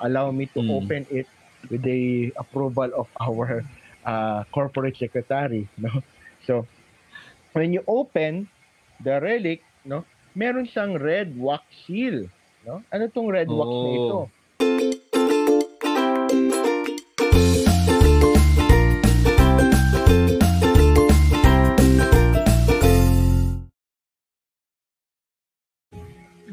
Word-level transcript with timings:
allow 0.00 0.30
me 0.30 0.46
to 0.52 0.60
mm. 0.60 0.70
open 0.70 1.06
it 1.10 1.26
with 1.70 1.82
the 1.82 2.32
approval 2.36 2.90
of 2.96 3.08
our 3.20 3.64
uh, 4.04 4.44
corporate 4.52 4.96
secretary. 4.96 5.68
No? 5.78 6.02
So, 6.46 6.66
when 7.52 7.72
you 7.72 7.82
open 7.86 8.48
the 9.02 9.20
relic, 9.20 9.62
no, 9.84 10.04
meron 10.34 10.68
siyang 10.70 11.00
red 11.00 11.34
wax 11.34 11.64
seal. 11.86 12.30
No? 12.64 12.82
Ano 12.92 13.08
tong 13.10 13.28
red 13.28 13.50
oh. 13.50 13.58
wax 13.58 13.70
na 13.72 13.90
ito? 13.98 14.20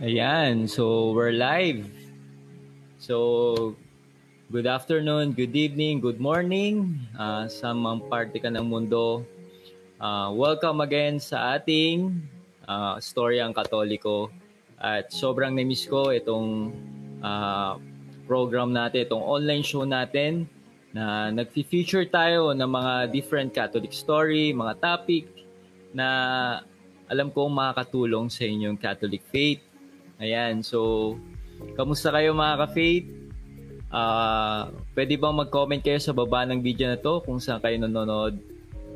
Ayan, 0.03 0.67
so 0.67 1.15
we're 1.15 1.31
live. 1.31 2.02
So, 3.03 3.75
good 4.47 4.63
afternoon, 4.63 5.35
good 5.35 5.51
evening, 5.59 5.99
good 5.99 6.23
morning 6.23 7.03
uh, 7.19 7.51
sa 7.51 7.75
mga 7.75 8.07
parte 8.07 8.39
ka 8.39 8.47
ng 8.47 8.63
mundo. 8.63 9.27
Uh, 9.99 10.31
welcome 10.31 10.79
again 10.79 11.19
sa 11.19 11.59
ating 11.59 12.15
uh, 12.63 12.95
Storyang 13.03 13.51
Katoliko. 13.51 14.31
At 14.79 15.11
sobrang 15.11 15.51
namiss 15.51 15.83
ko 15.83 16.15
itong 16.15 16.71
uh, 17.19 17.75
program 18.23 18.71
natin, 18.71 19.03
itong 19.03 19.19
online 19.19 19.67
show 19.67 19.83
natin 19.83 20.47
na 20.95 21.27
nag-feature 21.27 22.07
tayo 22.07 22.55
ng 22.55 22.71
mga 22.71 23.11
different 23.11 23.51
Catholic 23.51 23.91
story, 23.91 24.55
mga 24.55 24.79
topic 24.79 25.27
na 25.91 26.07
alam 27.11 27.35
kong 27.35 27.51
makakatulong 27.51 28.31
sa 28.31 28.47
inyong 28.47 28.79
Catholic 28.79 29.27
faith 29.27 29.59
Ayan, 30.23 30.63
so 30.63 31.19
kamusta 31.73 32.13
kayo 32.13 32.35
mga 32.35 32.67
ka-faith? 32.67 33.07
Uh, 33.93 34.73
pwede 34.97 35.21
bang 35.21 35.37
mag-comment 35.37 35.81
kayo 35.81 36.01
sa 36.01 36.17
baba 36.17 36.49
ng 36.49 36.65
video 36.65 36.89
na 36.89 36.97
to 36.97 37.21
kung 37.21 37.37
saan 37.37 37.61
kayo 37.61 37.77
nanonood 37.77 38.41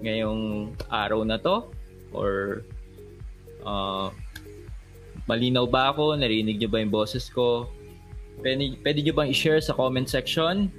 ngayong 0.02 0.74
araw 0.90 1.22
na 1.22 1.38
to? 1.38 1.70
Or 2.14 2.62
uh, 3.62 4.10
malinaw 5.30 5.70
ba 5.70 5.94
ako? 5.94 6.18
Narinig 6.18 6.58
niyo 6.58 6.70
ba 6.70 6.82
yung 6.82 6.94
boses 6.94 7.30
ko? 7.30 7.70
Pwede, 8.42 8.78
pwede 8.82 9.00
niyo 9.02 9.14
bang 9.14 9.30
i-share 9.30 9.62
sa 9.62 9.78
comment 9.78 10.10
section? 10.10 10.70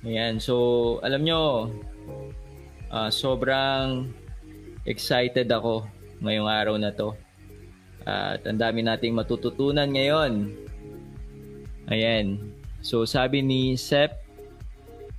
Ayan, 0.00 0.40
so 0.40 0.96
alam 1.04 1.28
nyo, 1.28 1.68
uh, 2.88 3.12
sobrang 3.12 4.08
excited 4.88 5.44
ako 5.52 5.84
ngayong 6.24 6.48
araw 6.48 6.74
na 6.80 6.88
to. 6.88 7.12
At 8.08 8.44
ang 8.48 8.58
dami 8.60 8.80
nating 8.84 9.12
matututunan 9.12 9.88
ngayon. 9.90 10.52
Ayan. 11.90 12.52
So 12.80 13.04
sabi 13.04 13.44
ni 13.44 13.76
Sep 13.76 14.20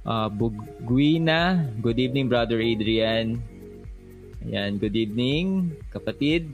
uh, 0.05 0.29
Buguina, 0.29 1.69
good 1.81 2.01
evening 2.01 2.29
Brother 2.31 2.57
Adrian. 2.57 3.41
Ayan, 4.41 4.81
good 4.81 4.97
evening 4.97 5.77
kapatid. 5.93 6.49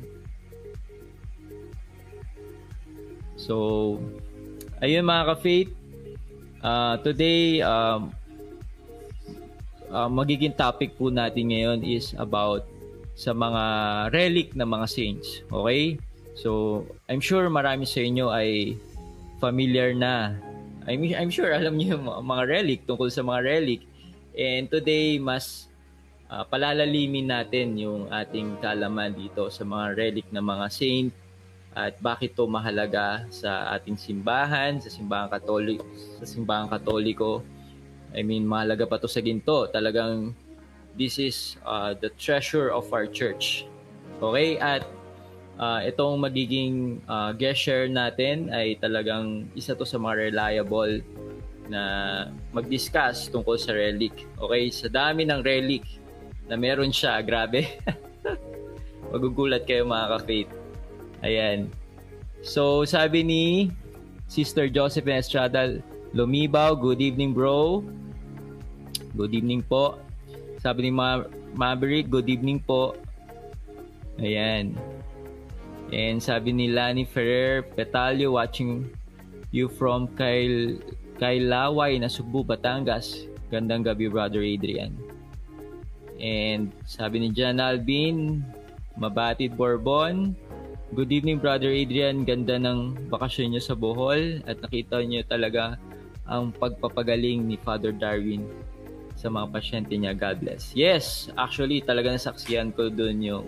So, 3.38 4.02
ayun 4.82 5.06
mga 5.06 5.24
ka-faith, 5.32 5.72
uh, 6.66 7.00
today, 7.06 7.62
um, 7.62 8.12
uh, 9.94 10.10
magiging 10.10 10.58
topic 10.58 10.98
po 10.98 11.14
natin 11.14 11.54
ngayon 11.54 11.80
is 11.86 12.12
about 12.18 12.66
sa 13.16 13.32
mga 13.32 13.64
relic 14.12 14.52
ng 14.58 14.68
mga 14.68 14.88
saints. 14.90 15.46
Okay? 15.54 16.02
So, 16.38 16.86
I'm 17.10 17.18
sure 17.18 17.50
marami 17.50 17.90
sa 17.90 18.06
inyo 18.06 18.30
ay 18.30 18.78
familiar 19.42 19.98
na. 19.98 20.38
I'm, 20.86 21.02
I'm 21.18 21.34
sure 21.34 21.50
alam 21.50 21.76
niyo 21.76 21.98
yung 21.98 22.06
mga 22.06 22.44
relic 22.46 22.80
tungkol 22.86 23.10
sa 23.10 23.26
mga 23.26 23.42
relic. 23.42 23.82
And 24.38 24.70
today, 24.70 25.18
mas 25.18 25.66
uh, 26.30 26.46
palalalimin 26.46 27.34
natin 27.34 27.74
yung 27.82 28.14
ating 28.14 28.62
kalaman 28.62 29.18
dito 29.18 29.50
sa 29.50 29.66
mga 29.66 29.98
relic 29.98 30.30
ng 30.30 30.46
mga 30.46 30.66
saint 30.70 31.10
at 31.74 31.98
bakit 32.02 32.38
to 32.38 32.46
mahalaga 32.46 33.26
sa 33.34 33.74
ating 33.74 33.98
simbahan, 33.98 34.78
sa 34.78 34.94
simbahan 34.94 35.30
katoliko, 35.34 35.86
sa 36.22 36.26
simbahan 36.30 36.70
katoliko. 36.70 37.42
I 38.14 38.22
mean, 38.22 38.46
mahalaga 38.46 38.86
pa 38.86 39.02
to 39.02 39.10
sa 39.10 39.26
ginto. 39.26 39.66
Talagang 39.74 40.38
This 40.98 41.22
is 41.22 41.62
uh, 41.62 41.94
the 41.94 42.10
treasure 42.18 42.74
of 42.74 42.90
our 42.90 43.06
church. 43.06 43.70
Okay? 44.18 44.58
At 44.58 44.82
uh, 45.58 45.82
itong 45.84 46.22
magiging 46.22 47.02
uh, 47.10 47.34
guest 47.34 47.60
share 47.62 47.90
natin 47.90 48.50
ay 48.54 48.78
talagang 48.78 49.50
isa 49.58 49.74
to 49.74 49.84
sa 49.84 49.98
mga 49.98 50.32
reliable 50.32 51.02
na 51.68 51.84
mag-discuss 52.56 53.28
tungkol 53.28 53.60
sa 53.60 53.76
relic. 53.76 54.24
Okay? 54.40 54.72
Sa 54.72 54.88
dami 54.88 55.28
ng 55.28 55.44
relic 55.44 55.84
na 56.48 56.56
meron 56.56 56.94
siya, 56.94 57.20
grabe. 57.20 57.68
Magugulat 59.12 59.68
kayo 59.68 59.84
mga 59.84 60.08
ka-faith. 60.16 60.52
Ayan. 61.26 61.68
So, 62.46 62.88
sabi 62.88 63.26
ni 63.26 63.44
Sister 64.32 64.72
Josephine 64.72 65.20
Estrada 65.20 65.82
Lumibaw, 66.16 66.78
good 66.80 67.04
evening 67.04 67.36
bro. 67.36 67.84
Good 69.18 69.34
evening 69.36 69.66
po. 69.66 70.00
Sabi 70.62 70.88
ni 70.88 70.92
Ma- 70.94 71.28
Maverick, 71.58 72.08
good 72.08 72.30
evening 72.32 72.64
po. 72.64 72.96
Ayan. 74.22 74.78
And 75.92 76.20
sabi 76.20 76.52
ni 76.52 76.68
Lani 76.68 77.08
Ferrer, 77.08 77.64
Petalio, 77.64 78.36
watching 78.36 78.92
you 79.56 79.72
from 79.72 80.12
Kail 80.20 80.80
Kailaway 81.18 81.98
na 81.98 82.12
Cebu, 82.12 82.44
Batangas. 82.44 83.32
Gandang 83.48 83.88
gabi, 83.88 84.12
Brother 84.12 84.44
Adrian. 84.44 84.92
And 86.20 86.76
sabi 86.84 87.24
ni 87.24 87.32
Jan 87.32 87.64
Alvin, 87.64 88.44
Mabatid 89.00 89.56
Bourbon, 89.56 90.36
Good 90.96 91.12
evening, 91.12 91.44
Brother 91.44 91.68
Adrian. 91.68 92.24
Ganda 92.24 92.56
ng 92.56 93.12
bakasyon 93.12 93.52
niyo 93.52 93.60
sa 93.60 93.76
Bohol 93.76 94.40
at 94.48 94.64
nakita 94.64 95.04
niyo 95.04 95.20
talaga 95.28 95.76
ang 96.24 96.56
pagpapagaling 96.56 97.44
ni 97.44 97.60
Father 97.60 97.92
Darwin 97.92 98.48
sa 99.20 99.28
mga 99.28 99.52
pasyente 99.52 99.92
niya. 100.00 100.16
God 100.16 100.40
bless. 100.40 100.72
Yes, 100.72 101.28
actually 101.36 101.84
talaga 101.84 102.16
nasaksiyan 102.16 102.72
ko 102.72 102.88
doon 102.88 103.20
yung 103.20 103.46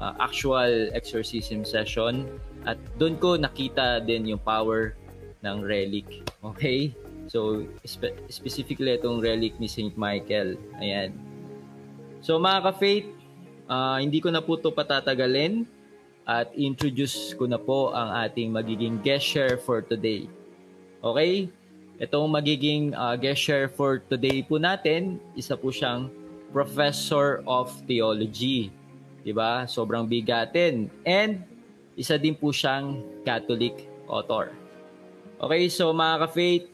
uh, 0.00 0.14
actual 0.20 0.90
exorcism 0.92 1.64
session 1.64 2.26
at 2.66 2.76
doon 2.98 3.16
ko 3.16 3.38
nakita 3.38 4.02
din 4.02 4.34
yung 4.34 4.42
power 4.42 4.98
ng 5.46 5.62
relic. 5.62 6.26
Okay? 6.42 6.92
So, 7.26 7.66
spe- 7.82 8.14
specifically 8.30 8.94
itong 8.94 9.22
relic 9.22 9.58
ni 9.58 9.66
St. 9.66 9.94
Michael. 9.98 10.58
Ayan. 10.78 11.14
So, 12.22 12.38
mga 12.38 12.70
ka-faith, 12.70 13.08
uh, 13.70 13.98
hindi 13.98 14.22
ko 14.22 14.30
na 14.30 14.42
po 14.42 14.58
ito 14.58 14.70
patatagalin 14.70 15.66
at 16.26 16.50
introduce 16.58 17.34
ko 17.38 17.46
na 17.46 17.58
po 17.58 17.94
ang 17.94 18.26
ating 18.26 18.50
magiging 18.50 18.98
guest 18.98 19.22
share 19.22 19.58
for 19.58 19.82
today. 19.82 20.26
Okay? 21.02 21.46
Itong 22.02 22.28
magiging 22.28 22.92
uh, 22.92 23.14
guest 23.14 23.40
share 23.40 23.70
for 23.70 24.02
today 24.02 24.42
po 24.42 24.58
natin, 24.58 25.22
isa 25.38 25.54
po 25.54 25.70
siyang 25.70 26.10
Professor 26.50 27.46
of 27.46 27.70
Theology. 27.86 28.74
'Di 29.26 29.34
ba? 29.34 29.66
Sobrang 29.66 30.06
bigatin. 30.06 30.86
And 31.02 31.42
isa 31.98 32.14
din 32.14 32.38
po 32.38 32.54
siyang 32.54 33.02
Catholic 33.26 33.90
author. 34.06 34.54
Okay, 35.42 35.66
so 35.66 35.90
mga 35.90 36.30
ka-faith, 36.30 36.66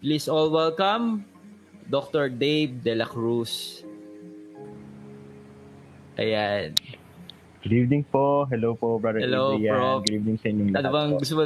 please 0.00 0.24
all 0.24 0.48
welcome 0.48 1.28
Dr. 1.92 2.32
Dave 2.32 2.80
De 2.80 2.96
La 2.96 3.04
Cruz. 3.04 3.84
Ayan. 6.16 6.72
Good 7.60 7.76
evening 7.76 8.08
po. 8.08 8.48
Hello 8.48 8.72
po, 8.72 8.96
Brother 8.96 9.20
Hello, 9.20 9.52
Adrian. 9.52 9.76
Prof. 9.76 9.98
Good 10.08 10.16
evening 10.16 10.38
sa 10.40 10.46
inyong 10.48 10.68
lahat 10.72 10.80
Ano 10.80 10.88
bang 10.96 11.10
gusto 11.20 11.34
mo, 11.36 11.44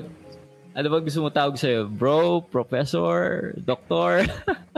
ano 0.78 0.86
ba 0.86 0.99
gusto 1.02 1.20
mo 1.26 1.28
tawag 1.34 1.56
sa'yo? 1.58 1.90
Bro, 1.90 2.46
professor, 2.55 3.50
doktor? 3.58 4.22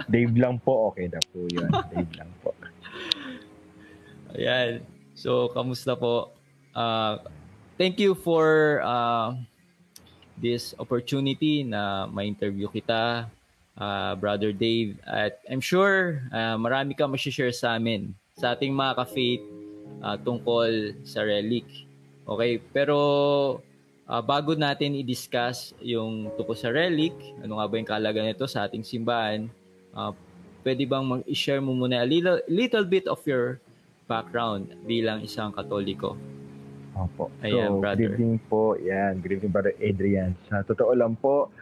Dave 0.08 0.32
lang 0.32 0.56
po. 0.64 0.96
Okay 0.96 1.12
na 1.12 1.20
po 1.28 1.44
yun. 1.52 1.68
Dave 1.92 2.12
lang 2.16 2.30
po. 2.40 2.56
Ayan. 4.32 4.95
So, 5.16 5.48
kamusta 5.48 5.96
po? 5.96 6.36
Uh, 6.76 7.24
thank 7.80 7.96
you 7.96 8.12
for 8.12 8.84
uh, 8.84 9.32
this 10.36 10.76
opportunity 10.76 11.64
na 11.64 12.04
ma-interview 12.04 12.68
kita, 12.68 13.24
uh, 13.80 14.12
Brother 14.20 14.52
Dave. 14.52 15.00
At 15.08 15.40
I'm 15.48 15.64
sure 15.64 16.20
uh, 16.28 16.60
marami 16.60 16.92
ka 16.92 17.08
ma-share 17.08 17.48
sa 17.48 17.80
amin, 17.80 18.12
sa 18.36 18.52
ating 18.52 18.76
mga 18.76 18.92
ka-faith 19.00 19.44
uh, 20.04 20.20
tungkol 20.20 21.00
sa 21.08 21.24
relic. 21.24 21.64
Okay, 22.28 22.60
pero 22.60 22.98
uh, 24.04 24.20
bago 24.20 24.52
natin 24.52 25.00
i-discuss 25.00 25.72
yung 25.80 26.28
tungkol 26.36 26.60
sa 26.60 26.68
relic, 26.68 27.16
ano 27.40 27.56
nga 27.56 27.64
ba 27.64 27.74
yung 27.80 27.88
kalaga 27.88 28.20
nito 28.20 28.44
sa 28.44 28.68
ating 28.68 28.84
simbahan, 28.84 29.48
uh, 29.96 30.12
pwede 30.60 30.84
bang 30.84 31.08
mag-share 31.08 31.64
mo 31.64 31.72
muna 31.72 32.04
a 32.04 32.08
little, 32.08 32.36
little 32.52 32.84
bit 32.84 33.08
of 33.08 33.24
your 33.24 33.64
background 34.06 34.72
bilang 34.86 35.22
isang 35.22 35.50
katoliko? 35.50 36.14
Opo. 36.96 37.28
Ayan, 37.44 37.76
so, 37.76 37.82
brother. 37.82 37.98
good 38.00 38.16
evening 38.16 38.36
po. 38.48 38.72
Yan, 38.80 39.20
good 39.20 39.36
evening, 39.36 39.52
brother 39.52 39.76
Adrian. 39.82 40.32
Sa 40.48 40.64
totoo 40.64 40.96
lang 40.96 41.18
po, 41.20 41.52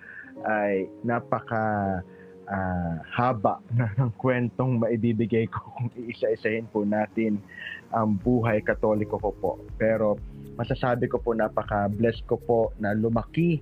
ay 0.46 0.86
napaka 1.02 1.98
ah, 2.46 2.94
haba 3.10 3.58
ng 3.98 4.14
kwentong 4.20 4.78
maibibigay 4.78 5.50
ko 5.50 5.58
kung 5.74 5.88
iisa-isahin 5.98 6.70
po 6.70 6.86
natin 6.86 7.42
ang 7.90 8.14
buhay 8.14 8.62
katoliko 8.62 9.18
ko 9.18 9.30
po. 9.34 9.52
Pero 9.74 10.20
masasabi 10.54 11.10
ko 11.10 11.18
po 11.18 11.34
napaka-blessed 11.34 12.22
ko 12.30 12.36
po 12.38 12.60
na 12.78 12.94
lumaki 12.94 13.58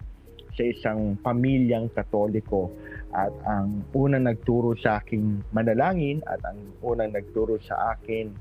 sa 0.52 0.69
isang 0.69 1.17
pamilyang 1.25 1.88
katoliko 1.96 2.69
at 3.17 3.32
ang 3.49 3.84
unang 3.96 4.29
nagturo 4.29 4.76
sa 4.76 5.00
akin 5.00 5.40
manalangin 5.52 6.20
at 6.29 6.40
ang 6.44 6.61
unang 6.84 7.12
nagturo 7.17 7.56
sa 7.64 7.96
akin 7.96 8.32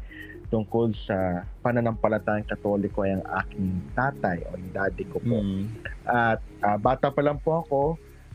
tungkol 0.51 0.91
sa 1.07 1.17
pananampalatayang 1.63 2.43
katoliko 2.43 3.01
ay 3.01 3.15
ang 3.15 3.25
aking 3.39 3.65
tatay 3.93 4.43
o 4.45 4.59
yung 4.59 4.71
daddy 4.71 5.07
ko 5.07 5.17
po. 5.17 5.39
Mm. 5.39 5.63
At 6.03 6.43
ah, 6.59 6.75
bata 6.75 7.07
pa 7.07 7.23
lang 7.23 7.39
po 7.39 7.63
ako, 7.63 7.81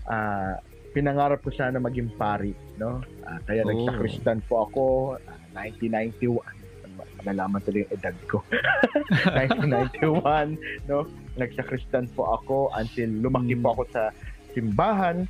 ah, 0.09 0.57
pinangarap 0.91 1.45
ko 1.45 1.53
sana 1.53 1.77
maging 1.77 2.09
pari, 2.17 2.57
no? 2.75 3.05
Ah, 3.23 3.37
kaya 3.45 3.63
Oh. 3.63 3.69
nagsakristan 3.69 4.41
po 4.43 4.65
ako 4.65 4.85
ah, 5.21 5.37
1991. 5.55 6.41
Malalaman 7.21 7.61
tuloy 7.61 7.85
yung 7.85 7.93
edad 7.93 8.17
ko. 8.25 8.41
1991, 9.37 10.57
no? 10.89 11.05
Nagsakristan 11.37 12.09
po 12.13 12.33
ako 12.33 12.73
until 12.73 13.13
lumaki 13.21 13.53
Mm. 13.53 13.61
po 13.61 13.69
ako 13.73 13.83
sa 13.93 14.03
simbahan. 14.53 15.29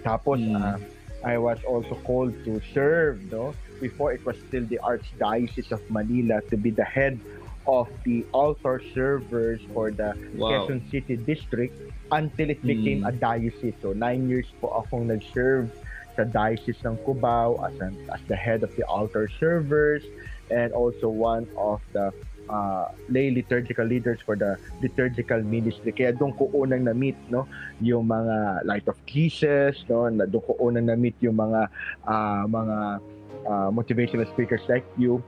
Tapos 0.00 0.38
Mm. 0.38 0.54
ah, 0.54 0.78
I 1.26 1.34
was 1.34 1.58
also 1.66 1.98
called 2.06 2.30
to 2.46 2.62
serve, 2.70 3.18
no? 3.26 3.50
Before 3.80 4.12
it 4.12 4.24
was 4.24 4.36
still 4.48 4.64
the 4.66 4.80
Archdiocese 4.82 5.72
of 5.72 5.82
Manila 5.90 6.40
to 6.48 6.56
be 6.56 6.70
the 6.70 6.84
head 6.86 7.20
of 7.66 7.90
the 8.06 8.24
altar 8.30 8.78
servers 8.94 9.58
for 9.74 9.90
the 9.90 10.14
Wow. 10.38 10.66
Quezon 10.66 10.86
City 10.90 11.18
District 11.18 11.74
until 12.14 12.50
it 12.50 12.62
became 12.62 13.02
Mm. 13.02 13.10
a 13.10 13.12
diocese. 13.12 13.74
So 13.82 13.90
nine 13.90 14.30
years 14.30 14.46
po 14.62 14.70
akong 14.70 15.10
nag-serve 15.10 15.66
sa 16.14 16.22
diocese 16.24 16.78
ng 16.86 16.96
Cubao 17.02 17.58
as, 17.66 17.74
an, 17.82 17.92
as 18.14 18.22
the 18.30 18.38
head 18.38 18.62
of 18.62 18.70
the 18.78 18.86
altar 18.86 19.26
servers 19.42 20.06
and 20.48 20.70
also 20.72 21.10
one 21.10 21.50
of 21.58 21.82
the 21.90 22.14
uh, 22.46 22.86
lay 23.10 23.34
liturgical 23.34 23.84
leaders 23.84 24.22
for 24.22 24.38
the 24.38 24.54
liturgical 24.78 25.42
ministry. 25.42 25.90
Kaya 25.90 26.14
doon 26.14 26.30
ko 26.38 26.46
unang 26.54 26.86
na-meet 26.86 27.18
no, 27.28 27.50
yung 27.82 28.06
mga 28.06 28.62
Light 28.62 28.86
of 28.86 28.94
Jesus, 29.10 29.82
no, 29.90 30.06
doon 30.06 30.42
ko 30.46 30.54
unang 30.62 30.86
na-meet 30.86 31.18
yung 31.18 31.34
mga 31.34 31.66
ah, 32.06 32.46
mga 32.46 33.02
ah, 33.46 33.70
motivational 33.70 34.26
speakers 34.34 34.62
like 34.68 34.84
you. 34.98 35.22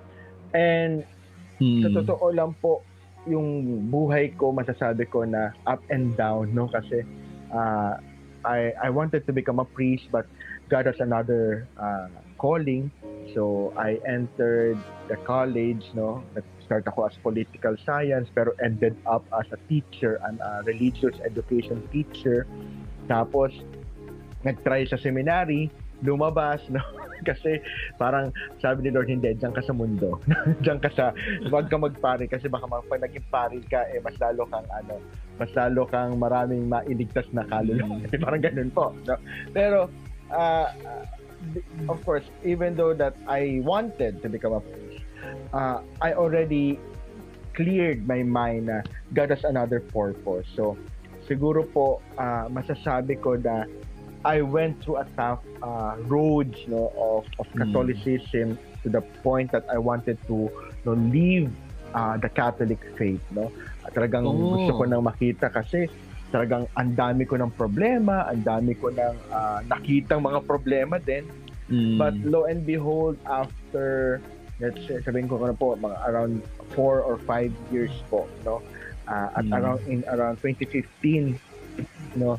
And 0.53 1.07
Mm. 1.59 1.83
sa 1.83 1.89
totoo 1.91 2.31
lang 2.31 2.55
po, 2.63 2.87
yung 3.27 3.91
buhay 3.91 4.31
ko, 4.39 4.55
masasabi 4.55 5.11
ko 5.11 5.27
na 5.27 5.51
up 5.67 5.83
and 5.91 6.15
down, 6.15 6.55
no? 6.55 6.71
Kasi 6.71 7.03
uh, 7.51 7.99
I, 8.47 8.73
I 8.79 8.89
wanted 8.95 9.27
to 9.27 9.33
become 9.35 9.59
a 9.59 9.67
priest, 9.67 10.07
but 10.15 10.25
God 10.71 10.87
has 10.87 11.03
another 11.03 11.67
uh, 11.75 12.09
calling. 12.39 12.95
So 13.35 13.75
I 13.77 13.99
entered 14.07 14.79
the 15.11 15.19
college, 15.27 15.83
no? 15.93 16.23
Nag-start 16.39 16.87
ako 16.87 17.11
as 17.11 17.19
political 17.21 17.75
science, 17.83 18.31
pero 18.31 18.55
ended 18.63 18.95
up 19.05 19.27
as 19.35 19.51
a 19.51 19.59
teacher, 19.67 20.23
and 20.25 20.39
a 20.39 20.63
religious 20.65 21.19
education 21.27 21.83
teacher. 21.91 22.47
Tapos, 23.11 23.51
nag-try 24.47 24.87
sa 24.87 24.97
seminary, 24.97 25.69
lumabas, 26.03 26.63
no? 26.71 26.81
Kasi 27.29 27.59
parang 27.99 28.31
sabi 28.63 28.87
ni 28.87 28.91
Lord, 28.95 29.11
hindi, 29.11 29.35
diyan 29.35 29.51
ka 29.51 29.63
sa 29.63 29.75
mundo. 29.75 30.23
diyan 30.65 30.79
ka 30.79 30.91
sa, 30.95 31.11
wag 31.51 31.67
ka 31.67 31.75
magpari 31.75 32.31
kasi 32.31 32.47
baka 32.47 32.71
mag- 32.71 32.87
pag 32.87 33.03
naging 33.03 33.27
pari 33.27 33.59
ka, 33.67 33.83
eh, 33.91 33.99
mas 33.99 34.15
lalo 34.23 34.47
kang 34.47 34.67
ano, 34.71 35.03
mas 35.35 35.51
lalo 35.59 35.83
kang 35.91 36.15
maraming 36.15 36.71
mailigtas 36.71 37.27
na 37.35 37.43
kaluluwa. 37.51 37.99
parang 38.25 38.43
ganun 38.43 38.71
po. 38.71 38.95
No? 39.03 39.19
Pero, 39.51 39.91
uh, 40.31 40.71
of 41.91 41.99
course, 42.07 42.27
even 42.47 42.79
though 42.79 42.95
that 42.95 43.19
I 43.27 43.59
wanted 43.67 44.23
to 44.23 44.29
become 44.31 44.55
a 44.55 44.63
priest, 44.63 45.03
uh, 45.51 45.83
I 45.99 46.15
already 46.15 46.79
cleared 47.59 48.07
my 48.07 48.23
mind 48.23 48.71
na 48.71 48.87
God 49.11 49.35
has 49.35 49.43
another 49.43 49.83
purpose. 49.83 50.47
So, 50.55 50.79
siguro 51.27 51.67
po, 51.67 51.99
uh, 52.15 52.47
masasabi 52.47 53.19
ko 53.19 53.35
na 53.35 53.67
I 54.25 54.43
went 54.43 54.83
through 54.83 54.99
a 54.99 55.07
tough 55.17 55.43
uh, 55.63 55.95
roads 56.07 56.59
no 56.67 56.91
of, 56.97 57.25
of 57.39 57.47
Mm. 57.55 57.63
Catholicism 57.67 58.59
to 58.83 58.89
the 58.89 59.03
point 59.23 59.51
that 59.53 59.65
I 59.71 59.79
wanted 59.79 60.19
to 60.27 60.51
no, 60.85 60.93
leave 60.95 61.51
uh, 61.95 62.17
the 62.19 62.29
Catholic 62.29 62.79
faith 62.97 63.23
no 63.31 63.51
At 63.87 63.95
talagang 63.95 64.27
Oh. 64.27 64.53
gusto 64.59 64.75
ko 64.75 64.83
nang 64.85 65.07
makita 65.07 65.49
kasi 65.49 65.87
talagang 66.29 66.69
ang 66.77 66.93
dami 66.93 67.25
ko 67.25 67.41
ng 67.41 67.55
problema 67.57 68.29
ang 68.29 68.45
dami 68.45 68.77
ko 68.77 68.93
ng 68.93 69.15
uh, 69.33 69.59
nakitang 69.65 70.21
mga 70.21 70.41
problema 70.45 70.99
din 70.99 71.25
Mm. 71.69 72.01
but 72.01 72.17
lo 72.25 72.49
and 72.49 72.65
behold 72.65 73.21
after 73.29 74.19
let's 74.57 74.81
say 74.89 74.97
sabihin 75.05 75.29
ko 75.29 75.37
na 75.37 75.53
po 75.53 75.77
mga 75.77 76.01
around 76.09 76.41
four 76.73 77.05
or 77.05 77.21
five 77.29 77.53
years 77.71 77.93
po 78.09 78.25
no 78.45 78.61
Uh, 79.09 79.41
at 79.41 79.49
Mm. 79.49 79.57
around 79.57 79.81
in 79.89 80.05
around 80.13 80.37
2015 80.45 81.41
no 82.13 82.37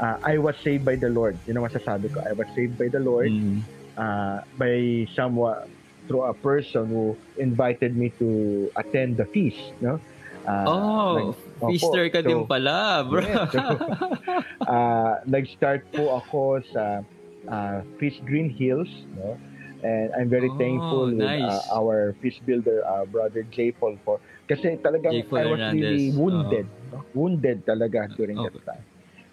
uh, 0.00 0.16
I 0.24 0.38
was 0.38 0.56
saved 0.58 0.84
by 0.84 0.96
the 0.96 1.08
Lord. 1.08 1.36
Yun 1.46 1.56
ang 1.56 1.68
masasabi 1.68 2.08
ko. 2.08 2.24
I 2.24 2.32
was 2.32 2.48
saved 2.56 2.74
by 2.76 2.88
the 2.88 2.98
Lord 2.98 3.30
Mm. 3.30 3.60
uh, 3.94 4.40
by 4.56 5.04
someone 5.12 5.68
through 6.08 6.24
a 6.24 6.34
person 6.34 6.88
who 6.88 7.14
invited 7.36 7.94
me 7.94 8.10
to 8.18 8.28
attend 8.74 9.14
the 9.16 9.28
feast, 9.30 9.60
no? 9.78 10.00
Uh, 10.42 10.64
Oh, 10.66 11.14
nag- 11.14 11.36
feaster 11.70 12.04
opo. 12.08 12.12
ka 12.12 12.20
So, 12.20 12.26
din 12.26 12.40
pala, 12.48 13.04
bro. 13.04 13.20
yes, 13.20 13.52
so, 13.52 13.60
uh, 14.66 15.20
nag-start 15.24 15.84
po 15.92 16.16
ako 16.16 16.64
sa 16.66 17.04
uh, 17.46 17.78
Fish 18.00 18.18
Green 18.24 18.50
Hills, 18.50 18.88
no? 19.14 19.36
And 19.80 20.12
I'm 20.12 20.28
very 20.28 20.52
Oh, 20.52 20.58
thankful 20.58 21.08
with 21.08 21.24
uh, 21.24 21.60
our 21.72 22.12
fish 22.20 22.36
builder, 22.44 22.84
uh, 22.84 23.08
brother 23.08 23.48
J. 23.48 23.72
Paul, 23.72 23.96
for 24.04 24.20
kasi 24.44 24.76
talagang 24.76 25.14
J. 25.14 25.24
Paul 25.24 25.38
I 25.38 25.44
was 25.46 25.60
really 25.72 26.12
Hernandez. 26.12 26.18
wounded, 26.18 26.66
no? 26.92 26.98
wounded 27.16 27.64
talaga 27.64 28.12
during 28.12 28.36
Oh. 28.36 28.50
that 28.50 28.60
time. 28.66 28.84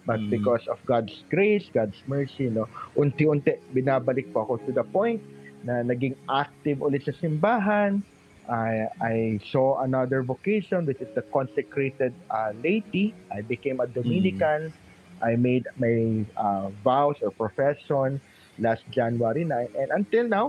But 0.08 0.24
Mm. 0.24 0.32
because 0.32 0.64
of 0.72 0.80
God's 0.88 1.12
grace, 1.28 1.68
God's 1.68 2.00
mercy, 2.08 2.48
no, 2.48 2.64
unti-unti 2.96 3.60
binabalik 3.76 4.32
po 4.32 4.48
ako 4.48 4.56
to 4.64 4.72
the 4.72 4.86
point 4.88 5.20
na 5.68 5.84
naging 5.84 6.16
active 6.32 6.80
ulit 6.80 7.04
sa 7.04 7.12
simbahan. 7.12 8.00
I, 8.48 8.88
I 9.04 9.16
saw 9.52 9.84
another 9.84 10.24
vocation, 10.24 10.88
which 10.88 11.04
is 11.04 11.12
the 11.12 11.20
consecrated 11.28 12.16
uh, 12.32 12.56
laity. 12.64 13.12
I 13.28 13.44
became 13.44 13.84
a 13.84 13.86
Dominican. 13.86 14.72
I 15.20 15.36
made 15.36 15.68
my 15.76 16.24
uh, 16.40 16.72
vows 16.80 17.20
or 17.20 17.28
profession 17.30 18.24
last 18.58 18.88
January 18.88 19.44
9. 19.44 19.68
And 19.76 19.92
until 19.92 20.24
now, 20.24 20.46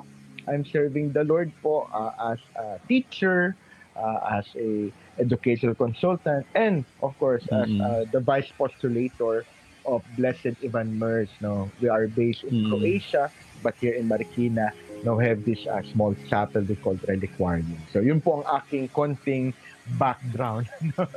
I'm 0.48 0.64
serving 0.64 1.12
the 1.12 1.28
Lord 1.28 1.52
po 1.62 1.92
uh, 1.92 2.32
as 2.32 2.40
a 2.56 2.80
teacher, 2.88 3.60
uh, 3.96 4.40
as 4.40 4.46
a 4.58 4.92
educational 5.18 5.76
consultant, 5.76 6.46
and 6.56 6.86
of 7.02 7.18
course 7.20 7.44
as 7.52 7.70
Mm. 7.70 7.82
uh, 7.82 8.04
the 8.12 8.20
vice 8.20 8.50
postulator 8.58 9.44
of 9.88 10.04
Blessed 10.18 10.60
Ivan 10.64 11.00
Mers. 11.00 11.30
No, 11.42 11.72
we 11.82 11.88
are 11.90 12.08
based 12.08 12.44
in 12.44 12.66
Mm. 12.66 12.70
Croatia, 12.70 13.32
but 13.64 13.74
here 13.82 13.96
in 13.96 14.08
Marikina, 14.08 14.72
no, 15.04 15.18
have 15.18 15.44
this 15.48 15.66
uh, 15.66 15.82
small 15.96 16.14
chapel 16.30 16.62
we 16.62 16.76
call 16.76 16.96
Reliquarium. 17.08 17.80
So 17.92 18.04
yun 18.04 18.20
po 18.22 18.44
ang 18.44 18.46
aking 18.62 18.90
konting 18.92 19.54
background. 19.98 20.68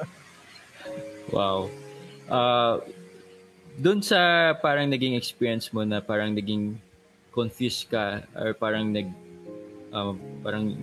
Wow. 1.31 1.71
Uh, 2.27 2.83
doon 3.79 4.03
sa 4.03 4.53
parang 4.59 4.91
naging 4.91 5.15
experience 5.17 5.71
mo 5.73 5.87
na 5.87 6.03
parang 6.03 6.35
naging 6.35 6.77
confused 7.33 7.89
ka 7.89 8.21
or 8.37 8.53
parang 8.53 8.93
nag 8.93 9.09
um, 9.95 10.21
parang 10.45 10.77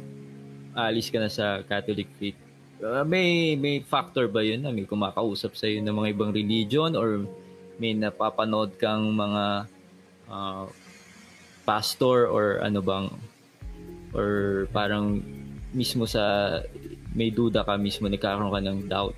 alis 0.75 1.09
ka 1.09 1.17
na 1.21 1.31
sa 1.31 1.61
Catholic 1.65 2.07
faith. 2.17 2.37
Uh, 2.79 3.03
may 3.03 3.59
may 3.59 3.83
factor 3.83 4.31
ba 4.31 4.39
yun 4.39 4.63
na 4.63 4.71
may 4.71 4.87
kumakausap 4.87 5.53
sa 5.57 5.67
ng 5.67 5.91
mga 5.91 6.15
ibang 6.15 6.31
religion 6.31 6.95
or 6.95 7.27
may 7.75 7.91
napapanood 7.91 8.75
kang 8.79 9.11
mga 9.11 9.67
uh, 10.31 10.63
pastor 11.67 12.31
or 12.31 12.63
ano 12.63 12.79
bang 12.79 13.07
or 14.15 14.65
parang 14.71 15.21
mismo 15.75 16.07
sa 16.07 16.55
may 17.11 17.29
duda 17.29 17.67
ka 17.67 17.75
mismo 17.75 18.07
nagkakaroon 18.07 18.51
ka 18.51 18.61
ng 18.63 18.79
doubt 18.87 19.15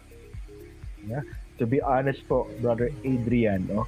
to 1.62 1.70
be 1.70 1.78
honest 1.82 2.26
po, 2.26 2.50
brother 2.58 2.90
Adrian, 3.06 3.70
no, 3.70 3.86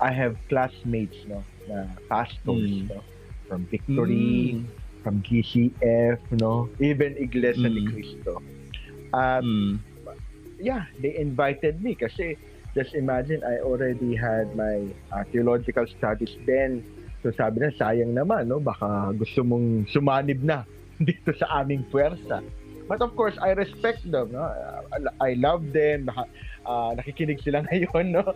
I 0.00 0.08
have 0.08 0.40
classmates, 0.48 1.20
no, 1.28 1.44
na 1.68 1.84
pastors, 2.08 2.88
Mm. 2.88 2.88
no, 2.88 3.04
from 3.44 3.68
Victory, 3.68 4.56
Mm. 4.56 4.64
From 5.02 5.22
GCF, 5.22 6.18
no, 6.36 6.68
even 6.78 7.16
Iglesia 7.16 7.68
ni 7.68 7.82
Mm. 7.84 7.90
Cristo. 7.90 8.32
At 9.12 9.42
Mm. 9.42 9.80
yeah, 10.60 10.86
they 11.00 11.16
invited 11.16 11.80
me 11.80 11.96
kasi 11.96 12.36
just 12.76 12.94
imagine 12.94 13.42
I 13.42 13.58
already 13.64 14.14
had 14.14 14.54
my 14.54 14.86
uh, 15.10 15.24
theological 15.32 15.88
studies 15.88 16.36
then. 16.46 16.84
So 17.20 17.32
sabi 17.32 17.60
na 17.60 17.72
sayang 17.74 18.16
naman, 18.16 18.48
no, 18.48 18.60
baka 18.60 19.12
gusto 19.12 19.44
mong 19.44 19.88
sumanib 19.90 20.40
na 20.40 20.64
dito 21.00 21.32
sa 21.36 21.64
aming 21.64 21.84
puwersa. 21.88 22.44
But 22.90 23.00
of 23.00 23.14
course, 23.14 23.38
I 23.38 23.54
respect 23.54 24.02
them. 24.02 24.34
No? 24.34 24.50
I 25.22 25.38
love 25.38 25.70
them. 25.70 26.10
Uh, 26.66 26.90
nakikinig 26.98 27.38
sila 27.38 27.62
ngayon. 27.70 28.10
No? 28.10 28.26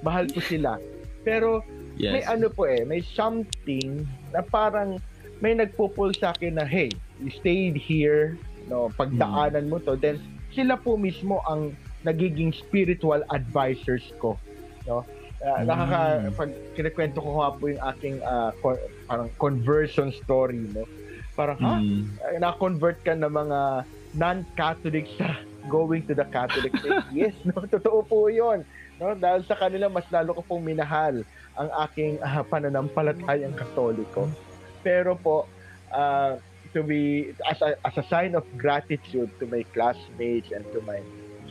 Mahal 0.00 0.32
ko 0.32 0.40
sila. 0.40 0.80
Pero 1.28 1.60
yes. 2.00 2.16
may 2.16 2.22
ano 2.24 2.48
po 2.48 2.64
eh, 2.64 2.88
may 2.88 3.04
something 3.04 4.08
na 4.32 4.40
parang 4.40 4.96
may 5.38 5.54
nagpo-pull 5.54 6.14
sa 6.18 6.34
akin 6.34 6.58
na, 6.58 6.66
hey, 6.66 6.90
stayed 7.30 7.78
here, 7.78 8.38
no, 8.66 8.90
pagdaanan 8.98 9.66
mm. 9.66 9.70
mo 9.70 9.78
to, 9.82 9.94
then 9.94 10.18
sila 10.52 10.74
po 10.74 10.98
mismo 10.98 11.42
ang 11.46 11.74
nagiging 12.02 12.54
spiritual 12.54 13.22
advisors 13.30 14.06
ko. 14.18 14.38
No? 14.86 15.04
Uh, 15.38 15.62
nakaka 15.62 16.34
pag 16.34 16.50
kinikwento 16.74 17.22
ko 17.22 17.38
nga 17.38 17.54
po 17.54 17.70
yung 17.70 17.82
aking 17.94 18.18
uh, 18.26 18.50
co- 18.58 18.82
parang 19.06 19.30
conversion 19.38 20.10
story 20.10 20.66
no 20.74 20.82
parang 21.38 21.54
ha 21.62 21.78
mm. 21.78 22.42
na-convert 22.42 22.98
ka 23.06 23.14
ng 23.14 23.30
mga 23.30 23.86
non-Catholic 24.18 25.06
sa 25.14 25.38
going 25.70 26.02
to 26.10 26.18
the 26.18 26.26
Catholic 26.34 26.74
faith 26.82 27.06
yes 27.14 27.38
no 27.46 27.54
totoo 27.70 28.02
po 28.02 28.26
'yon 28.26 28.66
no 28.98 29.14
dahil 29.14 29.46
sa 29.46 29.54
kanila 29.54 29.86
mas 29.86 30.10
lalo 30.10 30.34
ko 30.34 30.42
pong 30.42 30.74
minahal 30.74 31.22
ang 31.54 31.70
aking 31.86 32.18
uh, 32.18 32.42
pananampalatayang 32.42 33.54
Katoliko 33.54 34.26
pero 34.82 35.14
po 35.14 35.46
uh, 35.92 36.36
to 36.72 36.82
be 36.82 37.34
as 37.48 37.60
a, 37.62 37.74
as 37.84 37.96
a 37.96 38.04
sign 38.08 38.34
of 38.34 38.44
gratitude 38.56 39.30
to 39.40 39.46
my 39.46 39.62
classmates 39.74 40.52
and 40.52 40.64
to 40.72 40.80
my 40.82 41.00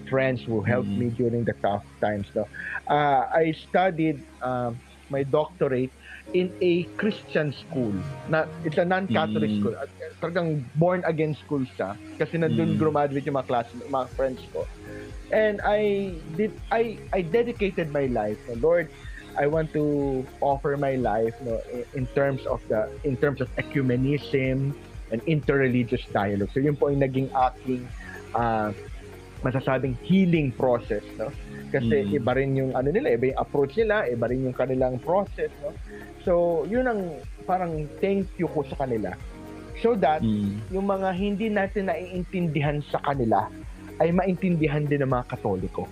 friends 0.09 0.41
who 0.43 0.61
helped 0.61 0.87
mm-hmm. 0.87 1.11
me 1.11 1.15
during 1.15 1.43
the 1.43 1.53
tough 1.61 1.83
times. 1.99 2.27
No? 2.35 2.47
Uh, 2.87 3.27
I 3.27 3.55
studied 3.69 4.23
uh, 4.41 4.71
my 5.09 5.23
doctorate 5.23 5.91
in 6.33 6.51
a 6.61 6.83
Christian 6.99 7.53
school. 7.53 7.93
Na, 8.29 8.45
it's 8.63 8.77
a 8.77 8.85
non-Catholic 8.85 9.49
mm-hmm. 9.49 9.61
school. 9.61 9.75
At, 9.75 9.89
talagang 10.21 10.65
born 10.75 11.03
again 11.05 11.35
school 11.35 11.63
siya. 11.77 11.95
Kasi 12.17 12.37
nandun 12.37 12.75
mm-hmm. 12.75 12.81
graduate 12.81 13.25
yung 13.25 13.37
mga 13.37 13.47
class, 13.47 13.67
mga 13.73 14.07
friends 14.17 14.41
ko. 14.51 14.67
And 15.31 15.59
I 15.61 16.15
did 16.39 16.55
I 16.71 16.97
I 17.11 17.21
dedicated 17.21 17.91
my 17.91 18.07
life. 18.07 18.39
Lord, 18.63 18.87
I 19.37 19.45
want 19.45 19.71
to 19.77 20.25
offer 20.41 20.75
my 20.77 20.97
life 20.97 21.37
no 21.45 21.61
in 21.93 22.09
terms 22.17 22.43
of 22.49 22.59
the 22.67 22.89
in 23.05 23.15
terms 23.17 23.39
of 23.39 23.47
ecumenism 23.55 24.73
and 25.13 25.19
interreligious 25.29 26.03
dialogue. 26.11 26.51
So 26.51 26.59
yun 26.59 26.75
po 26.75 26.89
yung 26.89 27.05
naging 27.05 27.29
aking 27.31 27.87
uh, 28.35 28.73
masasabing 29.45 29.95
healing 30.01 30.51
process, 30.51 31.05
no? 31.15 31.29
Kasi 31.69 32.09
mm. 32.09 32.17
iba 32.17 32.31
rin 32.33 32.57
yung 32.57 32.71
ano 32.73 32.89
nila, 32.89 33.13
iba 33.13 33.31
yung 33.31 33.39
approach 33.39 33.77
nila, 33.77 34.09
iba 34.09 34.25
rin 34.25 34.49
yung 34.49 34.55
kanilang 34.57 34.97
process, 35.03 35.53
no? 35.61 35.71
So, 36.27 36.65
yun 36.67 36.83
ang 36.91 37.23
parang 37.47 37.87
thank 38.03 38.27
you 38.35 38.51
ko 38.51 38.67
sa 38.67 38.83
kanila. 38.83 39.15
So 39.79 39.93
that 40.01 40.25
mm. 40.25 40.73
yung 40.73 40.89
mga 40.89 41.13
hindi 41.13 41.47
natin 41.53 41.87
naiintindihan 41.87 42.81
sa 42.89 42.97
kanila 42.99 43.45
ay 44.01 44.09
maintindihan 44.09 44.83
din 44.83 45.05
ng 45.05 45.11
mga 45.13 45.37
Katoliko. 45.37 45.85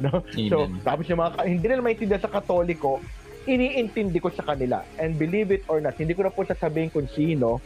No? 0.04 0.24
So, 0.48 0.64
tapos 0.80 1.04
yung 1.12 1.20
mga 1.20 1.44
hindi 1.44 1.64
nila 1.68 1.84
maintindihan 1.84 2.24
sa 2.24 2.32
Katoliko, 2.32 3.04
iniintindi 3.44 4.16
ko 4.16 4.32
sa 4.32 4.44
kanila. 4.44 4.80
And 4.96 5.20
believe 5.20 5.52
it 5.52 5.68
or 5.68 5.80
not, 5.84 6.00
hindi 6.00 6.16
ko 6.16 6.24
na 6.24 6.32
po 6.32 6.48
sasabihin 6.48 6.88
kung 6.88 7.04
sino 7.12 7.60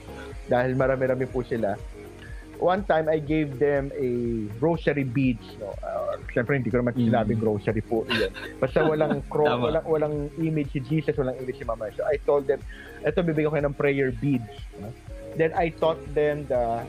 dahil 0.50 0.74
marami-rami 0.74 1.30
po 1.30 1.46
sila 1.46 1.78
one 2.58 2.84
time 2.84 3.08
I 3.08 3.18
gave 3.18 3.58
them 3.58 3.92
a 3.92 4.08
rosary 4.56 5.04
beads. 5.04 5.44
No? 5.60 5.76
Uh, 5.82 6.16
Siyempre, 6.32 6.56
hindi 6.56 6.70
ko 6.70 6.80
naman 6.80 6.96
mm. 6.96 7.10
sinabing 7.10 7.40
grocery 7.40 7.84
po 7.84 8.08
yun. 8.08 8.32
Basta 8.56 8.80
walang, 8.80 9.22
cro- 9.32 9.60
walang, 9.60 9.84
walang 9.84 10.14
image 10.40 10.72
si 10.72 10.80
Jesus, 10.80 11.14
walang 11.20 11.36
image 11.36 11.58
si 11.58 11.64
Mama. 11.68 11.90
So 11.92 12.08
I 12.08 12.16
told 12.24 12.48
them, 12.48 12.64
eto 13.04 13.20
bibigyan 13.20 13.52
ko 13.52 13.54
kayo 13.60 13.66
ng 13.68 13.76
prayer 13.76 14.10
beads. 14.16 14.48
No? 14.80 14.88
Then 15.36 15.52
I 15.52 15.74
taught 15.76 16.00
them 16.16 16.48
the 16.48 16.86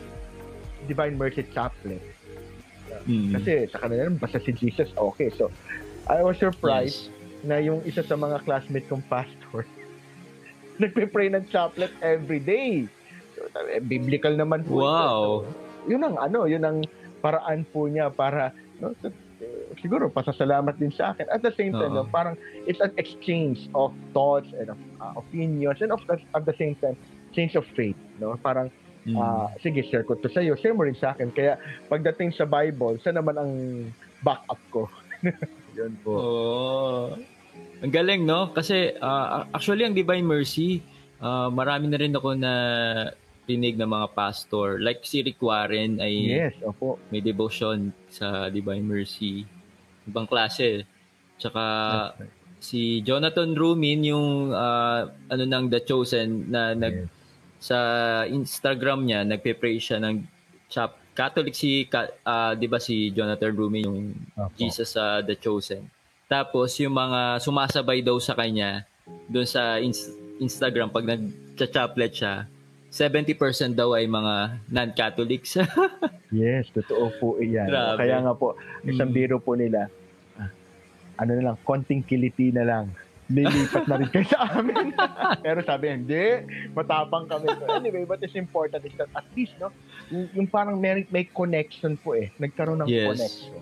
Divine 0.87 1.19
Mercy 1.19 1.43
Chaplet. 1.49 2.01
Mm. 3.05 3.31
Kasi 3.37 3.51
sa 3.71 3.77
kanila, 3.85 4.09
basta 4.17 4.37
si 4.41 4.51
Jesus, 4.53 4.89
okay. 4.97 5.29
So 5.33 5.49
I 6.05 6.21
was 6.21 6.37
surprised 6.37 7.09
yes. 7.09 7.45
na 7.45 7.57
yung 7.61 7.81
isa 7.85 8.05
sa 8.05 8.13
mga 8.17 8.45
classmates 8.45 8.89
kong 8.89 9.05
pastor, 9.09 9.65
nagpe-pray 10.81 11.31
ng 11.33 11.47
chaplet 11.49 11.93
every 12.03 12.41
day. 12.41 12.85
Eh, 13.71 13.81
biblical 13.81 14.35
naman 14.35 14.65
po. 14.65 14.83
Wow. 14.83 15.45
Ito. 15.45 15.91
Yun 15.91 16.01
ang 16.01 16.15
ano, 16.17 16.39
yun 16.49 16.63
ang 16.65 16.77
paraan 17.21 17.65
po 17.69 17.85
niya 17.89 18.09
para 18.09 18.53
no, 18.81 18.93
siguro 19.81 20.09
pasasalamat 20.09 20.75
din 20.77 20.91
sa 20.93 21.13
akin. 21.13 21.27
At 21.31 21.41
the 21.41 21.53
same 21.55 21.73
time, 21.73 21.95
uh-huh. 21.95 22.07
no, 22.07 22.11
parang 22.11 22.35
it's 22.65 22.79
an 22.79 22.93
exchange 22.97 23.67
of 23.75 23.91
thoughts 24.13 24.49
and 24.55 24.71
of 24.71 24.79
uh, 25.01 25.13
opinions 25.17 25.81
and 25.81 25.91
of 25.91 26.01
the, 26.07 26.19
at 26.33 26.43
the 26.45 26.55
same 26.57 26.75
time, 26.79 26.95
change 27.33 27.55
of 27.55 27.65
faith. 27.75 27.97
No? 28.19 28.37
Parang, 28.39 28.71
mm. 29.05 29.15
uh, 29.15 29.47
sige, 29.61 29.85
share 29.85 30.03
ko 30.03 30.17
to 30.17 30.29
sa 30.29 30.41
iyo, 30.41 30.57
share 30.57 30.73
mo 30.73 30.83
rin 30.83 30.97
sa 30.97 31.13
akin. 31.13 31.29
Kaya 31.31 31.61
pagdating 31.87 32.33
sa 32.33 32.49
Bible, 32.49 32.97
sa 33.01 33.13
naman 33.13 33.35
ang 33.37 33.51
backup 34.25 34.61
ko. 34.73 34.89
Yun 35.77 35.93
po. 36.01 36.13
Oh. 36.13 37.05
Ang 37.83 37.93
galing, 37.93 38.25
no? 38.25 38.51
Kasi 38.51 38.95
uh, 38.97 39.45
actually, 39.53 39.85
ang 39.85 39.93
Divine 39.93 40.25
Mercy, 40.25 40.81
uh, 41.21 41.51
marami 41.51 41.91
na 41.91 41.99
rin 41.99 42.15
ako 42.15 42.29
na 42.33 42.53
rinig 43.45 43.77
ng 43.77 43.89
mga 43.89 44.07
pastor. 44.17 44.81
Like 44.81 45.05
si 45.05 45.21
Rick 45.21 45.37
Warren 45.37 46.01
ay 46.01 46.13
yes, 46.49 46.57
opo. 46.65 46.97
may 47.13 47.21
devotion 47.21 47.93
sa 48.09 48.49
Divine 48.49 48.85
Mercy. 48.85 49.45
Ibang 50.09 50.25
klase. 50.25 50.85
Tsaka 51.37 51.63
right. 52.17 52.31
si 52.57 53.05
Jonathan 53.05 53.53
Rumin 53.53 54.01
yung 54.01 54.49
uh, 54.49 55.05
ano 55.29 55.43
nang 55.45 55.69
The 55.69 55.85
Chosen 55.85 56.49
na 56.49 56.73
nag 56.73 57.05
yes. 57.05 57.14
Sa 57.65 57.77
Instagram 58.29 59.09
niya 59.09 59.25
nagpe-pray 59.25 59.81
siya 59.81 59.97
ng 59.97 60.21
chap 60.69 61.01
Catholic 61.17 61.55
si 61.57 61.87
uh, 61.89 62.53
'di 62.53 62.67
ba 62.69 62.77
si 62.77 63.09
Jonathan 63.09 63.55
Rumin 63.55 63.87
yung 63.87 63.99
opo. 64.37 64.53
Jesus 64.59 64.93
sa 64.93 65.17
uh, 65.17 65.25
The 65.25 65.33
Chosen. 65.39 65.89
Tapos 66.29 66.77
yung 66.77 66.93
mga 66.93 67.41
sumasabay 67.41 68.05
daw 68.05 68.19
sa 68.21 68.37
kanya 68.37 68.85
doon 69.31 69.47
sa 69.47 69.81
in- 69.81 69.95
Instagram 70.37 70.91
pag 70.91 71.07
nag-chaplet 71.07 72.11
siya 72.13 72.33
70% 72.95 73.75
daw 73.75 73.91
ay 73.91 74.07
mga 74.07 74.55
non-Catholics. 74.71 75.59
yes, 76.31 76.71
totoo 76.71 77.11
po 77.19 77.27
iyan. 77.43 77.67
Grabe. 77.67 77.99
Kaya 77.99 78.23
nga 78.23 78.31
po, 78.31 78.55
isang 78.87 79.11
mm. 79.11 79.15
biro 79.19 79.37
po 79.43 79.59
nila, 79.59 79.91
ah, 80.39 80.47
ano 81.19 81.31
na 81.35 81.51
lang, 81.51 81.57
konting 81.67 82.07
kiliti 82.07 82.55
na 82.55 82.63
lang. 82.63 82.95
Lilipat 83.25 83.89
na 83.89 83.95
rin 83.97 84.09
kayo 84.13 84.27
sa 84.29 84.53
amin. 84.53 84.93
Pero 85.45 85.59
sabi, 85.65 85.89
hindi, 85.89 86.45
matapang 86.77 87.25
kami. 87.25 87.49
So 87.57 87.65
anyway, 87.73 88.05
but 88.05 88.21
it's 88.21 88.37
important 88.37 88.85
is 88.85 88.93
that 89.01 89.09
at 89.17 89.25
least, 89.33 89.57
no, 89.57 89.73
yung, 90.13 90.45
parang 90.45 90.77
may, 90.77 91.09
may 91.09 91.25
connection 91.25 91.97
po 91.97 92.13
eh. 92.13 92.29
Nagkaroon 92.37 92.85
ng 92.85 92.89
yes. 92.89 93.09
connection. 93.17 93.61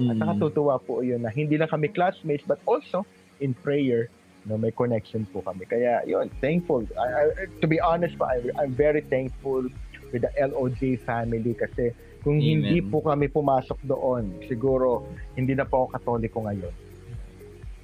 Mm. 0.00 0.08
At 0.08 0.16
nakatutuwa 0.24 0.80
po 0.80 1.04
yun 1.04 1.20
na 1.20 1.30
hindi 1.30 1.60
lang 1.60 1.68
kami 1.68 1.92
classmates, 1.92 2.48
but 2.48 2.58
also 2.64 3.04
in 3.44 3.52
prayer, 3.52 4.08
no 4.44 4.60
may 4.60 4.70
connection 4.70 5.24
po 5.32 5.40
kami 5.40 5.64
kaya 5.64 6.04
yun 6.04 6.28
thankful 6.40 6.84
I, 6.96 7.08
I, 7.08 7.48
to 7.60 7.66
be 7.66 7.80
honest 7.80 8.20
po 8.20 8.28
I, 8.28 8.44
I'm 8.60 8.76
very 8.76 9.00
thankful 9.00 9.64
with 10.12 10.22
the 10.22 10.32
LOJ 10.36 11.00
family 11.02 11.56
kasi 11.56 11.96
kung 12.22 12.40
Amen. 12.40 12.64
hindi 12.64 12.84
po 12.84 13.00
kami 13.00 13.32
pumasok 13.32 13.80
doon 13.88 14.36
siguro 14.44 15.08
hindi 15.36 15.56
na 15.56 15.64
po 15.64 15.84
ako 15.84 15.96
katoliko 15.96 16.38
ngayon 16.44 16.74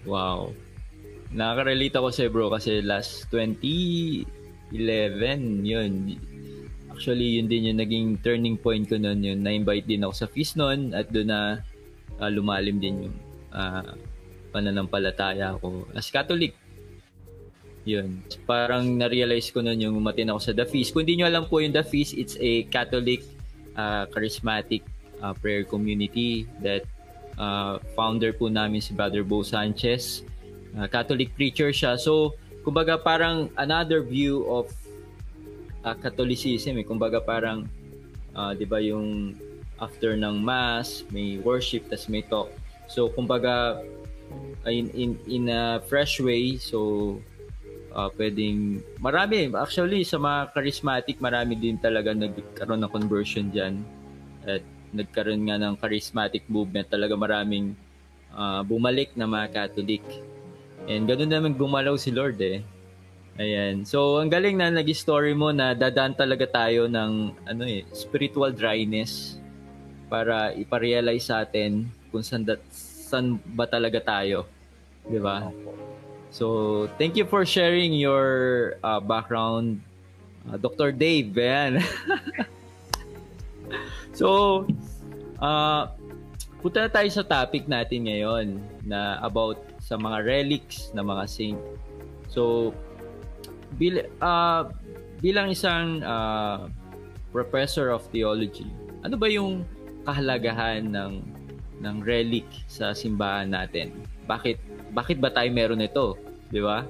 wow 0.04 0.52
nakaka-relate 1.30 1.96
ako 1.96 2.08
sa 2.10 2.26
bro 2.26 2.50
kasi 2.50 2.82
last 2.82 3.30
2011 3.30 4.26
yun 5.62 6.18
actually 6.90 7.38
yun 7.38 7.46
din 7.46 7.70
yung 7.70 7.78
naging 7.78 8.08
turning 8.20 8.58
point 8.58 8.86
ko 8.90 8.98
noon 8.98 9.22
yun 9.22 9.38
na-invite 9.40 9.86
din 9.86 10.02
ako 10.02 10.14
sa 10.14 10.26
feast 10.26 10.58
noon 10.58 10.90
at 10.92 11.06
doon 11.14 11.30
na 11.30 11.40
uh, 12.20 12.30
lumalim 12.30 12.76
din 12.82 13.08
yung 13.08 13.16
uh, 13.54 13.94
pananampalataya 14.50 15.56
ko 15.58 15.86
as 15.94 16.10
Catholic. 16.10 16.52
Yun. 17.88 18.20
Parang 18.44 18.84
na-realize 18.84 19.48
ko 19.48 19.64
noon 19.64 19.80
yung 19.80 19.94
umatin 19.96 20.28
ako 20.28 20.40
sa 20.42 20.52
The 20.52 20.66
Feast. 20.68 20.92
Kung 20.92 21.08
hindi 21.08 21.22
nyo 21.22 21.26
alam 21.30 21.48
po 21.48 21.64
yung 21.64 21.72
The 21.72 21.86
Feast, 21.86 22.12
it's 22.18 22.36
a 22.36 22.68
Catholic 22.68 23.24
uh, 23.78 24.04
charismatic 24.12 24.84
uh, 25.24 25.32
prayer 25.32 25.64
community 25.64 26.44
that 26.60 26.84
uh, 27.40 27.80
founder 27.96 28.36
po 28.36 28.52
namin 28.52 28.84
si 28.84 28.92
Brother 28.92 29.24
Bo 29.24 29.40
Sanchez. 29.40 30.26
Uh, 30.76 30.86
Catholic 30.86 31.34
preacher 31.34 31.74
siya. 31.74 31.98
So, 31.98 32.38
kumbaga 32.62 33.00
parang 33.00 33.50
another 33.58 34.02
view 34.02 34.46
of 34.46 34.70
uh, 35.82 35.96
Catholicism. 35.98 36.78
Eh. 36.78 36.86
Kumbaga 36.86 37.18
parang, 37.18 37.66
uh, 38.36 38.52
di 38.54 38.66
ba 38.68 38.78
yung 38.78 39.34
after 39.80 40.14
ng 40.14 40.38
Mass, 40.38 41.02
may 41.10 41.40
worship, 41.40 41.88
tas 41.88 42.06
may 42.06 42.22
talk. 42.22 42.52
So, 42.86 43.10
kumbaga, 43.10 43.80
in 44.68 44.92
in 44.92 45.10
in 45.26 45.44
a 45.48 45.80
fresh 45.88 46.20
way 46.20 46.60
so 46.60 47.16
uh, 47.96 48.12
pwedeng 48.20 48.84
marami 49.00 49.48
actually 49.56 50.04
sa 50.04 50.20
mga 50.20 50.52
charismatic 50.52 51.16
marami 51.18 51.56
din 51.56 51.80
talaga 51.80 52.12
nagkaroon 52.12 52.84
ng 52.84 52.92
conversion 52.92 53.48
diyan 53.48 53.80
at 54.44 54.62
nagkaroon 54.92 55.48
nga 55.48 55.56
ng 55.56 55.74
charismatic 55.80 56.44
movement 56.50 56.86
talaga 56.92 57.16
maraming 57.16 57.72
uh, 58.34 58.60
bumalik 58.66 59.14
na 59.16 59.24
mga 59.24 59.48
Catholic 59.54 60.02
and 60.90 61.06
ganoon 61.06 61.30
naman 61.30 61.54
gumalaw 61.54 61.94
si 61.94 62.10
Lord 62.10 62.42
eh 62.42 62.66
Ayan. 63.40 63.88
So, 63.88 64.20
ang 64.20 64.28
galing 64.28 64.60
na 64.60 64.68
nag-story 64.68 65.32
mo 65.32 65.48
na 65.48 65.72
dadaan 65.72 66.12
talaga 66.12 66.44
tayo 66.44 66.84
ng 66.92 67.32
ano 67.48 67.64
eh, 67.64 67.88
spiritual 67.96 68.52
dryness 68.52 69.40
para 70.12 70.52
iparealize 70.52 71.32
sa 71.32 71.40
atin 71.46 71.88
kung 72.12 72.20
saan, 72.20 72.44
da, 72.44 72.60
saan 72.68 73.40
ba 73.56 73.64
talaga 73.64 73.96
tayo. 73.96 74.44
Di 75.08 75.16
ba? 75.16 75.48
So, 76.28 76.84
thank 77.00 77.16
you 77.16 77.24
for 77.24 77.48
sharing 77.48 77.96
your 77.96 78.76
uh, 78.84 79.00
background, 79.00 79.80
uh, 80.44 80.60
Dr. 80.60 80.92
Dave. 80.92 81.32
Yan. 81.32 81.80
so, 84.20 84.68
uh, 85.40 85.88
punta 86.60 86.84
na 86.84 86.90
tayo 86.92 87.08
sa 87.08 87.24
topic 87.24 87.64
natin 87.64 88.04
ngayon 88.04 88.46
na 88.84 89.16
about 89.24 89.69
sa 89.90 89.98
mga 89.98 90.22
relics 90.22 90.94
ng 90.94 91.02
mga 91.02 91.24
saint. 91.26 91.58
So, 92.30 92.70
bil, 93.74 94.06
uh, 94.22 94.70
bilang 95.18 95.50
isang 95.50 96.06
uh, 96.06 96.70
professor 97.34 97.90
of 97.90 98.06
theology, 98.14 98.70
ano 99.02 99.18
ba 99.18 99.26
yung 99.26 99.66
kahalagahan 100.06 100.94
ng 100.94 101.26
ng 101.82 101.96
relic 102.06 102.46
sa 102.70 102.94
simbahan 102.94 103.50
natin? 103.50 103.90
Bakit 104.30 104.62
bakit 104.94 105.18
ba 105.18 105.34
tayo 105.34 105.50
meron 105.50 105.82
ito? 105.82 106.14
Di 106.54 106.62
ba? 106.62 106.86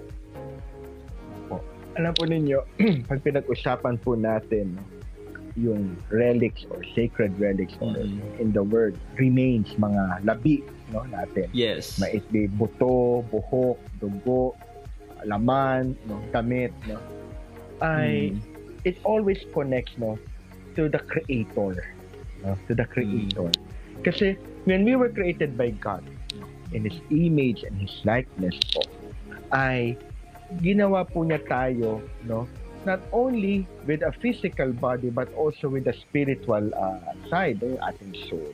Alam 1.97 2.13
po 2.15 2.29
ninyo, 2.29 2.59
pag 3.11 3.19
pinag-usapan 3.25 3.97
po 3.99 4.15
natin 4.15 4.77
yung 5.59 5.99
relics 6.13 6.63
or 6.71 6.85
sacred 6.95 7.35
relics 7.41 7.75
mm-hmm. 7.81 7.97
or 7.97 8.39
in 8.39 8.55
the 8.55 8.63
word 8.63 8.95
remains 9.19 9.67
mga 9.75 10.23
labi 10.23 10.63
no 10.91 11.07
natin. 11.09 11.49
Yes. 11.55 11.99
May 11.99 12.21
it 12.21 12.27
be 12.31 12.47
buto, 12.47 13.25
buhok, 13.31 13.79
dugo, 13.99 14.55
laman, 15.25 15.97
no, 16.07 16.21
damit, 16.35 16.75
no. 16.87 16.99
Ay 17.81 18.35
mm. 18.35 18.41
it 18.85 19.01
always 19.05 19.41
connects 19.55 19.97
no 19.97 20.19
to 20.77 20.89
the 20.89 21.01
creator, 21.01 21.87
no, 22.45 22.59
to 22.69 22.73
the 22.75 22.87
creator. 22.87 23.49
Mm. 23.49 24.05
Kasi 24.05 24.37
when 24.65 24.85
we 24.85 24.97
were 24.97 25.09
created 25.09 25.57
by 25.57 25.73
God 25.77 26.05
in 26.73 26.85
His 26.85 26.99
image 27.11 27.65
and 27.65 27.77
His 27.81 27.93
likeness 28.05 28.57
po, 28.73 28.85
ay 29.51 29.97
ginawa 30.61 31.07
po 31.07 31.23
niya 31.23 31.41
tayo, 31.47 32.03
no, 32.27 32.47
not 32.85 33.01
only 33.13 33.67
with 33.87 34.03
a 34.03 34.13
physical 34.25 34.73
body 34.73 35.11
but 35.11 35.29
also 35.35 35.69
with 35.69 35.85
the 35.85 35.95
spiritual 35.95 36.73
uh, 36.75 37.13
side, 37.29 37.61
yung 37.61 37.79
ating 37.85 38.17
soul. 38.29 38.53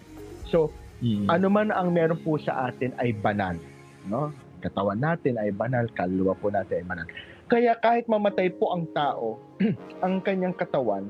So, 0.50 0.70
Mm. 1.04 1.28
Ano 1.28 1.46
man 1.52 1.68
ang 1.74 1.92
meron 1.92 2.20
po 2.24 2.40
sa 2.40 2.72
atin 2.72 2.96
ay 2.96 3.12
banal, 3.12 3.56
no? 4.08 4.32
Katawan 4.64 4.96
natin 4.96 5.36
ay 5.36 5.52
banal, 5.52 5.84
kaluluwa 5.92 6.32
po 6.40 6.48
natin 6.48 6.80
ay 6.80 6.86
banal. 6.88 7.06
Kaya 7.46 7.76
kahit 7.78 8.08
mamatay 8.08 8.50
po 8.56 8.72
ang 8.74 8.88
tao, 8.96 9.38
ang 10.04 10.24
kanyang 10.24 10.56
katawan 10.56 11.06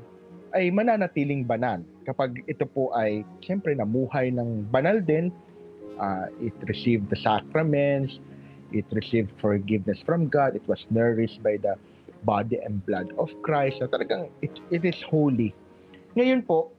ay 0.53 0.69
mananatiling 0.69 1.47
banal. 1.47 1.81
Kapag 2.03 2.43
ito 2.45 2.67
po 2.67 2.91
ay 2.93 3.23
siyempre 3.41 3.73
namuhay 3.73 4.29
ng 4.31 4.67
banal 4.69 4.99
din, 4.99 5.31
uh, 5.97 6.27
it 6.43 6.55
received 6.67 7.09
the 7.09 7.19
sacraments, 7.23 8.19
it 8.75 8.85
received 8.91 9.31
forgiveness 9.39 9.97
from 10.03 10.27
God, 10.27 10.55
it 10.55 10.63
was 10.67 10.83
nourished 10.91 11.39
by 11.41 11.55
the 11.57 11.79
body 12.27 12.59
and 12.59 12.83
blood 12.85 13.07
of 13.15 13.31
Christ. 13.41 13.79
So 13.79 13.87
talagang 13.87 14.29
it, 14.43 14.53
it 14.69 14.83
is 14.83 14.97
holy. 15.07 15.55
Ngayon 16.17 16.43
po, 16.43 16.73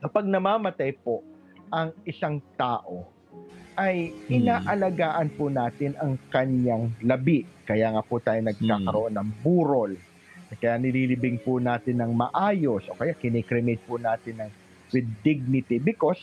kapag 0.00 0.28
namamatay 0.28 0.96
po, 1.02 1.24
ang 1.72 1.92
isang 2.04 2.40
tao 2.56 3.08
ay 3.78 4.10
hmm. 4.10 4.42
inaalagaan 4.42 5.28
po 5.38 5.46
natin 5.46 5.94
ang 6.02 6.18
kanyang 6.34 6.90
labi. 7.04 7.46
Kaya 7.62 7.94
nga 7.94 8.02
po 8.02 8.18
tayo 8.18 8.42
nagkakaroon 8.42 9.14
hmm. 9.14 9.20
ng 9.22 9.30
burol. 9.40 9.92
Kaya 10.58 10.80
nililibing 10.80 11.38
po 11.44 11.60
natin 11.60 12.00
ng 12.02 12.12
maayos 12.16 12.88
o 12.88 12.96
kaya 12.96 13.14
kinikremate 13.14 13.84
po 13.84 14.00
natin 14.00 14.42
ng 14.42 14.50
with 14.90 15.06
dignity 15.20 15.76
because 15.76 16.18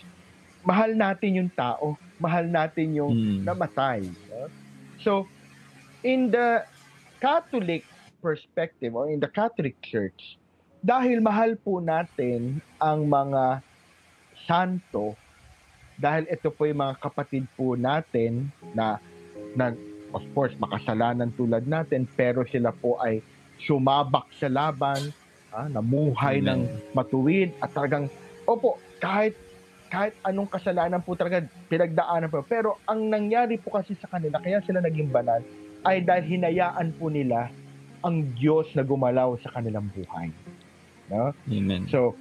mahal 0.66 0.90
natin 0.90 1.46
yung 1.46 1.52
tao, 1.54 1.94
mahal 2.18 2.44
natin 2.50 2.98
yung 2.98 3.14
hmm. 3.14 3.40
namatay. 3.46 4.04
So, 5.06 5.30
in 6.02 6.34
the 6.34 6.66
Catholic 7.22 7.86
perspective 8.20 8.98
or 8.98 9.08
in 9.08 9.22
the 9.22 9.30
Catholic 9.30 9.78
Church, 9.86 10.41
dahil 10.82 11.22
mahal 11.22 11.58
po 11.62 11.78
natin 11.82 12.62
ang 12.82 13.06
mga 13.06 13.62
santo, 14.46 15.17
dahil 15.95 16.27
ito 16.27 16.51
po 16.51 16.67
yung 16.67 16.84
mga 16.84 16.95
kapatid 16.99 17.47
po 17.55 17.79
natin 17.79 18.51
na, 18.75 18.99
na 19.55 19.71
of 20.12 20.23
course 20.36 20.55
makasalanan 20.60 21.31
tulad 21.36 21.63
natin 21.67 22.08
pero 22.15 22.43
sila 22.47 22.75
po 22.75 22.99
ay 22.99 23.23
sumabak 23.63 24.27
sa 24.36 24.51
laban, 24.51 25.15
ah, 25.55 25.67
namuhay 25.71 26.43
Amen. 26.43 26.47
ng 26.51 26.62
matuwid 26.91 27.55
at 27.63 27.71
talagang 27.71 28.12
opo 28.43 28.75
kahit 28.99 29.36
kahit 29.88 30.17
anong 30.27 30.49
kasalanan 30.51 30.99
po 30.99 31.15
talaga 31.15 31.45
pinagdaanan 31.71 32.27
po. 32.27 32.43
Pero 32.43 32.84
ang 32.89 33.08
nangyari 33.08 33.55
po 33.55 33.71
kasi 33.79 33.95
sa 33.95 34.12
kanila, 34.12 34.41
kaya 34.43 34.60
sila 34.65 34.84
naging 34.84 35.08
banal, 35.08 35.39
ay 35.88 36.03
dahil 36.03 36.36
hinayaan 36.36 36.91
po 36.97 37.08
nila 37.08 37.47
ang 38.03 38.36
Diyos 38.36 38.67
na 38.75 38.84
gumalaw 38.84 39.38
sa 39.39 39.53
kanilang 39.55 39.88
buhay. 39.93 40.34
No? 41.08 41.31
Amen. 41.47 41.86
So, 41.88 42.17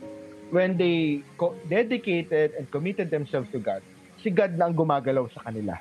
when 0.55 0.79
they 0.79 1.27
co- 1.35 1.59
dedicated 1.67 2.55
and 2.55 2.71
committed 2.71 3.11
themselves 3.11 3.51
to 3.51 3.59
God, 3.59 3.83
si 4.23 4.31
God 4.31 4.55
na 4.55 4.71
ang 4.71 4.79
gumagalaw 4.79 5.27
sa 5.35 5.51
kanila. 5.51 5.75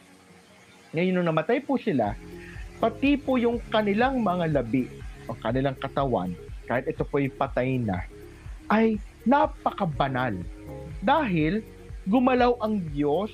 Ngayon, 0.98 1.14
nung 1.14 1.30
namatay 1.30 1.62
po 1.62 1.78
sila, 1.78 2.18
pati 2.82 3.22
po 3.22 3.38
yung 3.38 3.62
kanilang 3.70 4.26
mga 4.26 4.50
labi 4.50 4.90
o 5.30 5.38
kanilang 5.38 5.78
katawan, 5.78 6.34
kahit 6.66 6.90
ito 6.90 7.06
po 7.06 7.22
yung 7.22 7.38
patay 7.38 7.78
na, 7.78 8.02
ay 8.74 8.98
napakabanal. 9.30 10.34
Dahil 11.06 11.62
gumalaw 12.10 12.58
ang 12.66 12.82
Diyos 12.90 13.30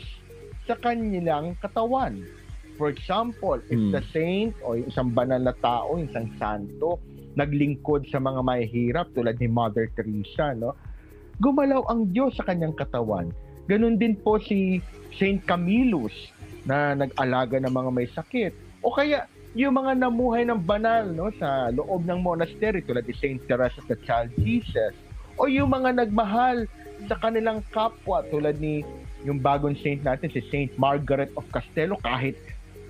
sa 0.67 0.75
kanilang 0.75 1.55
katawan. 1.63 2.19
For 2.75 2.91
example, 2.91 3.63
if 3.71 3.79
hmm. 3.79 3.95
the 3.95 4.03
saint 4.11 4.51
o 4.59 4.75
isang 4.75 5.15
banal 5.15 5.39
na 5.39 5.55
tao, 5.55 5.95
isang 5.99 6.31
santo, 6.35 6.99
naglingkod 7.39 8.11
sa 8.11 8.19
mga 8.19 8.43
mahihirap 8.43 9.07
tulad 9.15 9.39
ni 9.39 9.47
Mother 9.47 9.87
Teresa, 9.95 10.51
no? 10.51 10.75
Gumalaw 11.39 11.87
ang 11.87 12.11
Diyos 12.11 12.35
sa 12.35 12.45
kanyang 12.47 12.75
katawan. 12.75 13.31
Ganon 13.67 13.99
din 13.99 14.15
po 14.19 14.39
si 14.39 14.83
Saint 15.15 15.39
Camillus 15.43 16.13
na 16.67 16.93
nag-alaga 16.93 17.57
ng 17.59 17.71
mga 17.71 17.89
may 17.91 18.07
sakit. 18.11 18.53
O 18.83 18.91
kaya 18.91 19.25
yung 19.57 19.81
mga 19.81 19.97
namuhay 19.97 20.45
ng 20.45 20.61
banal 20.61 21.09
no 21.09 21.33
sa 21.41 21.73
loob 21.73 22.05
ng 22.05 22.21
monastery 22.21 22.85
tulad 22.85 23.01
ni 23.09 23.15
Saint 23.17 23.41
Teresa 23.49 23.81
of 23.81 23.89
the 23.89 23.97
Child 24.05 24.29
Jesus 24.37 24.93
o 25.41 25.49
yung 25.49 25.73
mga 25.73 26.05
nagmahal 26.05 26.69
sa 27.09 27.17
kanilang 27.17 27.65
kapwa 27.73 28.21
tulad 28.29 28.61
ni 28.61 28.85
yung 29.25 29.41
bagong 29.41 29.73
saint 29.81 30.05
natin 30.05 30.29
si 30.29 30.43
Saint 30.53 30.71
Margaret 30.77 31.33
of 31.33 31.47
Castello 31.49 31.97
kahit 32.05 32.37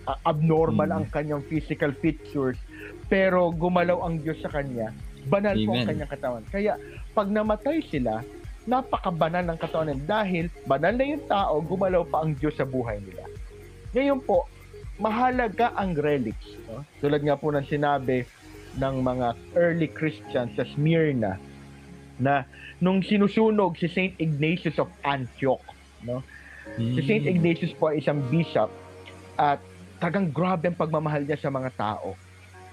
uh, 0.09 0.19
abnormal 0.27 0.89
mm. 0.89 0.97
ang 0.99 1.05
kanyang 1.15 1.41
physical 1.47 1.95
features 2.03 2.59
pero 3.07 3.55
gumalaw 3.55 4.03
ang 4.03 4.19
Diyos 4.19 4.41
sa 4.43 4.51
kanya 4.51 4.91
banal 5.31 5.55
Amen. 5.55 5.63
po 5.63 5.71
ang 5.79 5.87
kanyang 5.87 6.11
katawan 6.11 6.43
kaya 6.51 6.73
pag 7.15 7.31
namatay 7.31 7.79
sila 7.87 8.19
napakabanal 8.67 9.45
ng 9.47 9.57
nila 9.59 9.99
dahil 10.03 10.51
banal 10.67 10.93
na 10.95 11.05
yung 11.05 11.25
tao, 11.29 11.63
gumalaw 11.63 12.03
pa 12.07 12.23
ang 12.25 12.35
Diyos 12.35 12.55
sa 12.59 12.67
buhay 12.67 12.99
nila. 13.03 13.23
Ngayon 13.95 14.19
po, 14.23 14.45
mahalaga 14.99 15.71
ang 15.79 15.95
relics. 15.95 16.59
No? 16.67 16.83
Tulad 16.99 17.23
nga 17.23 17.39
po 17.39 17.49
ng 17.55 17.65
sinabi 17.65 18.27
ng 18.77 18.95
mga 19.01 19.27
early 19.57 19.89
Christians 19.89 20.53
sa 20.59 20.67
Smyrna 20.75 21.39
na 22.19 22.43
nung 22.83 22.99
sinusunog 23.01 23.79
si 23.79 23.87
Saint 23.87 24.13
Ignatius 24.19 24.77
of 24.77 24.91
Antioch, 25.07 25.63
no? 26.03 26.21
Mm. 26.77 26.93
Si 26.93 27.01
Saint 27.01 27.25
hmm. 27.25 27.33
Ignatius 27.33 27.73
po 27.73 27.89
ay 27.89 28.03
isang 28.03 28.21
bishop 28.29 28.69
at 29.39 29.57
tagang 29.97 30.29
grabe 30.29 30.69
ang 30.69 30.77
pagmamahal 30.77 31.25
niya 31.25 31.39
sa 31.39 31.49
mga 31.49 31.73
tao. 31.75 32.13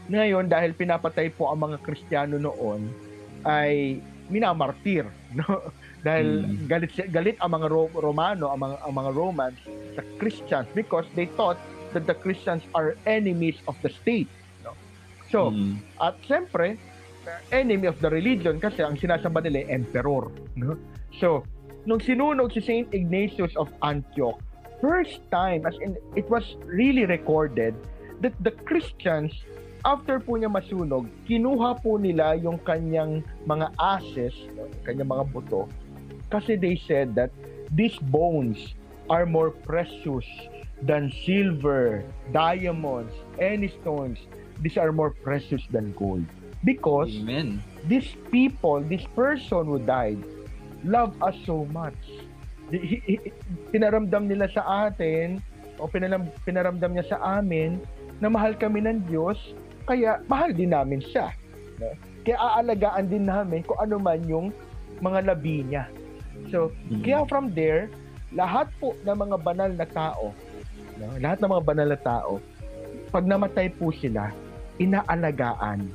Ngayon, 0.07 0.47
dahil 0.47 0.77
pinapatay 0.77 1.33
po 1.35 1.51
ang 1.51 1.65
mga 1.67 1.83
Kristiyano 1.83 2.39
noon, 2.39 2.87
ay 3.43 3.99
minamartir, 4.31 5.07
no? 5.37 5.71
Dahil 6.07 6.45
mm. 6.45 6.67
galit 6.71 6.93
galit 7.13 7.37
ang 7.45 7.53
mga 7.53 7.67
Ro- 7.69 7.93
Romano, 7.93 8.49
ang 8.51 8.61
mga 8.65 8.77
ang 8.83 8.95
mga 8.95 9.11
Romans 9.13 9.59
sa 9.95 10.03
Christians 10.17 10.67
because 10.73 11.07
they 11.13 11.29
thought 11.37 11.61
that 11.93 12.09
the 12.09 12.17
Christians 12.17 12.65
are 12.75 12.97
enemies 13.05 13.57
of 13.69 13.77
the 13.81 13.91
state, 13.93 14.31
no? 14.65 14.73
So, 15.33 15.53
mm. 15.53 15.81
at 16.01 16.19
siyempre, 16.25 16.81
enemy 17.51 17.87
of 17.91 17.99
the 18.01 18.11
religion 18.11 18.59
kasi 18.63 18.83
ang 18.83 18.97
sinasamba 18.97 19.45
nila 19.45 19.67
ay 19.67 19.83
emperor, 19.83 20.31
no? 20.57 20.79
So, 21.17 21.45
nung 21.87 22.03
sinunog 22.03 22.53
si 22.53 22.61
Saint 22.61 22.91
Ignatius 22.93 23.55
of 23.57 23.71
Antioch, 23.81 24.39
first 24.81 25.25
time 25.33 25.65
as 25.65 25.75
in 25.81 25.97
it 26.19 26.29
was 26.29 26.59
really 26.69 27.09
recorded 27.09 27.73
that 28.21 28.35
the 28.45 28.53
Christians 28.69 29.33
after 29.87 30.19
po 30.19 30.35
niya 30.35 30.51
masunog, 30.51 31.07
kinuha 31.31 31.79
po 31.79 31.95
nila 31.95 32.35
yung 32.35 32.59
kanyang 32.67 33.23
mga 33.47 33.71
ashes, 33.79 34.35
kanyang 34.83 35.15
mga 35.15 35.25
buto, 35.31 35.71
kasi 36.27 36.59
they 36.59 36.75
said 36.75 37.15
that 37.15 37.31
these 37.71 37.95
bones 38.11 38.75
are 39.07 39.23
more 39.23 39.55
precious 39.55 40.27
than 40.83 41.15
silver, 41.23 42.03
diamonds, 42.35 43.15
any 43.39 43.71
stones. 43.81 44.19
These 44.59 44.75
are 44.77 44.91
more 44.91 45.15
precious 45.15 45.63
than 45.71 45.95
gold. 45.95 46.27
Because 46.67 47.15
Amen. 47.23 47.63
these 47.87 48.19
people, 48.35 48.83
this 48.83 49.07
person 49.15 49.71
who 49.71 49.79
died, 49.79 50.19
loved 50.83 51.15
us 51.23 51.39
so 51.47 51.63
much. 51.71 51.97
Pinaramdam 53.71 54.27
nila 54.27 54.51
sa 54.51 54.91
atin 54.91 55.39
o 55.79 55.87
pinaram, 55.87 56.27
pinaramdam 56.43 56.91
niya 56.99 57.07
sa 57.15 57.39
amin 57.39 57.79
na 58.19 58.27
mahal 58.27 58.57
kami 58.59 58.83
ng 58.83 59.07
Diyos, 59.07 59.39
kaya 59.87 60.19
mahal 60.27 60.51
din 60.51 60.75
namin 60.75 61.01
siya. 61.01 61.31
No? 61.79 61.95
Kaya 62.27 62.37
aalagaan 62.37 63.07
din 63.07 63.25
namin 63.25 63.63
kung 63.63 63.79
ano 63.79 63.97
man 63.97 64.21
yung 64.27 64.51
mga 64.99 65.31
labi 65.31 65.63
niya. 65.63 65.87
So, 66.51 66.75
Mm. 66.91 67.03
kaya 67.07 67.19
from 67.31 67.55
there, 67.55 67.89
lahat 68.35 68.69
po 68.83 68.93
ng 69.07 69.17
mga 69.17 69.37
banal 69.41 69.71
na 69.71 69.87
tao, 69.87 70.35
no? 70.99 71.07
lahat 71.23 71.39
ng 71.41 71.51
mga 71.55 71.65
banal 71.65 71.89
na 71.95 72.01
tao, 72.01 72.43
pag 73.09 73.25
namatay 73.25 73.71
po 73.73 73.95
sila, 73.95 74.35
inaalagaan. 74.77 75.87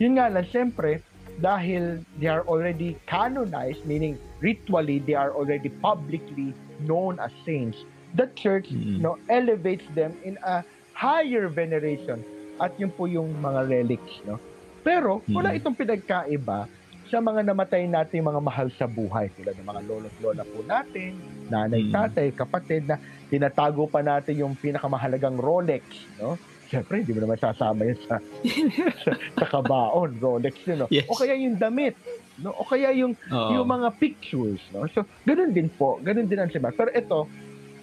Yun 0.00 0.16
nga 0.18 0.28
lang, 0.32 0.44
syempre, 0.48 1.00
dahil 1.36 2.00
they 2.16 2.28
are 2.32 2.42
already 2.48 2.96
canonized, 3.04 3.84
meaning 3.84 4.16
ritually, 4.40 5.04
they 5.04 5.12
are 5.12 5.36
already 5.36 5.68
publicly 5.84 6.56
known 6.84 7.20
as 7.20 7.28
saints, 7.44 7.84
the 8.16 8.28
church 8.32 8.72
Mm. 8.72 9.04
no, 9.04 9.20
elevates 9.28 9.84
them 9.92 10.16
in 10.24 10.40
a 10.44 10.64
higher 10.96 11.48
veneration. 11.48 12.24
At 12.56 12.72
yun 12.76 12.88
po 12.88 13.04
yung 13.04 13.32
mga 13.34 13.60
relics. 13.64 14.20
No? 14.22 14.40
Pero 14.80 15.20
wala 15.28 15.50
Mm. 15.50 15.58
itong 15.58 15.76
pinagkaiba 15.76 16.68
sa 17.06 17.18
mga 17.18 17.42
namatay 17.44 17.86
nating 17.86 18.18
mga 18.20 18.40
mahal 18.40 18.66
sa 18.72 18.84
buhay 18.84 19.30
tulad 19.32 19.54
ng 19.54 19.62
mga 19.64 19.80
lolo't 19.84 20.16
lola 20.18 20.42
po 20.42 20.58
natin, 20.60 21.14
nanay, 21.46 21.84
Mm. 21.84 21.92
tatay, 21.92 22.26
kapatid 22.32 22.82
na 22.84 22.98
tinatago 23.26 23.86
pa 23.86 24.00
natin 24.00 24.34
yung 24.36 24.54
pinakamahalagang 24.54 25.36
Rolex, 25.36 25.82
no? 26.16 26.34
Siyempre, 26.66 26.98
hindi 26.98 27.14
mo 27.14 27.22
naman 27.22 27.38
sasama 27.38 27.86
yan 27.86 27.98
sa, 28.02 28.18
sa, 29.06 29.10
sa 29.38 29.46
kabaon, 29.48 30.18
Rolex 30.18 30.58
yun, 30.66 30.82
no? 30.82 30.90
Yes. 30.90 31.06
O 31.06 31.14
kaya 31.14 31.38
yung 31.38 31.54
damit, 31.54 31.94
no? 32.36 32.50
O 32.52 32.66
kaya 32.66 32.90
yung, 32.90 33.14
Oo. 33.30 33.50
yung 33.54 33.66
mga 33.66 33.88
pictures, 33.98 34.58
no? 34.70 34.90
So, 34.90 35.06
ganun 35.22 35.54
din 35.54 35.70
po, 35.70 36.02
ganun 36.02 36.26
din 36.26 36.42
ang 36.42 36.50
simbahan. 36.50 36.74
Pero 36.74 36.90
ito, 36.90 37.18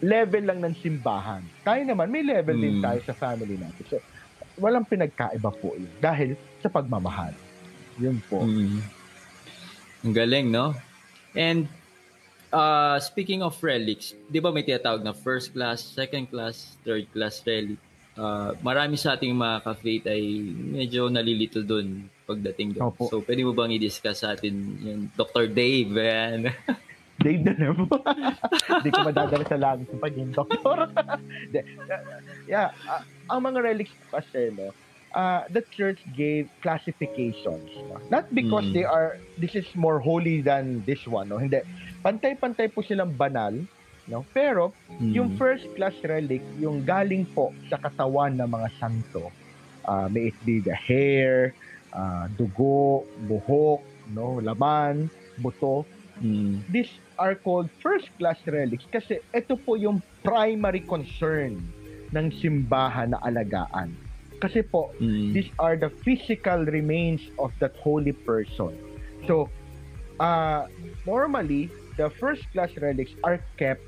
level 0.04 0.44
lang 0.44 0.60
ng 0.60 0.76
simbahan. 0.84 1.40
Tayo 1.64 1.80
naman, 1.80 2.12
may 2.12 2.28
level 2.28 2.60
din 2.60 2.80
Mm. 2.80 2.84
tayo 2.84 3.00
sa 3.02 3.16
family 3.16 3.56
natin. 3.56 3.84
So, 3.88 4.04
walang 4.58 4.86
pinagkaiba 4.86 5.50
po 5.50 5.74
yun 5.74 5.90
dahil 5.98 6.38
sa 6.62 6.70
pagmamahal. 6.70 7.34
Yun 7.98 8.18
po. 8.26 8.46
Mm. 8.46 8.82
Ang 10.04 10.14
galing, 10.14 10.48
no? 10.50 10.74
And 11.34 11.70
uh, 12.54 13.02
speaking 13.02 13.42
of 13.42 13.58
relics, 13.62 14.14
di 14.30 14.38
ba 14.38 14.54
may 14.54 14.66
tinatawag 14.66 15.02
na 15.02 15.14
first 15.14 15.54
class, 15.54 15.82
second 15.82 16.30
class, 16.30 16.78
third 16.86 17.10
class 17.10 17.42
relic? 17.46 17.82
Uh, 18.14 18.54
marami 18.62 18.94
sa 18.94 19.18
ating 19.18 19.34
mga 19.34 19.66
ka-faith 19.66 20.06
ay 20.06 20.22
medyo 20.54 21.10
nalilito 21.10 21.66
doon 21.66 22.06
pagdating 22.30 22.78
doon. 22.78 22.94
Opo. 22.94 23.10
So, 23.10 23.26
pwede 23.26 23.42
mo 23.42 23.58
bang 23.58 23.74
i-discuss 23.74 24.22
sa 24.22 24.38
atin 24.38 24.54
yung 24.86 25.02
Dr. 25.18 25.50
Dave? 25.50 25.90
Dave 27.24 27.42
na 27.42 27.54
naman. 27.56 27.88
Hindi 28.84 28.90
ko 28.92 29.00
madadala 29.02 29.46
sa 29.48 29.58
langit 29.58 29.88
sa 29.90 29.98
pagiging 29.98 30.36
doktor. 30.36 30.78
Yeah, 32.44 32.76
ah, 32.86 33.04
ang 33.32 33.48
mga 33.48 33.64
relics 33.64 33.96
kasi, 34.12 34.52
no, 34.52 34.76
ah, 35.16 35.48
the 35.48 35.64
church 35.72 36.04
gave 36.12 36.52
classifications. 36.60 37.72
No? 37.88 38.04
Not 38.12 38.28
because 38.36 38.68
Mm. 38.68 38.76
they 38.76 38.84
are, 38.86 39.16
this 39.40 39.56
is 39.56 39.64
more 39.80 40.04
holy 40.04 40.44
than 40.44 40.84
this 40.84 41.08
one. 41.08 41.32
No? 41.32 41.40
Hindi. 41.40 41.64
Pantay-pantay 42.04 42.68
po 42.68 42.84
silang 42.84 43.16
banal. 43.16 43.56
No? 44.04 44.28
Pero, 44.36 44.76
yung 45.00 45.32
Mm. 45.32 45.40
first 45.40 45.64
class 45.80 45.96
relic, 46.04 46.44
yung 46.60 46.84
galing 46.84 47.24
po 47.32 47.56
sa 47.72 47.80
katawan 47.80 48.36
ng 48.36 48.50
mga 48.52 48.68
santo, 48.76 49.32
uh, 49.88 50.12
may 50.12 50.36
it 50.36 50.38
be 50.44 50.60
the 50.60 50.76
hair, 50.76 51.56
ah, 51.96 52.28
dugo, 52.36 53.08
buhok, 53.24 53.80
no, 54.12 54.44
laman, 54.44 55.08
buto, 55.40 55.88
Mm. 56.20 56.60
these 56.68 56.92
are 57.18 57.36
called 57.36 57.70
first 57.82 58.10
class 58.18 58.38
relics 58.46 58.86
kasi 58.90 59.20
ito 59.32 59.58
po 59.58 59.76
yung 59.76 60.02
primary 60.26 60.82
concern 60.82 61.62
ng 62.14 62.26
simbahan 62.40 63.14
na 63.14 63.20
alagaan. 63.26 63.94
Kasi 64.38 64.60
po, 64.62 64.92
Mm. 65.00 65.32
these 65.32 65.50
are 65.56 65.80
the 65.80 65.88
physical 66.04 66.68
remains 66.68 67.24
of 67.40 67.56
that 67.64 67.74
holy 67.80 68.12
person. 68.12 68.76
So, 69.24 69.48
uh, 70.20 70.68
normally, 71.08 71.72
the 71.96 72.12
first 72.20 72.44
class 72.52 72.76
relics 72.78 73.16
are 73.24 73.40
kept 73.56 73.88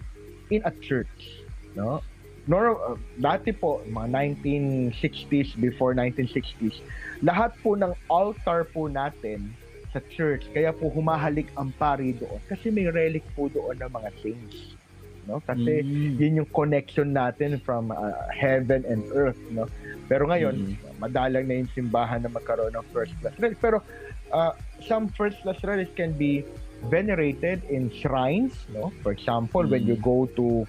in 0.50 0.64
a 0.64 0.72
church. 0.80 1.44
No? 1.76 2.00
Nor, 2.48 2.78
uh, 2.78 2.96
dati 3.20 3.52
po, 3.52 3.82
mga 3.90 4.08
1960s, 4.14 5.58
before 5.60 5.92
1960s, 5.98 6.80
lahat 7.20 7.52
po 7.60 7.76
ng 7.76 7.92
altar 8.08 8.70
po 8.70 8.88
natin 8.88 9.52
sa 9.96 10.04
church, 10.12 10.52
kaya 10.52 10.76
po 10.76 10.92
humahalik 10.92 11.48
ang 11.56 11.72
pari 11.72 12.12
doon. 12.12 12.36
Kasi 12.52 12.68
may 12.68 12.92
relic 12.92 13.24
po 13.32 13.48
doon 13.48 13.80
ng 13.80 13.88
mga 13.88 14.10
saints. 14.20 14.76
No? 15.24 15.40
Kasi 15.40 15.82
Mm. 15.82 16.20
yun 16.20 16.34
yung 16.44 16.50
connection 16.52 17.16
natin 17.16 17.64
from 17.64 17.90
uh, 17.90 18.12
heaven 18.36 18.84
and 18.84 19.08
earth. 19.16 19.40
No? 19.48 19.72
Pero 20.06 20.28
ngayon, 20.28 20.76
Mm. 20.76 21.00
madalang 21.00 21.48
na 21.48 21.64
yung 21.64 21.72
simbahan 21.72 22.20
na 22.20 22.30
magkaroon 22.30 22.76
ng 22.76 22.84
first 22.92 23.16
class 23.24 23.32
relics. 23.40 23.64
Pero 23.64 23.80
uh, 24.36 24.52
some 24.84 25.08
first 25.16 25.40
class 25.40 25.58
relics 25.64 25.96
can 25.96 26.12
be 26.12 26.44
venerated 26.92 27.64
in 27.72 27.88
shrines. 27.88 28.52
No? 28.70 28.92
For 29.00 29.16
example, 29.16 29.64
when 29.64 29.88
Mm. 29.88 29.96
you 29.96 29.98
go 29.98 30.28
to 30.36 30.68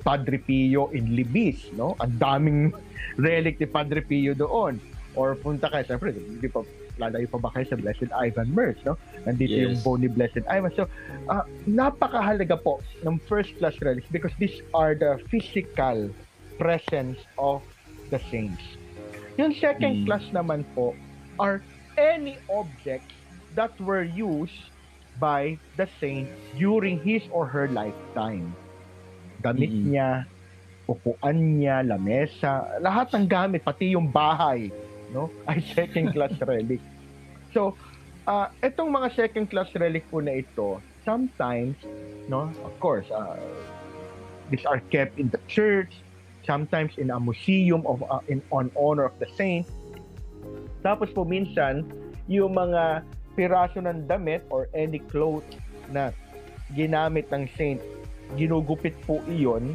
Padre 0.00 0.40
Pio 0.40 0.88
in 0.90 1.12
Libis, 1.12 1.68
no? 1.76 1.92
Ang 2.00 2.16
daming 2.16 2.60
relic 3.20 3.60
ni 3.60 3.68
Padre 3.68 4.00
Pio 4.00 4.32
doon. 4.32 4.80
Or 5.12 5.36
punta 5.36 5.68
kayo, 5.68 5.84
siyempre, 5.84 6.16
hindi 6.16 6.48
pa, 6.48 6.64
lalayo 6.98 7.30
pa 7.30 7.38
ba 7.38 7.50
kayo 7.54 7.66
sa 7.70 7.78
Blessed 7.78 8.10
Ivan 8.12 8.50
Merch, 8.50 8.82
no? 8.84 8.98
Nandito 9.24 9.54
Yes. 9.54 9.64
yung 9.64 9.78
bone 9.80 10.04
ni 10.04 10.10
Blessed 10.10 10.44
Ivan. 10.50 10.74
So, 10.74 10.90
ah, 11.26 11.46
napakahalaga 11.64 12.58
po 12.60 12.82
ng 13.02 13.22
first 13.24 13.54
class 13.56 13.78
relics 13.80 14.10
because 14.10 14.34
these 14.36 14.54
are 14.74 14.98
the 14.98 15.16
physical 15.30 16.10
presence 16.58 17.18
of 17.38 17.62
the 18.10 18.18
saints. 18.28 18.62
Yung 19.38 19.54
second 19.54 20.02
Mm. 20.02 20.06
class 20.10 20.26
naman 20.34 20.66
po 20.74 20.98
are 21.38 21.62
any 21.94 22.42
objects 22.50 23.14
that 23.54 23.70
were 23.78 24.02
used 24.02 24.58
by 25.18 25.54
the 25.74 25.86
saint 25.98 26.26
during 26.58 26.98
his 26.98 27.22
or 27.30 27.46
her 27.46 27.70
lifetime. 27.70 28.50
Gamit 29.38 29.70
Mm-mm. 29.70 29.94
niya, 29.94 30.26
upuan 30.88 31.58
niya, 31.58 31.86
lamesa, 31.86 32.66
lahat 32.80 33.14
ng 33.14 33.26
gamit, 33.26 33.62
pati 33.62 33.94
yung 33.94 34.10
bahay, 34.10 34.70
no, 35.12 35.30
ay 35.50 35.60
second 35.62 36.12
class 36.12 36.34
relic. 36.44 36.80
So, 37.52 37.76
ah 38.28 38.52
itong 38.60 38.92
mga 38.92 39.08
second 39.16 39.48
class 39.48 39.72
relic 39.76 40.04
po 40.12 40.20
na 40.20 40.40
ito, 40.40 40.80
sometimes, 41.08 41.76
no, 42.28 42.52
of 42.64 42.74
course, 42.80 43.08
uh, 43.08 43.40
these 44.52 44.64
are 44.68 44.80
kept 44.92 45.16
in 45.16 45.32
the 45.32 45.40
church, 45.48 46.04
sometimes 46.44 46.96
in 47.00 47.08
a 47.12 47.18
museum 47.20 47.84
of 47.88 48.04
uh, 48.08 48.20
in 48.28 48.44
on 48.52 48.68
honor 48.76 49.08
of 49.08 49.16
the 49.20 49.28
saint. 49.36 49.64
Tapos 50.84 51.10
po 51.12 51.24
minsan, 51.24 51.84
yung 52.28 52.56
mga 52.56 53.02
piraso 53.36 53.80
ng 53.80 54.04
damit 54.04 54.44
or 54.52 54.68
any 54.76 55.00
cloth 55.08 55.44
na 55.88 56.12
ginamit 56.76 57.28
ng 57.32 57.48
saint, 57.56 57.80
ginugupit 58.36 58.92
po 59.08 59.24
iyon, 59.28 59.72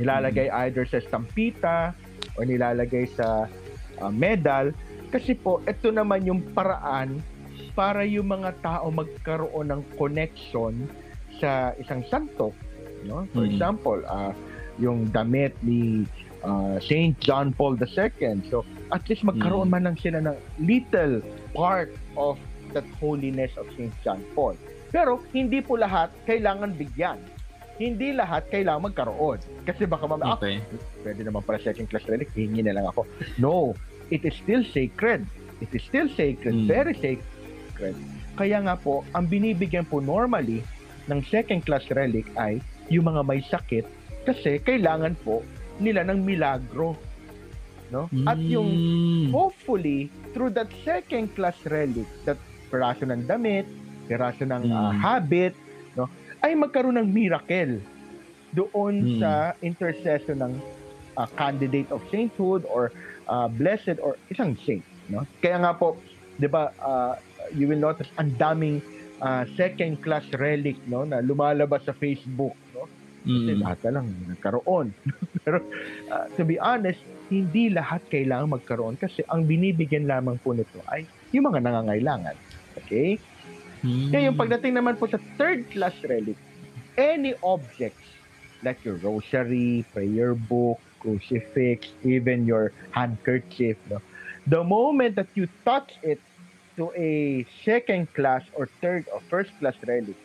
nilalagay 0.00 0.48
either 0.64 0.88
sa 0.88 1.02
stampita 1.04 1.92
o 2.38 2.44
nilalagay 2.46 3.04
sa 3.12 3.44
uh, 4.00 4.10
medal 4.10 4.72
kasi 5.08 5.34
po 5.34 5.60
ito 5.64 5.90
naman 5.90 6.22
yung 6.22 6.40
paraan 6.50 7.20
para 7.72 8.02
yung 8.02 8.28
mga 8.28 8.52
tao 8.60 8.90
magkaroon 8.90 9.68
ng 9.68 9.82
connection 9.94 10.88
sa 11.38 11.72
isang 11.76 12.02
santo 12.04 12.50
no 13.02 13.24
for 13.30 13.42
Mm. 13.42 13.50
example 13.50 14.00
uh, 14.06 14.32
yung 14.76 15.08
damit 15.08 15.52
ni 15.60 16.04
uh, 16.40 16.76
Saint 16.80 17.16
John 17.18 17.52
Paul 17.52 17.76
II 17.76 18.16
so 18.46 18.60
at 18.90 19.04
least 19.06 19.22
magkaroon 19.22 19.68
Mm. 19.68 19.72
man 19.72 19.82
lang 19.86 19.96
sila 19.96 20.18
ng 20.20 20.36
little 20.58 21.20
part 21.52 21.88
of 22.14 22.36
that 22.70 22.86
holiness 22.96 23.50
of 23.56 23.66
Saint 23.74 23.92
John 24.00 24.20
Paul 24.30 24.56
pero 24.90 25.22
hindi 25.30 25.58
po 25.58 25.74
lahat 25.74 26.10
kailangan 26.24 26.74
bigyan 26.74 27.18
hindi 27.76 28.12
lahat 28.12 28.44
kailangan 28.52 28.92
magkaroon 28.92 29.40
kasi 29.64 29.88
baka 29.88 30.04
mamaya 30.04 30.34
ah, 30.34 30.36
Okay. 30.36 30.60
pwede 31.00 31.24
naman 31.24 31.40
pala 31.40 31.56
second 31.58 31.88
class 31.88 32.04
relic, 32.04 32.28
hingi 32.30 32.60
na 32.60 32.76
lang 32.76 32.84
ako. 32.84 33.08
No, 33.38 33.72
it 34.10 34.22
is 34.22 34.34
still 34.36 34.62
sacred. 34.66 35.24
It 35.60 35.70
is 35.72 35.82
still 35.86 36.10
sacred, 36.10 36.54
Mm. 36.54 36.66
very 36.66 36.94
sacred. 36.98 37.96
Kaya 38.34 38.58
nga 38.60 38.74
po, 38.74 39.06
ang 39.12 39.26
binibigyan 39.26 39.86
po 39.86 40.00
normally 40.00 40.64
ng 41.06 41.20
second 41.26 41.64
class 41.64 41.86
relic 41.90 42.26
ay 42.36 42.58
yung 42.88 43.06
mga 43.06 43.22
may 43.22 43.40
sakit 43.40 43.84
kasi 44.22 44.60
kailangan 44.60 45.16
po 45.20 45.40
nila 45.78 46.04
ng 46.04 46.20
milagro. 46.20 46.96
No? 47.90 48.06
At 48.24 48.38
yung 48.46 48.78
Mm. 48.78 49.26
hopefully 49.32 50.10
through 50.32 50.54
that 50.54 50.70
second 50.82 51.34
class 51.34 51.58
relic, 51.66 52.06
that 52.22 52.38
piraso 52.70 53.02
ng 53.02 53.26
damit, 53.26 53.66
piraso 54.06 54.46
ng 54.46 54.62
Mm. 54.64 54.90
habit, 54.96 55.54
no, 55.94 56.06
ay 56.40 56.54
magkaroon 56.54 56.96
ng 56.96 57.08
miracle 57.10 57.82
doon 58.50 58.94
Mm. 59.04 59.18
sa 59.18 59.30
intercession 59.60 60.38
ng 60.38 60.54
ah, 61.18 61.26
candidate 61.36 61.90
of 61.90 62.00
sainthood 62.08 62.62
or 62.64 62.94
ah, 63.30 63.46
blessed 63.48 64.02
or 64.02 64.18
isang 64.28 64.58
saint, 64.66 64.82
no? 65.06 65.22
Kaya 65.38 65.62
nga 65.62 65.72
po, 65.72 66.02
'di 66.36 66.50
ba, 66.50 66.74
ah, 66.76 67.14
you 67.54 67.64
will 67.64 67.80
notice 67.80 68.10
ang 68.18 68.34
daming 68.36 68.82
uh, 69.20 69.44
second 69.54 70.00
class 70.00 70.24
relic 70.36 70.76
no 70.86 71.04
na 71.04 71.20
lumalabas 71.20 71.84
sa 71.84 71.94
Facebook 71.96 72.56
no 72.72 72.88
kasi 73.20 73.52
Mm. 73.52 73.60
lahat 73.60 73.78
na 73.84 73.90
lang 74.00 74.06
nagkaroon 74.32 74.96
pero 75.44 75.60
uh, 76.08 76.24
to 76.36 76.42
be 76.42 76.56
honest 76.56 76.96
hindi 77.28 77.68
lahat 77.68 78.00
kailangan 78.08 78.56
magkaroon 78.56 78.96
kasi 78.96 79.20
ang 79.28 79.44
binibigyan 79.44 80.08
lamang 80.08 80.40
po 80.40 80.56
nito 80.56 80.80
ay 80.88 81.04
yung 81.30 81.44
mga 81.44 81.60
nangangailangan 81.60 82.32
okay 82.76 83.20
Mm. 83.80 84.08
ngayon 84.12 84.34
pagdating 84.36 84.72
naman 84.76 84.96
po 84.96 85.04
sa 85.04 85.20
third 85.36 85.64
class 85.68 85.92
relic 86.04 86.36
any 86.96 87.32
objects 87.40 88.04
like 88.60 88.80
your 88.84 88.96
rosary 89.00 89.84
prayer 89.92 90.32
book 90.32 90.80
crucifix 91.00 91.96
even 92.04 92.46
your 92.46 92.72
handkerchief 92.92 93.76
no 93.90 93.98
the 94.46 94.62
moment 94.62 95.16
that 95.16 95.28
you 95.34 95.48
touch 95.64 95.90
it 96.02 96.20
to 96.76 96.92
a 96.96 97.46
second 97.64 98.08
class 98.14 98.44
or 98.52 98.70
third 98.82 99.04
or 99.12 99.20
first 99.30 99.52
class 99.58 99.74
relic, 99.86 100.16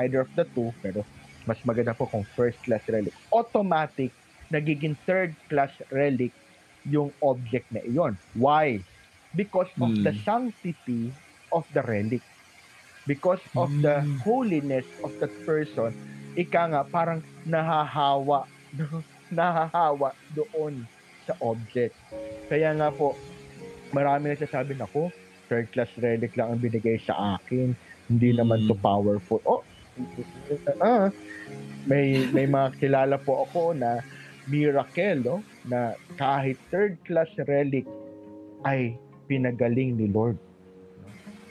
either 0.00 0.20
of 0.20 0.28
the 0.36 0.44
two, 0.54 0.72
pero 0.82 1.04
mas 1.46 1.60
maganda 1.66 1.96
po 1.96 2.06
kung 2.08 2.24
first 2.36 2.58
class 2.64 2.82
relic, 2.88 3.12
automatic, 3.32 4.12
nagiging 4.52 4.96
third 5.06 5.36
class 5.50 5.70
relic 5.92 6.32
yung 6.88 7.12
object 7.22 7.68
na 7.72 7.80
iyon. 7.84 8.16
Why? 8.34 8.80
Because 9.36 9.70
of 9.80 9.92
Hmm. 9.92 10.02
the 10.02 10.14
sanctity 10.24 11.12
of 11.52 11.64
the 11.74 11.82
relic. 11.84 12.24
Because 13.06 13.40
of 13.56 13.72
the 13.80 14.04
Hmm. 14.04 14.18
holiness 14.20 14.84
of 15.04 15.12
that 15.20 15.32
person, 15.48 15.96
ika 16.36 16.62
nga 16.72 16.84
parang 16.92 17.24
nahahawa, 17.48 18.46
nahahawa 19.30 20.12
doon 20.32 20.84
sa 21.24 21.36
object. 21.44 21.94
Kaya 22.48 22.72
nga 22.72 22.88
po, 22.88 23.12
marami 23.92 24.32
nagsasabi 24.32 24.76
na 24.76 24.88
ko, 24.88 25.12
third 25.48 25.68
class 25.72 25.88
relic 26.00 26.36
lang 26.36 26.56
ang 26.56 26.60
binigay 26.60 27.00
sa 27.04 27.36
akin. 27.40 27.72
Hindi 28.08 28.30
naman 28.32 28.64
to 28.68 28.76
Mm. 28.76 28.84
powerful. 28.84 29.40
Oh, 29.44 29.60
ah, 30.80 31.12
may 31.84 32.24
may 32.32 32.48
mga 32.48 32.76
kilala 32.80 33.16
po 33.20 33.44
ako 33.44 33.76
na 33.76 34.00
miracle, 34.48 35.20
no? 35.20 35.36
Na 35.68 35.92
kahit 36.16 36.56
third 36.72 36.96
class 37.04 37.28
relic 37.44 37.84
ay 38.64 38.96
pinagaling 39.28 40.00
ni 40.00 40.08
Lord. 40.08 40.40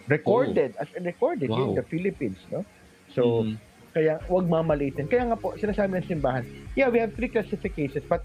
Recorded, 0.08 0.74
as 0.80 0.88
in 0.96 1.04
recorded 1.04 1.52
here 1.52 1.68
in 1.68 1.76
Wow. 1.76 1.80
the 1.84 1.88
Philippines, 1.92 2.40
no? 2.50 2.64
So, 3.12 3.44
Mm. 3.44 3.56
Kaya 3.92 4.20
wag 4.28 4.46
mamalitin. 4.46 5.08
Kaya 5.08 5.32
nga 5.32 5.38
po, 5.38 5.56
sinasabi 5.56 5.98
ng 5.98 6.08
simbahan, 6.08 6.44
yeah, 6.74 6.88
we 6.88 6.98
have 6.98 7.14
three 7.14 7.28
classifications, 7.28 8.04
but 8.06 8.22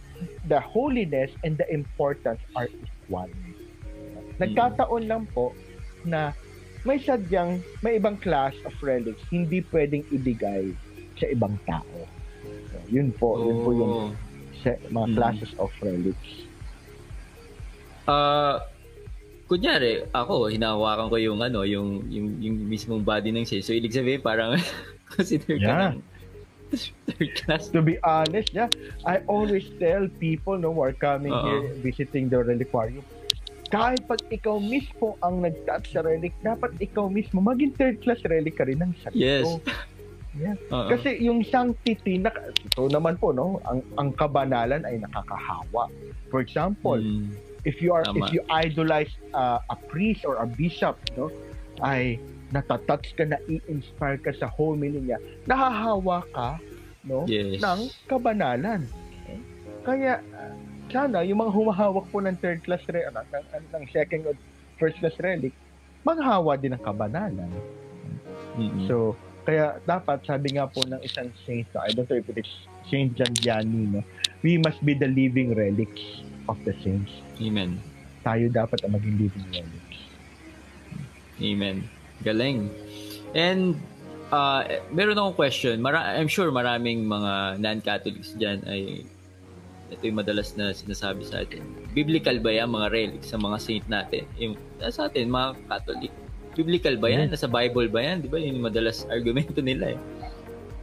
the 0.46 0.58
holiness 0.58 1.30
and 1.42 1.56
the 1.56 1.66
importance 1.68 2.40
are 2.54 2.68
equal. 2.68 3.30
Nagkataon 4.36 5.06
lang 5.06 5.24
po 5.30 5.54
na 6.02 6.34
may 6.82 6.98
sadyang, 6.98 7.62
may 7.80 7.96
ibang 7.96 8.18
class 8.18 8.52
of 8.66 8.74
relics, 8.82 9.22
hindi 9.30 9.62
pwedeng 9.70 10.02
ibigay 10.10 10.74
sa 11.14 11.30
ibang 11.30 11.54
tao. 11.62 11.98
So, 12.42 12.76
yun 12.90 13.14
po, 13.14 13.38
yun 13.38 13.58
po 13.62 13.70
yung 13.70 13.92
Oh. 13.94 14.10
sa, 14.60 14.74
mga 14.90 15.06
Mm. 15.10 15.14
classes 15.14 15.52
of 15.56 15.70
relics. 15.78 16.46
Ah, 18.02 18.58
kunyari, 19.46 20.02
ako, 20.10 20.50
hinahawakan 20.50 21.06
ko 21.06 21.16
yung 21.18 21.38
ano, 21.38 21.62
yung 21.62 22.02
yung 22.10 22.28
yung 22.42 22.56
mismong 22.66 23.02
body 23.02 23.30
ng 23.30 23.46
sis. 23.46 23.62
So, 23.62 23.74
ibig 23.74 23.94
sabihin, 23.94 24.18
parang 24.18 24.54
consider 25.12 25.54
ka 25.56 25.68
Yeah. 25.68 25.92
ng 25.92 26.00
third 27.06 27.30
class. 27.36 27.68
To 27.68 27.84
be 27.84 28.00
honest, 28.00 28.50
yeah, 28.50 28.72
I 29.04 29.20
always 29.28 29.68
tell 29.76 30.08
people 30.16 30.56
no, 30.56 30.72
who 30.72 30.80
are 30.80 30.96
coming 30.96 31.32
Oo. 31.32 31.44
here, 31.44 31.62
visiting 31.84 32.32
the 32.32 32.40
reliquarium, 32.40 33.04
kahit 33.68 34.04
pag 34.08 34.20
ikaw 34.28 34.56
mismo 34.56 35.20
ang 35.20 35.44
nag-touch 35.44 35.92
sa 35.92 36.00
relic, 36.00 36.32
dapat 36.40 36.72
ikaw 36.80 37.08
mismo 37.08 37.40
maging 37.40 37.76
third 37.76 38.00
class 38.00 38.20
relic 38.24 38.56
ka 38.56 38.64
rin 38.64 38.80
ng 38.80 38.92
sakit. 39.04 39.16
Yes. 39.16 39.48
Yeah. 40.32 40.56
Oo. 40.72 40.88
Kasi 40.88 41.20
yung 41.20 41.44
sanctity, 41.44 42.16
na, 42.16 42.32
ito 42.32 42.88
naman 42.88 43.20
po, 43.20 43.36
no, 43.36 43.60
ang, 43.68 43.84
ang 44.00 44.08
kabanalan 44.16 44.80
ay 44.88 44.96
nakakahawa. 45.04 45.92
For 46.32 46.40
example, 46.40 46.96
Mm. 46.96 47.36
if 47.68 47.78
you 47.78 47.92
are 47.92 48.02
Tama. 48.02 48.24
if 48.24 48.32
you 48.32 48.40
idolize 48.50 49.12
uh, 49.36 49.60
a 49.70 49.76
priest 49.86 50.26
or 50.26 50.34
a 50.42 50.46
bishop 50.50 50.98
no 51.14 51.30
ay 51.78 52.18
natatouch 52.52 53.16
ka 53.16 53.24
na 53.24 53.40
i-inspire 53.48 54.20
ka 54.20 54.30
sa 54.36 54.46
homily 54.46 55.00
niya 55.00 55.16
nahahawa 55.44 56.20
ka 56.30 56.60
no 57.02 57.24
Yes. 57.26 57.58
ng 57.58 57.80
kabanalan 58.06 58.84
Okay? 59.22 59.38
kaya 59.82 60.12
sana 60.90 61.24
yung 61.24 61.40
mga 61.40 61.52
humahawak 61.54 62.04
po 62.12 62.20
ng 62.20 62.36
third 62.38 62.60
class 62.62 62.82
re- 62.86 63.08
ano, 63.08 63.24
ng, 63.24 63.44
ng, 63.72 63.84
second 63.88 64.28
or 64.28 64.34
first 64.76 64.98
class 65.00 65.16
relic 65.18 65.54
maghawa 66.02 66.54
din 66.54 66.76
ng 66.76 66.82
kabanalan 66.82 67.48
Mm-mm. 68.54 68.84
so 68.86 69.16
kaya 69.42 69.80
dapat 69.82 70.22
sabi 70.22 70.54
nga 70.54 70.68
po 70.68 70.84
ng 70.84 71.00
isang 71.02 71.26
saint 71.42 71.66
I 71.74 71.90
don't 71.90 72.06
know 72.06 72.20
if 72.20 72.28
it 72.28 72.38
is 72.38 72.50
Saint 72.86 73.16
John 73.16 73.32
Vianney 73.40 73.90
no 73.90 74.00
we 74.42 74.58
must 74.58 74.78
be 74.82 74.92
the 74.92 75.08
living 75.08 75.54
relics 75.54 76.22
of 76.46 76.58
the 76.62 76.74
saints 76.82 77.10
Amen. 77.40 77.78
tayo 78.22 78.46
dapat 78.46 78.78
ang 78.86 78.94
maging 78.94 79.18
living 79.18 79.46
relics. 79.50 79.98
Amen. 81.42 81.90
Galing. 82.22 82.70
And 83.32 83.76
uh, 84.28 84.62
meron 84.88 85.14
akong 85.14 85.36
question. 85.36 85.78
Mara- 85.78 86.14
I'm 86.14 86.26
sure 86.26 86.48
maraming 86.50 87.04
mga 87.04 87.32
non-Catholics 87.58 88.34
dyan 88.34 88.62
ay 88.64 89.04
ito 89.88 90.02
yung 90.02 90.16
madalas 90.16 90.56
na 90.56 90.72
sinasabi 90.72 91.20
sa 91.20 91.42
atin. 91.42 91.60
Biblical 91.92 92.40
ba 92.40 92.48
yan 92.50 92.70
mga 92.70 92.88
relics 92.88 93.28
sa 93.28 93.36
mga 93.36 93.56
saint 93.58 93.86
natin? 93.86 94.24
Yung 94.38 94.56
sa 94.80 95.04
atin, 95.04 95.28
mga 95.28 95.52
Catholic. 95.68 96.12
Biblical 96.52 96.96
ba 96.96 97.08
yan? 97.08 97.28
Nasa 97.28 97.44
Bible 97.44 97.88
ba 97.88 98.00
yan? 98.00 98.20
Di 98.20 98.28
ba? 98.28 98.36
Yun 98.36 98.56
yung 98.56 98.66
madalas 98.66 99.04
argumento 99.12 99.60
nila 99.60 99.92
eh. 99.92 100.00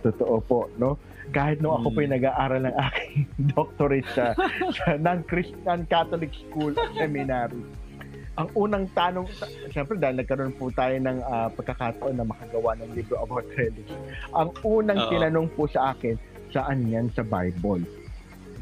Totoo 0.01 0.37
po, 0.39 0.69
no? 0.77 0.95
Kahit 1.29 1.57
nung 1.59 1.73
ako 1.75 1.89
Mm. 1.89 1.93
po 1.93 1.99
yung 2.01 2.15
nag-aaral 2.15 2.61
ng 2.63 2.75
aking 2.79 3.13
doctorate 3.53 4.09
sa, 4.13 4.33
sa 4.73 4.97
non-Christian 4.97 5.85
Catholic 5.85 6.33
School 6.33 6.73
at 6.73 6.89
Seminary, 6.95 7.61
ang 8.37 8.47
unang 8.53 8.85
tanong, 8.93 9.25
siyempre 9.73 9.97
dahil 9.97 10.21
nagkaroon 10.21 10.53
po 10.55 10.69
tayo 10.71 10.95
ng 10.99 11.17
ah, 11.25 11.49
pagkakataon 11.53 12.15
na 12.19 12.25
makagawa 12.27 12.77
ng 12.77 12.93
libro 12.93 13.19
about 13.23 13.47
relics, 13.57 13.91
ang 14.35 14.53
unang 14.61 14.99
Oo. 14.99 15.09
tinanong 15.09 15.47
po 15.57 15.65
sa 15.65 15.95
akin, 15.95 16.15
saan 16.53 16.85
yan 16.89 17.09
sa 17.13 17.25
Bible? 17.25 17.85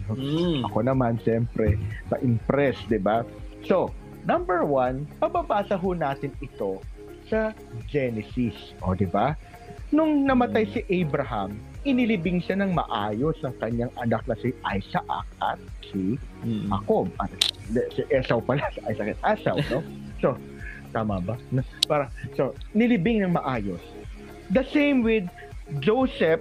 Mm. 0.08 0.64
Ako 0.72 0.88
naman, 0.88 1.20
siyempre, 1.20 1.76
na-impress, 2.08 2.80
di 2.88 2.96
ba? 2.96 3.28
So, 3.68 3.92
number 4.24 4.64
one, 4.64 5.04
pababasa 5.20 5.76
ho 5.76 5.92
natin 5.92 6.32
ito 6.40 6.80
sa 7.28 7.52
Genesis. 7.92 8.72
O, 8.80 8.96
di 8.96 9.04
ba? 9.04 9.36
Nung 9.92 10.24
namatay 10.24 10.68
si 10.72 10.80
Abraham, 10.88 11.60
inilibing 11.88 12.44
siya 12.44 12.60
ng 12.60 12.76
maayos 12.76 13.40
ng 13.40 13.56
kanyang 13.58 13.94
anak 13.98 14.20
na 14.28 14.36
si 14.36 14.52
Isaac 14.68 15.08
at 15.40 15.56
si 15.88 16.20
Mm. 16.44 16.68
Jacob. 16.70 17.08
At 17.18 17.32
si 17.96 18.04
Esau 18.12 18.44
pala, 18.44 18.68
si 18.70 18.84
Isaac 18.84 19.16
at 19.16 19.40
Esau, 19.40 19.58
no? 19.72 19.80
So, 20.20 20.36
tama 20.92 21.18
ba? 21.18 21.40
Para, 21.88 22.12
so, 22.36 22.52
nilibing 22.72 23.24
ng 23.24 23.34
maayos. 23.34 23.82
The 24.50 24.68
same 24.68 25.02
with 25.02 25.26
Joseph 25.80 26.40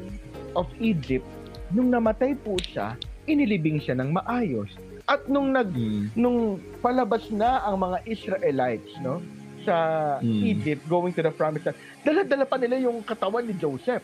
of 0.52 0.66
Egypt, 0.78 1.26
nung 1.70 1.90
namatay 1.90 2.34
po 2.36 2.58
siya, 2.60 2.94
inilibing 3.24 3.78
siya 3.78 3.96
ng 3.96 4.14
maayos. 4.14 4.70
At 5.06 5.26
nung 5.26 5.54
nag 5.54 5.70
Mm. 5.70 6.14
nung 6.14 6.38
palabas 6.78 7.30
na 7.30 7.62
ang 7.62 7.78
mga 7.78 8.02
Israelites, 8.04 8.90
no, 8.98 9.22
sa 9.62 9.74
Mm. 10.18 10.42
Egypt 10.46 10.82
going 10.86 11.10
to 11.10 11.22
the 11.22 11.30
promised 11.30 11.66
land, 11.66 11.78
dala-dala 12.02 12.42
pa 12.42 12.54
nila 12.54 12.78
yung 12.78 13.02
katawan 13.02 13.42
ni 13.42 13.54
Joseph, 13.54 14.02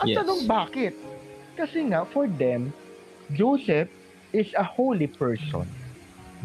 At 0.00 0.08
Yes. 0.08 0.16
tanong 0.24 0.48
bakit? 0.48 0.96
Kasi 1.54 1.92
nga 1.92 2.08
for 2.08 2.24
them, 2.24 2.72
Joseph 3.36 3.92
is 4.32 4.48
a 4.56 4.64
holy 4.64 5.12
person. 5.12 5.68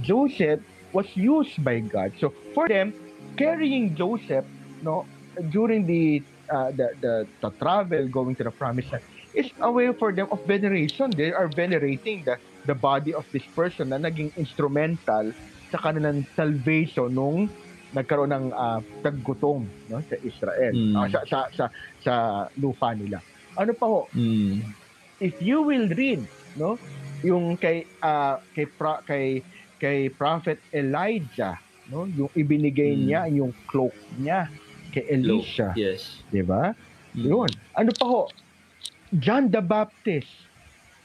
Joseph 0.03 0.59
was 0.91 1.07
used 1.15 1.63
by 1.63 1.79
God. 1.79 2.11
So 2.19 2.35
for 2.51 2.67
them, 2.67 2.91
carrying 3.39 3.95
Joseph, 3.95 4.43
no, 4.83 5.07
during 5.55 5.87
the 5.87 6.19
uh, 6.51 6.71
the, 6.75 6.87
the 6.99 7.13
the 7.41 7.49
travel 7.63 8.07
going 8.11 8.35
to 8.37 8.43
the 8.43 8.51
promised 8.51 8.91
land 8.91 9.03
is 9.33 9.47
a 9.63 9.71
way 9.71 9.91
for 9.95 10.11
them 10.11 10.27
of 10.31 10.43
veneration. 10.43 11.11
They 11.15 11.31
are 11.31 11.47
venerating 11.47 12.27
the 12.27 12.35
the 12.67 12.75
body 12.75 13.15
of 13.15 13.23
this 13.31 13.45
person 13.55 13.95
na 13.95 13.99
naging 14.03 14.35
instrumental 14.35 15.31
sa 15.71 15.77
kanilang 15.79 16.27
salvation 16.35 17.15
nung 17.15 17.47
nagkaroon 17.95 18.31
ng 18.35 18.45
uh, 18.51 18.79
taggutom 18.99 19.63
no 19.87 20.03
sa 20.03 20.15
Israel 20.19 20.73
Mm. 20.75 20.95
Ah, 20.97 21.07
sa, 21.07 21.19
sa 21.23 21.37
sa 21.55 21.65
sa 22.03 22.13
lupa 22.59 22.91
nila. 22.91 23.23
Ano 23.55 23.71
pa 23.71 23.85
ho? 23.85 24.01
Mm. 24.11 24.61
If 25.17 25.39
you 25.39 25.63
will 25.63 25.87
read 25.87 26.23
no 26.55 26.75
yung 27.21 27.55
kay 27.55 27.83
ah, 27.99 28.39
kay 28.51 28.67
pro- 28.67 29.03
kay 29.03 29.39
kay 29.75 30.07
prophet 30.09 30.59
Elijah 30.69 31.59
no 31.87 32.03
yung 32.05 32.31
ibinigay 32.33 32.91
Mm. 32.91 33.01
niya 33.01 33.21
yung 33.29 33.51
cloak 33.65 33.95
niya 34.15 34.47
kay. 34.91 35.07
Elisha, 35.09 35.71
Yes. 35.73 36.23
'di 36.29 36.43
ba? 36.43 36.75
Mm. 37.11 37.25
Yun. 37.25 37.49
Ano 37.73 37.91
pa 37.91 38.05
ho? 38.05 38.21
John 39.11 39.47
the 39.47 39.59
Baptist. 39.59 40.27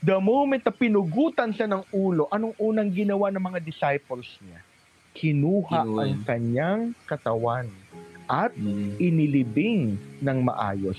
The 0.00 0.16
moment 0.16 0.64
na 0.64 0.72
pinugutan 0.72 1.52
siya 1.52 1.68
ng 1.68 1.84
ulo, 1.92 2.24
anong 2.30 2.56
unang 2.56 2.88
ginawa 2.88 3.28
ng 3.28 3.42
mga 3.42 3.60
disciples 3.60 4.24
niya? 4.40 4.64
Kinuha 5.12 5.84
Kinuha 5.84 6.00
ang 6.00 6.14
kanyang 6.24 6.82
katawan 7.04 7.68
at 8.24 8.54
Mm. 8.54 8.96
inilibing 8.96 9.80
ng 10.18 10.38
maayos. 10.40 10.96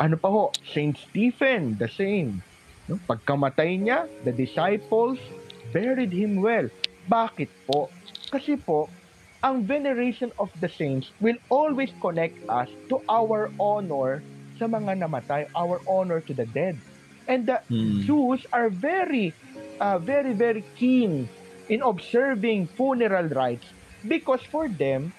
Ano 0.00 0.16
pa 0.16 0.28
ho? 0.28 0.52
Saint 0.72 0.96
Stephen, 0.96 1.76
the 1.76 1.88
same. 1.88 2.40
No? 2.88 2.98
Pagkamatay 3.06 3.78
niya, 3.82 4.08
the 4.24 4.32
disciples 4.32 5.18
buried 5.70 6.12
him 6.12 6.40
well. 6.40 6.66
Bakit 7.08 7.50
po? 7.68 7.92
Kasi 8.32 8.56
po, 8.56 8.88
ang 9.42 9.66
veneration 9.66 10.30
of 10.38 10.48
the 10.62 10.70
saints 10.70 11.10
will 11.18 11.38
always 11.50 11.90
connect 12.00 12.38
us 12.46 12.70
to 12.86 13.02
our 13.10 13.50
honor 13.58 14.22
sa 14.56 14.70
mga 14.70 15.02
namatay, 15.02 15.50
our 15.58 15.82
honor 15.90 16.22
to 16.22 16.32
the 16.32 16.46
dead. 16.54 16.78
And 17.26 17.46
the 17.46 17.62
Mm. 17.70 18.02
Jews 18.06 18.42
are 18.50 18.70
very, 18.70 19.34
uh, 19.78 19.98
very, 19.98 20.34
very 20.34 20.62
keen 20.74 21.26
in 21.70 21.82
observing 21.82 22.70
funeral 22.74 23.30
rites 23.30 23.66
because 24.06 24.42
for 24.50 24.66
them, 24.66 25.14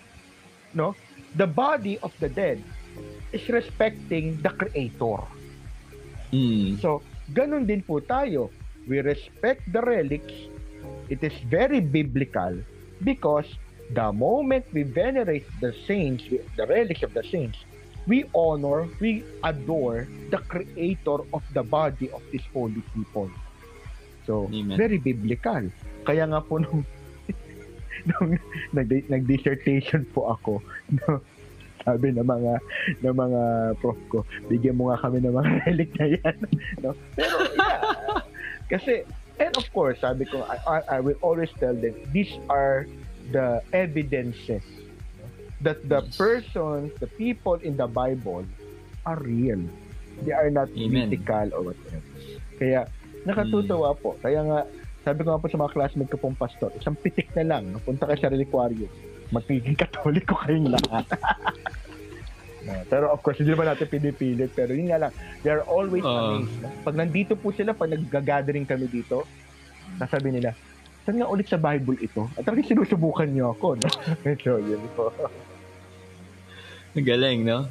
no, 0.75 0.95
the 1.35 1.47
body 1.47 1.99
of 2.03 2.11
the 2.19 2.27
dead 2.27 2.59
is 3.31 3.45
respecting 3.49 4.37
the 4.41 4.49
Creator. 4.49 5.25
Mm. 6.33 6.81
So, 6.81 7.01
ganun 7.33 7.65
din 7.65 7.81
po 7.85 8.01
tayo. 8.01 8.49
We 8.89 8.99
respect 8.99 9.63
the 9.69 9.81
relics. 9.81 10.33
It 11.07 11.21
is 11.21 11.33
very 11.47 11.79
biblical 11.79 12.57
because 13.05 13.47
the 13.91 14.11
moment 14.11 14.65
we 14.73 14.83
venerate 14.83 15.47
the 15.61 15.71
saints, 15.85 16.23
the 16.29 16.65
relics 16.65 17.03
of 17.03 17.13
the 17.13 17.23
saints, 17.23 17.59
we 18.07 18.25
honor, 18.35 18.87
we 18.99 19.23
adore 19.43 20.07
the 20.29 20.37
creator 20.51 21.23
of 21.31 21.43
the 21.53 21.63
body 21.63 22.09
of 22.11 22.21
these 22.31 22.43
holy 22.51 22.83
people. 22.93 23.29
So, 24.25 24.49
Amen. 24.51 24.77
very 24.77 24.97
biblical. 24.97 25.71
Kaya 26.03 26.27
nga 26.27 26.39
po 26.43 26.59
nung, 26.59 26.83
nung 28.09 28.39
nag, 28.71 28.89
nag-dissertation 29.07 30.07
po 30.11 30.35
ako, 30.35 30.59
no, 31.03 31.23
sabi 31.83 32.15
ng 32.15 32.25
mga 32.25 32.53
ng 33.03 33.15
mga 33.15 33.41
prof 33.79 33.99
ko, 34.09 34.19
bigyan 34.47 34.79
mo 34.79 34.91
nga 34.91 35.03
kami 35.03 35.23
ng 35.23 35.33
mga 35.35 35.51
relic 35.67 35.89
na 35.99 36.07
yan. 36.17 36.37
no? 36.81 36.91
Pero 37.15 37.35
yeah, 37.55 37.81
kasi 38.71 39.03
and 39.37 39.53
of 39.55 39.67
course, 39.75 39.99
sabi 39.99 40.25
ko 40.25 40.43
I, 40.47 40.57
I, 40.65 40.77
I 40.87 40.99
will 40.99 41.19
always 41.21 41.51
tell 41.59 41.75
them 41.75 41.95
these 42.15 42.31
are 42.47 42.87
the 43.31 43.63
evidences 43.71 44.63
that 45.63 45.79
the 45.87 46.03
persons, 46.19 46.91
the 46.99 47.07
people 47.07 47.55
in 47.63 47.79
the 47.79 47.87
Bible 47.87 48.43
are 49.07 49.19
real. 49.23 49.59
They 50.23 50.35
are 50.35 50.51
not 50.51 50.69
Amen. 50.75 51.07
mythical 51.07 51.55
or 51.55 51.71
whatever. 51.71 52.03
Kaya 52.59 52.87
nakatutuwa 53.23 53.95
po. 53.97 54.19
Kaya 54.19 54.43
nga 54.43 54.59
sabi 55.03 55.27
ko 55.27 55.35
nga 55.35 55.41
po 55.43 55.47
sa 55.51 55.59
mga 55.59 55.73
classmate 55.75 56.11
ko 56.15 56.17
pong 56.19 56.39
pastor, 56.39 56.71
isang 56.79 56.95
pitik 56.95 57.27
na 57.35 57.43
lang, 57.43 57.75
punta 57.83 58.07
kayo 58.07 58.19
sa 58.23 58.31
reliquarium. 58.31 58.87
Magiging 59.35 59.75
katoliko 59.75 60.39
kayong 60.47 60.71
lahat. 60.71 61.03
No, 62.63 62.73
pero 62.87 63.11
of 63.11 63.19
course, 63.19 63.43
hindi 63.43 63.51
naman 63.51 63.67
natin 63.67 63.87
pinipilit. 63.91 64.55
Pero 64.55 64.71
yun 64.71 64.87
nga 64.87 65.07
lang, 65.07 65.11
they 65.43 65.51
are 65.51 65.63
always 65.67 66.03
Oo. 66.03 66.39
amazed. 66.39 66.55
No? 66.63 66.71
Pag 66.87 66.95
nandito 66.95 67.35
po 67.35 67.51
sila, 67.51 67.75
pag 67.75 67.91
nag-gathering 67.91 68.63
kami 68.63 68.87
dito, 68.87 69.27
sasabi 69.99 70.31
nila, 70.31 70.55
saan 71.03 71.19
nga 71.19 71.27
ulit 71.27 71.51
sa 71.51 71.59
Bible 71.59 71.99
ito? 71.99 72.31
At 72.39 72.47
talagang 72.47 72.71
sinusubukan 72.71 73.27
niyo 73.27 73.51
ako. 73.51 73.75
No? 73.75 73.87
so, 74.43 74.59
yun 74.63 74.79
po. 74.95 75.11
Galing, 76.95 77.43
no? 77.43 77.67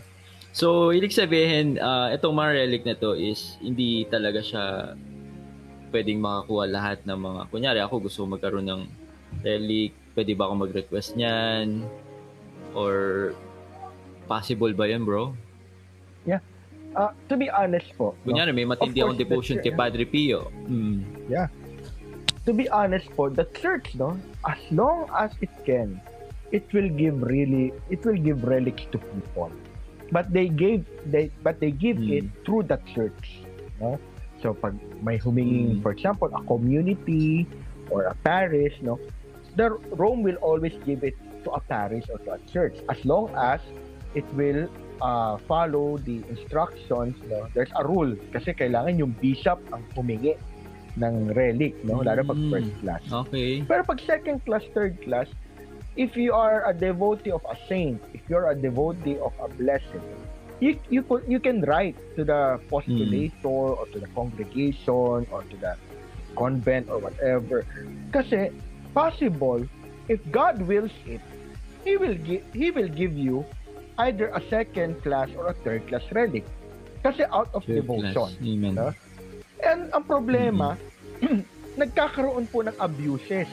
So, 0.52 0.92
ibig 0.92 1.16
sabihin, 1.16 1.80
ah, 1.80 2.12
itong 2.12 2.36
mga 2.36 2.50
relic 2.52 2.82
na 2.84 2.92
to 2.92 3.16
is 3.16 3.56
hindi 3.64 4.04
talaga 4.12 4.44
siya 4.44 4.92
pwedeng 5.92 6.20
makakuha 6.20 6.64
lahat 6.68 6.98
ng 7.08 7.16
mga... 7.16 7.40
Kunyari, 7.48 7.80
ako 7.80 8.08
gusto 8.08 8.28
magkaroon 8.28 8.68
ng 8.68 8.82
relic. 9.40 9.92
Pwede 10.12 10.36
ba 10.36 10.48
ako 10.48 10.68
mag-request 10.68 11.16
niyan? 11.16 11.88
Or 12.76 13.32
possible 14.32 14.72
ba 14.72 14.88
yan, 14.88 15.04
bro? 15.04 15.36
Uh, 16.92 17.08
to 17.24 17.40
be 17.40 17.48
honest 17.48 17.88
po, 17.96 18.12
no? 18.20 18.36
Kunyari, 18.36 18.52
may 18.52 18.68
matindi 18.68 19.00
akong 19.00 19.16
devotion 19.16 19.56
kay. 19.64 19.72
Padre 19.72 20.04
Pio. 20.04 20.52
Mm. 20.68 21.24
to 22.44 22.52
be 22.52 22.68
honest 22.68 23.08
po, 23.16 23.32
the 23.32 23.48
church, 23.56 23.96
no, 23.96 24.12
as 24.44 24.60
long 24.68 25.08
as 25.16 25.32
it 25.40 25.48
can, 25.64 25.96
it 26.52 26.68
will 26.76 26.90
give 26.92 27.16
really, 27.24 27.72
it 27.88 28.04
will 28.04 28.18
give 28.20 28.44
relics 28.44 28.84
to 28.92 29.00
people. 29.00 29.48
But 30.12 30.28
they 30.36 30.52
gave, 30.52 30.84
they, 31.08 31.32
but 31.40 31.64
they 31.64 31.72
give 31.72 31.96
Hmm. 31.96 32.12
it 32.20 32.24
through 32.44 32.68
the 32.68 32.76
church, 32.92 33.40
no. 33.80 33.96
So 34.44 34.52
pag 34.52 34.76
may 35.00 35.16
huminging, 35.16 35.80
Hmm. 35.80 35.82
for 35.86 35.96
example, 35.96 36.28
a 36.34 36.42
community 36.44 37.48
or 37.88 38.04
a 38.10 38.14
parish, 38.20 38.76
no, 38.84 39.00
the 39.56 39.80
Rome 39.96 40.20
will 40.20 40.36
always 40.44 40.76
give 40.84 41.06
it 41.08 41.16
to 41.48 41.56
a 41.56 41.62
parish 41.64 42.04
or 42.12 42.20
to 42.28 42.36
a 42.36 42.40
church 42.52 42.76
as 42.92 43.00
long 43.08 43.32
as 43.32 43.64
it 44.14 44.24
will 44.34 44.68
uh, 45.00 45.36
follow 45.48 45.98
the 45.98 46.22
instructions. 46.28 47.16
No? 47.28 47.48
There's 47.54 47.72
a 47.76 47.84
rule 47.86 48.14
kasi 48.32 48.52
kailangan 48.52 48.98
yung 48.98 49.12
bishop 49.18 49.58
ang 49.72 49.84
humingi 49.96 50.36
ng 51.00 51.32
relic, 51.32 51.72
no? 51.88 52.04
Lalo 52.04 52.20
pag 52.20 52.36
Mm. 52.36 52.50
first 52.52 52.72
class. 52.84 53.02
Okay. 53.08 53.64
Pero 53.64 53.80
pag 53.80 53.98
second 54.04 54.44
class, 54.44 54.60
third 54.76 55.00
class, 55.00 55.24
if 55.96 56.16
you 56.16 56.36
are 56.36 56.68
a 56.68 56.74
devotee 56.76 57.32
of 57.32 57.40
a 57.48 57.56
saint, 57.64 57.96
if 58.12 58.20
you're 58.28 58.52
a 58.52 58.56
devotee 58.56 59.16
of 59.20 59.32
a 59.40 59.48
blessed, 59.56 60.04
you 60.60 60.76
you 60.92 61.00
could, 61.02 61.24
you 61.26 61.40
can 61.40 61.64
write 61.64 61.96
to 62.16 62.24
the 62.28 62.60
postulator 62.68 63.72
or 63.72 63.88
to 63.90 63.98
the 63.98 64.10
congregation 64.12 65.24
or 65.32 65.40
to 65.48 65.56
the 65.56 65.74
convent 66.36 66.92
or 66.92 67.00
whatever. 67.00 67.64
Kasi 68.12 68.52
possible 68.92 69.64
if 70.08 70.20
God 70.30 70.60
wills 70.68 70.92
it, 71.08 71.24
he 71.84 71.96
will 71.96 72.14
give 72.20 72.44
he 72.52 72.68
will 72.70 72.88
give 72.88 73.16
you 73.16 73.44
either 73.98 74.28
a 74.28 74.40
second 74.48 74.96
class 75.02 75.28
or 75.34 75.48
a 75.48 75.56
third 75.62 75.84
class 75.86 76.02
relic. 76.10 76.44
Kasi 77.02 77.26
out 77.28 77.50
of 77.52 77.64
Third 77.64 77.82
devotion. 77.82 78.12
class. 78.14 78.32
Amen. 78.40 78.74
No? 78.74 78.88
And 79.60 79.90
ang 79.90 80.04
problema, 80.04 80.78
nagkakaroon 81.74 82.46
po 82.46 82.62
ng 82.62 82.76
abuses. 82.78 83.48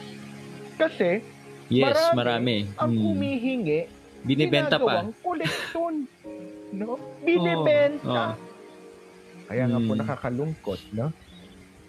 Kasi 0.76 1.20
Yes, 1.68 1.94
Marami 2.10 2.18
marami. 2.18 2.56
ang 2.76 2.90
Mm. 2.90 3.02
humihingi, 3.04 3.80
Binibenta 4.20 4.74
pa. 4.74 5.06
collection. 5.22 6.02
No? 6.72 6.98
Binibenta. 7.22 8.34
Kaya 9.44 9.64
nga 9.66 9.78
po 9.80 9.92
Hmm. 9.92 10.00
nakakalungkot, 10.00 10.80
no? 10.92 11.10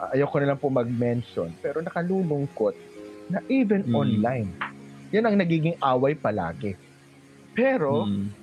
Ayoko 0.07 0.37
na 0.37 0.49
lang 0.49 0.57
po 0.57 0.69
mag-mention, 0.69 1.53
pero 1.59 1.77
nakalulungkot 1.77 2.73
na 3.27 3.41
even 3.47 3.85
Hmm. 3.85 3.93
online, 3.95 4.49
yan 5.09 5.25
ang 5.25 5.37
nagiging 5.37 5.77
away 5.79 6.13
palagi. 6.13 6.73
Pero, 7.51 8.05
Mm. 8.05 8.33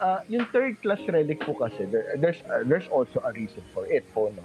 Ah, 0.00 0.20
yung 0.28 0.48
third 0.50 0.80
class 0.82 1.00
relic 1.06 1.40
po 1.44 1.54
kasi, 1.54 1.84
there, 1.86 2.16
there's, 2.16 2.40
ah, 2.48 2.64
there's 2.64 2.88
also 2.88 3.20
a 3.22 3.30
reason 3.32 3.62
for 3.76 3.86
it 3.86 4.04
po, 4.16 4.32
no? 4.32 4.44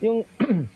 Yung, 0.00 0.24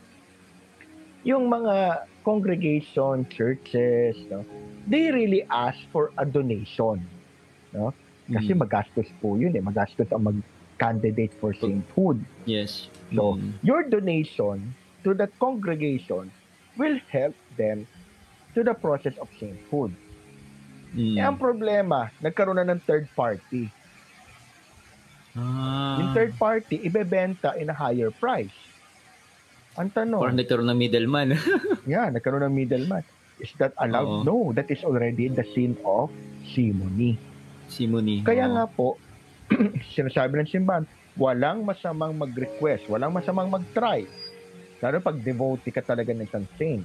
yung 1.30 1.48
mga 1.48 2.02
congregation, 2.26 3.24
churches, 3.30 4.18
no? 4.28 4.44
They 4.88 5.10
really 5.12 5.46
ask 5.48 5.78
for 5.92 6.12
a 6.18 6.24
donation, 6.26 7.00
no? 7.72 7.94
Kasi 8.28 8.52
Mm. 8.52 8.60
magastos 8.60 9.08
po 9.24 9.40
yun 9.40 9.56
eh. 9.56 9.64
Magastos 9.64 10.08
ang 10.12 10.28
mag-candidate 10.28 11.32
for 11.40 11.56
sainthood. 11.56 12.20
Yes. 12.44 12.92
So, 13.16 13.40
Mm. 13.40 13.56
your 13.64 13.88
donation 13.88 14.76
to 15.04 15.16
that 15.16 15.32
congregation 15.40 16.28
will 16.76 17.00
help 17.08 17.32
them 17.56 17.88
to 18.52 18.60
the 18.60 18.76
process 18.76 19.16
of 19.16 19.32
sainthood. 19.40 19.96
Mm. 20.92 21.16
Eh, 21.16 21.24
ang 21.24 21.36
problema, 21.40 22.12
nagkaroon 22.20 22.60
na 22.60 22.68
ng 22.68 22.80
third 22.84 23.08
party. 23.16 23.68
Ah. 25.38 26.02
Yung 26.02 26.10
third 26.12 26.34
party, 26.34 26.82
ibebenta 26.82 27.54
in 27.54 27.70
a 27.70 27.76
higher 27.76 28.10
price. 28.10 28.52
Ang 29.78 29.94
Or 29.94 29.94
tanong, 29.94 30.34
nagkaroon 30.34 30.66
ng 30.66 30.78
middleman. 30.78 31.38
yeah, 31.86 32.10
nagkaroon 32.10 32.42
ng 32.42 32.54
middleman. 32.54 33.06
Is 33.38 33.54
that 33.62 33.70
allowed? 33.78 34.26
Oo. 34.26 34.26
No, 34.26 34.36
that 34.50 34.66
is 34.66 34.82
already 34.82 35.30
the 35.30 35.46
sin 35.54 35.78
of 35.86 36.10
simony. 36.50 37.14
Simony. 37.70 38.26
Kaya 38.26 38.50
Oo. 38.50 38.54
nga 38.58 38.64
po, 38.66 38.88
sinasabi 39.96 40.42
ng 40.42 40.50
simbahan, 40.50 40.84
walang 41.14 41.62
masamang 41.62 42.18
mag-request, 42.18 42.90
walang 42.90 43.14
masamang 43.14 43.46
mag-try. 43.46 44.02
Lalo 44.78 44.98
pag 44.98 45.18
devotee 45.18 45.70
ka 45.70 45.82
talaga 45.82 46.10
ng 46.10 46.26
isang 46.26 46.46
saint. 46.54 46.82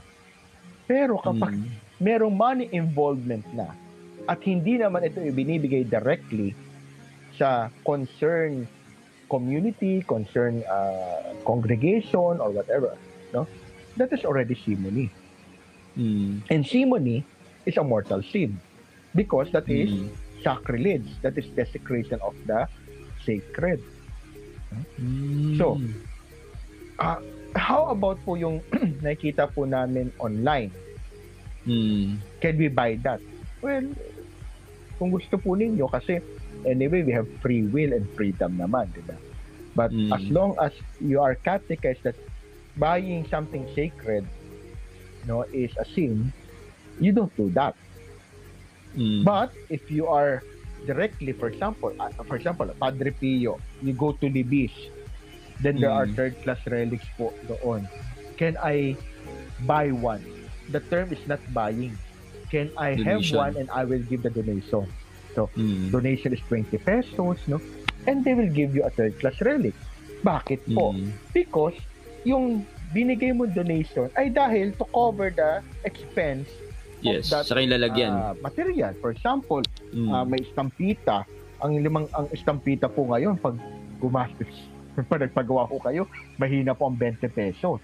Pero 0.86 1.18
kapag 1.18 1.54
Mm. 1.54 1.70
merong 1.97 2.36
money 2.36 2.68
involvement 2.70 3.45
na 3.54 3.74
at 4.26 4.41
hindi 4.43 4.76
naman 4.76 5.01
ito 5.01 5.20
ibinibigay 5.20 5.86
directly 5.86 6.51
sa 7.38 7.70
concern 7.86 8.68
community, 9.30 10.02
concern 10.06 10.62
uh, 10.70 11.34
congregation 11.46 12.38
or 12.38 12.50
whatever, 12.54 12.94
no? 13.34 13.48
That 13.98 14.14
is 14.14 14.26
already 14.26 14.58
simony. 14.58 15.10
Mm. 15.98 16.42
And 16.50 16.66
simony 16.66 17.26
is 17.66 17.78
a 17.78 17.84
mortal 17.84 18.22
sin 18.22 18.58
because 19.16 19.50
that 19.54 19.70
is 19.70 19.90
Mm. 19.90 20.10
sacrilege. 20.42 21.08
That 21.22 21.38
is 21.38 21.46
desecration 21.54 22.20
of 22.22 22.34
the 22.46 22.66
sacred. 23.26 23.82
Mm. 25.00 25.58
So, 25.58 25.78
How 27.54 27.94
about 27.94 28.18
po 28.26 28.34
yung 28.34 28.66
nakikita 29.06 29.46
po 29.54 29.70
namin 29.70 30.10
online? 30.18 30.74
Mm. 31.70 32.18
Can 32.42 32.54
we 32.58 32.68
buy 32.68 32.98
that? 33.06 33.22
Well, 33.62 33.94
kung 34.98 35.14
gusto 35.14 35.38
po 35.38 35.54
ninyo 35.54 35.86
kasi 35.88 36.20
anyway, 36.66 37.03
we 37.03 37.11
have 37.11 37.28
free 37.41 37.64
will 37.64 37.93
and 37.93 38.07
freedom 38.16 38.57
naman, 38.57 38.91
di 38.93 39.01
ba? 39.05 39.18
But 39.76 39.89
Mm. 39.91 40.14
as 40.14 40.24
long 40.30 40.53
as 40.61 40.72
you 41.01 41.18
are 41.22 41.34
catechized 41.36 42.03
that 42.05 42.18
buying 42.78 43.26
something 43.30 43.66
sacred 43.74 44.26
no, 45.26 45.45
is 45.53 45.72
a 45.80 45.86
sin, 45.86 46.34
you 46.99 47.11
don't 47.11 47.34
do 47.36 47.49
that. 47.57 47.74
Mm. 48.95 49.24
But 49.24 49.51
if 49.70 49.89
you 49.89 50.07
are 50.07 50.43
directly, 50.86 51.34
for 51.34 51.47
example, 51.47 51.93
uh, 51.99 52.11
for 52.28 52.36
example, 52.36 52.70
Padre 52.80 53.11
Pio, 53.11 53.57
you 53.82 53.93
go 53.93 54.11
to 54.14 54.26
Libis, 54.30 54.72
then 55.61 55.80
there 55.80 55.91
are 55.91 56.05
Mm. 56.05 56.16
third-class 56.16 56.59
relics 56.68 57.07
po 57.18 57.34
doon. 57.47 57.88
Can 58.38 58.57
I 58.61 58.97
buy 59.66 59.89
one? 59.89 60.22
The 60.70 60.82
term 60.91 61.11
is 61.14 61.24
not 61.26 61.39
buying. 61.53 61.97
Can 62.51 62.70
I 62.78 62.93
have 63.01 63.26
Donation. 63.26 63.38
one 63.38 63.53
and 63.57 63.70
I 63.74 63.86
will 63.86 64.03
give 64.05 64.22
the 64.22 64.30
donation? 64.30 64.86
Mm. 65.36 65.90
Donation 65.90 66.32
is 66.32 66.42
20 66.48 66.78
pesos, 66.80 67.38
no? 67.46 67.58
And 68.04 68.22
they 68.22 68.34
will 68.34 68.50
give 68.50 68.72
you 68.72 68.84
a 68.84 68.90
third-class 68.90 69.42
relic. 69.42 69.74
Bakit 70.22 70.70
po? 70.70 70.92
Mm. 70.92 71.12
Because 71.32 71.76
yung 72.24 72.64
binigay 72.90 73.32
mo 73.32 73.44
donation 73.46 74.08
ay 74.14 74.30
dahil 74.30 74.72
to 74.72 74.86
cover 74.88 75.28
the 75.28 75.52
expense 75.84 76.48
Yes, 77.02 77.28
that, 77.28 77.44
sa 77.44 77.58
kanyang 77.58 77.82
lalagyan. 77.82 78.12
uh, 78.12 78.32
material. 78.40 78.96
For 78.98 79.12
example, 79.12 79.60
Mm. 79.92 80.08
ah, 80.10 80.24
may 80.24 80.40
estampita. 80.40 81.28
Ang 81.60 81.80
limang 81.80 82.08
ang 82.12 82.28
estampita 82.30 82.88
po 82.88 83.04
ngayon 83.06 83.36
pag 83.36 83.60
gumastos 83.98 84.52
pag 85.10 85.20
nagpagawa 85.20 85.66
ko 85.66 85.82
kayo, 85.82 86.04
mahina 86.38 86.72
po 86.72 86.86
ang 86.86 86.96
20 86.96 87.26
pesos. 87.28 87.82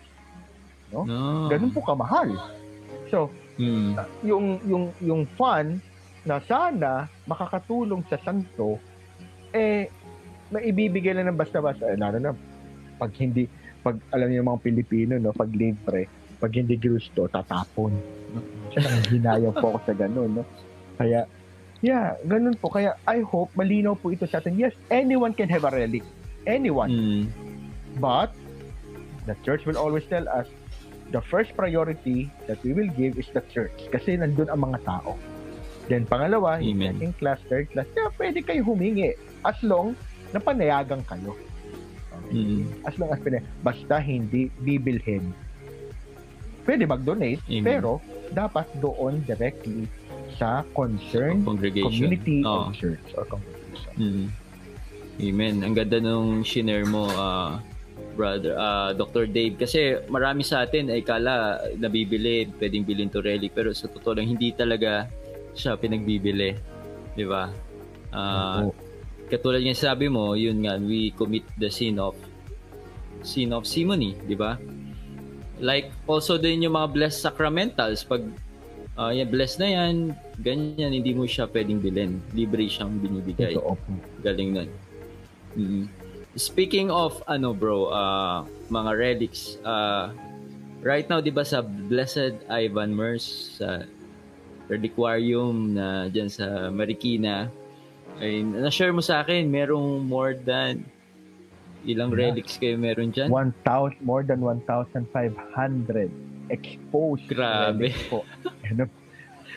no? 0.90 1.06
Ganun 1.48 1.70
po 1.70 1.82
kamahal. 1.82 2.34
So, 3.10 3.30
Mm. 3.56 4.00
yung 4.24 4.46
yung 4.64 4.84
yung 5.00 5.22
fund 5.36 5.84
na 6.30 6.38
sana 6.46 7.10
makakatulong 7.26 8.06
sa 8.06 8.22
santo 8.22 8.78
eh 9.50 9.90
maibibigay 10.54 11.18
lang 11.18 11.34
ng 11.34 11.40
basta-basta. 11.42 11.90
Eh, 11.90 11.98
lalo 11.98 12.22
na 12.22 12.38
pag 13.02 13.10
hindi 13.18 13.50
pag 13.82 13.98
alam 14.14 14.30
niyo 14.30 14.46
mga 14.46 14.62
Pilipino 14.62 15.14
no 15.18 15.34
pag 15.34 15.50
libre 15.50 16.06
pag 16.38 16.54
hindi 16.54 16.78
gusto 16.78 17.26
tatapon. 17.26 17.94
No? 18.30 18.40
siya 18.70 18.86
nang 18.86 19.06
hinayang 19.10 19.56
po 19.58 19.74
ako 19.74 19.80
sa 19.90 19.94
ganun 19.98 20.32
no? 20.38 20.44
Kaya 21.02 21.26
yeah 21.82 22.14
ganun 22.30 22.54
po. 22.62 22.70
Kaya 22.70 22.94
I 23.10 23.26
hope 23.26 23.50
malinaw 23.58 23.98
po 23.98 24.14
ito 24.14 24.30
sa 24.30 24.38
atin. 24.38 24.54
Yes 24.54 24.78
anyone 24.94 25.34
can 25.34 25.50
have 25.50 25.66
a 25.66 25.74
relic. 25.74 26.06
Anyone. 26.46 26.94
Mm. 26.94 27.26
But 27.98 28.38
the 29.26 29.34
church 29.42 29.66
will 29.66 29.82
always 29.82 30.06
tell 30.06 30.30
us 30.30 30.46
the 31.10 31.26
first 31.26 31.58
priority 31.58 32.30
that 32.46 32.62
we 32.62 32.78
will 32.78 32.90
give 32.94 33.18
is 33.18 33.26
the 33.34 33.42
church. 33.50 33.90
Kasi 33.90 34.14
nandun 34.14 34.50
ang 34.54 34.62
mga 34.62 34.86
tao. 34.86 35.18
Then 35.90 36.06
pangalawa, 36.06 36.62
yung 36.62 36.78
Amen. 36.78 37.02
second 37.02 37.14
class, 37.18 37.40
third 37.50 37.66
class, 37.74 37.90
kaya 37.98 38.14
pwede 38.16 38.40
kayo 38.46 38.62
humingi 38.62 39.18
as 39.42 39.58
long 39.66 39.98
na 40.30 40.38
panayagan 40.38 41.02
kayo. 41.10 41.34
Okay? 42.30 42.38
Mm. 42.38 42.62
As 42.86 42.94
long 43.02 43.10
as 43.10 43.20
pinay 43.26 43.42
basta 43.66 43.98
hindi 43.98 44.54
bibilhin. 44.62 45.34
Pwede 46.62 46.86
mag-donate, 46.86 47.42
Amen. 47.50 47.66
pero 47.66 47.98
dapat 48.30 48.70
doon 48.78 49.26
directly 49.26 49.90
sa 50.38 50.62
Congregation. 50.78 51.90
community 51.90 52.46
Oo. 52.46 52.70
of 52.70 52.78
church 52.78 53.08
or 53.18 53.26
congregation. 53.26 53.94
Mm. 53.98 54.28
Amen. 55.20 55.56
Ang 55.66 55.74
ganda 55.74 55.98
nung 55.98 56.46
share 56.46 56.86
mo, 56.86 57.10
ah, 57.18 57.60
brother, 58.14 58.56
ah, 58.56 58.94
Dr. 58.94 59.26
Dave. 59.28 59.58
Kasi 59.58 60.00
marami 60.08 60.46
sa 60.46 60.64
atin 60.64 60.94
ay 60.94 61.02
kala 61.02 61.60
nabibili, 61.76 62.48
pwedeng 62.62 62.86
bilhin 62.86 63.10
to 63.10 63.20
relic. 63.20 63.52
Pero 63.52 63.74
sa 63.74 63.90
totoo 63.90 64.16
lang, 64.16 64.30
hindi 64.30 64.54
talaga 64.54 65.10
siya 65.54 65.80
pinagbibili. 65.80 66.58
Di 67.14 67.26
ba? 67.26 67.50
Oo. 68.10 68.74
katulad 69.30 69.62
nga 69.62 69.78
sabi 69.78 70.10
mo, 70.10 70.34
yun 70.34 70.66
nga, 70.66 70.82
we 70.82 71.14
commit 71.14 71.46
the 71.62 71.70
sin 71.70 72.02
of 72.02 72.18
sin 73.22 73.54
of 73.54 73.70
simony, 73.70 74.18
di 74.26 74.34
ba? 74.34 74.58
Like, 75.62 75.94
also 76.10 76.42
din 76.42 76.66
yung 76.66 76.74
mga 76.74 76.90
blessed 76.90 77.30
sacramentals, 77.30 78.02
pag 78.02 78.26
ah, 78.98 79.14
yan, 79.14 79.30
blessed 79.30 79.62
na 79.62 79.70
yan, 79.70 79.96
ganyan, 80.42 80.92
hindi 80.98 81.14
mo 81.14 81.30
siya 81.30 81.46
pwedeng 81.52 81.78
bilhin. 81.80 82.18
Libre 82.34 82.66
siyang 82.66 82.98
binibigay. 82.98 83.54
Totoo 83.54 83.78
po. 83.78 83.92
Galing 84.26 84.50
nun. 84.56 84.70
Mm. 85.54 85.86
Speaking 86.40 86.90
of 86.90 87.20
ano 87.26 87.54
bro, 87.54 87.90
uh, 87.90 88.46
mga 88.70 88.92
relics, 88.96 89.58
uh, 89.66 90.14
right 90.86 91.08
now 91.12 91.20
'di 91.20 91.34
ba 91.34 91.44
sa 91.44 91.60
Blessed 91.64 92.48
Ivan 92.48 92.96
Mers 92.96 93.58
sa 93.60 93.84
reliquarium 94.70 95.74
na 95.74 95.86
diyan 96.08 96.30
sa 96.30 96.46
Marikina 96.70 97.50
ay 98.22 98.40
na-share 98.42 98.94
mo 98.94 99.02
sa 99.02 99.20
akin 99.20 99.50
merong 99.50 100.06
more 100.06 100.38
than 100.38 100.86
ilang 101.82 102.12
Yeah. 102.12 102.30
relics 102.30 102.56
kayo 102.56 102.76
meron 102.76 103.10
diyan? 103.10 103.32
1,000 103.32 103.98
more 104.00 104.22
than 104.22 104.40
1,500 104.40 105.10
exposed 106.50 107.26
Grabe. 107.26 107.90
relics 107.90 108.04
po. 108.08 108.22
Ano? 108.68 108.86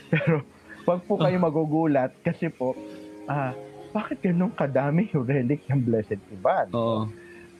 Pero 0.09 0.35
wag 0.83 1.01
po 1.05 1.15
kayo 1.17 1.37
magugulat 1.37 2.17
kasi 2.21 2.49
po 2.49 2.73
ah 3.27 3.53
bakit 3.91 4.25
ganun 4.25 4.49
kadami 4.53 5.05
yung 5.11 5.27
relic 5.27 5.61
ng 5.67 5.85
Blessed 5.85 6.17
Ivan? 6.33 6.67
Oo. 6.73 7.05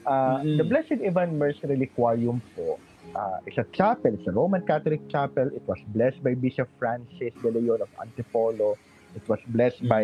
Ah, 0.03 0.41
Mm-mm. 0.41 0.57
The 0.57 0.65
Blessed 0.65 0.99
Ivan 0.99 1.37
Mers 1.37 1.61
Reliquarium 1.61 2.41
po 2.53 2.81
ah, 3.15 3.39
is 3.45 3.57
a 3.57 3.65
chapel. 3.73 4.13
It's 4.13 4.27
a 4.27 4.31
Roman 4.31 4.65
Catholic 4.65 5.01
chapel. 5.09 5.47
It 5.53 5.63
was 5.67 5.77
blessed 5.93 6.23
by 6.23 6.33
Bishop 6.35 6.69
Francis 6.79 7.33
de 7.41 7.49
Leon 7.51 7.81
of 7.81 7.89
Antipolo. 7.99 8.75
It 9.15 9.23
was 9.29 9.39
blessed 9.47 9.83
Mm. 9.83 9.89
by 9.89 10.03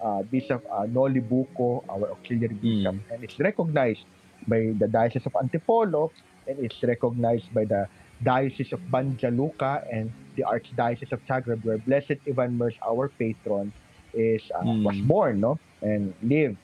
uh, 0.00 0.22
Bishop 0.22 0.62
uh, 0.70 0.86
Noli 0.86 1.20
Bucco, 1.20 1.82
our 1.88 2.10
auxiliary 2.10 2.54
bishop. 2.54 2.94
Mm. 2.94 3.10
And 3.10 3.18
it's 3.24 3.38
recognized 3.38 4.04
by 4.46 4.72
the 4.78 4.86
Diocese 4.88 5.26
of 5.26 5.34
Antipolo 5.34 6.10
and 6.46 6.58
it's 6.58 6.80
recognized 6.82 7.52
by 7.52 7.64
the 7.64 7.86
Diocese 8.22 8.72
of 8.72 8.80
Banja 8.90 9.30
Luka 9.30 9.84
and 9.92 10.10
the 10.36 10.42
Archdiocese 10.42 11.12
of 11.12 11.20
Zagreb 11.26 11.64
where 11.64 11.78
Blessed 11.78 12.18
Ivan 12.26 12.58
Mers, 12.58 12.74
our 12.82 13.08
patron, 13.08 13.72
is 14.14 14.42
uh, 14.54 14.62
Mm. 14.62 14.82
was 14.82 14.98
born 15.06 15.40
no 15.40 15.58
and 15.82 16.14
lived. 16.22 16.56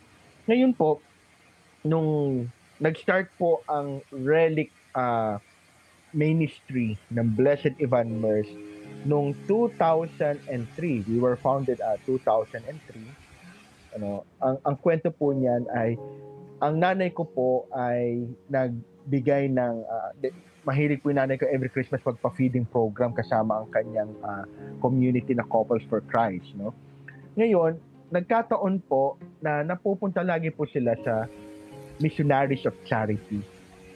Ngayon 0.48 0.74
po, 0.74 0.98
nung 1.84 2.50
nag-start 2.80 3.30
po 3.38 3.62
ang 3.68 4.00
relic 4.10 4.72
uh, 4.96 5.38
ministry 6.14 6.96
ng 7.10 7.34
Blessed 7.34 7.76
Ivan 7.82 8.22
Mers 8.22 8.48
nung 9.04 9.36
2003. 9.46 10.40
We 11.04 11.18
were 11.20 11.36
founded 11.36 11.82
at 11.84 12.00
2003. 12.06 12.64
Ano, 13.94 14.26
ang 14.42 14.56
ang 14.64 14.76
kwento 14.80 15.12
po 15.12 15.30
niyan 15.36 15.68
ay 15.70 15.94
ang 16.64 16.80
nanay 16.80 17.12
ko 17.12 17.28
po 17.28 17.68
ay 17.74 18.24
nagbigay 18.48 19.52
ng 19.52 19.74
ah, 19.84 20.10
di- 20.18 20.34
mahilig 20.64 21.04
po 21.04 21.12
yung 21.12 21.20
nanay 21.20 21.36
ko 21.36 21.44
every 21.52 21.68
Christmas 21.68 22.00
magpa-feeding 22.02 22.64
program 22.72 23.12
kasama 23.12 23.62
ang 23.62 23.68
kanyang 23.70 24.10
ah, 24.24 24.48
community 24.80 25.36
na 25.36 25.44
Couples 25.46 25.84
for 25.86 26.00
Christ, 26.08 26.48
no? 26.56 26.72
Ngayon, 27.36 27.76
nagkataon 28.14 28.80
po 28.86 29.18
na 29.42 29.66
napupunta 29.66 30.22
lagi 30.22 30.48
po 30.54 30.64
sila 30.70 30.94
sa 31.02 31.26
Missionaries 31.98 32.66
of 32.66 32.74
Charity. 32.86 33.42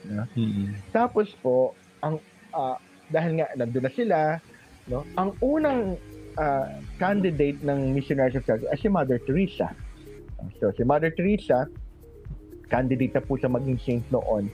Mm. 0.07 0.75
Tapos 0.95 1.31
po, 1.43 1.75
ang 2.01 2.15
ah, 2.51 2.77
dahil 3.09 3.41
nga 3.41 3.47
nandun 3.55 3.83
na 3.83 3.93
sila, 3.93 4.17
no? 4.87 5.03
Ang 5.17 5.33
unang 5.41 5.97
ah, 6.35 6.67
candidate 6.97 7.59
ng 7.61 7.91
Missionaries 7.91 8.37
of 8.37 8.45
Charity 8.45 8.69
ay 8.69 8.79
si 8.79 8.87
Mother 8.87 9.19
Teresa. 9.23 9.73
So 10.57 10.71
si 10.71 10.87
Mother 10.87 11.11
Teresa, 11.11 11.67
candidate 12.69 13.11
na 13.11 13.23
po 13.23 13.35
siya 13.35 13.49
maging 13.49 13.79
saint 13.81 14.05
noon. 14.07 14.47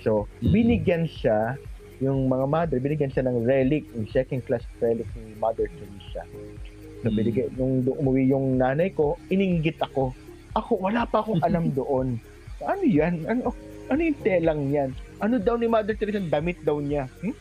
So 0.00 0.30
binigyan 0.40 1.04
siya 1.04 1.58
yung 1.98 2.28
mga 2.28 2.44
mother, 2.44 2.76
binigyan 2.76 3.08
siya 3.08 3.24
ng 3.24 3.42
relic, 3.42 3.88
yung 3.96 4.04
second 4.08 4.44
class 4.44 4.62
relic 4.78 5.08
ni 5.16 5.32
Mother 5.36 5.66
Teresa. 5.76 6.22
So 7.00 7.08
Mhm. 7.08 7.16
binigay, 7.16 7.46
nung 7.56 7.84
umuwi 7.84 8.28
yung 8.28 8.56
nanay 8.56 8.92
ko, 8.92 9.16
iningit 9.28 9.76
ako. 9.80 10.12
Ako, 10.56 10.80
wala 10.80 11.04
pa 11.04 11.20
akong 11.20 11.40
alam 11.40 11.68
doon. 11.78 12.16
Ano 12.64 12.82
yan? 12.84 13.24
Ano, 13.28 13.52
ano 13.88 14.00
yung 14.00 14.18
telang 14.20 14.60
yan? 14.72 14.90
Ano 15.16 15.40
daw 15.40 15.56
ni 15.56 15.64
Mother 15.64 15.96
Teresa? 15.96 16.20
Damit 16.20 16.60
daw 16.60 16.76
niya. 16.78 17.08
Hmm? 17.24 17.36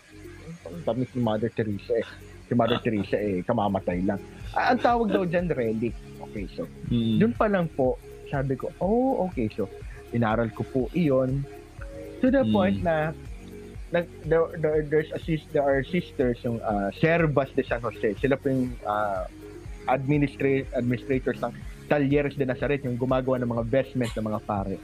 Damit 0.88 1.12
ni 1.12 1.22
Mother 1.22 1.52
Teresa 1.52 1.92
eh. 1.96 2.08
Si 2.46 2.54
Mother 2.54 2.80
Teresa 2.80 3.18
eh, 3.18 3.42
kamamatay 3.42 4.06
lang. 4.06 4.22
Ah, 4.54 4.72
ang 4.72 4.80
tawag 4.80 5.12
daw 5.12 5.26
dyan, 5.26 5.50
relic. 5.52 5.96
Okay, 6.30 6.46
so, 6.54 6.70
Mm. 6.88 7.18
doon 7.20 7.34
pa 7.34 7.50
lang 7.50 7.68
po, 7.68 7.98
sabi 8.30 8.56
ko, 8.56 8.70
oh, 8.80 9.26
okay, 9.28 9.50
so, 9.52 9.68
inaral 10.14 10.48
ko 10.54 10.64
po 10.64 10.82
iyon. 10.94 11.44
To 12.22 12.30
the 12.30 12.46
Mm. 12.46 12.54
point 12.54 12.78
na, 12.80 13.12
nag, 13.92 14.06
there, 14.24 14.46
there, 14.62 14.82
there's 14.86 15.12
a 15.12 15.20
sis, 15.20 15.42
there 15.52 15.66
are 15.66 15.84
sisters, 15.84 16.38
yung 16.46 16.62
uh, 16.62 16.94
Servas 16.96 17.50
de 17.54 17.64
San 17.64 17.82
Jose. 17.82 18.16
Sila 18.22 18.38
po 18.38 18.48
yung 18.48 18.72
uh, 18.86 19.26
administra- 19.90 20.66
administrators 20.74 21.42
ng 21.42 21.52
Talleres 21.86 22.34
de 22.34 22.46
Nazaret, 22.46 22.82
yung 22.82 22.98
gumagawa 22.98 23.38
ng 23.38 23.50
mga 23.50 23.64
vestments 23.68 24.14
ng 24.18 24.26
mga 24.26 24.42
pare. 24.46 24.78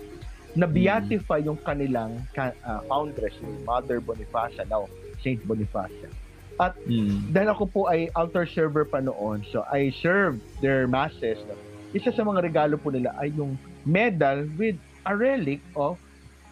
Na-beatify 0.54 1.40
yung 1.42 1.58
kanilang 1.58 2.28
ka- 2.32 2.58
ah, 2.62 2.84
foundress, 2.86 3.34
yung 3.40 3.64
Mother 3.64 4.00
Bonifacia, 4.00 4.68
now 4.68 4.88
Saint 5.20 5.40
Bonifacia. 5.42 6.12
At 6.58 6.76
Mm. 6.84 7.32
dahil 7.32 7.50
ako 7.50 7.64
po 7.66 7.82
ay 7.88 8.12
altar 8.14 8.46
server 8.46 8.84
pa 8.84 9.00
noon, 9.00 9.42
so 9.48 9.64
I 9.66 9.90
served 9.96 10.44
their 10.60 10.86
masses. 10.86 11.40
Isa 11.92 12.12
sa 12.12 12.22
mga 12.22 12.44
regalo 12.44 12.76
po 12.76 12.92
nila 12.92 13.16
ay 13.18 13.34
yung 13.34 13.56
medal 13.82 14.46
with 14.56 14.76
a 15.02 15.14
relic 15.16 15.64
of 15.74 15.98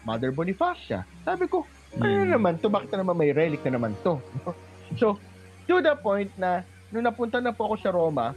Mother 0.02 0.32
Bonifacia. 0.32 1.04
Sabi 1.22 1.46
ko, 1.46 1.62
ano 1.94 2.26
Mm. 2.26 2.32
naman 2.32 2.52
to? 2.58 2.66
Bakit 2.66 2.90
na 2.90 3.04
naman 3.04 3.16
may 3.16 3.30
relic 3.30 3.62
na 3.62 3.76
naman 3.76 3.94
to? 4.00 4.18
so, 5.00 5.20
to 5.66 5.78
the 5.78 5.94
point 5.94 6.32
na 6.34 6.64
nung 6.88 7.04
napunta 7.04 7.38
na 7.38 7.52
po 7.52 7.70
ako 7.70 7.76
sa 7.78 7.90
Roma, 7.90 8.34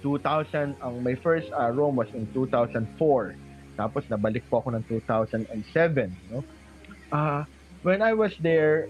2000, 0.00 0.74
ang 0.82 1.00
my 1.00 1.14
first 1.14 1.48
uh, 1.52 1.70
Rome 1.70 1.96
was 1.96 2.10
in 2.12 2.26
2004. 2.34 3.38
Tapos 3.76 4.04
nabalik 4.08 4.44
po 4.48 4.60
ako 4.60 4.76
ng 4.76 4.84
2007. 4.88 5.48
No? 6.28 6.44
Uh, 7.12 7.44
when 7.82 8.00
I 8.00 8.12
was 8.12 8.32
there, 8.40 8.88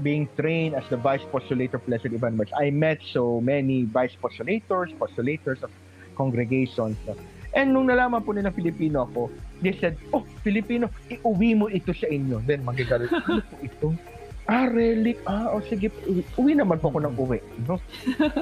being 0.00 0.28
trained 0.40 0.72
as 0.72 0.84
the 0.88 0.96
vice 0.96 1.20
postulator 1.28 1.76
of 1.76 1.84
Blessed 1.84 2.16
Ivan 2.16 2.40
I 2.56 2.72
met 2.72 3.04
so 3.12 3.40
many 3.44 3.84
vice 3.84 4.16
postulators, 4.16 4.96
postulators 4.96 5.60
of 5.62 5.70
congregations. 6.16 6.96
No? 7.04 7.16
And 7.52 7.76
nung 7.76 7.92
nalaman 7.92 8.24
po 8.24 8.32
nila 8.32 8.48
Filipino 8.48 9.04
ako, 9.04 9.28
they 9.60 9.76
said, 9.76 10.00
oh, 10.16 10.24
Filipino, 10.40 10.88
iuwi 11.12 11.52
mo 11.52 11.68
ito 11.68 11.92
sa 11.92 12.08
inyo. 12.08 12.40
Then 12.48 12.64
magagalit, 12.64 13.12
ano 13.12 13.44
po 13.44 13.56
ito? 13.60 13.88
Ah, 14.48 14.66
relic. 14.66 15.20
Ah, 15.28 15.52
oh, 15.52 15.60
sige. 15.60 15.92
Uwi, 16.08 16.24
uwi 16.40 16.52
naman 16.56 16.80
po 16.80 16.88
ako 16.90 17.04
ng 17.04 17.14
uwi. 17.14 17.38
No? 17.68 17.76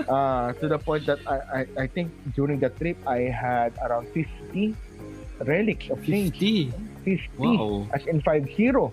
Uh, 0.06 0.54
to 0.62 0.70
the 0.70 0.78
point 0.78 1.04
that 1.04 1.20
I, 1.26 1.66
I, 1.66 1.84
I 1.84 1.86
think 1.90 2.14
during 2.38 2.62
the 2.62 2.70
trip, 2.70 2.96
I 3.04 3.28
had 3.28 3.74
around 3.82 4.08
50 4.14 4.78
relics 5.44 5.88
of 5.88 6.00
saints. 6.04 6.36
50. 6.36 6.72
50. 7.04 7.40
Wow. 7.40 7.88
As 7.96 8.04
in 8.06 8.20
5-0. 8.20 8.92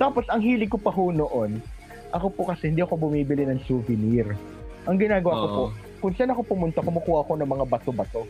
Tapos, 0.00 0.24
ang 0.32 0.40
hilig 0.40 0.72
ko 0.72 0.78
pa 0.80 0.90
ho 0.90 1.12
noon, 1.12 1.60
ako 2.12 2.26
po 2.32 2.42
kasi 2.48 2.72
hindi 2.72 2.84
ako 2.84 3.08
bumibili 3.08 3.44
ng 3.48 3.60
souvenir. 3.68 4.36
Ang 4.88 4.96
ginagawa 4.98 5.34
ko 5.36 5.46
po, 5.48 5.64
kung 6.02 6.12
saan 6.18 6.32
ako 6.34 6.42
pumunta, 6.42 6.82
kumukuha 6.82 7.22
ako 7.22 7.32
ng 7.38 7.48
mga 7.48 7.64
bato-bato. 7.68 8.26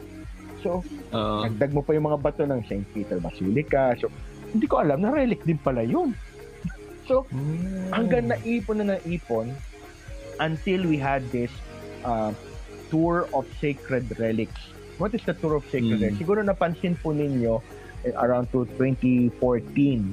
So, 0.62 0.84
Oo. 1.10 1.42
Nagdag 1.42 1.74
mo 1.74 1.82
pa 1.82 1.96
yung 1.96 2.06
mga 2.06 2.20
bato 2.22 2.42
ng 2.46 2.62
St. 2.70 2.86
Peter 2.94 3.18
Basilica. 3.18 3.96
So, 3.98 4.12
hindi 4.54 4.68
ko 4.70 4.84
alam 4.84 5.02
na 5.02 5.10
relic 5.10 5.42
din 5.42 5.58
pala 5.58 5.82
yun. 5.82 6.14
So, 7.10 7.26
hanggang 7.90 8.30
naipon 8.30 8.78
na 8.78 8.94
naipon 8.94 9.50
until 10.38 10.86
we 10.86 10.96
had 10.96 11.26
this 11.34 11.50
uh, 12.06 12.30
tour 12.88 13.26
of 13.34 13.48
sacred 13.58 14.06
relics. 14.22 14.71
What 15.02 15.18
is 15.18 15.26
the 15.26 15.34
tour 15.34 15.58
of 15.58 15.66
sacred 15.66 15.98
Mm. 15.98 16.14
Siguro 16.14 16.46
napansin 16.46 16.94
po 16.94 17.10
ninyo 17.10 17.58
eh, 18.06 18.14
around 18.14 18.50
to 18.54 18.66
2014, 18.78 19.34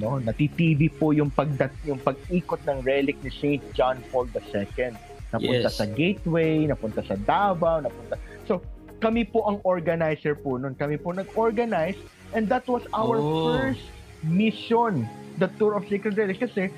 no? 0.01 0.17
Natitv 0.17 0.81
po 0.97 1.13
yung 1.13 1.29
pagdat 1.29 1.69
yung 1.85 2.01
pag-ikot 2.01 2.61
ng 2.65 2.81
relic 2.81 3.21
ni 3.21 3.29
St. 3.29 3.61
John 3.77 4.01
Paul 4.09 4.25
II. 4.33 4.97
Napunta 5.29 5.69
Yes. 5.69 5.77
sa 5.77 5.85
Gateway, 5.85 6.65
napunta 6.65 7.05
sa 7.05 7.13
Davao, 7.13 7.85
napunta 7.85 8.17
So, 8.49 8.65
kami 8.97 9.29
po 9.29 9.45
ang 9.45 9.61
organizer 9.61 10.33
po 10.33 10.57
noon. 10.57 10.73
Kami 10.73 10.97
po 10.97 11.13
nag-organize 11.13 11.97
and 12.33 12.49
that 12.49 12.65
was 12.65 12.81
our 12.97 13.21
Oh. 13.21 13.53
first 13.53 13.85
mission, 14.25 15.05
the 15.37 15.47
Tour 15.61 15.77
of 15.77 15.85
Sacred 15.85 16.17
Relics. 16.17 16.41
Kasi 16.41 16.73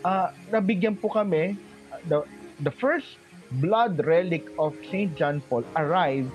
ah, 0.00 0.32
nabigyan 0.48 0.96
po 0.96 1.12
kami, 1.12 1.60
the, 2.08 2.24
the 2.64 2.72
first 2.72 3.20
blood 3.60 4.00
relic 4.04 4.48
of 4.56 4.72
St. 4.88 5.12
John 5.12 5.44
Paul 5.46 5.60
arrived 5.76 6.32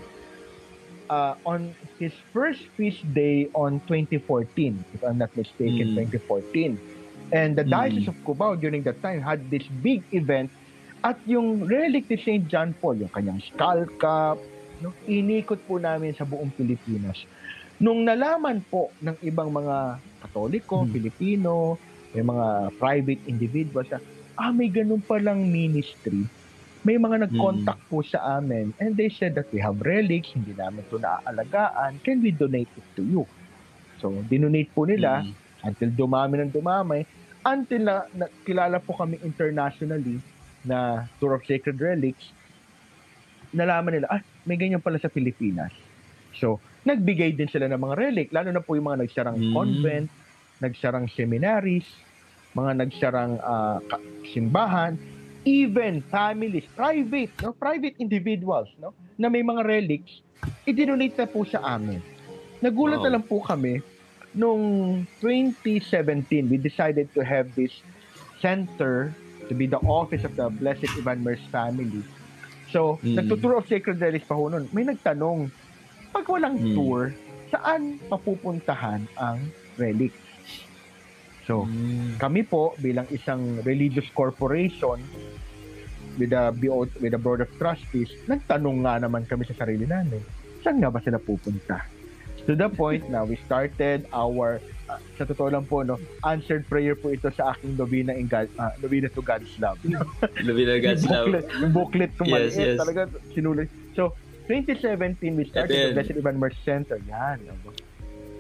uh, 1.08 1.36
on 1.46 1.74
his 1.98 2.14
first 2.32 2.62
feast 2.76 3.02
day 3.14 3.50
on 3.54 3.82
2014, 3.88 4.86
if 4.94 5.02
I'm 5.04 5.18
not 5.18 5.34
mistaken, 5.36 5.94
Mm. 5.94 5.96
2014. 5.96 6.78
And 7.32 7.58
the 7.58 7.66
Mm. 7.66 7.72
Diocese 7.72 8.08
of 8.08 8.18
Cubao 8.22 8.56
during 8.56 8.86
that 8.86 9.02
time 9.02 9.20
had 9.20 9.50
this 9.50 9.66
big 9.82 10.06
event 10.12 10.54
at 11.02 11.18
yung 11.26 11.66
relic 11.66 12.10
ni 12.10 12.18
St. 12.18 12.46
John 12.46 12.74
Paul, 12.74 12.98
yung 12.98 13.14
kanyang 13.14 13.42
skull 13.44 13.86
cap, 13.98 14.38
no, 14.80 14.94
inikot 15.06 15.62
po 15.64 15.78
namin 15.78 16.14
sa 16.14 16.26
buong 16.26 16.50
Pilipinas. 16.50 17.18
Nung 17.76 18.06
nalaman 18.06 18.64
po 18.64 18.90
ng 18.98 19.18
ibang 19.22 19.52
mga 19.52 20.00
Katoliko, 20.22 20.82
Hmm. 20.82 20.92
Pilipino, 20.92 21.78
may 22.10 22.24
mga 22.24 22.48
private 22.74 23.22
individuals 23.28 23.92
na, 23.92 24.00
ah, 24.36 24.50
may 24.50 24.72
ganun 24.72 25.04
palang 25.04 25.46
ministry. 25.46 26.26
May 26.86 27.02
mga 27.02 27.26
nag-contact 27.26 27.82
po 27.90 28.06
sa 28.06 28.38
amin 28.38 28.70
and 28.78 28.94
they 28.94 29.10
said 29.10 29.34
that 29.34 29.50
we 29.50 29.58
have 29.58 29.74
relics, 29.82 30.30
hindi 30.38 30.54
namin 30.54 30.86
ito 30.86 31.02
naaalagaan, 31.02 31.98
can 32.06 32.22
we 32.22 32.30
donate 32.30 32.70
it 32.78 32.86
to 32.94 33.02
you? 33.02 33.26
So, 33.98 34.22
dinonate 34.30 34.70
po 34.70 34.86
nila 34.86 35.26
Mm. 35.26 35.34
until 35.66 35.90
dumami 35.98 36.46
ng 36.46 36.54
dumami, 36.54 37.02
until 37.42 37.82
na, 37.82 37.96
na 38.14 38.30
kilala 38.46 38.78
po 38.78 38.94
kami 38.94 39.18
internationally 39.26 40.22
na 40.62 41.10
Tour 41.18 41.34
of 41.34 41.42
Sacred 41.50 41.82
Relics, 41.82 42.30
nalaman 43.50 43.98
nila, 43.98 44.08
ah, 44.14 44.22
may 44.46 44.54
ganyan 44.54 44.84
pala 44.84 45.02
sa 45.02 45.10
Pilipinas. 45.10 45.74
So, 46.38 46.62
nagbigay 46.86 47.34
din 47.34 47.50
sila 47.50 47.66
ng 47.66 47.82
mga 47.82 47.96
relic, 47.98 48.28
lalo 48.30 48.54
na 48.54 48.62
po 48.62 48.78
yung 48.78 48.94
mga 48.94 49.10
nagsarang 49.10 49.42
Mm. 49.42 49.54
convent, 49.58 50.08
nagsarang 50.62 51.10
seminaries, 51.10 51.88
mga 52.54 52.78
nagsarang 52.78 53.42
ka- 53.90 54.04
simbahan, 54.30 55.02
even 55.46 56.02
families, 56.10 56.66
private, 56.74 57.32
no? 57.40 57.54
private 57.54 57.94
individuals, 58.02 58.68
no? 58.82 58.98
na 59.16 59.30
may 59.30 59.46
mga 59.46 59.62
relics, 59.64 60.26
idinonate 60.66 61.16
na 61.16 61.30
po 61.30 61.46
sa 61.46 61.62
amin. 61.78 62.02
Nagulat 62.60 63.00
Wow. 63.00 63.06
na 63.06 63.14
lang 63.16 63.26
po 63.30 63.40
kami 63.46 63.80
nung 64.36 65.06
2017, 65.22 66.50
we 66.50 66.58
decided 66.58 67.08
to 67.16 67.24
have 67.24 67.48
this 67.56 67.72
center 68.42 69.16
to 69.48 69.54
be 69.56 69.70
the 69.70 69.80
office 69.86 70.26
of 70.26 70.34
the 70.36 70.50
Blessed 70.60 70.90
Ivan 71.00 71.24
Mers 71.24 71.40
family. 71.54 72.04
So, 72.74 72.98
Mm. 73.06 73.24
nagtuturo 73.24 73.62
of 73.62 73.70
Sacred 73.70 74.02
Relics 74.02 74.26
pa 74.26 74.36
ho 74.36 74.50
nun. 74.50 74.68
May 74.74 74.84
nagtanong, 74.84 75.54
pag 76.12 76.26
walang 76.28 76.58
Mm. 76.60 76.74
tour, 76.74 77.14
saan 77.54 78.02
mapupuntahan 78.10 79.06
ang 79.16 79.46
relics? 79.78 80.18
So, 81.46 81.70
Mm. 81.70 82.18
kami 82.18 82.42
po 82.50 82.74
bilang 82.82 83.06
isang 83.14 83.62
religious 83.62 84.10
corporation 84.18 84.98
with 86.18 86.32
the 86.32 86.54
BO, 86.56 86.88
with 87.00 87.12
the 87.12 87.20
Board 87.20 87.42
of 87.42 87.50
Trustees, 87.58 88.12
nagtanong 88.26 88.84
nga 88.84 89.02
naman 89.02 89.24
kami 89.26 89.46
sa 89.46 89.56
sarili 89.56 89.84
namin, 89.84 90.20
saan 90.62 90.80
nga 90.80 90.90
ba 90.90 91.00
sila 91.00 91.18
pupunta? 91.18 91.84
To 92.46 92.54
the 92.54 92.70
point 92.70 93.10
na 93.10 93.26
we 93.26 93.42
started 93.42 94.06
our 94.14 94.62
ah, 94.86 95.02
sa 95.18 95.26
totoo 95.26 95.50
lang 95.50 95.66
po 95.66 95.82
no, 95.82 95.98
answered 96.22 96.62
prayer 96.70 96.94
po 96.94 97.10
ito 97.10 97.26
sa 97.34 97.58
aking 97.58 97.74
novena 97.74 98.14
in 98.14 98.30
God, 98.30 98.46
ah, 98.62 98.70
novena 98.78 99.10
to 99.10 99.22
God's 99.22 99.50
love. 99.58 99.82
Lubina 100.46 100.78
God's 100.78 101.10
love. 101.10 101.34
booklet, 101.34 101.46
yung 101.58 101.74
booklet 101.74 102.12
ko 102.14 102.24
Yes, 102.30 102.54
yes. 102.54 102.78
talaga 102.78 103.10
sinulat. 103.34 103.66
So, 103.98 104.14
2017 104.46 105.34
we 105.34 105.50
started 105.50 105.74
the. 105.74 105.94
Blessed 105.98 106.22
Ivan 106.22 106.38
Mercy 106.38 106.62
Center. 106.62 107.02
Yan. 107.10 107.42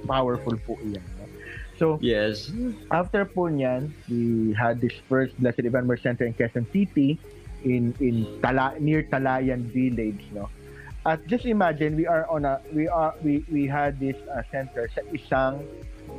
Powerful 0.06 0.54
po 0.62 0.78
iyan. 0.86 1.02
No? 1.18 1.26
So, 1.76 1.98
Yes. 1.98 2.54
after 2.94 3.26
po 3.26 3.50
niyan, 3.50 3.90
we 4.06 4.54
had 4.54 4.78
this 4.80 4.94
first 5.10 5.34
Blessed 5.42 5.66
Ivan 5.66 5.90
Mer 5.90 5.98
Center 5.98 6.30
in 6.30 6.38
Quezon 6.38 6.70
City 6.70 7.18
in 7.66 7.92
in 8.00 8.24
Tala, 8.40 8.78
near 8.78 9.04
Talayan 9.10 9.66
Village, 9.74 10.30
no. 10.32 10.48
At 11.06 11.22
just 11.30 11.46
imagine 11.46 11.98
we 11.98 12.06
are 12.06 12.26
on 12.30 12.46
a 12.46 12.62
we 12.74 12.86
are 12.88 13.14
we 13.22 13.42
we 13.50 13.66
had 13.66 13.98
this 14.00 14.18
uh, 14.30 14.42
center 14.54 14.90
sa 14.94 15.02
isang 15.14 15.62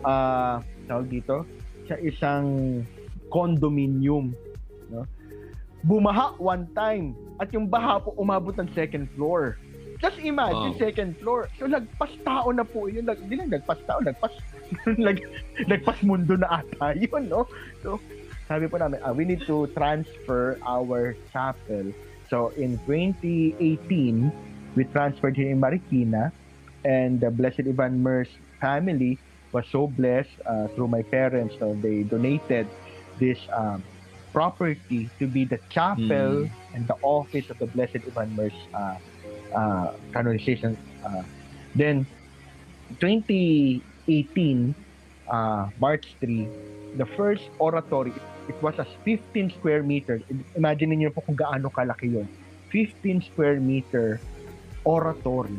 uh 0.06 0.62
tawag 0.86 1.10
dito 1.10 1.46
sa 1.86 1.94
isang 2.02 2.82
condominium, 3.30 4.34
no. 4.90 5.06
Bumaha 5.86 6.34
one 6.42 6.66
time 6.74 7.14
at 7.38 7.50
yung 7.54 7.70
baha 7.70 8.02
po 8.02 8.10
umabot 8.18 8.54
ng 8.58 8.66
second 8.74 9.06
floor. 9.14 9.54
Just 9.96 10.18
imagine 10.20 10.76
Wow. 10.76 10.82
second 10.82 11.16
floor. 11.22 11.48
So 11.56 11.70
lagpas 11.70 12.12
tao 12.20 12.50
na 12.52 12.66
po 12.66 12.90
yun. 12.90 13.06
Lag, 13.06 13.16
di 13.22 13.32
lang 13.38 13.48
lagpas 13.48 13.80
tao, 13.86 13.96
lagpas 14.02 14.34
lag, 14.98 15.16
lagpas 15.70 15.98
mundo 16.02 16.36
na 16.36 16.60
ata 16.60 16.92
yun, 16.92 17.30
no? 17.30 17.46
So, 17.80 17.96
sabi 18.48 18.70
po 18.70 18.78
namin, 18.78 19.02
ah, 19.02 19.10
we 19.10 19.26
need 19.26 19.42
to 19.46 19.66
transfer 19.74 20.58
our 20.62 21.18
chapel. 21.34 21.90
So, 22.30 22.50
in 22.54 22.78
2018, 22.86 24.30
we 24.74 24.82
transferred 24.90 25.36
here 25.36 25.50
in 25.50 25.58
Marikina 25.60 26.30
and 26.86 27.18
the 27.20 27.30
Blessed 27.30 27.66
Ivan 27.66 28.02
Mers 28.02 28.30
family 28.60 29.18
was 29.52 29.66
so 29.70 29.86
blessed 29.86 30.34
uh, 30.46 30.66
through 30.74 30.88
my 30.88 31.02
parents. 31.02 31.54
So, 31.58 31.74
they 31.74 32.02
donated 32.02 32.66
this 33.18 33.38
um, 33.54 33.82
property 34.32 35.10
to 35.18 35.26
be 35.26 35.44
the 35.44 35.58
chapel 35.70 36.46
and 36.74 36.86
the 36.86 36.98
office 37.02 37.50
of 37.50 37.58
the 37.58 37.66
Blessed 37.66 38.02
Ivan 38.06 38.34
Mers 38.34 38.58
uh, 38.74 38.98
uh, 39.54 39.94
canonization. 40.12 40.78
Uh, 41.02 41.22
then, 41.74 42.06
2018, 43.00 44.74
uh, 45.30 45.68
March 45.78 46.06
3, 46.20 46.48
the 46.96 47.06
first 47.16 47.44
oratory, 47.58 48.12
it 48.48 48.56
was 48.62 48.74
a 48.78 48.86
15 49.04 49.52
square 49.60 49.82
meter. 49.82 50.20
Imagine 50.56 50.96
niyo 50.96 51.12
po 51.14 51.20
kung 51.22 51.36
gaano 51.36 51.68
kalaki 51.70 52.12
yon. 52.12 52.28
15 52.72 53.22
square 53.32 53.60
meter 53.60 54.18
oratory 54.84 55.54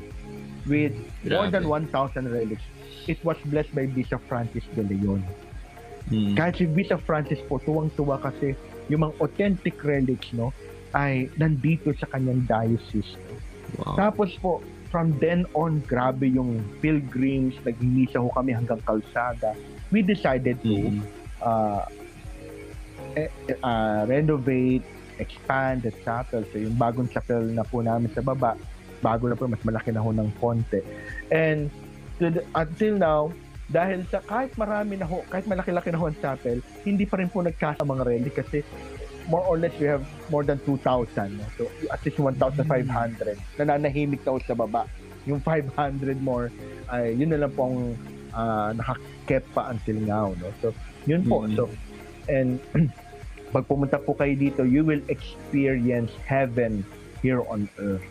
with 0.67 0.93
more 1.23 1.47
Grabe. 1.47 1.51
than 1.51 1.63
1,000 1.67 2.27
relics. 2.31 2.63
It 3.07 3.23
was 3.23 3.39
blessed 3.47 3.71
by 3.71 3.88
Bishop 3.88 4.19
Francis 4.27 4.67
de 4.75 4.83
Leon. 4.83 5.23
Mm. 6.11 6.35
Kahit 6.35 6.59
si 6.59 6.65
Bishop 6.67 7.03
Francis 7.07 7.39
po, 7.47 7.59
tuwang-tuwa 7.63 8.19
kasi 8.19 8.55
yung 8.91 9.07
mga 9.07 9.13
authentic 9.19 9.79
relics, 9.83 10.31
no? 10.35 10.51
ay 10.95 11.27
nandito 11.35 11.91
sa 11.99 12.07
kanyang 12.15 12.47
diocese. 12.47 13.19
Wow. 13.75 13.99
Tapos 13.99 14.31
po, 14.39 14.63
from 14.88 15.11
then 15.19 15.43
on, 15.51 15.83
grabe 15.83 16.31
yung 16.31 16.63
pilgrims, 16.79 17.59
nag-misa 17.67 18.23
ho 18.23 18.31
kami 18.31 18.55
hanggang 18.55 18.79
kalsada. 18.88 19.51
We 19.91 20.03
decided 20.03 20.63
to 20.63 20.75
Mm. 20.88 21.03
Uh, 21.41 21.83
eh, 23.17 23.29
uh, 23.63 24.05
renovate, 24.05 24.85
expand 25.17 25.81
the 25.81 25.91
chapel. 26.05 26.45
So 26.53 26.61
yung 26.61 26.77
bagong 26.77 27.09
chapel 27.09 27.41
na 27.49 27.65
po 27.65 27.81
namin 27.81 28.13
sa 28.13 28.21
baba, 28.21 28.53
bago 29.01 29.29
na 29.29 29.35
po, 29.38 29.49
mas 29.49 29.61
malaki 29.61 29.93
na 29.93 30.01
ho 30.01 30.09
ng 30.13 30.29
konti. 30.38 30.81
And 31.29 31.69
to 32.17 32.33
the- 32.33 32.47
until 32.53 32.97
now, 32.97 33.21
dahil 33.67 34.07
sa 34.07 34.23
kahit 34.23 34.55
marami 34.55 34.95
na 34.95 35.05
ho, 35.05 35.21
kahit 35.27 35.43
malaki-laki 35.43 35.91
na 35.91 35.99
ho 35.99 36.07
ang 36.07 36.17
chapel, 36.23 36.63
hindi 36.88 37.03
pa 37.03 37.19
rin 37.19 37.27
po 37.27 37.43
nagkasa 37.43 37.83
mga 37.83 38.03
relic 38.07 38.33
kasi 38.39 38.63
more 39.27 39.43
or 39.43 39.59
less 39.59 39.75
we 39.75 39.85
have 39.91 40.07
more 40.31 40.43
than 40.47 40.55
2,000. 40.63 41.35
no? 41.35 41.43
So 41.59 41.67
at 41.91 41.99
least 42.07 42.15
1,500 42.15 42.63
nananahimik 43.59 44.23
na 44.23 44.31
ho 44.31 44.39
sa 44.39 44.55
baba. 44.55 44.88
Yung 45.27 45.43
500 45.43 45.75
more, 46.23 46.47
ay 46.88 47.11
yun 47.19 47.35
na 47.35 47.43
lang 47.43 47.51
pong 47.51 47.99
uh, 48.31 48.71
nakakep 48.71 49.43
pa 49.51 49.67
until 49.75 49.99
now. 49.99 50.31
No? 50.39 50.47
So 50.63 50.71
yun 51.07 51.23
po. 51.23 51.41
Mhm. 51.41 51.55
So 51.55 51.63
and 52.27 52.59
pag 53.49 53.63
pumunta 53.63 53.97
po 53.97 54.11
kayo 54.11 54.35
dito, 54.35 54.61
you 54.61 54.83
will 54.83 55.01
experience 55.07 56.11
heaven 56.21 56.83
here 57.17 57.39
on 57.47 57.65
earth. 57.77 58.03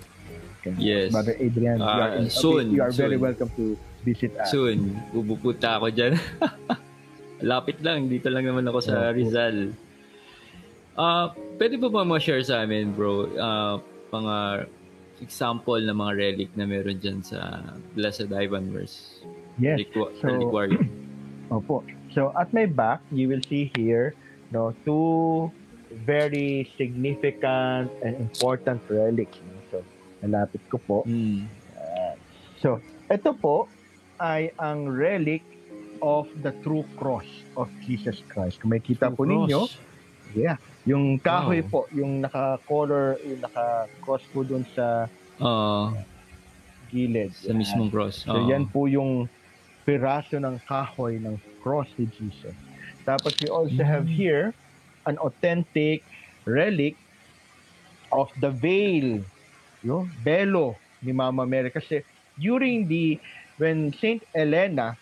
Okay. 0.59 0.73
Yes. 0.81 1.13
Brother 1.13 1.37
Adrian, 1.39 1.79
you 1.79 1.87
are, 1.87 2.11
Ah, 2.11 2.19
in- 2.19 2.27
soon, 2.27 2.73
you 2.73 2.81
are 2.81 2.91
very 2.91 3.15
soon. 3.15 3.23
welcome 3.23 3.51
to 3.55 3.77
visit 4.03 4.33
us. 4.35 4.49
Soon, 4.49 4.97
pupunta 5.13 5.77
ako 5.77 5.93
dyan. 5.93 6.17
Lapit 7.45 7.79
lang, 7.81 8.09
dito 8.09 8.27
lang 8.27 8.43
naman 8.43 8.65
ako 8.65 8.81
sa. 8.81 9.13
Rizal. 9.13 9.77
Ah, 10.97 11.31
pwede 11.55 11.77
pa 11.77 11.87
ba 11.87 12.03
ma-share 12.03 12.41
sa 12.41 12.65
amin, 12.65 12.91
bro, 12.91 13.29
ah, 13.37 13.77
mga 14.09 14.67
example 15.19 15.77
ng 15.79 15.93
mga 15.95 16.13
relic 16.15 16.51
na 16.55 16.65
meron 16.65 16.97
dyan 16.97 17.21
sa 17.21 17.61
Blessed 17.93 18.33
Ivan 18.33 18.73
Verse? 18.73 19.21
Yes. 19.57 19.77
Requ- 19.79 20.13
So- 20.17 20.27
reliquarium. 20.27 20.89
Opo. 21.53 21.85
So 22.17 22.33
at 22.33 22.49
my 22.57 22.65
back, 22.65 23.05
you 23.13 23.29
will 23.29 23.45
see 23.45 23.69
here 23.77 24.17
no 24.49 24.73
two 24.89 25.53
very 26.09 26.65
significant 26.81 27.93
and 28.01 28.17
important 28.17 28.81
relics. 28.89 29.37
So 29.69 29.85
nalapit 30.25 30.65
ko 30.73 30.81
po. 30.81 30.99
Mm. 31.05 31.45
So 32.57 32.81
ito 33.13 33.37
po 33.37 33.69
ay 34.17 34.49
ang 34.57 34.89
relic 34.89 35.45
of 36.01 36.25
the 36.41 36.57
true 36.65 36.89
cross 36.97 37.29
of 37.53 37.69
Jesus 37.85 38.25
Christ. 38.33 38.65
Kung 38.65 38.73
makita 38.73 39.13
po 39.13 39.29
ninyo, 39.29 39.69
yeah, 40.33 40.57
yung 40.89 41.21
kahoy 41.21 41.61
Wow. 41.65 41.69
po, 41.69 41.81
yung 41.93 42.25
naka-color, 42.25 43.21
yung 43.25 43.41
naka-cross 43.45 44.25
po 44.33 44.41
dun 44.41 44.65
sa 44.73 45.05
Ah, 45.37 45.93
gilid. 46.89 47.33
sa 47.37 47.53
Yan. 47.53 47.61
mismong 47.61 47.89
cross. 47.93 48.25
So 48.25 48.41
Ah. 48.41 48.49
yan 48.49 48.65
po 48.69 48.89
yung 48.89 49.29
piraso 49.85 50.41
ng 50.41 50.57
kahoy 50.65 51.21
ng 51.21 51.37
cross 51.67 51.91
ni 51.99 52.07
Jesus. 52.15 52.55
Tapos 53.03 53.35
we 53.43 53.51
also 53.51 53.83
have 53.83 54.07
Mm. 54.07 54.15
here 54.15 54.45
an 55.11 55.19
authentic 55.19 56.07
relic 56.47 56.95
of 58.15 58.31
the 58.39 58.55
veil, 58.55 59.19
yung 59.83 60.07
belo 60.23 60.79
ni 61.03 61.11
Mama 61.11 61.43
Mary 61.43 61.75
kasi 61.75 62.07
during 62.39 62.87
the 62.87 63.19
when 63.59 63.91
Saint 63.99 64.23
Elena 64.31 64.95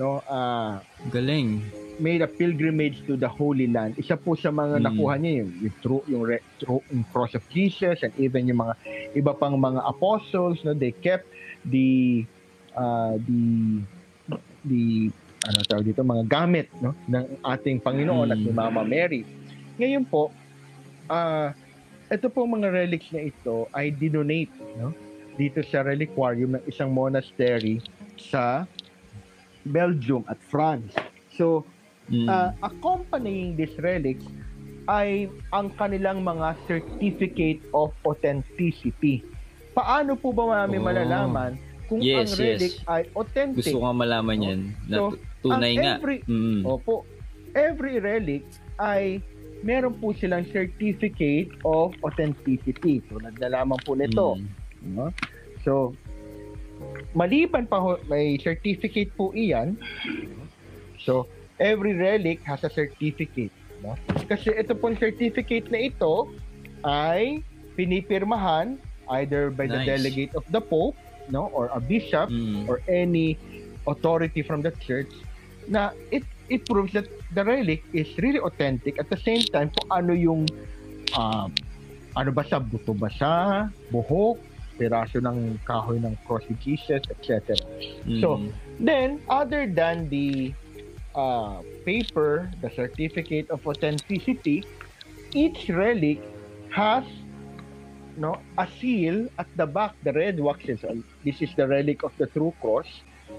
no 0.00 0.24
uh, 0.24 0.80
Galing. 1.12 1.60
made 1.96 2.20
a 2.20 2.28
pilgrimage 2.28 3.00
to 3.04 3.16
the 3.16 3.28
Holy 3.28 3.68
Land. 3.68 3.96
Isa 3.96 4.16
po 4.16 4.36
sa 4.36 4.48
mga 4.48 4.80
Mm. 4.80 4.84
nakuha 4.84 5.14
niya 5.16 5.32
yung, 5.44 5.50
yung, 5.64 5.76
true, 5.80 6.02
yung, 6.08 6.22
re, 6.28 6.38
true, 6.60 6.80
yung 6.92 7.04
cross 7.08 7.32
of 7.32 7.44
Jesus 7.48 8.00
and 8.04 8.12
even 8.20 8.44
yung 8.44 8.60
mga 8.60 8.74
iba 9.16 9.32
pang 9.32 9.56
mga 9.56 9.80
apostles, 9.84 10.60
no, 10.64 10.76
they 10.76 10.92
kept 10.92 11.24
the 11.64 12.24
uh, 12.76 13.16
the 13.24 13.44
the 14.68 15.08
ano 15.46 15.58
tawag 15.62 15.84
dito 15.84 16.02
mga 16.02 16.24
gamit 16.26 16.66
no 16.78 16.90
ng 17.06 17.24
ating 17.44 17.78
Panginoon 17.78 18.26
Mm. 18.26 18.34
at 18.34 18.40
ni 18.40 18.52
Mama 18.52 18.82
Mary. 18.82 19.22
Ngayon 19.76 20.04
po, 20.04 20.34
ah 21.06 21.54
ito 22.06 22.26
po 22.26 22.44
mga 22.44 22.70
relics 22.70 23.10
na 23.10 23.24
ito 23.24 23.66
ay 23.70 23.90
dinonate 23.90 24.50
no 24.76 24.90
dito 25.34 25.60
sa 25.62 25.82
reliquarium 25.82 26.56
ng 26.56 26.64
isang 26.64 26.90
monastery 26.90 27.78
sa 28.16 28.64
Belgium 29.64 30.24
at 30.26 30.38
France. 30.42 30.94
So, 31.30 31.66
Mm. 32.06 32.24
uh, 32.24 32.54
accompanying 32.62 33.58
these 33.58 33.74
relics 33.76 34.22
ay 34.86 35.26
ang 35.50 35.74
kanilang 35.74 36.22
mga 36.22 36.54
certificate 36.64 37.58
of 37.74 37.90
authenticity. 38.02 39.26
Paano 39.74 40.14
po 40.14 40.30
ba 40.30 40.62
namin 40.62 40.78
Oh. 40.80 40.86
malalaman 40.86 41.50
kung 41.86 41.98
Yes, 41.98 42.30
ang 42.30 42.38
relic 42.38 42.72
yes. 42.78 42.86
ay 42.86 43.02
authentic? 43.12 43.66
Gusto 43.66 43.82
ko 43.82 43.90
malaman 43.90 44.38
yan. 44.38 44.60
So, 44.86 45.18
tunay 45.48 45.74
ang 45.76 45.82
nga. 45.82 45.94
every- 45.98 46.24
Mm. 46.26 46.62
Opo. 46.64 47.04
Every 47.56 47.96
relic 47.98 48.44
ay 48.76 49.24
meron 49.62 49.96
po 49.96 50.12
silang 50.12 50.44
certificate 50.52 51.48
of 51.64 51.96
authenticity. 52.04 53.00
Tulad 53.08 53.40
na 53.40 53.48
lamang 53.48 53.80
po 53.80 53.96
nito. 53.96 54.36
Mm. 54.36 54.92
No? 54.92 55.08
So, 55.64 55.96
maliban 57.12 57.64
pa 57.64 57.80
ho, 57.80 57.96
may 58.06 58.36
certificate 58.36 59.10
po 59.16 59.32
iyan. 59.32 59.80
So, 61.00 61.26
every 61.56 61.96
relic 61.96 62.44
has 62.44 62.62
a 62.62 62.70
certificate. 62.70 63.52
No? 63.80 63.96
Kasi 64.28 64.52
ito 64.52 64.76
pong 64.76 64.96
certificate 64.96 65.72
na 65.72 65.88
ito 65.88 66.28
ay 66.84 67.40
pinipirmahan 67.74 68.76
either 69.16 69.48
by 69.48 69.64
the 69.64 69.80
Nice. 69.80 69.88
delegate 69.88 70.32
of 70.34 70.44
the 70.50 70.60
Pope 70.60 70.96
no 71.26 71.50
or 71.50 71.70
a 71.74 71.80
bishop 71.82 72.30
Mm. 72.30 72.66
or 72.70 72.78
any 72.86 73.34
authority 73.86 74.42
from 74.42 74.62
the 74.62 74.70
church 74.78 75.10
na 75.68 75.90
it 76.10 76.24
it 76.48 76.62
proves 76.66 76.92
that 76.94 77.06
the 77.34 77.42
relic 77.42 77.82
is 77.92 78.06
really 78.18 78.38
authentic 78.38 78.98
at 78.98 79.10
the 79.10 79.18
same 79.18 79.42
time 79.50 79.70
kung 79.74 79.88
ano 79.90 80.12
yung 80.14 80.46
um, 81.18 81.50
ano 82.14 82.30
ba 82.30 82.46
sa 82.46 82.62
buto 82.62 82.94
ba 82.94 83.10
sa 83.10 83.66
buhok 83.90 84.38
piraso 84.76 85.18
ng 85.18 85.56
kahoy 85.64 85.96
ng 85.98 86.14
cross 86.28 86.44
Jesus 86.60 87.00
etc. 87.08 87.56
Mm. 88.04 88.20
So, 88.20 88.44
Then 88.76 89.24
other 89.32 89.64
than 89.64 90.12
the 90.12 90.52
uh, 91.16 91.64
paper 91.88 92.52
the 92.60 92.68
certificate 92.76 93.48
of 93.48 93.64
authenticity 93.64 94.68
each 95.32 95.72
relic 95.72 96.20
has 96.68 97.04
no 98.20 98.36
a 98.60 98.68
seal 98.80 99.28
at 99.40 99.48
the 99.56 99.64
back 99.64 99.96
the 100.04 100.12
red 100.12 100.40
wax 100.40 100.68
is 100.68 100.80
this 101.24 101.40
is 101.40 101.48
the 101.56 101.64
relic 101.64 102.04
of 102.04 102.12
the 102.20 102.28
true 102.32 102.52
cross 102.60 102.88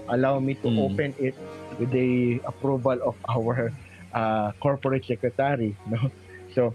allow 0.08 0.38
me 0.40 0.54
to 0.64 0.68
Mm. 0.68 0.78
open 0.78 1.10
it 1.18 1.36
with 1.78 1.90
the 1.92 2.40
approval 2.46 2.98
of 3.04 3.16
our 3.28 3.72
uh, 4.14 4.52
corporate 4.60 5.04
secretary 5.06 5.76
no 5.92 6.10
so 6.54 6.74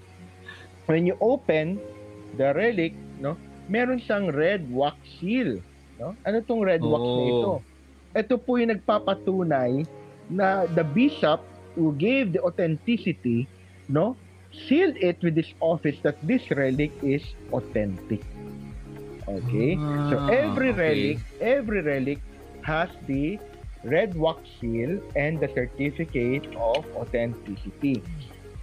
when 0.85 1.05
you 1.05 1.15
open 1.21 1.79
the 2.37 2.53
relic 2.53 2.93
no 3.19 3.37
meron 3.67 3.99
siyang 3.99 4.29
red 4.33 4.65
wax 4.69 4.97
seal 5.19 5.59
no 5.99 6.15
ano 6.25 6.41
tong 6.43 6.63
red 6.63 6.83
wax 6.85 7.09
na 7.15 7.23
Oh. 7.23 7.29
ito 7.29 7.51
ito 8.13 8.35
po 8.37 8.57
yung 8.61 8.73
nagpapatunay 8.75 9.85
na 10.29 10.65
the 10.77 10.83
bishop 10.85 11.41
who 11.75 11.93
gave 11.97 12.31
the 12.33 12.41
authenticity 12.43 13.49
no 13.89 14.15
sealed 14.53 14.95
it 15.01 15.17
with 15.25 15.33
this 15.33 15.49
office 15.59 15.97
that 16.05 16.17
this 16.21 16.45
relic 16.53 16.93
is 17.01 17.23
authentic 17.51 18.21
okay 19.27 19.79
so 20.05 20.19
Ah, 20.19 20.27
every 20.27 20.71
okay. 20.71 20.75
relic 20.75 21.17
every 21.39 21.81
relic 21.81 22.19
has 22.63 22.89
the 23.07 23.39
red 23.83 24.15
wax 24.15 24.39
seal 24.59 24.99
and 25.15 25.39
the 25.39 25.47
certificate 25.51 26.47
of 26.55 26.87
authenticity. 26.95 28.01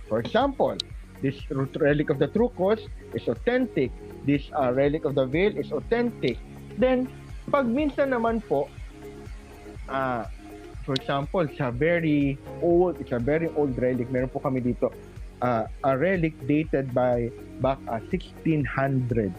For 0.09 0.18
example, 0.18 0.76
this 1.22 1.36
relic 1.76 2.11
of 2.11 2.18
the 2.18 2.28
true 2.28 2.51
cross 2.57 2.80
is 3.14 3.28
authentic. 3.28 3.92
This 4.24 4.42
uh, 4.57 4.72
relic 4.72 5.05
of 5.05 5.14
the 5.14 5.26
veil 5.26 5.57
is 5.57 5.72
authentic. 5.72 6.40
Then, 6.80 7.09
pag 7.53 7.68
minsan 7.68 8.16
naman 8.16 8.40
po, 8.40 8.72
ah, 9.88 10.24
for 10.88 10.96
example, 10.96 11.44
sa 11.61 11.70
very 11.70 12.40
old, 12.64 12.96
it's 12.98 13.12
a 13.12 13.20
very 13.20 13.53
old 13.53 13.76
relic. 13.76 14.09
Meron 14.09 14.32
po 14.32 14.40
kami 14.40 14.64
dito, 14.64 14.88
ah, 15.44 15.68
a 15.84 15.92
relic 15.92 16.32
dated 16.48 16.96
by 16.96 17.28
back 17.61 17.76
uh, 17.92 18.01
1600s. 18.09 19.36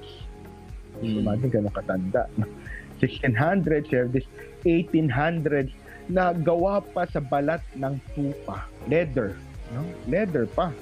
Mm. 1.02 1.26
Imagine 1.26 1.50
gano'ng 1.50 1.74
katanda. 1.74 2.30
1600s, 3.02 3.90
you 3.90 3.98
have 4.06 4.14
this 4.14 4.30
1800s 4.64 5.72
na 6.12 6.36
gawa 6.36 6.82
pa 6.82 7.08
sa 7.08 7.22
balat 7.24 7.62
ng 7.78 7.96
tupa. 8.14 8.68
Leather. 8.90 9.38
No? 9.72 9.86
Leather 10.10 10.46
pa. 10.50 10.74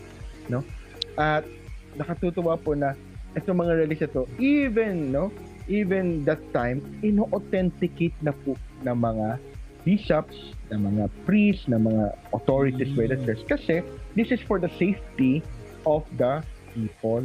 No? 0.49 0.65
At 1.19 1.45
nakatutuwa 1.93 2.57
po 2.57 2.73
na 2.73 2.95
itong 3.37 3.61
mga 3.61 3.85
relics 3.85 4.01
ito, 4.01 4.25
even, 4.41 5.13
no? 5.13 5.29
Even 5.69 6.25
that 6.25 6.41
time, 6.49 6.81
ino-authenticate 7.05 8.17
na 8.25 8.33
po 8.33 8.57
ng 8.81 8.97
mga 8.97 9.37
bishops, 9.85 10.57
ng 10.73 10.81
mga 10.81 11.05
priests, 11.29 11.69
ng 11.69 11.85
mga 11.85 12.03
authorities 12.33 12.89
by 12.97 13.05
the 13.05 13.17
church. 13.21 13.41
Kasi 13.45 13.85
this 14.17 14.33
is 14.33 14.41
for 14.41 14.57
the 14.57 14.71
safety 14.81 15.45
of 15.85 16.01
the 16.17 16.41
people. 16.73 17.21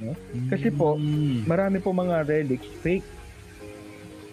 No? 0.00 0.16
Kasi 0.48 0.72
po, 0.72 0.96
Mm. 0.96 1.44
marami 1.44 1.76
po 1.82 1.92
mga 1.92 2.24
relics 2.24 2.68
fake. 2.80 3.04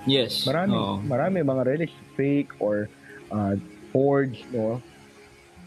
Yes. 0.06 0.45
Marami, 0.45 0.78
Oo. 0.78 1.01
marami 1.01 1.41
mga 1.41 1.64
relics 1.66 1.97
fake 2.14 2.53
or 2.62 2.88
uh, 3.30 3.58
forged, 3.89 4.45
no? 4.53 4.82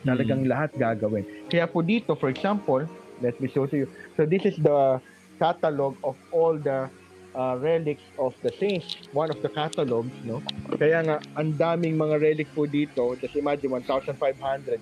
Talagang 0.06 0.46
Mm. 0.46 0.50
lahat 0.50 0.70
gagawin. 0.78 1.26
Kaya 1.50 1.66
po 1.66 1.82
dito, 1.82 2.14
for 2.14 2.30
example, 2.30 2.86
let 3.18 3.34
me 3.42 3.50
show 3.50 3.66
to 3.66 3.76
you. 3.84 3.88
So 4.14 4.22
this 4.24 4.46
is 4.46 4.54
the 4.62 5.02
catalog 5.42 5.98
of 6.06 6.14
all 6.30 6.54
the 6.54 6.86
uh, 7.34 7.54
relics 7.58 8.06
of 8.14 8.34
the 8.46 8.54
saints. 8.54 8.94
One 9.10 9.30
of 9.30 9.42
the 9.42 9.50
catalogs, 9.50 10.14
no? 10.22 10.38
Kaya 10.78 11.02
nga, 11.02 11.16
ang 11.34 11.58
daming 11.58 11.98
mga 11.98 12.22
relic 12.22 12.48
po 12.54 12.66
dito. 12.66 13.18
Just 13.18 13.34
imagine, 13.34 13.74
1,500. 13.74 14.14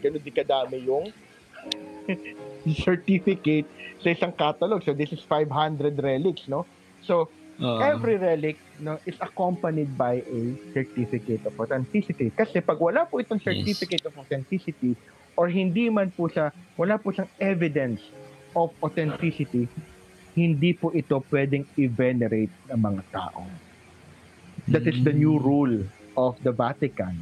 Ganun 0.00 0.20
di 0.20 0.32
kadami 0.32 0.84
yung 0.84 1.08
certificate 2.84 3.66
sa 4.00 4.12
isang 4.12 4.32
catalog. 4.32 4.84
So 4.84 4.92
this 4.92 5.12
is 5.12 5.20
500 5.24 5.96
relics, 5.96 6.44
no? 6.46 6.68
So 7.02 7.32
Oo. 7.56 7.80
every 7.80 8.20
relic 8.20 8.60
no 8.80 9.00
is 9.08 9.16
accompanied 9.20 9.90
by 9.96 10.20
a 10.20 10.42
certificate 10.76 11.42
of 11.48 11.54
authenticity. 11.56 12.28
Kasi 12.32 12.60
pag 12.60 12.76
wala 12.76 13.08
po 13.08 13.20
itong 13.20 13.40
certificate 13.40 14.04
of 14.04 14.14
authenticity 14.16 14.92
or 15.36 15.48
hindi 15.48 15.88
man 15.88 16.12
po 16.12 16.28
siya, 16.28 16.52
wala 16.76 17.00
po 17.00 17.12
siyang 17.12 17.30
evidence 17.40 18.00
of 18.56 18.72
authenticity, 18.80 19.68
hindi 20.36 20.72
po 20.76 20.92
ito 20.92 21.20
pwedeng 21.32 21.64
i-venerate 21.76 22.52
ng 22.72 22.80
mga 22.80 23.02
tao. 23.12 23.44
That 24.72 24.88
is 24.88 25.00
the 25.04 25.12
new 25.12 25.36
rule 25.38 25.84
of 26.16 26.36
the 26.42 26.52
Vatican. 26.52 27.16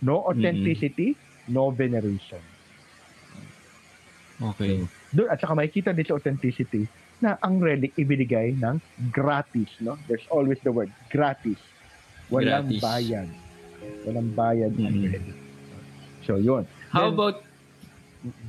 No 0.00 0.24
authenticity, 0.28 1.16
no 1.48 1.72
veneration. 1.72 2.40
Okay. 4.40 4.84
Doon, 5.12 5.28
at 5.28 5.36
saka 5.42 5.52
makikita 5.52 5.92
din 5.92 6.06
sa 6.08 6.16
authenticity 6.16 6.88
na 7.20 7.36
ang 7.40 7.60
relic 7.60 7.92
ibinigay 7.94 8.56
ng 8.56 8.80
gratis, 9.08 9.68
no? 9.80 9.96
There's 10.04 10.24
always 10.28 10.60
the 10.60 10.72
word 10.72 10.88
gratis. 11.08 11.60
Walang 12.28 12.70
Gratis. 12.70 12.80
bayad. 12.80 13.28
Walang 14.04 14.30
bayad 14.32 14.72
ang 14.76 14.94
Mhm. 14.94 15.04
relic. 15.08 15.36
So, 16.24 16.36
yun. 16.36 16.64
How 16.90 17.08
Then- 17.08 17.14
about 17.14 17.36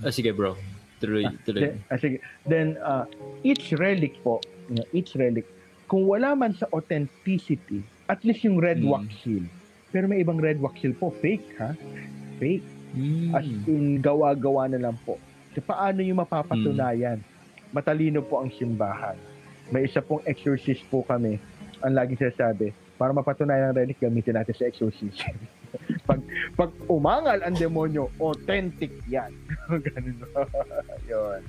Ah, 0.03 0.11
sige 0.11 0.35
bro. 0.35 0.59
Tuloy, 0.99 1.23
tuloy. 1.47 1.63
Then, 1.63 1.73
ah, 1.87 1.95
sige. 1.95 2.19
Then, 2.43 2.75
uh, 2.83 3.07
each 3.41 3.71
relic 3.73 4.19
po, 4.19 4.43
you 4.67 4.75
know, 4.75 4.87
each 4.91 5.15
relic, 5.15 5.47
kung 5.87 6.03
wala 6.03 6.35
man 6.35 6.51
sa 6.53 6.67
authenticity, 6.69 7.79
at 8.05 8.19
least 8.27 8.43
yung 8.43 8.59
red 8.59 8.83
Mm. 8.83 8.91
wax 8.91 9.07
seal. 9.23 9.47
Pero 9.89 10.11
may 10.11 10.19
ibang 10.19 10.43
red 10.43 10.59
wax 10.59 10.83
seal 10.83 10.91
po, 10.91 11.09
fake 11.09 11.55
ha? 11.55 11.71
Fake. 12.35 12.67
Mm. 12.91 13.31
As 13.31 13.47
in, 13.47 14.03
gawa-gawa 14.03 14.67
na 14.67 14.91
lang 14.91 14.99
po. 15.07 15.15
So, 15.55 15.63
paano 15.63 16.03
yung 16.03 16.19
mapapatunayan? 16.19 17.23
Matalino 17.71 18.19
po 18.23 18.43
ang 18.43 18.51
simbahan. 18.51 19.15
May 19.71 19.87
isa 19.87 20.03
pong 20.03 20.23
exorcist 20.27 20.83
po 20.91 21.03
kami. 21.07 21.39
Ang 21.81 21.95
laging 21.95 22.19
sinasabi, 22.19 22.75
para 23.01 23.15
mapatunayan 23.15 23.73
ang 23.73 23.77
relic, 23.81 23.97
gamitin 23.97 24.37
natin 24.37 24.53
sa 24.53 24.67
exorcism. 24.69 25.33
pag, 26.09 26.21
pag 26.53 26.69
umangal 26.85 27.41
ang 27.41 27.55
demonyo, 27.57 28.11
authentic 28.21 28.91
yan. 29.09 29.33
Ganun. 29.89 30.21
Yun. 31.09 31.41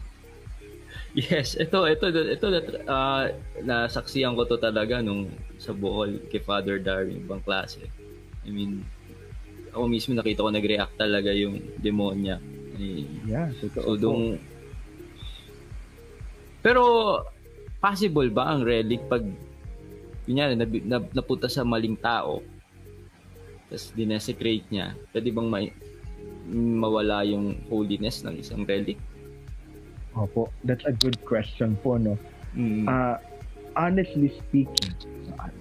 Yes, 1.12 1.56
ito 1.60 1.84
ito 1.84 2.08
ito 2.08 2.46
uh, 2.88 3.28
nasaksihan 3.60 4.32
ko 4.32 4.48
to 4.48 4.56
talaga 4.56 5.04
nung 5.04 5.28
sa 5.60 5.76
Bohol 5.76 6.24
kay 6.32 6.40
Father 6.40 6.80
Darwin 6.80 7.20
ibang 7.20 7.44
klase. 7.44 7.84
I 8.44 8.50
mean, 8.52 8.80
ako 9.72 9.88
mismo 9.88 10.12
nakita 10.16 10.44
ko 10.44 10.48
nag-react 10.52 10.96
talaga 10.96 11.32
yung 11.32 11.60
demonya. 11.80 12.40
Eh, 12.80 13.04
Yeah, 13.28 13.52
totoo 13.60 13.92
So, 13.96 14.08
po. 14.08 14.12
Pero, 16.62 16.82
possible 17.82 18.30
ba 18.30 18.54
ang 18.54 18.62
relic 18.62 19.02
pag 19.10 19.26
kunyari, 20.22 20.54
nab, 20.54 20.70
nab, 20.86 21.04
napunta 21.10 21.50
sa 21.50 21.66
maling 21.66 21.98
tao 21.98 22.40
tapos 23.72 23.88
dinesecrate 23.96 24.68
niya, 24.68 24.92
pwede 25.16 25.32
bang 25.32 25.48
may, 25.48 25.72
mawala 26.52 27.24
yung 27.24 27.56
holiness 27.72 28.20
ng 28.20 28.36
isang 28.36 28.68
relic? 28.68 29.00
Opo, 30.12 30.52
that's 30.68 30.84
a 30.84 30.92
good 30.92 31.16
question 31.24 31.80
po, 31.80 31.96
no? 31.96 32.20
Mm. 32.52 32.84
Uh, 32.84 33.16
honestly 33.72 34.28
speaking, 34.44 34.92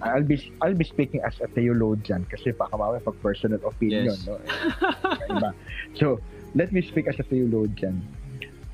I'll 0.04 0.20
be 0.20 0.36
I'll 0.60 0.76
be 0.76 0.84
speaking 0.84 1.24
as 1.24 1.40
a 1.40 1.48
theologian 1.56 2.28
kasi 2.28 2.52
baka 2.52 2.76
mamaya 2.76 3.00
pag 3.00 3.16
personal 3.24 3.64
opinion, 3.64 4.12
Yes. 4.12 4.28
no? 4.28 4.36
So, 5.96 6.20
let 6.52 6.68
me 6.68 6.84
speak 6.84 7.08
as 7.08 7.16
a 7.16 7.24
theologian. 7.24 8.04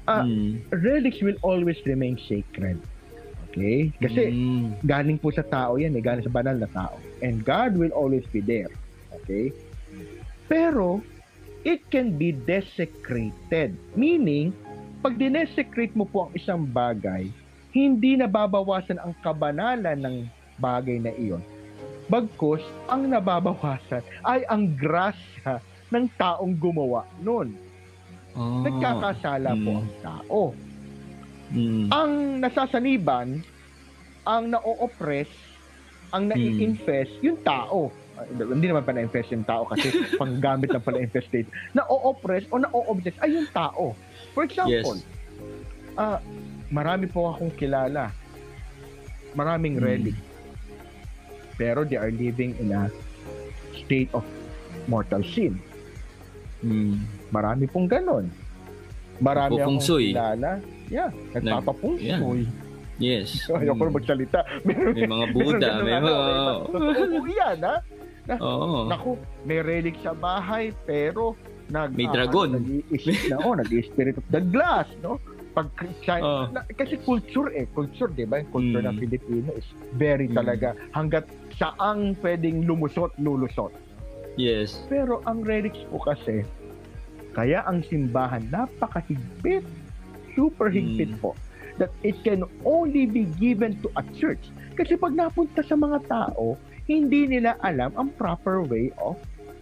Ah, 0.09 0.25
Mm. 0.25 0.65
Relics 0.73 1.21
will 1.21 1.37
always 1.45 1.77
remain 1.85 2.17
sacred. 2.25 2.81
Okay? 3.49 3.93
Kasi 4.01 4.33
Mm. 4.33 4.81
galing 4.89 5.21
po 5.21 5.29
sa 5.29 5.45
tao 5.45 5.77
yan, 5.77 5.93
eh, 5.93 6.01
galing 6.01 6.25
sa 6.25 6.33
banal 6.33 6.57
na 6.57 6.69
tao. 6.73 6.97
And 7.21 7.45
God 7.45 7.77
will 7.77 7.93
always 7.93 8.25
be 8.33 8.41
there. 8.41 8.73
Okay? 9.23 9.53
Pero, 10.49 11.05
it 11.69 11.85
can 11.93 12.17
be 12.17 12.33
desecrated. 12.33 13.77
Meaning, 13.93 14.57
pag 15.05 15.21
dinesecrate 15.21 15.93
mo 15.93 16.09
po 16.09 16.27
ang 16.27 16.33
isang 16.33 16.65
bagay, 16.65 17.29
hindi 17.77 18.17
nababawasan 18.17 18.97
ang 18.97 19.13
kabanalan 19.21 20.01
ng 20.01 20.17
bagay 20.57 20.99
na 20.99 21.13
iyon. 21.15 21.45
Bagkus, 22.09 22.65
ang 22.89 23.05
nababawasan 23.13 24.01
ay 24.25 24.41
ang 24.49 24.73
grasya 24.73 25.61
ng 25.93 26.09
taong 26.17 26.57
gumawa 26.57 27.05
nun. 27.21 27.53
Ah. 28.33 28.63
Nagkakasala 28.63 29.51
po 29.57 29.71
Mm. 29.71 29.79
ang 29.79 29.91
tao. 30.01 30.41
Mm. 31.49 31.87
Ang 31.89 32.11
nasasaniban, 32.39 33.29
ang 34.23 34.45
na-oppress, 34.47 35.29
ang 36.11 36.29
nai-infest, 36.29 37.17
yung 37.21 37.41
tao. 37.41 37.89
Ah, 38.15 38.25
Hindi 38.27 38.67
naman 38.67 38.83
pa 38.83 38.93
na-infest 38.93 39.31
yung 39.31 39.45
tao 39.45 39.65
kasi 39.65 39.89
panggamit 40.21 40.69
lang 40.69 40.83
pala 40.83 40.99
infestate. 40.99 41.47
Na-oppress 41.73 42.45
o 42.51 42.59
na-obsess 42.59 43.17
ay 43.21 43.33
yung 43.33 43.49
tao. 43.49 43.97
For 44.33 44.45
example, 44.45 44.99
Yes. 44.99 45.07
ah 45.95 46.21
marami 46.69 47.07
po 47.07 47.33
akong 47.33 47.53
kilala. 47.53 48.13
Maraming 49.33 49.77
Mm. 49.77 49.83
relic. 49.83 50.17
Pero 51.55 51.83
they 51.83 51.97
are 51.97 52.11
living 52.11 52.55
in 52.59 52.71
a 52.71 52.87
state 53.75 54.13
of 54.13 54.23
mortal 54.85 55.25
sin. 55.25 55.59
Mm. 56.61 56.95
Marami 57.29 57.65
pong 57.67 57.87
ganon. 57.87 58.27
Marami 59.19 59.59
akong 59.59 59.79
kilala. 59.79 60.59
Yeah, 60.89 61.11
nagpapapungsoy. 61.33 62.47
Yes. 62.99 63.45
Ayoko 63.51 63.85
na 63.85 63.91
Mm. 63.91 63.97
magsalita. 63.97 64.41
Meron, 64.67 64.93
May 64.93 65.07
mga 65.07 65.27
Buddha, 65.33 65.69
may 65.87 65.97
mga... 65.97 66.15
po 67.15 67.27
yan, 67.29 67.59
ha? 67.63 67.77
Oo. 68.37 68.91
Naku, 68.91 69.11
may 69.43 69.63
relic 69.63 69.97
sa 70.03 70.13
bahay, 70.13 70.75
pero 70.85 71.33
nag, 71.69 71.95
May 71.95 72.11
dragon. 72.11 72.55
Ano, 72.55 72.61
nag-i- 72.61 73.29
na, 73.29 73.37
oh, 73.41 73.55
nag-spirit 73.55 74.19
of 74.19 74.27
the 74.29 74.43
glass, 74.43 74.89
no? 74.99 75.17
Pag 75.51 75.73
Christian, 75.75 76.21
Oh. 76.21 76.45
na, 76.51 76.63
kasi 76.69 76.99
culture 76.99 77.49
eh, 77.51 77.67
culture, 77.73 78.07
di 78.09 78.23
ba? 78.23 78.39
Yung 78.39 78.51
culture 78.53 78.83
Mm. 78.83 78.89
ng 78.89 78.97
Pilipino 78.99 79.51
is 79.55 79.67
very 79.95 80.27
Mm. 80.27 80.37
talaga, 80.37 80.69
hanggat 80.93 81.25
saang 81.55 82.15
pwedeng 82.19 82.63
lumusot, 82.63 83.11
lulusot. 83.17 83.73
Yes. 84.39 84.87
Pero 84.87 85.21
ang 85.27 85.43
relics 85.43 85.83
po 85.91 85.99
kasi, 85.99 86.47
kaya 87.35 87.67
ang 87.67 87.83
simbahan 87.83 88.47
napakahigpit, 88.49 89.67
super 90.33 90.71
higpit 90.71 91.13
Mm. 91.13 91.21
po, 91.21 91.35
that 91.77 91.91
it 92.03 92.15
can 92.23 92.47
only 92.63 93.05
be 93.05 93.27
given 93.37 93.75
to 93.83 93.91
a 93.99 94.03
church. 94.15 94.51
Kasi 94.75 94.95
pag 94.95 95.15
napunta 95.15 95.63
sa 95.63 95.75
mga 95.75 95.99
tao, 96.07 96.55
hindi 96.87 97.27
nila 97.27 97.59
alam 97.61 97.91
ang 97.99 98.15
proper 98.15 98.63
way 98.63 98.95
of 99.03 99.19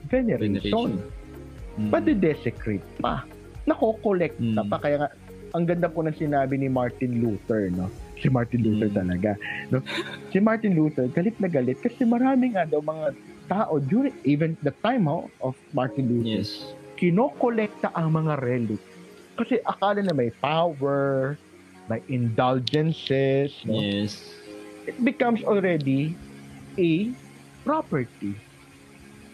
veneration. 0.06 0.60
Veneration. 0.60 0.90
Mm. 1.76 1.90
Pati-desecrate 1.92 2.86
pa. 3.00 3.24
Nako-collect 3.64 4.36
na 4.38 4.62
Mm. 4.64 4.70
pa. 4.70 4.76
Kaya 4.78 4.96
nga, 5.00 5.08
ang 5.52 5.64
ganda 5.64 5.88
po 5.88 6.04
ng 6.04 6.12
sinabi 6.12 6.60
ni 6.60 6.68
Martin 6.68 7.20
Luther, 7.20 7.72
no? 7.72 7.88
Si 8.20 8.28
Martin 8.28 8.60
Luther 8.60 8.92
Mm. 8.92 8.96
talaga. 8.96 9.30
No? 9.68 9.80
Si 10.28 10.38
Martin 10.40 10.72
Luther, 10.72 11.08
galit 11.08 11.36
na 11.36 11.48
galit 11.48 11.80
kasi 11.80 12.04
marami 12.04 12.52
nga 12.52 12.64
daw 12.64 12.80
mga 12.80 13.12
tao 13.46 13.78
during 13.78 14.14
even 14.22 14.54
the 14.60 14.74
time 14.82 15.06
ho, 15.06 15.30
of 15.40 15.54
Martin 15.70 16.06
Luther, 16.06 16.42
Yes. 16.42 16.74
kinokolekta 16.96 17.92
ang 17.92 18.14
mga 18.14 18.40
relic. 18.40 18.82
Kasi 19.36 19.60
akala 19.62 20.00
na 20.00 20.12
may 20.12 20.32
power, 20.40 21.36
may 21.86 22.00
indulgences, 22.06 23.52
no? 23.62 23.78
Yes. 23.78 24.18
it 24.86 24.94
becomes 25.02 25.42
already 25.42 26.14
a 26.78 27.10
property. 27.62 28.38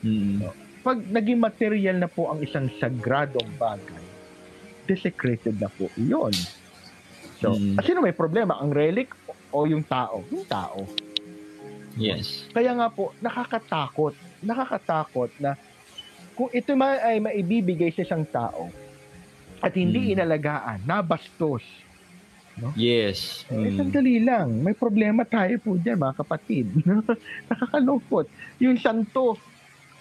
Mm. 0.00 0.48
Pag 0.80 1.04
naging 1.06 1.38
material 1.38 2.00
na 2.00 2.08
po 2.08 2.32
ang 2.32 2.40
isang 2.40 2.72
sagradong 2.80 3.46
bagay, 3.54 4.00
desecrated 4.88 5.60
na 5.60 5.68
po 5.68 5.92
iyon. 5.94 6.32
So, 7.38 7.54
Mm. 7.54 7.78
sino 7.84 8.00
may 8.00 8.16
problema? 8.16 8.58
Ang 8.58 8.72
relic 8.72 9.12
o 9.52 9.68
yung 9.68 9.84
tao? 9.84 10.24
Yung 10.32 10.48
tao. 10.48 10.88
Yes. 11.94 12.48
Kaya 12.50 12.72
nga 12.72 12.88
po, 12.88 13.12
nakakatakot. 13.18 14.14
Nakakatakot 14.40 15.30
na 15.36 15.54
kung 16.32 16.48
ito 16.48 16.72
ma 16.72 16.96
ay 16.96 17.20
maibibigay 17.20 17.92
sa 17.92 18.02
isang 18.02 18.24
tao 18.24 18.72
at 19.60 19.72
hindi 19.72 20.10
Mm. 20.10 20.12
inalagaan, 20.16 20.80
nabastos, 20.82 21.62
No? 22.52 22.68
Yes. 22.76 23.48
Eh, 23.48 23.56
Mm. 23.56 23.76
sandali 23.80 24.20
lang. 24.20 24.60
May 24.60 24.76
problema 24.76 25.24
tayo 25.24 25.56
po 25.56 25.80
dyan, 25.80 25.96
mga 25.96 26.20
kapatid. 26.20 26.68
Nakakalungkot. 27.48 28.28
Yung 28.60 28.76
santo, 28.76 29.40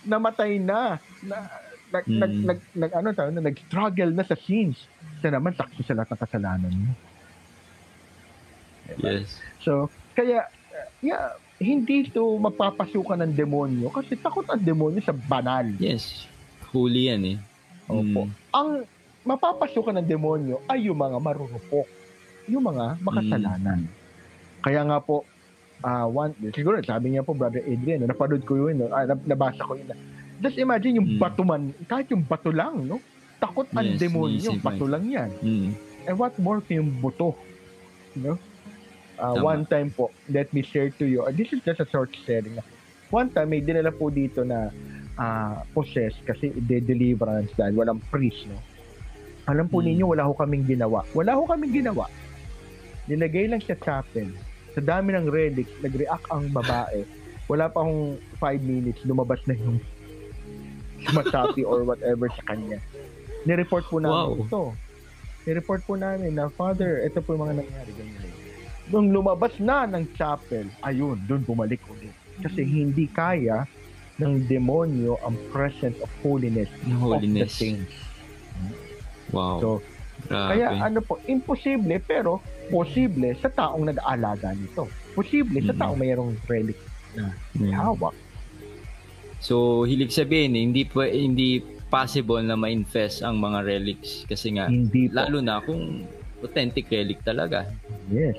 namatay 0.03 0.59
na. 0.59 0.99
na 1.23 1.47
nag, 1.91 2.05
Mm. 2.07 2.19
nag, 2.19 2.33
nag, 2.43 2.59
nag, 2.75 2.91
ano, 2.91 3.07
tawag 3.15 3.33
na, 3.35 3.47
nag-struggle 3.47 4.11
na 4.11 4.27
sa 4.27 4.35
sins. 4.35 4.83
Siya 5.23 5.31
naman, 5.31 5.55
saksi 5.55 5.79
sa 5.79 5.95
lahat 5.95 6.11
ng 6.11 6.19
kasalanan 6.19 6.73
mo. 6.75 6.91
Yes. 8.99 9.39
So, 9.63 9.87
kaya, 10.11 10.43
uh, 10.75 10.87
yeah, 10.99 11.31
hindi 11.62 12.09
ito 12.09 12.26
mapapasukan 12.41 13.22
ng 13.22 13.34
demonyo 13.38 13.93
kasi 13.93 14.18
takot 14.18 14.49
ang 14.49 14.57
demonyo 14.57 14.97
sa 15.05 15.14
banal. 15.14 15.70
Yes. 15.78 16.26
Huli 16.74 17.14
yan 17.14 17.22
eh. 17.22 17.38
Opo. 17.86 18.26
Mm. 18.26 18.34
Ang 18.49 18.70
mapapasukan 19.22 19.93
ng 20.01 20.07
demonyo 20.09 20.57
ay 20.66 20.89
yung 20.89 20.97
mga 20.97 21.22
marurupok, 21.22 21.86
yung 22.49 22.66
mga 22.66 22.97
makasalanan. 23.05 23.86
Kaya 24.66 24.82
nga 24.89 24.97
po, 24.97 25.22
ah 25.86 26.09
one, 26.09 26.34
siguro 26.49 26.82
sabi 26.82 27.14
niya 27.14 27.22
po, 27.22 27.38
Brother 27.38 27.62
Adrian, 27.62 28.01
no, 28.01 28.09
napanood 28.09 28.41
ko 28.41 28.57
yun, 28.57 28.82
no, 28.82 28.89
ah, 28.89 29.05
nab- 29.05 29.26
nabasa 29.30 29.62
ko 29.62 29.78
yun. 29.78 29.93
Just 30.41 30.57
imagine 30.57 30.97
yung 30.97 31.09
Mm. 31.18 31.20
bato 31.22 31.45
man, 31.45 31.70
kahit 31.86 32.09
yung 32.09 32.26
bato 32.26 32.49
lang, 32.49 32.89
no? 32.89 32.97
Takot 33.38 33.70
ang 33.78 33.86
Yes, 33.86 34.01
demonyo, 34.01 34.57
bato 34.57 34.86
lang 34.89 35.05
yan. 35.05 35.30
Mm. 35.45 35.70
And 36.09 36.16
what 36.18 36.34
more 36.41 36.57
kung 36.66 36.82
yung 36.82 36.91
buto? 36.97 37.38
No? 38.18 38.41
Uh, 39.22 39.38
Tama. 39.38 39.45
one 39.45 39.63
time 39.63 39.89
po, 39.91 40.09
let 40.28 40.49
me 40.49 40.63
share 40.63 40.89
to 40.91 41.05
you. 41.05 41.22
uh, 41.22 41.30
this 41.30 41.53
is 41.53 41.61
just 41.61 41.78
a 41.78 41.86
short 41.86 42.09
sharing. 42.19 42.57
One 43.09 43.30
time, 43.30 43.49
may 43.49 43.61
dinala 43.61 43.91
po 43.91 44.09
dito 44.09 44.41
na 44.41 44.74
ah, 45.13 45.61
possessed 45.69 46.17
kasi 46.24 46.49
de-deliverance 46.57 47.53
dahil 47.53 47.76
walang 47.76 48.01
priest. 48.09 48.47
No? 48.47 48.57
Alam 49.45 49.67
po 49.67 49.78
Hmm. 49.78 49.88
ninyo, 49.88 50.05
wala 50.07 50.24
ho 50.24 50.34
kaming 50.34 50.65
ginawa. 50.65 51.05
Wala 51.11 51.36
ho 51.36 51.45
kaming 51.45 51.76
ginawa. 51.76 52.09
Nilagay 53.05 53.45
lang 53.45 53.59
sa 53.59 53.76
chapel. 53.76 54.32
Sa 54.72 54.82
dami 54.82 55.11
ng 55.11 55.28
relics, 55.28 55.69
nag-react 55.78 56.26
ang 56.32 56.49
babae. 56.49 57.05
Wala 57.45 57.67
pa 57.67 57.84
akong 57.84 58.15
5 58.39 58.57
minutes, 58.59 59.03
lumabas 59.03 59.43
na 59.43 59.53
yung 59.53 59.78
sumasapi 61.03 61.61
or 61.61 61.84
whatever 61.84 62.26
sa 62.32 62.41
kanya. 62.47 62.80
Nireport 63.43 63.86
po 63.86 63.99
namin 63.99 64.17
Wow. 64.32 64.41
ito. 64.41 64.61
Nireport 65.43 65.82
po 65.84 65.93
namin 65.93 66.32
na, 66.32 66.47
Father, 66.47 67.03
ito 67.03 67.19
po 67.19 67.36
yung 67.36 67.43
mga 67.43 67.59
nangyari. 67.59 67.91
Ganyan. 67.91 68.30
Nung 68.91 69.09
lumabas 69.09 69.55
na 69.57 69.87
ng 69.87 70.03
chapel, 70.13 70.67
ayun, 70.81 71.15
doon 71.25 71.41
bumalik 71.41 71.79
ulit. 71.87 72.11
Kasi 72.39 72.61
hindi 72.61 73.07
kaya 73.07 73.63
ng 74.17 74.45
demonyo 74.45 75.17
ang 75.21 75.33
presence 75.49 75.95
of 75.97 76.11
holiness, 76.19 76.67
Yung 76.83 76.99
of 77.01 77.17
the 77.17 77.23
holiness. 77.23 77.55
saints. 77.55 77.95
Wow. 79.31 79.57
So, 79.57 79.67
Grabe. 80.27 80.49
kaya 80.53 80.67
ano 80.77 80.99
po, 80.99 81.17
imposible 81.25 81.97
pero 81.99 82.43
posible 82.67 83.33
sa 83.35 83.49
taong 83.49 83.87
nag-aalaga 83.87 84.53
nito. 84.53 84.85
Posible 85.11 85.63
sa 85.63 85.73
Mm. 85.73 85.79
taong 85.79 85.97
mayroong 85.97 86.35
relic 86.45 86.77
na 87.15 87.31
may 87.55 87.71
Mm. 87.71 87.79
hawak. 87.79 88.15
So, 89.39 89.83
hilig 89.83 90.13
sabihin, 90.13 90.53
eh, 90.53 90.61
hindi 90.61 90.83
pa 90.83 91.07
hindi 91.07 91.63
possible 91.89 92.39
na 92.39 92.53
ma-infest 92.53 93.19
ang 93.19 93.35
mga 93.35 93.65
relics 93.65 94.23
kasi 94.23 94.53
nga 94.53 94.69
Hindi 94.69 95.09
po. 95.09 95.17
lalo 95.17 95.37
na 95.41 95.59
kung 95.59 96.05
authentic 96.39 96.87
relic 96.87 97.19
talaga. 97.21 97.65
Yes. 98.07 98.37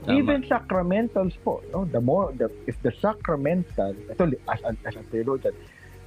Tama. 0.00 0.16
Even 0.16 0.40
sacramentals 0.44 1.36
po, 1.44 1.60
no? 1.70 1.84
The 1.84 2.00
more 2.00 2.32
the 2.32 2.48
if 2.64 2.80
the 2.80 2.88
sacramental, 2.96 3.92
ito 4.08 4.22
as 4.48 4.60
a, 4.64 4.72
as 4.88 4.96
a 4.96 5.04
theologian, 5.12 5.52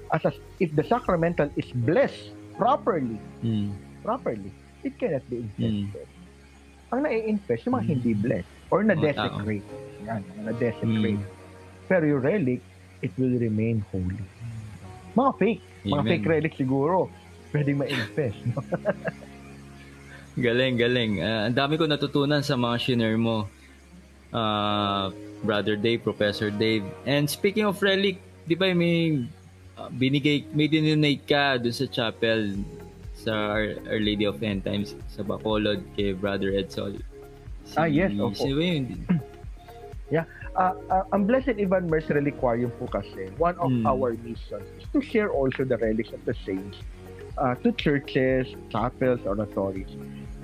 as 0.09 0.25
a, 0.25 0.33
if 0.57 0.73
the 0.73 0.81
sacramental 0.83 1.49
is 1.53 1.69
blessed 1.85 2.33
properly, 2.57 3.21
Mm. 3.45 3.69
properly, 4.01 4.49
it 4.81 4.97
cannot 4.97 5.21
be 5.29 5.45
Mm. 5.57 5.89
infested. 5.89 6.09
Ang 6.89 6.99
nai-infest 7.05 7.65
yung 7.65 7.73
mga 7.77 7.85
Mm. 7.85 7.93
hindi 7.93 8.11
blessed 8.13 8.51
or 8.69 8.81
Mga 8.81 8.89
na-desecrate. 8.97 9.67
Yan, 10.05 10.21
mga 10.25 10.41
na-desecrate. 10.41 11.21
Mm. 11.21 11.31
Pero 11.85 12.03
yung 12.09 12.21
relic, 12.21 12.61
it 13.01 13.13
will 13.17 13.37
remain 13.37 13.85
holy. 13.93 14.25
Mga 15.13 15.31
fake. 15.37 15.63
Mga 15.85 15.93
Amen. 15.93 16.09
fake 16.09 16.25
relic 16.25 16.53
siguro. 16.57 17.13
Pwedeng 17.53 17.77
ma-infest. 17.77 18.41
no? 18.49 18.57
Galing, 20.33 20.81
galing. 20.81 21.21
Ah, 21.21 21.45
ang 21.45 21.53
dami 21.53 21.77
ko 21.77 21.85
natutunan 21.85 22.41
sa 22.41 22.57
mga 22.57 22.75
shinare 22.81 23.21
mo. 23.21 23.45
Ah, 24.33 25.13
Brother 25.43 25.75
Dave, 25.75 26.01
Professor 26.01 26.49
Dave. 26.49 26.83
And 27.05 27.29
speaking 27.29 27.63
of 27.63 27.77
relic, 27.79 28.17
di 28.43 28.57
ba 28.57 28.73
may 28.73 29.21
ah, 29.77 29.87
binigay, 29.87 30.49
may 30.51 30.65
dinonate 30.67 31.23
ka 31.23 31.57
dun 31.61 31.71
sa 31.71 31.85
chapel 31.85 32.57
sa 33.13 33.53
Our, 33.55 33.77
Our 33.87 34.01
Lady 34.01 34.25
of 34.25 34.41
End 34.41 34.65
Times 34.65 34.97
sa 35.07 35.21
Bacolod 35.21 35.85
kay 35.95 36.17
Brother 36.17 36.51
Edsol. 36.51 36.97
Si, 37.63 37.77
Ah, 37.77 37.85
yes, 37.87 38.11
opo. 38.17 38.33
Sino 38.35 38.57
ba 38.57 38.65
yun? 38.65 38.85
Ah, 40.53 40.77
ah, 40.93 41.01
ang 41.09 41.25
Blessed 41.25 41.57
Ivan 41.57 41.89
Mercy 41.89 42.13
Reliquarium 42.13 42.69
po 42.77 42.85
kasi, 42.85 43.33
one 43.41 43.57
of 43.57 43.73
Mm. 43.73 43.89
our 43.89 44.13
missions 44.21 44.69
is 44.77 44.85
to 44.93 45.01
share 45.01 45.33
also 45.33 45.65
the 45.65 45.81
relics 45.81 46.13
of 46.13 46.21
the 46.29 46.37
saints 46.45 46.77
uh, 47.41 47.57
to 47.65 47.73
churches, 47.73 48.45
chapels, 48.69 49.17
oratories. 49.25 49.89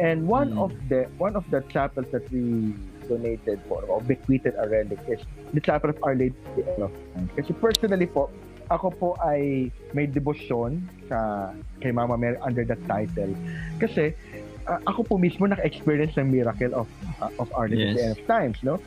And 0.02 0.26
one 0.26 0.58
Mm. 0.58 0.66
of 0.66 0.72
the 0.90 1.06
one 1.22 1.38
of 1.38 1.46
the 1.54 1.62
chapels 1.70 2.10
that 2.10 2.26
we 2.34 2.74
donated 3.10 3.58
for 3.66 3.82
or 3.84 4.00
bequeathed 4.02 4.54
a 4.54 4.66
relic 4.66 5.02
is 5.08 5.18
the 5.52 5.60
Chapel 5.60 5.90
of 5.90 5.98
Our 6.02 6.14
Lady 6.16 6.38
of 6.78 6.94
Times. 7.12 7.34
Kasi 7.34 7.52
personally 7.56 8.06
po, 8.06 8.30
ako 8.70 8.94
po 8.94 9.08
ay 9.20 9.68
may 9.92 10.06
devotion 10.06 10.78
sa 11.10 11.50
kay 11.80 11.90
Mama 11.90 12.14
Mary 12.14 12.38
under 12.40 12.62
that 12.64 12.78
title. 12.86 13.34
Kasi 13.82 14.14
ah, 14.64 14.78
ako 14.86 15.04
po 15.04 15.14
mismo 15.18 15.44
naka-experience 15.44 16.14
ng 16.16 16.30
miracle 16.30 16.72
of 16.76 16.88
ah, 17.18 17.34
of 17.36 17.50
Our 17.52 17.66
Lady 17.68 17.82
of 17.84 17.98
the 17.98 17.98
Yes. 17.98 18.06
End 18.06 18.16
of 18.16 18.24
Times, 18.30 18.58
no? 18.62 18.78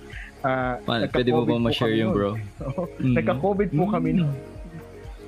Ah, 0.40 0.78
Pa- 0.80 1.02
pwede 1.04 1.30
mo 1.30 1.42
ba 1.42 1.50
po 1.50 1.58
ma-share 1.60 1.98
nun. 1.98 2.14
bro? 2.14 2.30
Mm. 3.02 3.14
Nagka-COVID 3.18 3.68
po 3.72 3.84
kami 3.88 4.14
Mm. 4.14 4.18
noong 4.22 4.34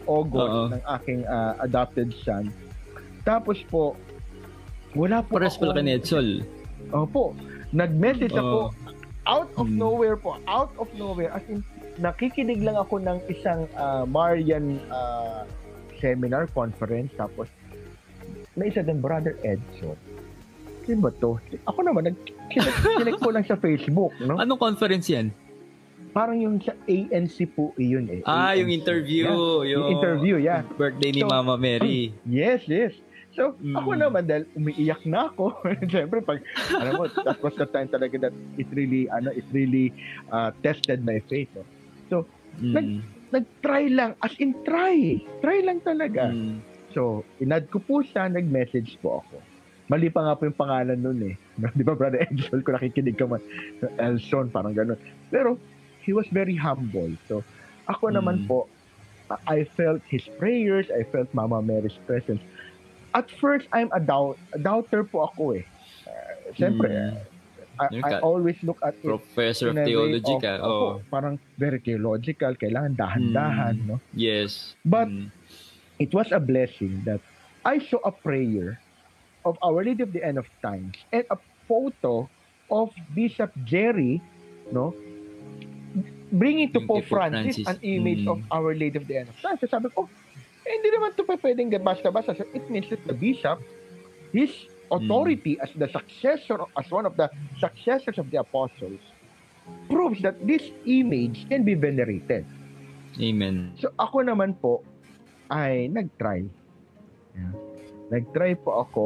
August 0.05 0.47
Oo. 0.47 0.63
ng 0.71 0.83
aking 0.93 1.21
ah, 1.27 1.59
adopted 1.61 2.15
son. 2.23 2.55
Tapos 3.23 3.59
po, 3.67 3.99
wala 4.95 5.19
po 5.21 5.35
Pares 5.35 5.57
pala 5.57 5.75
kay 5.75 5.91
Edsol. 5.91 6.47
Opo. 6.93 7.35
Nag-message 7.73 8.31
ako 8.31 8.71
Oo. 8.71 8.84
Out 9.27 9.49
of 9.55 9.66
Mm. 9.66 9.79
nowhere 9.79 10.16
po. 10.16 10.37
Out 10.45 10.72
of 10.77 10.89
nowhere. 10.95 11.31
As 11.31 11.45
in, 11.47 11.64
nakikinig 11.97 12.61
lang 12.61 12.75
ako 12.75 12.99
ng 12.99 13.18
isang 13.27 13.64
ah, 13.75 14.05
Marian 14.05 14.81
ah, 14.89 15.45
seminar 15.97 16.47
conference. 16.49 17.12
Tapos, 17.14 17.49
may 18.55 18.68
isa 18.68 18.81
din, 18.81 19.01
Brother 19.01 19.35
Edson. 19.41 19.97
Sino 20.85 21.01
ba 21.01 21.12
to? 21.16 21.41
Ako 21.64 21.81
naman, 21.81 22.07
nag 22.07 22.16
sinek 22.53 23.16
ko 23.18 23.33
lang 23.33 23.43
sa 23.43 23.57
Facebook, 23.57 24.12
no? 24.20 24.37
Anong 24.37 24.61
conference 24.61 25.09
yan? 25.09 25.33
Parang 26.12 26.39
yung 26.39 26.62
sa 26.62 26.77
ANC 26.85 27.43
po 27.49 27.75
yun 27.75 28.07
eh. 28.07 28.20
Ah, 28.22 28.55
yung 28.55 28.70
ANC. 28.70 28.79
interview. 28.79 29.25
Yeah. 29.27 29.35
Yung, 29.35 29.66
Yung 29.66 29.87
interview, 29.91 30.35
yeah. 30.39 30.62
Birthday 30.77 31.11
ni 31.11 31.22
So, 31.25 31.33
Mama 31.33 31.57
Mary. 31.57 32.14
Yes, 32.29 32.62
yes. 32.68 32.95
So, 33.35 33.59
Mm. 33.59 33.74
ako 33.74 33.91
naman 33.99 34.22
dahil 34.24 34.47
umiiyak 34.55 35.03
na 35.05 35.26
ako. 35.26 35.59
Siyempre, 35.93 36.22
pag, 36.22 36.39
alam 36.70 36.93
mo, 36.95 37.05
that 37.11 37.43
was 37.43 37.55
the 37.55 37.66
time 37.66 37.91
talaga 37.91 38.30
that 38.30 38.35
it 38.55 38.70
really, 38.70 39.11
ano, 39.11 39.35
it 39.35 39.47
really 39.51 39.91
uh, 40.30 40.55
tested 40.62 41.03
my 41.03 41.18
faith. 41.26 41.51
No? 42.09 42.22
Mm. 42.62 43.03
Nag-try 43.35 43.91
lang, 43.91 44.14
as 44.22 44.30
in 44.39 44.55
try. 44.62 45.18
Try 45.43 45.66
lang 45.66 45.82
talaga. 45.82 46.30
Mm. 46.30 46.62
So, 46.95 47.26
inad 47.43 47.66
ko 47.68 47.82
po 47.82 48.07
siya, 48.07 48.30
nag-message 48.30 49.03
po 49.03 49.18
ako. 49.20 49.43
Mali 49.85 50.07
pa 50.09 50.22
nga 50.22 50.39
po 50.39 50.47
yung 50.47 50.55
pangalan 50.55 50.97
nun 50.97 51.18
eh. 51.26 51.35
Di 51.76 51.82
ba, 51.82 51.99
Brother 51.99 52.22
Edson, 52.22 52.62
kung 52.62 52.78
nakikinig 52.78 53.18
ka 53.18 53.26
man, 53.26 53.43
Elson, 53.99 54.49
parang 54.49 54.72
ganun. 54.72 54.97
Pero, 55.28 55.59
he 56.01 56.14
was 56.14 56.30
very 56.30 56.55
humble. 56.55 57.11
So, 57.26 57.43
ako 57.91 58.14
naman 58.14 58.47
Mm. 58.47 58.49
po, 58.49 58.70
I 59.49 59.64
felt 59.64 60.05
his 60.07 60.22
prayers, 60.39 60.87
I 60.93 61.03
felt 61.11 61.32
Mama 61.32 61.59
Mary's 61.59 61.97
presence. 62.07 62.39
At 63.15 63.31
first, 63.31 63.67
I'm 63.73 63.89
a, 63.95 64.01
doubt, 64.01 64.37
a 64.53 64.59
doubter 64.59 65.05
po 65.05 65.31
ako 65.31 65.55
eh. 65.55 65.65
Uh, 66.05 66.51
Siyempre, 66.53 66.91
Mm. 66.91 67.19
I, 67.75 67.87
I 68.07 68.21
always 68.23 68.55
look 68.62 68.79
at 68.87 68.95
it 68.95 69.03
Professor 69.03 69.71
of 69.71 69.83
Theology 69.83 70.31
of- 70.31 70.43
ka. 70.43 70.62
Oh. 70.62 71.03
parang 71.11 71.43
very 71.59 71.83
theological, 71.83 72.55
kailangan 72.55 72.95
dahan-dahan, 72.95 73.75
Mm. 73.83 73.87
no? 73.87 73.97
Yes. 74.15 74.79
But- 74.85 75.11
Mm. 75.11 75.31
it 75.99 76.15
was 76.15 76.31
a 76.31 76.39
blessing 76.39 77.03
that 77.03 77.19
I 77.67 77.83
saw 77.83 77.99
a 78.07 78.15
prayer 78.15 78.79
of 79.43 79.59
Our 79.59 79.83
Lady 79.83 80.07
of 80.07 80.15
the 80.15 80.23
End 80.23 80.39
of 80.39 80.47
Times 80.62 80.95
and 81.11 81.27
a 81.31 81.39
photo 81.67 82.31
of 82.71 82.95
Bishop 83.11 83.51
Jerry, 83.67 84.23
no, 84.71 84.95
bringing 86.31 86.71
to 86.73 86.81
Pope 86.83 87.07
Francis, 87.07 87.59
Francis. 87.59 87.67
an 87.67 87.79
image 87.83 88.23
Mm. 88.23 88.33
of 88.33 88.39
Our 88.51 88.71
Lady 88.75 88.99
of 88.99 89.07
the 89.07 89.19
End 89.19 89.29
of 89.31 89.37
Times. 89.39 89.59
So 89.59 89.67
sabi 89.67 89.91
ko, 89.91 90.07
eh, 90.65 90.73
hindi 90.81 90.89
naman 90.93 91.12
ito 91.12 91.25
pa 91.25 91.37
pwedeng 91.41 91.71
basta-basta. 91.81 92.37
So 92.37 92.45
it 92.57 92.67
means 92.73 92.89
that 92.89 93.05
the 93.05 93.17
bishop, 93.17 93.61
his 94.33 94.51
authority 94.91 95.61
as 95.61 95.71
the 95.77 95.89
successor, 95.89 96.61
as 96.77 96.87
one 96.89 97.05
of 97.05 97.17
the 97.17 97.29
successors 97.61 98.17
of 98.17 98.33
the 98.33 98.41
apostles, 98.41 99.01
proves 99.89 100.21
that 100.25 100.41
this 100.45 100.65
image 100.85 101.49
can 101.49 101.65
be 101.65 101.77
venerated. 101.77 102.45
Amen. 103.21 103.77
So 103.79 103.93
ako 103.97 104.27
naman 104.27 104.59
po 104.59 104.85
ay 105.53 105.89
nag-try. 105.93 106.45
Yeah. 107.37 107.55
Nag-try 108.12 108.59
po 108.59 108.85
ako 108.85 109.05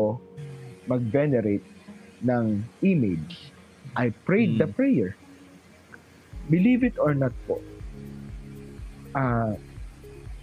mag-venerate 0.89 1.67
ng 2.25 2.65
image 2.83 3.53
I 3.99 4.15
prayed 4.27 4.63
the 4.63 4.71
Mm. 4.71 4.77
prayer. 4.79 5.11
Believe 6.51 6.87
it 6.87 6.97
or 7.03 7.19
not 7.19 7.35
po, 7.51 7.61
uh, 9.13 9.59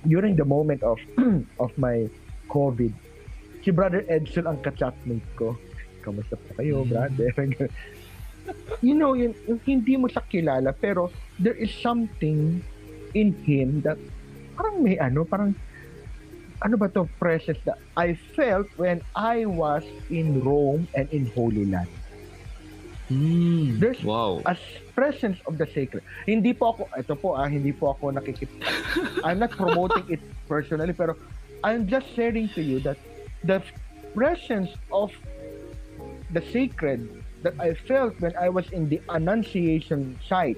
during 0.08 0.38
the 0.38 0.46
moment 0.46 0.82
of 0.86 0.98
of 1.64 1.72
my 1.78 2.06
COVID, 2.48 2.94
si 3.62 3.70
Brother 3.74 4.06
Edsel 4.06 4.46
ang 4.46 4.62
ka-chatmate 4.62 5.26
ko. 5.34 5.58
Kamusta 6.06 6.38
po 6.38 6.54
kayo, 6.62 6.86
Mm. 6.86 6.90
brother? 6.94 7.30
you 8.86 8.94
know, 8.94 9.18
yun, 9.18 9.34
yung 9.50 9.60
hindi 9.66 9.98
mo 9.98 10.06
siya 10.06 10.22
kilala, 10.30 10.70
pero 10.72 11.10
there 11.42 11.58
is 11.58 11.74
something 11.74 12.62
in 13.18 13.34
him 13.44 13.82
that 13.82 13.98
parang 14.54 14.86
may 14.86 15.02
ano, 15.02 15.26
parang 15.26 15.58
ano 16.62 16.76
ba 16.78 16.88
to 16.88 17.10
presence 17.20 17.60
that 17.66 17.82
I 17.98 18.14
felt 18.38 18.70
when 18.78 19.02
I 19.18 19.44
was 19.50 19.84
in 20.14 20.40
Rome 20.46 20.88
and 20.94 21.10
in 21.10 21.28
Holy 21.34 21.66
Land. 21.66 21.90
Mm. 23.12 23.80
There's- 23.80 24.02
wow. 24.04 24.42
As 24.46 24.58
presence 24.96 25.38
of 25.46 25.60
the 25.60 25.68
sacred. 25.70 26.02
Hindi 26.26 26.56
po 26.56 26.74
ako, 26.74 26.90
ito 26.98 27.14
po 27.20 27.36
ah, 27.38 27.46
hindi 27.46 27.76
po 27.76 27.94
ako 27.94 28.16
nakikip. 28.16 28.50
I'm 29.26 29.38
not 29.38 29.54
promoting 29.54 30.08
it 30.10 30.24
personally, 30.50 30.96
pero 30.96 31.14
I'm 31.62 31.86
just 31.86 32.10
sharing 32.16 32.50
to 32.58 32.62
you 32.64 32.80
that 32.88 32.98
the 33.44 33.62
presence 34.16 34.72
of 34.90 35.12
the 36.34 36.42
sacred 36.50 37.06
that 37.44 37.54
I 37.62 37.76
felt 37.76 38.18
when 38.24 38.34
I 38.40 38.50
was 38.50 38.66
in 38.74 38.90
the 38.90 38.98
Annunciation 39.12 40.18
site, 40.26 40.58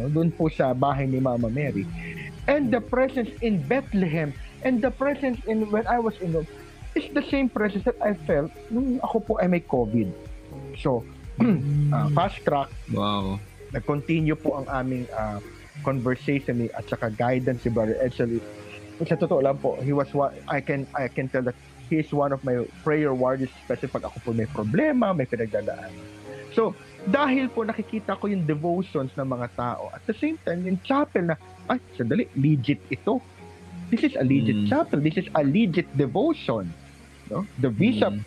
no, 0.00 0.08
doon 0.08 0.32
po 0.32 0.48
sa 0.48 0.72
bahay 0.72 1.04
ni 1.04 1.20
Mama 1.20 1.52
Mary, 1.52 1.84
and 2.48 2.72
the 2.72 2.80
presence 2.80 3.28
in 3.44 3.60
Bethlehem, 3.68 4.32
and 4.64 4.80
the 4.80 4.88
presence 4.88 5.36
in 5.44 5.68
when 5.68 5.84
I 5.84 6.00
was 6.00 6.16
in 6.24 6.32
is 6.96 7.10
the 7.12 7.26
same 7.28 7.50
presence 7.50 7.84
that 7.84 7.98
I 8.00 8.14
felt 8.24 8.54
nung 8.70 9.02
ako 9.02 9.16
po 9.20 9.32
ay 9.42 9.50
may 9.50 9.60
COVID. 9.60 10.08
So, 10.78 11.04
uh, 11.40 12.08
fast 12.10 12.38
track, 12.42 12.70
Wow. 12.88 13.40
nag-continue 13.70 14.36
po 14.36 14.54
ang 14.56 14.66
aming 14.70 15.06
ah, 15.10 15.42
conversation 15.82 16.56
ni 16.56 16.70
at 16.70 16.86
saka 16.86 17.10
guidance 17.10 17.62
si 17.62 17.70
Brother 17.70 17.98
Edsel. 17.98 18.38
Sa 19.02 19.18
totoo 19.18 19.42
lang 19.42 19.58
po, 19.58 19.74
he 19.82 19.90
was 19.90 20.06
one, 20.14 20.30
I 20.46 20.62
can 20.62 20.86
I 20.94 21.10
can 21.10 21.26
tell 21.26 21.42
that 21.42 21.58
he 21.90 21.98
is 21.98 22.08
one 22.14 22.30
of 22.30 22.40
my 22.46 22.62
prayer 22.86 23.10
warriors 23.10 23.50
especially 23.60 23.90
pag 23.90 24.06
ako 24.06 24.16
po 24.22 24.30
may 24.30 24.46
problema, 24.46 25.10
may 25.10 25.26
pinagdadaan. 25.26 25.90
So, 26.54 26.78
dahil 27.04 27.50
po 27.50 27.66
nakikita 27.66 28.14
ko 28.14 28.30
yung 28.30 28.46
devotions 28.46 29.10
ng 29.18 29.26
mga 29.26 29.58
tao, 29.58 29.90
at 29.90 30.06
the 30.06 30.14
same 30.14 30.38
time, 30.46 30.62
yung 30.62 30.78
chapel 30.86 31.26
na, 31.26 31.34
ay, 31.66 31.82
sandali, 31.98 32.30
legit 32.38 32.78
ito. 32.86 33.18
This 33.90 34.06
is 34.06 34.14
a 34.14 34.22
legit 34.22 34.62
Mm. 34.62 34.68
chapel. 34.70 35.02
This 35.02 35.18
is 35.18 35.26
a 35.34 35.42
legit 35.42 35.90
devotion. 35.92 36.70
No? 37.26 37.42
The 37.58 37.68
bishop, 37.68 38.14
Mm. 38.14 38.22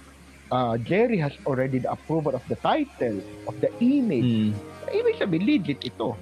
Uh, 0.51 0.77
Jerry 0.77 1.17
has 1.17 1.33
already 1.45 1.79
the 1.79 1.91
approval 1.91 2.35
of 2.35 2.43
the 2.47 2.55
title, 2.57 3.19
of 3.47 3.59
the 3.59 3.71
image. 3.79 4.51
Mm. 4.51 4.51
Ibig 4.87 5.15
sabihin, 5.19 5.43
legit 5.43 5.79
ito. 5.83 6.15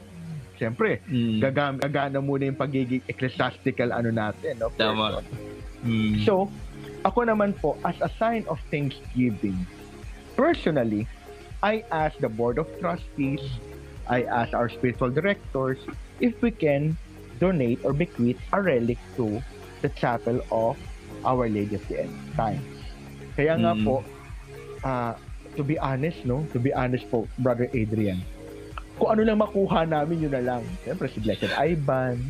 Siyempre, 0.56 1.04
Mm. 1.06 1.44
gagam 1.44 1.74
gagana 1.78 2.24
muna 2.24 2.48
yung 2.48 2.56
pagiging 2.56 3.04
ecclesiastical 3.06 3.92
ano 3.92 4.10
natin. 4.10 4.56
No? 4.58 4.72
Tama. 4.74 5.20
Mm. 5.84 6.24
So, 6.24 6.50
ako 7.04 7.28
naman 7.28 7.54
po, 7.60 7.78
as 7.84 8.00
a 8.02 8.10
sign 8.18 8.48
of 8.48 8.58
thanksgiving, 8.72 9.56
personally, 10.34 11.06
I 11.62 11.84
ask 11.92 12.18
the 12.18 12.32
Board 12.32 12.58
of 12.58 12.70
Trustees, 12.80 13.42
I 14.06 14.26
ask 14.26 14.54
our 14.54 14.70
spiritual 14.70 15.10
directors, 15.10 15.78
if 16.18 16.38
we 16.40 16.50
can 16.50 16.96
donate 17.38 17.84
or 17.84 17.92
bequeath 17.92 18.40
a 18.54 18.62
relic 18.62 18.98
to 19.20 19.44
the 19.82 19.92
chapel 19.94 20.40
of 20.50 20.80
Our 21.26 21.50
Lady 21.50 21.76
of 21.76 21.84
the 21.92 22.06
End 22.08 22.16
Times. 22.34 22.64
Kaya 23.36 23.60
nga 23.60 23.76
Mm. 23.76 23.84
po, 23.84 24.06
ah, 24.86 25.18
to 25.58 25.66
be 25.66 25.76
honest, 25.82 26.22
no? 26.24 26.46
To 26.54 26.62
be 26.62 26.70
honest 26.72 27.10
po, 27.10 27.26
Brother 27.42 27.68
Adrian, 27.74 28.22
kung 28.96 29.18
ano 29.18 29.22
lang 29.26 29.42
makuha 29.42 29.84
namin, 29.84 30.22
yun 30.22 30.34
na 30.38 30.44
lang. 30.46 30.62
Siyempre, 30.86 31.10
si 31.12 31.20
Blessed 31.20 31.52
Ivan, 31.58 32.22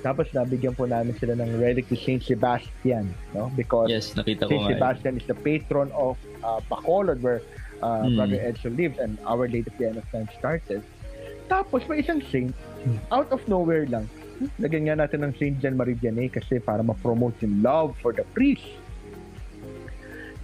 tapos 0.00 0.32
nabigyan 0.32 0.72
po 0.72 0.88
namin 0.88 1.12
sila 1.20 1.36
ng 1.36 1.60
relic 1.60 1.84
to 1.92 1.96
Saint 1.98 2.24
Sebastian, 2.24 3.12
no? 3.36 3.52
Because 3.52 3.92
yes, 3.92 4.16
nakita 4.16 4.48
ko 4.48 4.56
Saint 4.56 4.64
eh. 4.64 4.70
Sebastian 4.78 5.14
is 5.20 5.26
the 5.28 5.36
patron 5.36 5.92
of 5.92 6.16
uh, 6.40 6.62
Bacolod 6.72 7.20
where 7.20 7.44
uh, 7.84 8.04
Mm. 8.04 8.16
Brother 8.16 8.40
Edson 8.40 8.76
lives 8.76 8.96
and 9.00 9.16
Our 9.24 9.48
Lady 9.48 9.68
of 9.68 9.76
the 9.76 9.88
End 9.88 9.96
of 9.96 10.06
Time 10.12 10.28
started. 10.36 10.80
Tapos 11.48 11.84
may 11.88 12.00
isang 12.00 12.22
saint, 12.30 12.54
out 13.10 13.28
of 13.34 13.42
nowhere 13.48 13.84
lang, 13.88 14.06
hmm, 14.38 14.48
lagyan 14.62 14.88
nga 14.88 15.04
natin 15.04 15.26
ng 15.26 15.32
Saint 15.36 15.58
John 15.58 15.76
Marie 15.76 15.98
Vianney 15.98 16.30
kasi 16.30 16.62
para 16.62 16.80
ma-promote 16.80 17.36
yung 17.42 17.60
love 17.60 17.96
for 17.98 18.14
the 18.14 18.24
priest. 18.32 18.64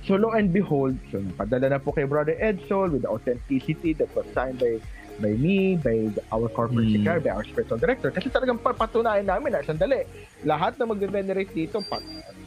So 0.07 0.15
lo 0.15 0.31
and 0.31 0.55
behold, 0.55 0.95
so 1.11 1.19
napadala 1.19 1.67
na 1.75 1.79
po 1.83 1.91
kay 1.91 2.07
Brother 2.07 2.39
Edsol 2.39 2.95
with 2.95 3.03
the 3.03 3.11
authenticity 3.11 3.91
that 3.99 4.07
was 4.15 4.23
signed 4.31 4.63
by 4.63 4.79
by 5.17 5.33
me, 5.33 5.81
by 5.81 6.13
our 6.29 6.47
corporate 6.53 6.93
Mm. 6.93 7.01
secretary, 7.01 7.21
by 7.25 7.33
our 7.35 7.47
spiritual 7.49 7.81
director. 7.81 8.13
Kasi 8.13 8.29
talagang 8.29 8.61
papatunayan 8.61 9.25
namin 9.25 9.57
na, 9.57 9.65
sandali, 9.65 10.05
lahat 10.45 10.77
na 10.77 10.85
magve-venerate 10.87 11.57
dito, 11.57 11.81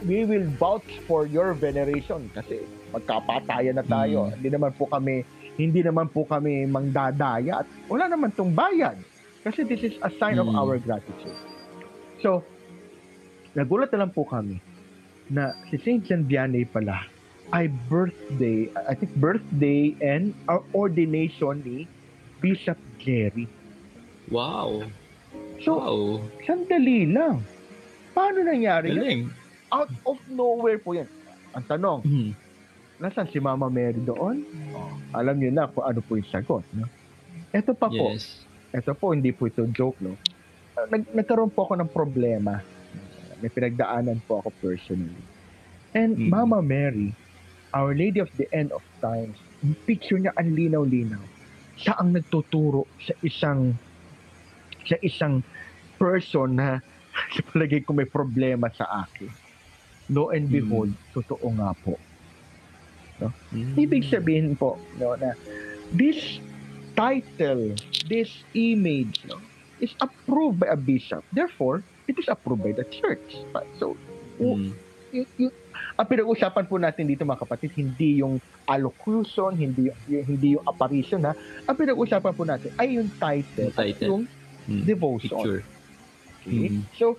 we 0.05 0.21
will 0.23 0.45
vouch 0.55 0.85
for 1.09 1.25
your 1.25 1.57
veneration 1.57 2.29
kasi 2.31 2.61
magkapatayan 2.93 3.73
na 3.75 3.83
tayo. 3.83 4.29
Mm. 4.29 4.33
Hindi 4.39 4.49
naman 4.53 4.71
po 4.77 4.85
kami 4.85 5.25
hindi 5.59 5.83
naman 5.83 6.07
po 6.07 6.23
kami 6.23 6.63
mangdadaya 6.63 7.65
at 7.65 7.67
wala 7.91 8.07
naman 8.07 8.31
tong 8.31 8.55
bayad. 8.55 8.95
Kasi 9.43 9.67
this 9.67 9.83
is 9.83 9.99
a 9.99 10.11
sign 10.15 10.39
of 10.39 10.47
Mm. 10.47 10.55
our 10.55 10.79
gratitude. 10.79 11.35
So, 12.23 12.47
nagulat 13.51 13.91
na 13.91 14.07
lang 14.07 14.15
po 14.15 14.23
kami 14.23 14.63
na 15.27 15.51
si 15.67 15.75
St. 15.75 16.05
John 16.07 16.23
Vianney 16.23 16.63
pala 16.63 17.18
ay 17.49 17.65
birthday, 17.89 18.69
I 18.85 18.93
think 18.93 19.15
birthday 19.17 19.97
and 19.99 20.37
our 20.45 20.61
ordination 20.71 21.65
ni 21.65 21.89
Bishop 22.37 22.77
Jerry. 23.01 23.49
Wow. 24.29 24.85
So, 25.59 25.75
Wow. 25.75 25.99
sandali 26.45 27.09
lang. 27.09 27.41
Paano 28.13 28.45
nangyari? 28.45 28.93
Galing. 28.93 29.33
Out 29.69 29.89
of 30.05 30.17
nowhere 30.29 30.77
po 30.77 30.93
yan. 30.93 31.09
Ang 31.51 31.65
tanong, 31.65 31.99
Mm. 32.05 32.31
nasan 32.97 33.27
si 33.29 33.41
Mama 33.41 33.67
Mary 33.67 33.97
doon? 33.97 34.45
Oh, 34.71 34.93
alam 35.13 35.37
niyo 35.37 35.49
na 35.49 35.65
kung 35.65 35.85
ano 35.85 35.99
po 35.99 36.17
yung 36.17 36.29
sagot. 36.29 36.65
No? 36.71 36.85
Ito 37.49 37.73
pa 37.73 37.89
po, 37.89 38.13
Yes. 38.13 38.45
ito 38.69 38.93
po, 38.93 39.13
hindi 39.13 39.33
po 39.33 39.49
ito 39.49 39.65
joke, 39.67 39.97
no? 39.99 40.13
Nag, 40.79 41.11
nagkaroon 41.11 41.49
po 41.49 41.65
ako 41.65 41.73
ng 41.75 41.89
problema. 41.89 42.61
May 43.39 43.49
pinagdaanan 43.49 44.21
po 44.23 44.39
ako 44.39 44.49
personally. 44.61 45.17
And 45.91 46.15
Mm. 46.15 46.29
Mama 46.29 46.61
Mary, 46.61 47.11
Our 47.71 47.93
Lady 47.93 48.17
of 48.19 48.29
the 48.35 48.49
End 48.49 48.73
of 48.73 48.81
Times, 48.97 49.37
yung 49.61 49.77
picture 49.85 50.17
niya 50.17 50.33
ang 50.33 50.53
linaw-linaw. 50.53 51.21
Siya 51.77 51.95
ang 51.95 52.11
nagtuturo 52.11 52.89
sa 52.99 53.13
isang 53.21 53.77
sa 54.83 54.97
isang 54.99 55.45
person 55.95 56.57
na 56.57 56.81
sa 57.35 57.41
palagay 57.45 57.85
ko 57.85 57.93
may 57.93 58.09
problema 58.09 58.71
sa 58.73 59.05
akin. 59.05 59.29
Lo 60.09 60.33
and 60.33 60.49
Mm. 60.49 60.55
behold, 60.55 60.91
totoo 61.13 61.47
nga 61.53 61.71
po. 61.77 61.93
Mm. 63.51 63.75
Ibig 63.75 64.07
sabihin 64.07 64.55
po 64.55 64.79
no, 64.95 65.13
na 65.13 65.35
this 65.91 66.39
title, 66.95 67.75
this 68.07 68.31
image 68.55 69.21
no, 69.27 69.37
is 69.77 69.91
approved 69.99 70.57
by 70.57 70.71
a 70.71 70.79
bishop. 70.79 71.21
Therefore, 71.29 71.83
it 72.07 72.15
is 72.17 72.25
approved 72.25 72.63
by 72.63 72.73
the 72.73 72.87
church. 72.89 73.37
So, 73.77 73.93
Mm. 74.39 74.71
yung, 75.11 75.27
yung, 75.37 75.53
ang 75.99 76.07
pinag-usapan 76.07 76.63
po 76.63 76.79
natin 76.79 77.11
dito 77.11 77.27
mga 77.27 77.43
kapatid, 77.43 77.75
hindi 77.75 78.23
yung 78.23 78.39
allocution, 78.63 79.51
hindi 79.51 79.91
yung, 79.91 80.23
hindi 80.23 80.55
yung 80.55 80.63
apparition 80.63 81.19
ha. 81.27 81.35
Ang 81.67 81.75
pinag-usapan 81.75 82.31
po 82.31 82.47
natin 82.47 82.71
ay 82.79 82.95
yung 82.95 83.11
title, 83.19 83.67
Yung 83.67 83.75
title. 83.75 84.07
yung 84.07 84.23
Mm. 84.69 84.85
devotion. 84.85 85.33
Picture. 85.33 85.61
Okay? 86.45 86.69
Mm. 86.71 86.81
So, 86.95 87.17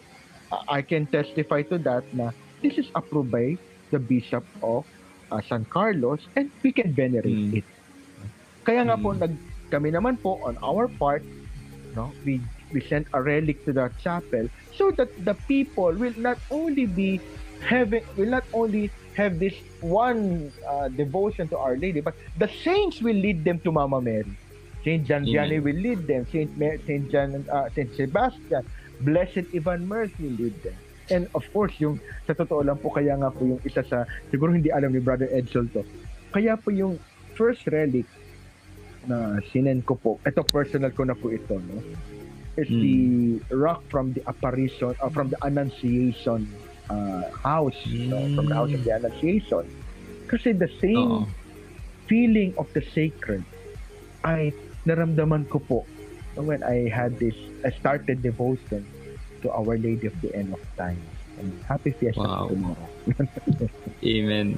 uh, 0.49 0.65
I 0.71 0.81
can 0.81 1.05
testify 1.05 1.61
to 1.69 1.77
that 1.85 2.07
na 2.15 2.31
this 2.63 2.79
is 2.79 2.89
approved 2.95 3.29
by 3.29 3.59
the 3.91 3.99
Bishop 3.99 4.47
of 4.63 4.87
uh, 5.29 5.43
San 5.45 5.67
Carlos 5.67 6.25
and 6.33 6.49
we 6.63 6.73
can 6.73 6.95
venerate 6.95 7.37
Mm. 7.53 7.61
it. 7.61 7.67
Kaya 8.63 8.87
nga 8.87 8.97
po, 8.97 9.13
Mm. 9.13 9.21
nag, 9.21 9.33
kami 9.69 9.91
naman 9.91 10.17
po, 10.17 10.41
on 10.41 10.57
our 10.63 10.87
part, 10.87 11.21
no, 11.93 12.15
we, 12.25 12.39
we 12.71 12.81
sent 12.81 13.05
a 13.13 13.21
relic 13.21 13.61
to 13.67 13.75
the 13.75 13.91
chapel 13.99 14.47
so 14.73 14.89
that 14.95 15.11
the 15.27 15.35
people 15.45 15.91
will 15.91 16.15
not 16.17 16.39
only 16.49 16.87
be 16.87 17.19
having, 17.61 18.05
will 18.17 18.31
not 18.31 18.45
only 18.53 18.91
have 19.15 19.39
this 19.39 19.55
one 19.81 20.53
uh, 20.67 20.89
devotion 20.89 21.49
to 21.49 21.59
Our 21.59 21.77
Lady, 21.77 22.01
but 22.01 22.15
the 22.39 22.49
saints 22.65 23.01
will 23.03 23.17
lead 23.17 23.45
them 23.45 23.59
to 23.61 23.73
Mama 23.73 24.01
Mary. 24.01 24.37
Saint 24.85 25.05
John. 25.07 25.25
Vianney 25.25 25.61
will 25.63 25.77
lead 25.77 26.07
them. 26.07 26.25
Saint 26.33 26.57
Mar- 26.57 26.81
Saint 26.87 27.11
John, 27.13 27.45
uh, 27.53 27.69
Saint 27.77 27.93
Sebastian, 27.95 28.65
Blessed 29.01 29.45
Ivan 29.53 29.85
Merck 29.87 30.09
will 30.19 30.37
lead 30.41 30.57
them. 30.63 30.77
And 31.11 31.29
of 31.35 31.45
course, 31.53 31.75
yung 31.81 32.01
sa 32.27 32.33
totoo 32.33 32.65
lang 32.65 32.79
po, 32.79 32.89
kaya 32.89 33.19
nga 33.19 33.29
po 33.29 33.45
yung 33.45 33.61
isa 33.67 33.83
sa, 33.85 34.07
siguro 34.31 34.55
hindi 34.55 34.71
alam 34.71 34.95
ni 34.95 35.03
Brother 35.03 35.29
Edsel 35.35 35.69
to, 35.75 35.85
kaya 36.33 36.57
po 36.57 36.71
yung 36.71 36.97
first 37.35 37.67
relic 37.69 38.07
na 39.05 39.43
sinend 39.51 39.85
ko 39.85 39.99
po, 39.99 40.11
ito 40.23 40.41
personal 40.49 40.95
ko 40.95 41.03
na 41.05 41.19
po 41.19 41.29
ito, 41.29 41.59
no? 41.59 41.83
is 42.59 42.67
Mm. 42.69 42.83
the 42.83 42.97
rock 43.55 43.81
from 43.89 44.13
the 44.13 44.23
apparition, 44.27 44.93
uh, 45.01 45.09
from 45.09 45.31
the 45.31 45.39
Annunciation 45.43 46.47
uh, 46.91 47.23
house, 47.47 47.79
no? 47.87 48.19
from 48.35 48.51
the 48.51 48.55
house 48.55 48.73
of 48.75 48.83
the 48.85 48.91
Annunciation. 48.91 49.65
Kasi 50.27 50.53
the 50.53 50.71
same 50.83 50.99
Oo. 50.99 51.27
feeling 52.07 52.55
of 52.59 52.67
the 52.75 52.83
sacred 52.91 53.43
ay 54.27 54.51
naramdaman 54.85 55.47
ko 55.49 55.63
po 55.63 55.87
when 56.37 56.63
I 56.63 56.89
had 56.89 57.19
this, 57.19 57.35
I 57.65 57.71
started 57.71 58.23
devotion 58.23 58.87
to 59.43 59.51
Our 59.51 59.77
Lady 59.79 60.07
of 60.07 60.17
the 60.21 60.35
End 60.35 60.53
of 60.53 60.61
Time. 60.77 61.01
And 61.41 61.53
happy 61.65 61.93
Fiesta 61.93 62.21
Wow. 62.21 62.49
tomorrow. 62.53 62.89
Amen. 64.05 64.57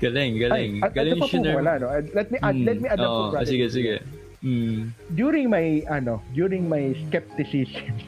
Galing, 0.00 0.38
galing. 0.38 0.72
Ay, 0.80 0.86
at, 0.86 0.94
galing 0.94 1.18
ito 1.18 1.26
pa 1.26 1.26
po 1.26 1.42
wala, 1.42 1.72
no? 1.78 1.88
Let 2.14 2.30
me 2.30 2.38
add, 2.40 2.54
Mm, 2.54 2.64
let 2.64 2.78
me 2.80 2.86
add 2.88 3.00
up 3.02 3.10
oo, 3.10 3.18
po, 3.18 3.22
brother. 3.34 3.50
Sige, 3.50 3.66
sige. 3.68 3.94
Mm. 4.46 4.94
During 5.18 5.46
my, 5.50 5.82
ano, 5.90 6.22
during 6.32 6.70
my 6.70 6.94
skepticism, 7.08 7.98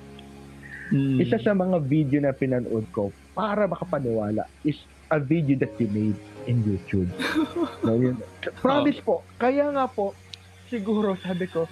Mm. 0.91 1.23
isa 1.23 1.39
sa 1.39 1.55
mga 1.55 1.87
video 1.87 2.19
na 2.19 2.35
pinanood 2.35 2.83
ko 2.91 3.15
para 3.39 3.71
makapaniwala 3.71 4.43
is 4.67 4.75
a 5.15 5.23
video 5.23 5.55
that 5.59 5.71
we 5.79 5.87
made 5.91 6.19
in 6.51 6.63
YouTube. 6.67 7.11
no, 7.87 7.95
yun. 7.95 8.19
Promise 8.59 8.99
po, 9.03 9.23
kaya 9.39 9.71
nga 9.71 9.87
po, 9.87 10.15
siguro 10.67 11.15
sabi 11.23 11.47
ko, 11.47 11.67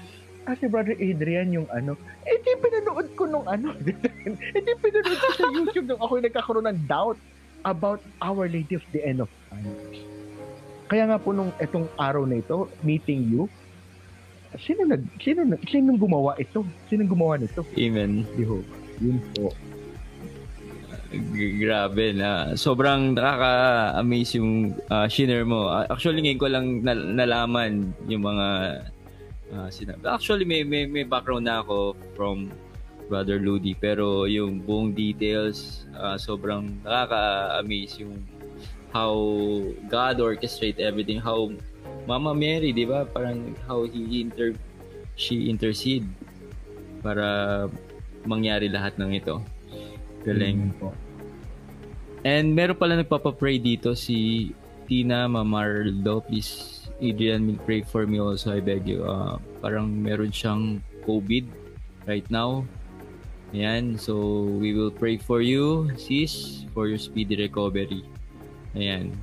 ah, 0.46 0.54
si 0.54 0.70
Brother 0.70 0.94
Adrian 0.98 1.50
yung 1.50 1.66
ano, 1.70 1.98
eh 2.26 2.38
di 2.42 2.52
pinanood 2.62 3.10
ko 3.18 3.26
nung 3.26 3.46
ano, 3.46 3.74
eh 3.82 4.62
di 4.66 4.74
pinanood 4.78 5.18
ko 5.18 5.28
sa 5.34 5.46
YouTube 5.50 5.86
nung 5.90 6.02
ako 6.02 6.18
yung 6.18 6.26
nagkakaroon 6.30 6.66
ng 6.70 6.80
doubt 6.86 7.18
about 7.66 7.98
Our 8.22 8.46
Lady 8.46 8.78
of 8.78 8.86
the 8.94 9.02
End 9.02 9.18
of 9.18 9.30
Time. 9.50 9.74
Kaya 10.88 11.04
nga 11.10 11.18
po 11.18 11.34
nung 11.34 11.50
etong 11.58 11.90
araw 11.98 12.22
na 12.22 12.38
ito, 12.38 12.70
meeting 12.86 13.26
you, 13.28 13.50
sino 14.56 14.88
nag 14.88 15.04
sino 15.20 15.44
nag 15.44 15.60
sino 15.68 15.92
gumawa 16.00 16.38
ito? 16.40 16.64
Sino 16.88 17.04
gumawa 17.04 17.36
nito? 17.36 17.60
Amen. 17.76 18.24
Jehovah. 18.38 18.77
Yun 18.98 19.18
po. 19.34 19.54
Grabe 21.32 22.12
na. 22.12 22.52
Sobrang 22.52 23.16
nakaka-amaze 23.16 24.36
yung 24.36 24.76
uh, 24.92 25.08
shiner 25.08 25.48
mo. 25.48 25.72
Ah, 25.72 25.88
Actually, 25.88 26.20
ngayon 26.20 26.40
ko 26.40 26.48
lang 26.52 26.66
nal- 26.84 27.08
nalaman 27.16 27.96
yung 28.04 28.28
mga 28.28 28.46
uh, 29.56 29.68
sinabi. 29.72 30.04
Actually, 30.04 30.44
may, 30.44 30.60
may, 30.66 30.84
may 30.84 31.08
background 31.08 31.48
na 31.48 31.64
ako 31.64 31.96
from 32.12 32.52
Brother 33.08 33.40
Ludi. 33.40 33.72
Pero 33.72 34.28
yung 34.28 34.60
buong 34.60 34.92
details, 34.92 35.88
ah, 35.96 36.20
sobrang 36.20 36.76
nakaka-amaze 36.84 38.04
yung 38.04 38.20
how 38.92 39.16
God 39.88 40.20
orchestrate 40.20 40.76
everything. 40.76 41.20
How 41.20 41.48
Mama 42.08 42.32
Mary, 42.32 42.72
di 42.72 42.88
ba? 42.88 43.04
Parang 43.04 43.52
how 43.68 43.84
he 43.84 44.24
inter 44.24 44.56
she 45.18 45.52
intercede 45.52 46.08
para 47.04 47.68
mangyari 48.24 48.66
lahat 48.72 48.96
ng 48.98 49.14
ito. 49.14 49.38
Galing. 50.26 50.74
Po. 50.80 50.90
And 52.26 52.50
meron 52.54 52.74
pala 52.74 52.98
nagpapapray 52.98 53.62
dito 53.62 53.94
si 53.94 54.50
Tina 54.90 55.30
Mamardo. 55.30 56.24
Please, 56.26 56.84
Adrian, 56.98 57.54
pray 57.62 57.86
for 57.86 58.08
me 58.08 58.18
also, 58.18 58.50
I 58.50 58.60
beg 58.64 58.88
you. 58.88 59.06
Uh, 59.06 59.38
parang 59.62 59.86
meron 60.02 60.34
siyang 60.34 60.82
COVID 61.06 61.46
right 62.08 62.26
now. 62.32 62.66
Ayan, 63.56 63.96
so 63.96 64.44
we 64.60 64.76
will 64.76 64.92
pray 64.92 65.16
for 65.16 65.40
you, 65.40 65.88
sis, 65.96 66.64
for 66.76 66.84
your 66.84 67.00
speedy 67.00 67.32
recovery. 67.32 68.04
Ayan. 68.76 69.16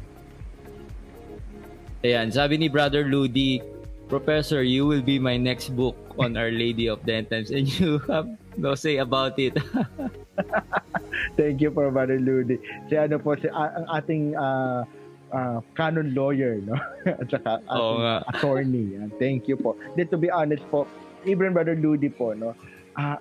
Ayan, 2.01 2.33
sabi 2.33 2.57
ni 2.57 2.65
Brother 2.65 3.05
Ludi, 3.05 3.61
Professor, 4.09 4.61
you 4.61 4.85
will 4.85 5.01
be 5.01 5.17
my 5.17 5.37
next 5.37 5.73
book 5.73 5.97
on 6.17 6.37
Our 6.37 6.49
Lady 6.49 6.89
of 6.89 7.05
the 7.05 7.21
End 7.21 7.29
Times 7.29 7.49
and 7.49 7.69
you 7.77 8.01
have 8.09 8.29
no 8.57 8.75
say 8.75 8.97
about 8.97 9.37
it. 9.37 9.55
Thank 11.39 11.61
you 11.61 11.71
for 11.71 11.91
Brother 11.91 12.19
Ludi. 12.19 12.59
Si 12.87 12.95
ano 12.95 13.19
po, 13.19 13.35
si, 13.35 13.47
ang 13.49 13.87
ating 13.89 14.35
ah, 14.35 14.83
ah, 15.31 15.59
canon 15.75 16.11
lawyer, 16.15 16.59
no? 16.63 16.75
At 17.21 17.27
saka 17.31 17.59
Oo 17.71 17.99
nga. 17.99 18.23
attorney. 18.31 18.95
Thank 19.19 19.47
you 19.47 19.55
po. 19.55 19.75
Then 19.95 20.07
to 20.11 20.17
be 20.17 20.31
honest 20.31 20.63
po, 20.69 20.87
even 21.23 21.51
Brother 21.51 21.75
Ludi 21.75 22.07
po, 22.09 22.31
no? 22.33 22.55
ah 22.95 23.19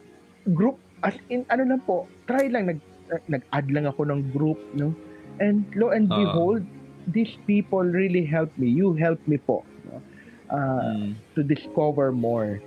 group, 0.55 0.79
as 1.03 1.17
in, 1.33 1.43
ano 1.51 1.65
lang 1.67 1.83
po, 1.83 2.07
try 2.31 2.47
lang, 2.47 2.71
nag, 2.71 2.79
nag-add 3.27 3.67
lang 3.73 3.87
ako 3.89 4.07
ng 4.07 4.31
group, 4.31 4.61
no? 4.75 4.95
And 5.43 5.67
lo 5.75 5.91
and 5.91 6.07
Ah. 6.07 6.19
behold, 6.21 6.63
these 7.11 7.35
people 7.45 7.83
really 7.83 8.23
helped 8.23 8.55
me. 8.57 8.71
You 8.71 8.95
helped 8.95 9.27
me 9.27 9.37
po. 9.37 9.67
No? 9.89 9.99
Ah, 10.53 10.95
Mm. 10.95 11.19
to 11.35 11.41
discover 11.43 12.13
more 12.13 12.61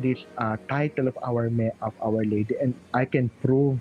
this 0.00 0.18
uh, 0.38 0.56
title 0.68 1.06
of 1.06 1.16
our 1.22 1.50
ma- 1.50 1.74
of 1.82 1.94
our 2.02 2.24
lady 2.24 2.54
and 2.60 2.74
i 2.94 3.04
can 3.04 3.30
prove 3.42 3.78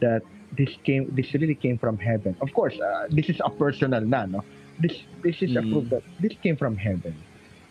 that 0.00 0.22
this 0.58 0.70
came 0.84 1.06
this 1.14 1.32
really 1.34 1.54
came 1.54 1.78
from 1.78 1.96
heaven 1.98 2.34
of 2.40 2.52
course 2.52 2.74
uh, 2.80 3.06
this 3.10 3.28
is 3.28 3.38
a 3.44 3.50
personal 3.50 4.02
na 4.02 4.26
no 4.26 4.40
this 4.80 5.04
this 5.22 5.38
is 5.42 5.54
a 5.54 5.62
Mm. 5.62 5.70
proof 5.70 5.84
that 5.90 6.02
this 6.20 6.34
came 6.42 6.56
from 6.56 6.74
heaven 6.76 7.14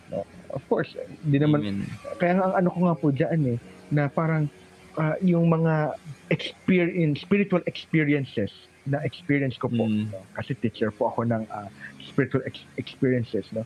no 0.09 0.23
of 0.55 0.63
course 0.71 0.95
di 1.27 1.37
naman 1.37 1.61
Amen. 1.61 1.85
kaya 2.17 2.39
ang 2.39 2.53
ano 2.55 2.67
ko 2.71 2.79
nga 2.87 2.95
po 2.95 3.07
diyan 3.11 3.41
eh 3.55 3.59
na 3.91 4.07
parang 4.07 4.47
uh, 4.95 5.15
yung 5.21 5.51
mga 5.51 5.91
experience 6.31 7.21
spiritual 7.21 7.61
experiences 7.67 8.49
na 8.87 8.97
experience 9.05 9.59
ko 9.59 9.67
po 9.69 9.85
Mm. 9.85 10.09
no? 10.09 10.23
kasi 10.33 10.55
teacher 10.57 10.89
po 10.89 11.11
ako 11.11 11.27
ng 11.27 11.43
uh, 11.51 11.67
spiritual 12.01 12.41
ex- 12.47 12.65
experiences 12.79 13.45
no 13.51 13.61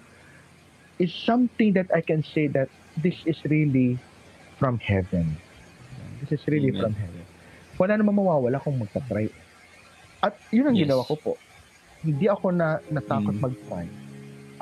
is 0.97 1.11
something 1.11 1.75
that 1.75 1.87
I 1.91 1.99
can 1.99 2.23
say 2.23 2.47
that 2.55 2.67
this 2.97 3.15
is 3.27 3.35
really 3.45 3.99
from 4.57 4.79
heaven. 4.79 5.35
This 6.21 6.39
is 6.39 6.41
really 6.47 6.71
Amen. 6.71 6.81
from 6.81 6.93
heaven. 6.95 7.23
Wala 7.75 7.99
namang 7.99 8.15
mawawala 8.17 8.63
kung 8.63 8.79
magta-try. 8.79 9.27
At 10.23 10.39
yun 10.49 10.71
ang 10.71 10.77
Yes. 10.79 10.87
ginawa 10.87 11.03
ko 11.05 11.15
po. 11.19 11.33
Hindi 12.01 12.25
ako 12.31 12.55
na 12.55 12.79
natakot 12.87 13.35
Mm. 13.35 13.43
mag-try. 13.43 13.85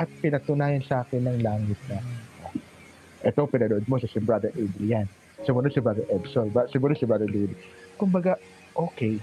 At 0.02 0.10
pinatunayan 0.20 0.82
sa 0.82 1.06
akin 1.06 1.22
ng 1.30 1.38
langit 1.46 1.78
na 1.86 2.02
ito 3.24 3.40
pinanood 3.48 3.88
mo 3.88 3.96
sa 4.02 4.10
si 4.12 4.20
Brother 4.20 4.52
Adrian. 4.60 5.08
Sumunod 5.48 5.72
si 5.72 5.80
Brother 5.80 6.04
Ebson 6.12 6.52
ba, 6.52 6.68
sumunod 6.68 7.00
si 7.00 7.08
Brother 7.08 7.28
David. 7.30 7.56
Kumbaga 7.96 8.36
okay 8.76 9.16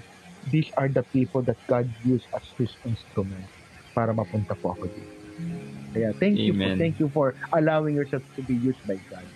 these 0.48 0.72
are 0.80 0.88
the 0.88 1.04
people 1.12 1.44
that 1.44 1.60
God 1.68 1.84
used 2.00 2.24
as 2.32 2.44
His 2.56 2.72
instrument 2.88 3.44
para 3.92 4.16
mapunta 4.16 4.56
po 4.56 4.72
ako 4.72 4.88
dito. 4.88 5.12
Kaya 5.92 6.16
thank 6.16 6.40
you 6.40 6.56
po, 6.56 6.64
Amen. 6.64 6.78
thank 6.80 6.96
you 6.96 7.12
for 7.12 7.36
allowing 7.52 7.92
yourself 7.92 8.24
to 8.38 8.40
be 8.46 8.56
used 8.56 8.80
by 8.88 8.96
God 9.12 9.26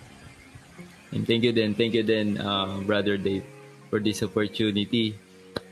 And 1.15 1.23
thank 1.23 1.47
you 1.47 1.55
din, 1.55 1.73
thank 1.73 1.95
you 1.95 2.03
din, 2.03 2.35
uh, 2.37 2.83
Brother 2.83 3.15
Dave, 3.15 3.47
for 3.87 4.03
this 4.03 4.19
opportunity. 4.19 5.15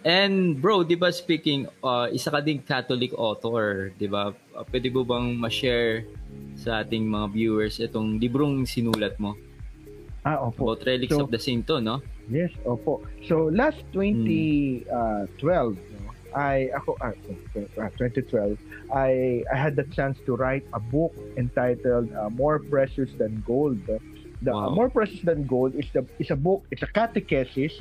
And 0.08 0.56
bro, 0.60 0.84
di 0.88 0.96
ba 0.96 1.12
speaking, 1.12 1.68
uh, 1.84 2.08
isa 2.12 2.32
ka 2.32 2.40
ding 2.40 2.64
Catholic 2.64 3.12
author, 3.16 3.92
di 4.00 4.08
ba? 4.08 4.32
Uh, 4.56 4.64
pwede 4.72 4.88
mo 4.92 5.04
bang 5.04 5.36
ma-share 5.36 6.08
sa 6.56 6.84
ating 6.84 7.08
mga 7.08 7.28
viewers 7.36 7.84
itong 7.84 8.20
librong 8.20 8.64
sinulat 8.64 9.20
mo 9.20 9.36
ah 10.24 10.40
opo 10.40 10.72
about 10.72 10.88
Relics 10.88 11.12
So- 11.16 11.24
of 11.28 11.32
the 11.32 11.40
Saint 11.40 11.68
to, 11.68 11.80
no? 11.84 12.02
Yes, 12.32 12.52
opo. 12.64 13.04
So 13.28 13.52
last 13.52 13.84
2012, 13.92 14.88
no, 15.76 16.00
I 16.32 16.72
ako 16.72 16.96
ah, 17.04 17.12
uh, 17.12 17.92
2012, 18.00 18.56
I 18.96 19.44
I 19.52 19.58
had 19.60 19.76
the 19.76 19.84
chance 19.92 20.16
to 20.24 20.40
write 20.40 20.64
a 20.72 20.80
book 20.80 21.12
entitled 21.36 22.08
uh, 22.16 22.32
More 22.32 22.64
Precious 22.64 23.12
Than 23.20 23.44
Gold. 23.44 23.84
The 24.44 24.54
Wow. 24.54 24.70
More 24.70 24.90
Precious 24.92 25.22
Than 25.24 25.48
Gold 25.48 25.76
is 25.76 25.88
the 25.94 26.06
is 26.20 26.30
a 26.32 26.36
book, 26.38 26.68
it's 26.72 26.84
a 26.84 26.92
catechesis 26.92 27.74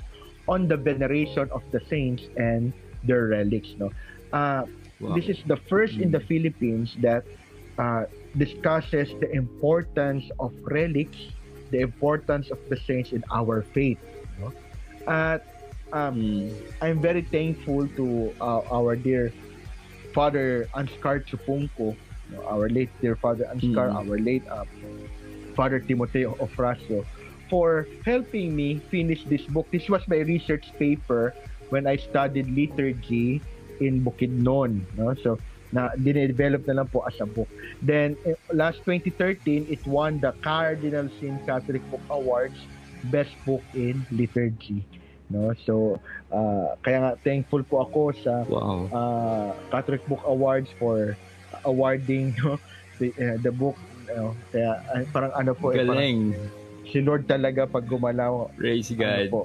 on 0.48 0.68
the 0.68 0.76
veneration 0.78 1.48
of 1.52 1.62
the 1.70 1.80
saints 1.80 2.28
and 2.36 2.72
their 3.02 3.26
relics, 3.28 3.74
no. 3.78 3.90
Uh, 4.32 4.64
Wow. 5.01 5.14
this 5.14 5.28
is 5.28 5.43
the 5.47 5.56
first 5.68 5.98
in 5.98 6.10
the 6.10 6.20
Mm. 6.20 6.28
Philippines 6.28 6.97
that 7.01 7.24
uh, 7.78 8.05
discusses 8.36 9.14
the 9.20 9.30
importance 9.34 10.30
of 10.39 10.52
relics, 10.64 11.18
the 11.70 11.80
importance 11.80 12.51
of 12.51 12.59
the 12.68 12.76
saints 12.76 13.12
in 13.12 13.22
our 13.32 13.62
faith. 13.74 14.01
No? 14.39 14.52
At 15.06 15.43
um, 15.93 16.16
Mm. 16.16 16.62
I'm 16.80 17.01
very 17.01 17.22
thankful 17.22 17.89
to 17.97 18.34
uh, 18.40 18.62
our 18.70 18.97
dear 18.97 19.34
Father 20.14 20.68
Anscar 20.74 21.24
Chupunco, 21.24 21.97
our 22.47 22.68
late 22.68 22.93
dear 23.01 23.16
Father 23.16 23.44
Anscar, 23.52 23.90
Mm. 23.90 23.97
our 23.97 24.18
late 24.18 24.44
uh, 24.51 24.64
Father 25.55 25.81
Timoteo 25.81 26.35
Ofrasio, 26.41 27.05
for 27.49 27.87
helping 28.05 28.57
me 28.57 28.81
finish 28.91 29.24
this 29.24 29.43
book. 29.45 29.69
This 29.70 29.89
was 29.89 30.01
my 30.09 30.24
research 30.24 30.73
paper 30.79 31.35
when 31.69 31.87
I 31.87 31.97
studied 31.97 32.49
liturgy 32.49 33.41
in 33.81 34.05
Bukidnon. 34.05 34.85
No? 34.97 35.15
So, 35.20 35.39
na 35.73 35.89
dinedevelop 35.97 36.69
na 36.69 36.85
lang 36.85 36.89
po 36.93 37.01
as 37.09 37.16
a 37.20 37.27
book. 37.27 37.49
Then, 37.81 38.16
eh, 38.29 38.37
last 38.53 38.85
2013, 38.85 39.66
it 39.69 39.81
won 39.89 40.20
the 40.20 40.37
Cardinal 40.45 41.09
Sin 41.16 41.41
Catholic 41.49 41.81
Book 41.89 42.05
Awards 42.12 42.61
Best 43.09 43.33
Book 43.49 43.65
in 43.73 44.05
Liturgy. 44.12 44.85
No? 45.33 45.57
So, 45.65 45.97
uh, 46.29 46.77
kaya 46.85 46.99
nga 47.01 47.12
thankful 47.24 47.65
po 47.65 47.89
ako 47.89 48.12
sa 48.12 48.45
Wow. 48.45 48.89
uh, 48.93 49.51
Catholic 49.73 50.05
Book 50.05 50.20
Awards 50.29 50.69
for 50.77 51.16
awarding 51.65 52.37
no, 52.45 52.61
the, 53.01 53.12
uh, 53.16 53.37
the 53.41 53.53
book. 53.53 53.77
No? 54.09 54.35
Kaya 54.51 54.70
uh, 54.91 55.03
parang 55.11 55.33
ano 55.35 55.53
po, 55.55 55.70
eh, 55.70 55.83
parang 55.83 55.97
Galing. 55.99 56.20
si 56.89 56.99
Lord 57.01 57.24
talaga 57.27 57.65
pag 57.65 57.87
gumalaw, 57.87 58.51
Praise 58.57 58.91
ano 58.93 59.01
God. 59.01 59.27
po, 59.31 59.43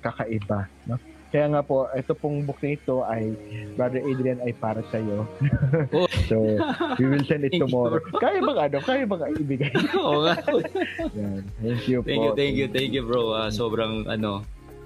kakaiba. 0.00 0.68
No? 0.84 0.96
Kaya 1.32 1.48
nga 1.48 1.64
po, 1.64 1.88
ito 1.96 2.12
pong 2.12 2.44
book 2.44 2.60
na 2.60 2.76
ito 2.76 3.00
ay, 3.08 3.32
Brother 3.72 4.04
Adrian, 4.04 4.36
ay 4.44 4.52
para 4.52 4.84
sa 4.92 5.00
iyo. 5.00 5.24
Oh. 5.96 6.04
so, 6.28 6.36
we 7.00 7.08
will 7.08 7.24
send 7.24 7.48
it 7.48 7.56
tomorrow. 7.56 7.96
Kaya 8.22 8.44
bang 8.44 8.58
ano? 8.68 8.76
Kaya 8.84 9.08
bang 9.08 9.32
ibigay? 9.40 9.72
Oo 9.96 10.28
nga. 10.28 10.36
Yan. 11.16 11.40
Thank 11.64 11.88
you 11.88 12.04
Thank 12.04 12.20
you, 12.20 12.32
po. 12.32 12.36
thank 12.36 12.54
you, 12.60 12.66
thank 12.68 12.92
you 12.92 13.02
bro. 13.02 13.32
Ah, 13.32 13.48
sobrang 13.48 14.04
ano, 14.04 14.44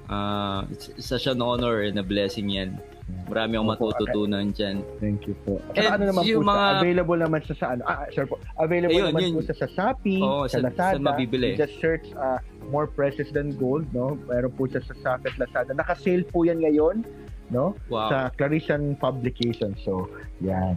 ah, 0.09 0.63
it's 0.71 0.91
such 0.99 1.27
an 1.27 1.41
honor 1.41 1.83
and 1.83 1.99
a 1.99 2.03
blessing 2.03 2.49
yan. 2.49 2.79
Marami 3.27 3.55
akong 3.55 3.71
matututunan 3.71 4.51
dyan. 4.51 4.83
Thank 4.99 5.31
you 5.31 5.35
po. 5.47 5.63
At 5.79 5.95
ano 5.95 6.11
naman 6.11 6.23
po, 6.23 6.27
siya, 6.27 6.43
mga- 6.43 6.79
available 6.83 7.19
naman 7.23 7.41
sa 7.47 7.55
sa 7.55 7.67
ano, 7.75 7.83
ah, 7.87 8.03
sorry 8.11 8.27
po, 8.27 8.39
available 8.59 8.95
Ayun, 8.99 9.11
naman 9.15 9.23
yun. 9.23 9.35
po 9.39 9.43
sa, 9.47 9.55
sa 9.55 9.67
Shopee, 9.71 10.19
Oo, 10.19 10.47
sa 10.47 10.59
sa- 10.59 10.67
Lazada. 10.67 10.99
saan 10.99 11.03
mabibili? 11.07 11.55
You 11.55 11.59
just 11.59 11.79
search 11.79 12.07
uh, 12.15 12.39
More 12.67 12.91
Precious 12.91 13.31
Than 13.31 13.55
Gold, 13.55 13.87
no? 13.95 14.19
Meron 14.27 14.51
po 14.55 14.67
siya 14.67 14.83
sa 14.83 14.95
Shopee 14.95 15.31
at 15.31 15.39
Lazada. 15.39 15.71
Naka-sale 15.71 16.27
po 16.27 16.43
yan 16.43 16.59
ngayon, 16.63 17.07
no? 17.51 17.79
Wow. 17.87 18.11
Sa 18.11 18.19
Clarician 18.35 18.99
Publication. 18.99 19.79
So, 19.87 20.11
yan. 20.43 20.75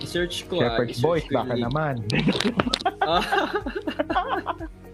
I-search 0.00 0.48
ko 0.48 0.56
ah. 0.56 0.72
Shepherd's 0.72 1.04
Boys, 1.04 1.24
ko 1.28 1.36
yung 1.36 1.36
baka 1.36 1.54
naman. 1.60 1.94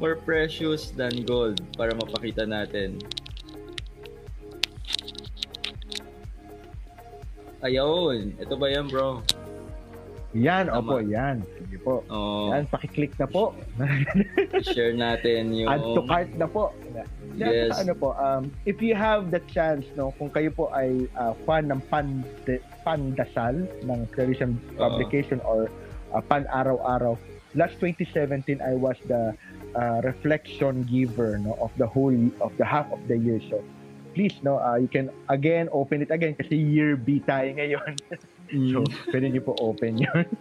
More 0.00 0.16
precious 0.16 0.90
than 0.96 1.12
gold 1.28 1.60
para 1.76 1.92
mapakita 1.92 2.48
natin. 2.48 2.96
Ayun. 7.60 8.32
Ito 8.40 8.56
ba 8.56 8.72
yan, 8.72 8.88
bro? 8.88 9.20
Yan, 10.32 10.70
Tama. 10.70 10.78
opo, 10.80 10.96
yan. 11.02 11.42
Sige 11.58 11.76
po. 11.82 12.06
Oh, 12.06 12.54
Yan, 12.54 12.64
pakiclick 12.70 13.12
na 13.18 13.26
po. 13.26 13.50
share 14.72 14.94
natin 14.94 15.50
yung... 15.50 15.66
Add 15.66 15.82
to 15.82 16.02
cart 16.06 16.30
na 16.38 16.46
po. 16.46 16.70
Yan, 17.34 17.50
Yes. 17.50 17.76
Ano 17.76 17.94
po, 17.98 18.14
um, 18.14 18.50
if 18.62 18.78
you 18.78 18.94
have 18.94 19.34
the 19.34 19.42
chance, 19.50 19.86
no, 19.98 20.14
kung 20.18 20.30
kayo 20.30 20.54
po 20.54 20.70
ay 20.70 21.10
uh, 21.18 21.34
fan 21.46 21.68
ng 21.68 21.82
pan 21.90 22.22
pandasal 22.86 23.66
ng 23.86 24.00
Clarician 24.14 24.56
Oo. 24.78 24.78
publication 24.78 25.42
or 25.42 25.66
uh, 26.14 26.22
pan 26.22 26.46
araw-araw, 26.50 27.18
last 27.54 27.78
2017 27.82 28.62
I 28.62 28.74
was 28.78 28.98
the 29.10 29.34
uh, 29.74 29.98
reflection 30.02 30.82
giver 30.88 31.38
no 31.38 31.54
of 31.60 31.70
the 31.78 31.86
whole 31.86 32.14
of 32.40 32.52
the 32.58 32.64
half 32.64 32.86
of 32.92 33.00
the 33.06 33.16
year 33.16 33.38
so 33.50 33.62
please 34.14 34.34
no 34.42 34.58
uh, 34.58 34.74
you 34.74 34.88
can 34.88 35.10
again 35.28 35.68
open 35.70 36.02
it 36.02 36.10
again 36.10 36.34
kasi 36.34 36.56
year 36.56 36.96
B 36.96 37.20
tayo 37.22 37.50
ngayon 37.54 37.94
Mm, 38.50 38.74
so 38.74 38.82
pwede 39.14 39.30
niyo 39.30 39.46
po 39.46 39.54
open 39.62 39.94
yun 40.02 40.26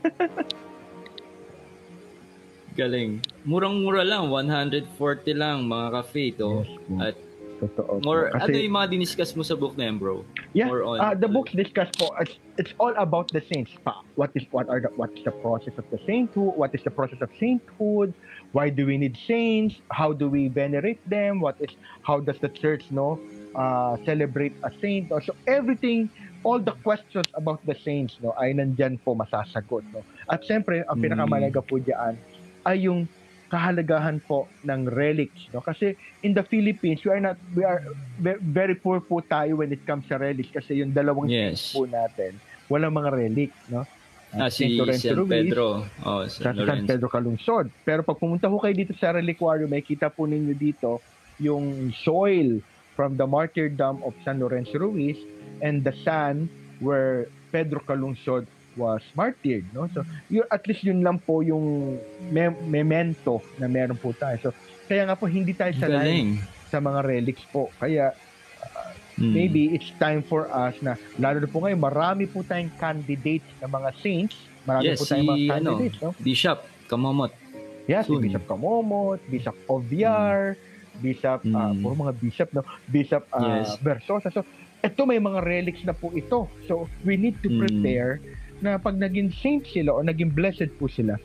galing. 2.80 3.20
Murang-mura 3.44 4.08
lang. 4.08 4.32
140 4.32 4.88
lang, 5.36 5.68
mga 5.68 5.88
ka-faith. 6.00 6.40
Oh. 6.40 6.64
Yes 6.64 6.72
po. 6.88 6.94
At 7.04 7.16
Totoo. 7.60 8.00
More, 8.08 8.32
Kasi- 8.32 8.44
ano 8.48 8.56
yung 8.56 8.72
mga 8.80 8.88
diniscuss 8.96 9.36
mo 9.36 9.44
sa 9.44 9.52
book 9.52 9.76
na 9.76 9.92
yan, 9.92 10.00
bro? 10.00 10.24
Yeah, 10.56 10.72
More 10.72 10.88
on- 10.88 11.04
uh, 11.04 11.12
the 11.12 11.28
books 11.28 11.52
discuss 11.52 11.92
po. 12.00 12.16
It's, 12.24 12.40
it's 12.56 12.72
all 12.80 12.96
about 12.96 13.36
the 13.36 13.44
saints. 13.52 13.76
Pa. 13.84 14.00
What 14.16 14.32
is 14.32 14.48
what 14.56 14.72
are 14.72 14.80
the 14.80 14.88
what's 14.96 15.20
the 15.28 15.36
process 15.44 15.76
of 15.76 15.84
the 15.92 16.00
sainthood? 16.08 16.56
What 16.56 16.72
is 16.72 16.80
the 16.88 16.94
process 16.96 17.20
of 17.20 17.28
sainthood? 17.36 18.16
Why 18.52 18.70
do 18.70 18.86
we 18.86 18.98
need 18.98 19.18
saints? 19.28 19.78
How 19.94 20.14
do 20.14 20.30
we 20.30 20.50
venerate 20.50 21.02
them? 21.06 21.40
What 21.40 21.62
is 21.62 21.70
how 22.02 22.18
does 22.20 22.38
the 22.42 22.50
church 22.50 22.82
know 22.90 23.22
uh, 23.54 23.98
celebrate 24.06 24.58
a 24.66 24.72
saint? 24.82 25.14
So 25.22 25.38
everything, 25.46 26.10
all 26.42 26.58
the 26.58 26.74
questions 26.82 27.30
about 27.38 27.62
the 27.66 27.78
saints, 27.78 28.18
no, 28.22 28.34
ay 28.42 28.58
nandyan 28.58 28.98
po 29.06 29.14
masasagot, 29.14 29.86
no. 29.94 30.02
At 30.26 30.42
siyempre, 30.50 30.82
ang 30.90 30.98
Mm. 30.98 31.04
pinakamalaga 31.06 31.62
po 31.62 31.78
diyan 31.78 32.18
ay 32.66 32.90
yung 32.90 33.06
kahalagahan 33.50 34.22
po 34.26 34.46
ng 34.62 34.86
relics, 34.90 35.46
no. 35.54 35.62
Kasi 35.62 35.94
in 36.26 36.34
the 36.34 36.46
Philippines, 36.46 37.06
we 37.06 37.10
are 37.14 37.22
not 37.22 37.38
we 37.54 37.62
are 37.62 37.82
ve- 38.18 38.42
very 38.42 38.74
poor 38.74 38.98
po 38.98 39.22
tayo 39.22 39.62
when 39.62 39.70
it 39.70 39.86
comes 39.86 40.10
sa 40.10 40.18
relics 40.18 40.50
kasi 40.50 40.82
yung 40.82 40.90
dalawang 40.90 41.30
Yes. 41.30 41.70
po 41.70 41.86
natin, 41.86 42.34
walang 42.66 42.98
mga 42.98 43.14
relics, 43.14 43.58
no? 43.70 43.86
Ah, 44.30 44.54
si 44.54 44.78
Lorenzo 44.78 45.10
San 45.10 45.18
Ruiz, 45.26 45.30
Pedro. 45.30 45.66
Oh, 46.06 46.22
sa 46.30 46.54
San 46.54 46.62
San. 46.62 46.86
Pedro 46.86 47.10
Calungsod. 47.10 47.74
Pero 47.82 48.06
pag 48.06 48.18
pumunta 48.22 48.46
ho 48.46 48.62
kayo 48.62 48.76
dito 48.78 48.94
sa 48.94 49.10
reliquario, 49.10 49.66
may 49.66 49.82
kita 49.82 50.14
po 50.14 50.30
ninyo 50.30 50.54
dito 50.54 51.02
yung 51.42 51.90
soil 52.06 52.62
from 52.94 53.18
the 53.18 53.26
martyrdom 53.26 54.04
of 54.06 54.14
San 54.22 54.38
Lorenzo 54.38 54.78
Ruiz 54.78 55.18
and 55.66 55.82
the 55.82 55.96
sand 56.06 56.46
where 56.78 57.26
Pedro 57.50 57.82
Calungsod 57.82 58.46
was 58.78 59.02
martyred, 59.18 59.66
no? 59.74 59.90
So, 59.92 60.06
yun, 60.30 60.46
at 60.48 60.64
least 60.70 60.86
yun 60.86 61.02
lang 61.02 61.20
po 61.20 61.42
yung 61.42 61.98
me- 62.30 62.60
memento 62.64 63.42
na 63.58 63.66
meron 63.66 63.98
po 63.98 64.14
tayo. 64.14 64.38
So, 64.40 64.50
kaya 64.86 65.10
nga 65.10 65.18
po 65.18 65.26
hindi 65.26 65.58
tayo 65.58 65.74
sanay 65.74 66.38
sa 66.70 66.78
mga 66.78 67.02
relics 67.02 67.44
po. 67.50 67.74
Kaya 67.82 68.14
Mm. 69.20 69.32
maybe 69.32 69.62
it's 69.70 69.92
time 69.96 70.22
for 70.22 70.48
us 70.48 70.74
na 70.80 70.96
lalo 71.16 71.38
na 71.38 71.48
po 71.48 71.60
ngayon 71.60 71.78
marami 71.78 72.24
po 72.24 72.40
tayong 72.42 72.72
candidates 72.74 73.46
na 73.60 73.68
mga 73.68 73.92
saints 74.00 74.36
marami 74.64 74.84
Yes, 74.88 74.98
po 74.98 75.06
tayong 75.06 75.28
mga 75.28 75.36
si, 75.36 75.44
ano, 75.46 75.70
candidates 75.70 76.00
no? 76.00 76.10
Bishop, 76.18 76.58
Kamamot. 76.88 77.32
yeah 77.86 78.02
si 78.02 78.10
soon. 78.10 78.22
Bishop 78.22 78.44
Kamomot 78.46 79.20
Bishop 79.26 79.56
Oviar 79.68 80.56
Bishop 80.98 81.40
ah, 81.50 81.70
Mm. 81.70 81.80
puro 81.80 81.94
mga 81.98 82.14
bishop 82.18 82.50
no 82.52 82.62
Bishop 82.86 83.24
uh, 83.30 83.62
Yes. 83.62 83.76
Versosa 83.80 84.28
so 84.30 84.42
ito 84.80 85.02
may 85.04 85.20
mga 85.20 85.40
relics 85.42 85.84
na 85.84 85.92
po 85.92 86.12
ito 86.12 86.48
so 86.64 86.88
we 87.04 87.16
need 87.16 87.36
to 87.38 87.48
Mm. 87.48 87.60
prepare 87.60 88.24
na 88.60 88.76
pag 88.76 88.96
naging 88.96 89.32
saint 89.34 89.64
sila 89.66 89.92
o 89.94 90.02
naging 90.02 90.28
blessed 90.30 90.72
po 90.76 90.88
sila 90.88 91.16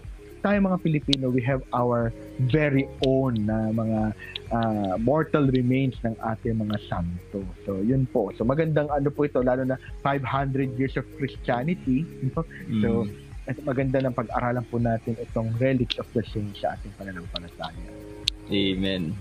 tayo 0.45 0.61
mga 0.61 0.79
Pilipino 0.85 1.33
we 1.33 1.41
have 1.41 1.65
our 1.73 2.12
very 2.53 2.85
own 3.09 3.33
na 3.49 3.73
mga 3.73 4.01
ah, 4.53 4.95
mortal 5.01 5.49
remains 5.49 5.97
ng 6.05 6.12
ating 6.21 6.61
mga 6.61 6.77
santo. 6.85 7.41
So, 7.65 7.81
yun 7.81 8.05
po. 8.05 8.29
So, 8.37 8.45
magandang 8.45 8.93
ano 8.93 9.09
po 9.09 9.25
ito, 9.25 9.41
lalo 9.41 9.65
na 9.65 9.81
500 10.05 10.77
years 10.77 11.01
of 11.01 11.09
Christianity. 11.16 12.05
No? 12.37 12.45
So, 12.85 13.09
Mm. 13.09 13.25
at 13.45 13.57
maganda 13.61 14.01
ng 14.01 14.12
pag-aralan 14.16 14.65
po 14.69 14.81
natin 14.81 15.16
itong 15.21 15.53
relics 15.61 16.01
of 16.01 16.09
the 16.16 16.25
saints 16.33 16.65
sa 16.65 16.77
ating 16.77 16.93
pananampalataya. 16.97 17.89
Amen. 18.49 19.12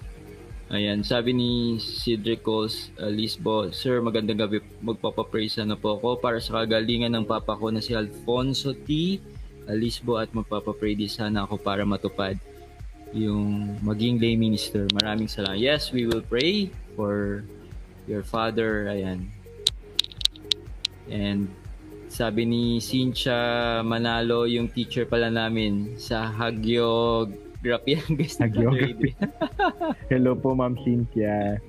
Ayan, 0.71 1.03
sabi 1.03 1.35
ni 1.35 1.75
Cedricos 1.77 2.89
uh, 2.97 3.11
Lisbo, 3.11 3.67
Sir, 3.75 3.99
magandang 3.99 4.39
gabi. 4.39 4.63
Magpapapraise 4.79 5.59
na 5.67 5.75
po 5.75 5.99
ako 5.99 6.23
para 6.23 6.39
sa 6.39 6.63
kagalingan 6.63 7.11
ng 7.13 7.27
papa 7.27 7.53
ko 7.53 7.67
na 7.67 7.83
si 7.83 7.91
Alfonso 7.91 8.71
T. 8.71 9.19
Lisbo 9.71 10.19
at 10.19 10.27
magpapapray 10.35 10.97
din 10.99 11.07
sana 11.07 11.47
ako 11.47 11.55
para 11.55 11.87
matupad 11.87 12.35
yung 13.15 13.77
maging 13.79 14.19
lay 14.19 14.35
minister. 14.35 14.89
Maraming 14.91 15.29
salamat. 15.29 15.61
Yes, 15.61 15.93
we 15.93 16.09
will 16.09 16.25
pray 16.25 16.73
for 16.97 17.45
your 18.09 18.25
father. 18.25 18.89
Ayan. 18.89 19.29
And 21.07 21.47
sabi 22.09 22.43
ni 22.43 22.81
Cynthia 22.81 23.79
Manalo, 23.85 24.49
yung 24.49 24.67
teacher 24.67 25.05
pala 25.05 25.29
namin 25.29 25.95
sa 25.95 26.27
Hagiography. 26.27 28.01
Guys, 28.17 28.41
Hagiography. 28.41 29.13
Hello 30.11 30.33
po, 30.33 30.57
Ma'am 30.57 30.75
Cynthia. 30.81 31.61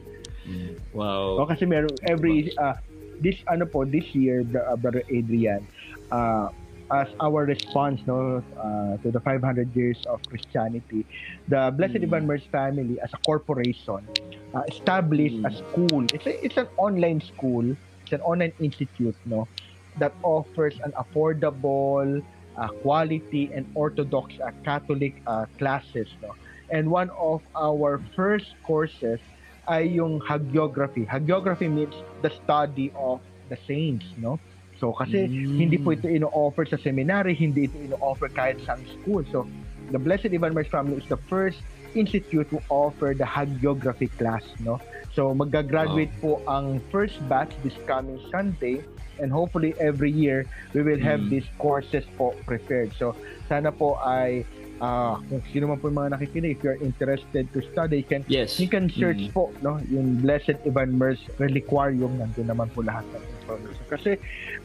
Wow. 0.93 1.41
O 1.41 1.49
kasi 1.49 1.65
meron 1.65 1.93
every 2.09 2.53
uh, 2.61 2.77
this 3.21 3.41
ano 3.49 3.65
po 3.65 3.85
this 3.89 4.05
year 4.13 4.45
the 4.45 4.61
uh, 4.61 4.77
brother 4.77 5.03
Adrian 5.09 5.65
uh, 6.13 6.53
as 6.93 7.09
our 7.21 7.45
response 7.45 8.01
no 8.07 8.43
uh, 8.61 8.97
to 9.03 9.11
the 9.11 9.21
500 9.21 9.75
years 9.75 10.05
of 10.07 10.21
Christianity 10.29 11.07
the 11.49 11.73
Blessed 11.77 12.05
Mm. 12.05 12.05
Ivan 12.05 12.27
Merz 12.27 12.45
family 12.53 13.01
as 13.01 13.13
a 13.13 13.19
corporation 13.19 14.09
uh, 14.55 14.63
established 14.69 15.39
a 15.45 15.51
Mm. 15.51 15.59
school 15.63 16.09
it's 16.13 16.27
a, 16.27 16.35
it's 16.45 16.57
an 16.57 16.69
online 16.77 17.21
school 17.21 17.65
it's 18.03 18.13
an 18.13 18.21
online 18.21 18.53
institute 18.61 19.17
no 19.25 19.49
that 19.97 20.17
offers 20.23 20.79
an 20.85 20.93
affordable 20.93 22.23
uh, 22.57 22.69
quality 22.83 23.51
and 23.55 23.67
orthodox 23.75 24.35
uh, 24.41 24.51
Catholic 24.65 25.23
uh, 25.27 25.47
classes 25.59 26.09
no 26.23 26.35
and 26.71 26.91
one 26.91 27.11
of 27.17 27.43
our 27.57 28.01
first 28.15 28.55
courses 28.63 29.21
ay 29.69 29.97
yung 29.97 30.21
hagiography. 30.21 31.07
Hagiography 31.09 31.71
means 31.73 31.95
the 32.21 32.31
study 32.31 32.93
of 32.95 33.21
the 33.49 33.57
saints, 33.57 34.05
no? 34.17 34.41
So 34.85 34.93
kasi 34.93 35.25
Mm. 35.25 35.57
hindi 35.57 35.81
po 35.81 35.97
ito 35.97 36.13
ino-offer 36.13 36.69
sa 36.69 36.77
seminary, 36.77 37.33
hindi 37.33 37.73
ito 37.73 37.81
ino-offer 37.81 38.29
kahit 38.29 38.61
sa 38.69 38.77
school. 38.85 39.25
So 39.33 39.49
the 39.89 39.97
Blessed 39.97 40.29
Ivan 40.29 40.53
Merz 40.53 40.69
family 40.69 41.01
is 41.01 41.09
the 41.09 41.17
first 41.25 41.65
institute 41.97 42.53
to 42.53 42.61
offer 42.69 43.17
the 43.17 43.25
hagiography 43.25 44.13
class, 44.21 44.45
no? 44.61 44.77
So 45.17 45.33
magga-graduate 45.33 46.13
po 46.21 46.45
ang 46.45 46.85
first 46.93 47.17
batch 47.33 47.57
this 47.65 47.73
coming 47.89 48.21
Sunday 48.29 48.85
and 49.17 49.33
hopefully 49.33 49.73
every 49.81 50.13
year 50.13 50.45
we 50.77 50.85
will 50.85 51.01
have 51.01 51.25
Mm. 51.25 51.33
these 51.33 51.49
courses 51.57 52.05
po 52.21 52.37
prepared. 52.45 52.93
So 53.01 53.17
sana 53.49 53.73
po 53.73 53.97
ay 54.05 54.45
ah, 54.85 55.17
kung 55.25 55.41
sino 55.49 55.65
man 55.67 55.81
po 55.81 55.89
yung 55.89 55.97
mga 55.97 56.21
nakikinig, 56.21 56.53
if 56.53 56.61
you're 56.61 56.81
interested 56.85 57.49
to 57.51 57.65
study, 57.73 58.05
you 58.05 58.09
can 58.09 58.21
Yes. 58.29 58.61
You 58.61 58.69
can 58.69 58.93
search 58.93 59.25
Mm. 59.25 59.33
po, 59.33 59.49
no, 59.65 59.81
yung 59.89 60.21
Blessed 60.21 60.61
Ivan 60.69 61.01
Merz 61.01 61.25
Reliquarium, 61.41 62.21
nandun 62.21 62.53
naman 62.53 62.69
po 62.71 62.85
lahat 62.85 63.09
ng 63.09 63.25
information. 63.41 63.85
Kasi 63.89 64.11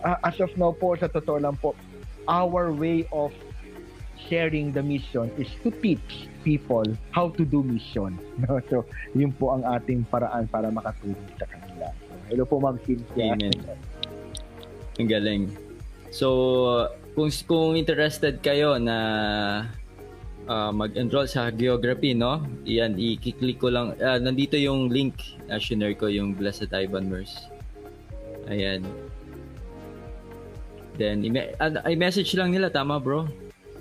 ah, 0.04 0.20
as 0.22 0.36
of 0.40 0.52
now 0.60 0.76
po, 0.76 1.00
sa 1.00 1.08
totoo 1.08 1.40
lang 1.40 1.56
po, 1.56 1.72
our 2.28 2.76
way 2.76 3.08
of 3.16 3.32
sharing 4.28 4.76
the 4.76 4.84
mission 4.84 5.32
is 5.40 5.48
to 5.64 5.72
teach 5.80 6.28
people 6.44 6.84
how 7.16 7.32
to 7.32 7.48
do 7.48 7.64
mission. 7.64 8.20
No? 8.44 8.60
So, 8.68 8.84
yun 9.16 9.32
po 9.32 9.56
ang 9.56 9.64
ating 9.64 10.04
paraan 10.12 10.52
para 10.52 10.68
makatulong 10.68 11.16
sa 11.40 11.48
kanila. 11.48 11.88
So, 11.96 12.14
hello 12.28 12.44
po, 12.44 12.60
Ma'am 12.60 12.76
Cynthia. 12.84 13.34
Amen. 13.36 13.56
Ang 15.00 15.08
galing. 15.08 15.44
So, 16.12 16.28
kung 17.14 17.32
kung 17.46 17.76
interested 17.76 18.42
kayo 18.42 18.76
na 18.76 18.98
uh, 20.50 20.74
mag-enroll 20.74 21.30
sa 21.30 21.54
geography, 21.54 22.18
no? 22.18 22.42
Iyan, 22.66 22.98
i-click 22.98 23.62
ko 23.62 23.70
lang. 23.70 23.94
Uh, 24.02 24.18
nandito 24.18 24.58
yung 24.58 24.90
link 24.90 25.38
na 25.46 25.56
uh, 25.56 25.60
share 25.62 25.94
ko 25.94 26.10
yung 26.10 26.34
Blessed 26.34 26.74
Ivan 26.74 27.08
Merce. 27.08 27.48
Ayan. 28.50 28.82
Then, 30.98 31.24
i-message 31.86 32.34
lang 32.36 32.52
nila, 32.52 32.68
tama 32.74 33.00
bro? 33.00 33.30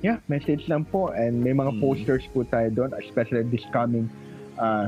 Yeah, 0.04 0.22
message 0.30 0.70
lang 0.70 0.86
po. 0.86 1.10
And 1.10 1.42
may 1.42 1.50
mga 1.50 1.74
hmm. 1.74 1.82
posters 1.82 2.22
po 2.30 2.46
tayo 2.46 2.70
doon, 2.70 2.94
especially 2.94 3.42
this 3.50 3.64
coming 3.74 4.06
uh, 4.58 4.86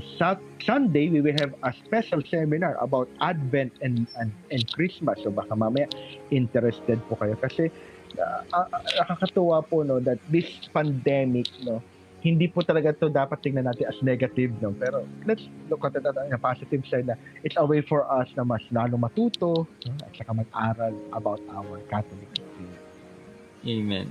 Sunday, 0.62 1.08
we 1.08 1.20
will 1.20 1.34
have 1.38 1.54
a 1.62 1.72
special 1.86 2.22
seminar 2.30 2.76
about 2.78 3.08
Advent 3.20 3.72
and, 3.82 4.06
and, 4.18 4.30
and 4.50 4.62
Christmas. 4.70 5.18
So 5.22 5.30
baka 5.30 5.54
mamaya 5.54 5.90
interested 6.30 7.02
po 7.10 7.18
kayo. 7.18 7.34
Kasi 7.38 7.70
uh, 8.18 8.42
uh, 8.52 8.66
nakakatuwa 8.98 9.62
po 9.62 9.82
no, 9.82 10.00
that 10.00 10.18
this 10.30 10.48
pandemic, 10.72 11.46
no, 11.62 11.82
hindi 12.20 12.48
po 12.48 12.60
talaga 12.60 12.92
to 12.92 13.08
dapat 13.08 13.40
tingnan 13.40 13.64
natin 13.64 13.88
as 13.88 13.96
negative 14.04 14.52
no 14.60 14.76
pero 14.76 15.08
let's 15.24 15.48
look 15.72 15.80
at 15.88 15.96
it 15.96 16.04
on 16.04 16.28
the 16.28 16.36
positive 16.36 16.84
side 16.84 17.08
na 17.08 17.16
it's 17.44 17.56
a 17.56 17.64
way 17.64 17.80
for 17.80 18.04
us 18.12 18.28
na 18.36 18.44
mas 18.44 18.60
lalo 18.68 19.00
matuto 19.00 19.64
no? 19.64 19.92
at 20.04 20.12
saka 20.12 20.32
mag-aral 20.36 20.92
about 21.16 21.40
our 21.48 21.80
Catholic 21.88 22.28
faith. 22.36 22.76
Amen. 23.64 24.08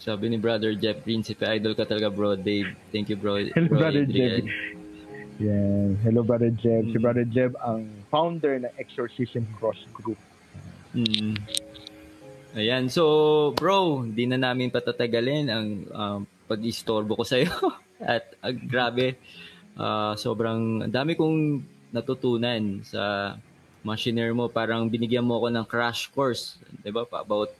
Sabi 0.00 0.28
ni 0.28 0.36
Brother 0.36 0.76
Jeff 0.76 1.00
Principe, 1.00 1.48
idol 1.48 1.72
ka 1.72 1.88
talaga 1.88 2.12
bro 2.12 2.36
Dave. 2.36 2.76
Thank 2.92 3.08
you 3.08 3.16
bro. 3.16 3.40
Hello 3.40 3.68
bro 3.68 3.88
Brother 3.88 4.04
Adrian. 4.04 4.44
Jeff. 4.44 4.84
Yeah. 5.40 5.84
Hello 6.04 6.20
Brother 6.20 6.52
Jeff. 6.52 6.84
Mm. 6.84 6.92
Si 6.92 6.96
Brother 7.00 7.26
Jeff 7.28 7.52
ang 7.64 7.88
founder 8.12 8.60
ng 8.60 8.72
Exorcism 8.76 9.48
Cross 9.56 9.88
Group. 9.96 10.20
Mm. 10.92 11.40
Ayan. 12.54 12.86
So, 12.86 13.50
bro, 13.58 14.06
di 14.06 14.30
na 14.30 14.38
namin 14.38 14.70
patatagalin 14.70 15.50
ang 15.50 15.66
um, 15.90 16.20
pag-istorbo 16.46 17.18
ko 17.18 17.24
sa'yo. 17.26 17.50
At 17.98 18.38
uh, 18.46 18.54
grabe, 18.54 19.18
uh, 19.74 20.14
sobrang 20.14 20.86
dami 20.86 21.18
kong 21.18 21.66
natutunan 21.90 22.86
sa 22.86 23.34
machiner 23.82 24.30
mo. 24.30 24.46
Parang 24.46 24.86
binigyan 24.86 25.26
mo 25.26 25.42
ako 25.42 25.50
ng 25.50 25.66
crash 25.66 26.06
course, 26.14 26.54
di 26.78 26.94
ba, 26.94 27.02
about 27.10 27.50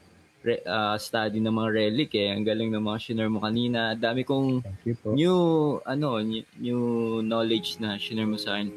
re, 0.47 0.63
uh, 0.63 0.95
study 0.95 1.43
ng 1.43 1.51
mga 1.51 1.71
relic 1.75 2.11
eh. 2.15 2.31
Ang 2.31 2.47
galing 2.47 2.71
ng 2.71 2.87
mga 2.87 3.27
mo 3.27 3.43
kanina. 3.43 3.99
Dami 3.99 4.23
kong 4.23 4.63
new 5.11 5.39
ano 5.83 6.23
new, 6.23 6.47
new 6.63 6.83
knowledge 7.19 7.83
na 7.83 7.99
shiner 7.99 8.31
mo 8.31 8.39
sa 8.39 8.63
akin. 8.63 8.71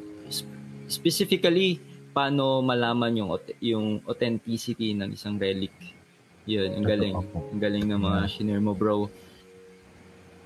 Specifically, 0.90 1.78
paano 2.10 2.58
malaman 2.58 3.22
yung 3.22 3.30
yung 3.62 3.86
authenticity 4.02 4.98
ng 4.98 5.14
isang 5.14 5.38
relic. 5.38 5.97
Yun, 6.48 6.80
ang 6.80 6.84
galing. 6.88 7.14
Ang 7.52 7.60
galing 7.60 7.84
ng 7.92 8.00
mga 8.00 8.20
shiner 8.32 8.56
mo, 8.56 8.72
bro. 8.72 9.12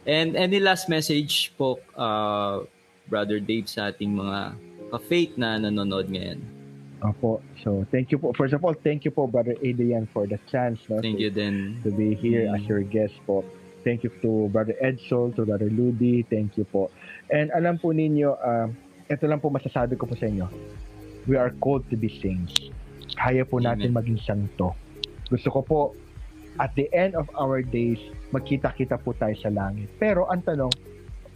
And 0.03 0.35
any 0.35 0.59
last 0.59 0.91
message 0.91 1.55
po, 1.55 1.79
uh, 1.95 2.67
Brother 3.07 3.39
Dave, 3.39 3.71
sa 3.71 3.95
ating 3.95 4.11
mga 4.11 4.59
ka-faith 4.91 5.39
na 5.39 5.63
nanonood 5.63 6.11
ngayon? 6.11 6.43
Opo. 7.07 7.39
So, 7.63 7.87
thank 7.95 8.11
you 8.11 8.19
po. 8.19 8.35
First 8.35 8.55
of 8.55 8.67
all, 8.67 8.75
thank 8.75 9.07
you 9.07 9.15
po, 9.15 9.31
Brother 9.31 9.55
Adrian, 9.63 10.11
for 10.11 10.27
the 10.27 10.43
chance 10.51 10.83
no, 10.91 10.99
thank 10.99 11.19
to, 11.19 11.27
you 11.27 11.31
then. 11.31 11.79
to 11.87 11.95
be 11.95 12.19
here 12.19 12.51
mm. 12.51 12.55
as 12.59 12.63
your 12.67 12.83
guest 12.83 13.15
po. 13.27 13.47
Thank 13.83 14.03
you 14.03 14.11
to 14.23 14.51
Brother 14.51 14.75
Edsol, 14.79 15.35
to 15.39 15.47
Brother 15.47 15.71
Ludi. 15.71 16.23
Thank 16.27 16.59
you 16.59 16.67
po. 16.67 16.91
And 17.31 17.51
alam 17.55 17.83
po 17.83 17.91
ninyo, 17.91 18.39
uh, 18.39 18.71
ito 19.11 19.25
lang 19.27 19.43
po 19.43 19.51
masasabi 19.51 19.99
ko 19.99 20.07
po 20.07 20.15
sa 20.15 20.31
inyo. 20.31 20.47
We 21.27 21.35
are 21.39 21.51
called 21.63 21.87
to 21.91 21.99
be 21.99 22.11
saints. 22.23 22.71
Kaya 23.19 23.43
po 23.43 23.59
natin 23.59 23.91
Amen. 23.91 23.99
maging 23.99 24.19
santo. 24.23 24.75
Gusto 25.33 25.49
ko 25.49 25.61
po, 25.65 25.81
at 26.61 26.77
the 26.77 26.93
end 26.93 27.17
of 27.17 27.25
our 27.33 27.65
days, 27.65 27.97
magkita-kita 28.37 29.01
po 29.01 29.17
tayo 29.17 29.33
sa 29.41 29.49
langit. 29.49 29.89
Pero 29.97 30.29
ang 30.29 30.45
tanong, 30.45 30.69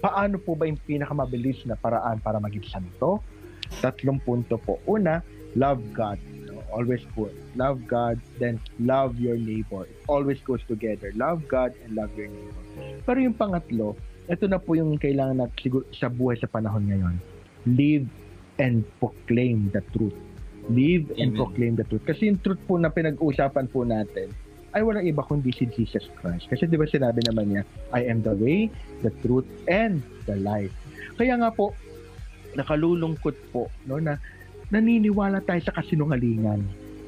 paano 0.04 0.36
po 0.36 0.52
ba 0.52 0.68
yung 0.68 0.76
pinakamabilis 0.84 1.64
na 1.64 1.80
paraan 1.80 2.20
para 2.20 2.36
maging 2.36 2.68
santo? 2.68 3.24
Tatlong 3.80 4.20
punto 4.20 4.60
po. 4.60 4.76
Una, 4.84 5.24
love 5.56 5.80
God. 5.96 6.20
always 6.76 7.00
put 7.14 7.32
love 7.56 7.80
God, 7.86 8.20
then 8.38 8.60
love 8.78 9.16
your 9.16 9.36
neighbor. 9.40 9.88
It 9.88 9.96
always 10.08 10.40
goes 10.44 10.60
together. 10.68 11.12
Love 11.16 11.48
God 11.48 11.72
and 11.84 11.96
love 11.96 12.12
your 12.12 12.28
neighbor. 12.28 12.64
Pero 13.06 13.18
yung 13.22 13.32
pangatlo, 13.32 13.96
ito 14.28 14.44
na 14.50 14.60
po 14.60 14.76
yung 14.76 14.98
kailangan 15.00 15.46
natin 15.46 15.86
sa 15.96 16.12
buhay 16.12 16.36
sa 16.36 16.50
panahon 16.50 16.84
ngayon. 16.90 17.16
Live 17.64 18.06
and 18.60 18.84
proclaim 19.00 19.72
the 19.72 19.80
truth. 19.96 20.14
Live 20.66 21.14
Amen. 21.14 21.20
and 21.20 21.28
proclaim 21.38 21.74
the 21.78 21.86
truth. 21.86 22.02
Kasi 22.06 22.26
yung 22.30 22.42
truth 22.42 22.58
po 22.66 22.74
na 22.76 22.90
pinag-uusapan 22.90 23.70
po 23.70 23.86
natin 23.86 24.34
ay 24.76 24.84
walang 24.84 25.08
iba 25.08 25.24
kundi 25.24 25.54
si 25.56 25.64
Jesus 25.72 26.04
Christ. 26.20 26.52
Kasi 26.52 26.68
di 26.68 26.76
ba 26.76 26.84
sinabi 26.84 27.24
naman 27.24 27.48
niya, 27.48 27.62
I 27.96 28.04
am 28.12 28.20
the 28.20 28.36
way, 28.36 28.68
the 29.00 29.08
truth, 29.24 29.48
and 29.72 30.04
the 30.28 30.36
life. 30.36 30.74
Kaya 31.16 31.38
nga 31.40 31.48
po, 31.48 31.72
nakalulungkot 32.52 33.36
po 33.56 33.72
no, 33.88 33.96
na 33.96 34.20
naniniwala 34.68 35.40
tayo 35.44 35.64
sa 35.64 35.72
kasinungalingan. 35.80 36.60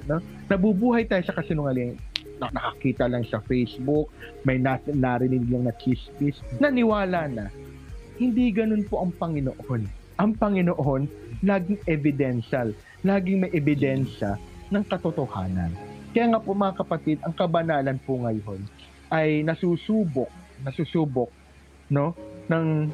No? 0.08 0.22
Nabubuhay 0.48 1.04
tayo 1.04 1.20
sa 1.28 1.36
kasinungalingan. 1.36 2.00
Nakakita 2.38 3.10
lang 3.10 3.26
sa 3.26 3.42
Facebook, 3.44 4.08
may 4.46 4.56
nat- 4.56 4.86
narinig 4.88 5.44
lang 5.50 5.66
na 5.66 5.74
chismis. 5.76 6.38
Naniwala 6.62 7.26
na. 7.26 7.52
Hindi 8.16 8.48
ganun 8.54 8.86
po 8.86 9.02
ang 9.02 9.12
Panginoon. 9.12 9.82
Ang 10.22 10.30
Panginoon, 10.38 11.02
laging 11.42 11.82
evidential. 11.84 12.72
Laging 13.06 13.46
may 13.46 13.50
ebidensya 13.54 14.38
ng 14.70 14.84
katotohanan. 14.86 15.72
Kaya 16.12 16.34
nga 16.34 16.40
po 16.42 16.56
mga 16.56 16.78
kapatid, 16.82 17.18
ang 17.22 17.34
kabanalan 17.36 17.98
po 18.02 18.18
ngayon 18.18 18.60
ay 19.08 19.44
nasusubok, 19.44 20.28
nasusubok 20.64 21.30
no 21.88 22.12
ng 22.52 22.92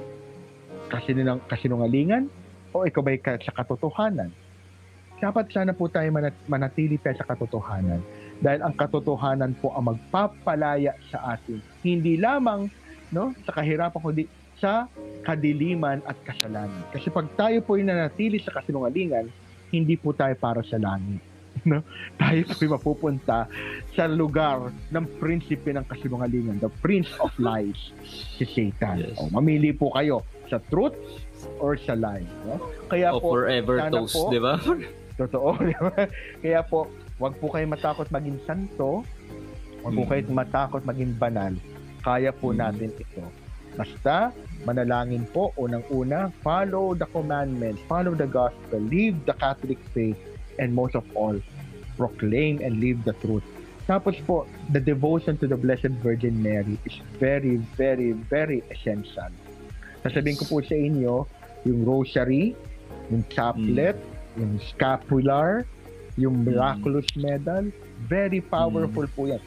kasinungalingan 0.87 1.43
kasinungalingan 1.51 2.25
o 2.71 2.87
ikaw 2.87 3.03
ba'y 3.03 3.19
sa 3.43 3.51
katotohanan 3.51 4.31
dapat 5.25 5.49
sana 5.57 5.73
po 5.73 5.89
tayo 5.89 6.13
manatili 6.51 7.01
tayo 7.01 7.17
sa 7.17 7.25
katotohanan. 7.25 8.05
Dahil 8.45 8.61
ang 8.61 8.75
katotohanan 8.77 9.57
po 9.57 9.73
ang 9.73 9.95
magpapalaya 9.95 10.93
sa 11.09 11.39
atin. 11.39 11.65
Hindi 11.81 12.21
lamang 12.21 12.69
no, 13.09 13.33
sa 13.49 13.57
kahirapan, 13.57 14.01
kundi 14.05 14.29
sa 14.61 14.91
kadiliman 15.25 16.05
at 16.05 16.19
kasalanan. 16.29 16.83
Kasi 16.93 17.09
pag 17.09 17.31
tayo 17.41 17.63
po 17.65 17.81
ay 17.81 17.89
nanatili 17.89 18.37
sa 18.43 18.53
kasinungalingan, 18.53 19.33
hindi 19.75 19.99
po 19.99 20.15
tayo 20.15 20.35
para 20.39 20.63
sa 20.63 20.79
langit. 20.79 21.23
No? 21.65 21.81
Tayo 22.21 22.45
po 22.45 22.55
ay 22.61 22.69
mapupunta 22.69 23.49
sa 23.97 24.05
lugar 24.05 24.69
ng 24.93 25.05
prinsipe 25.17 25.73
ng 25.73 25.87
kasinungalingan, 25.89 26.61
the 26.61 26.69
prince 26.83 27.09
of 27.23 27.33
lies, 27.41 27.95
si 28.37 28.45
Satan. 28.45 29.01
Yes. 29.01 29.17
O, 29.17 29.33
mamili 29.33 29.73
po 29.73 29.89
kayo 29.95 30.27
sa 30.53 30.61
truth 30.69 30.99
or 31.63 31.79
sa 31.81 31.97
lie. 31.97 32.27
No? 32.45 32.61
Kaya 32.91 33.17
o 33.17 33.23
po, 33.23 33.39
forever 33.39 33.81
toast, 33.89 34.19
di 34.29 34.43
ba? 34.43 34.61
Totoo, 35.25 35.57
di 35.63 35.79
ba? 35.79 35.95
Kaya 36.43 36.61
po, 36.67 36.91
wag 37.23 37.39
po 37.39 37.49
kayo 37.49 37.65
matakot 37.71 38.11
maging 38.13 38.39
santo, 38.45 39.07
wag 39.87 39.93
po 39.95 40.03
mm. 40.05 40.11
kayo 40.11 40.21
matakot 40.35 40.83
maging 40.85 41.17
banal. 41.17 41.55
Kaya 42.05 42.35
po 42.35 42.51
mm. 42.53 42.59
natin 42.61 42.91
ito. 42.93 43.25
Basta, 43.75 44.31
manalangin 44.63 45.27
po, 45.35 45.51
unang-una, 45.59 46.31
follow 46.47 46.95
the 46.95 47.07
commandments, 47.11 47.83
follow 47.91 48.15
the 48.15 48.27
gospel, 48.31 48.79
live 48.79 49.19
the 49.27 49.35
Catholic 49.35 49.79
faith, 49.91 50.19
and 50.63 50.71
most 50.71 50.95
of 50.95 51.03
all, 51.19 51.35
proclaim 51.99 52.63
and 52.63 52.79
live 52.79 53.03
the 53.03 53.15
truth. 53.19 53.43
Tapos 53.85 54.17
po, 54.25 54.49
the 54.73 54.81
devotion 54.81 55.37
to 55.37 55.47
the 55.51 55.59
Blessed 55.59 55.93
Virgin 56.01 56.41
Mary 56.41 56.81
is 56.89 56.97
very, 57.21 57.61
very, 57.77 58.17
very 58.31 58.65
essential. 58.73 59.29
Sasabihin 60.01 60.41
ko 60.41 60.45
po 60.49 60.57
sa 60.65 60.73
inyo, 60.73 61.29
yung 61.69 61.85
rosary, 61.85 62.57
yung 63.13 63.27
chaplet, 63.29 63.99
mm 63.99 64.15
yung 64.35 64.59
scapular, 64.75 65.63
yung 66.19 66.43
hmm. 66.43 66.51
miraculous 66.51 67.07
mm. 67.15 67.23
medal, 67.23 67.65
very 68.07 68.43
powerful 68.43 69.07
mm. 69.07 69.15
po 69.15 69.31
yan. 69.31 69.43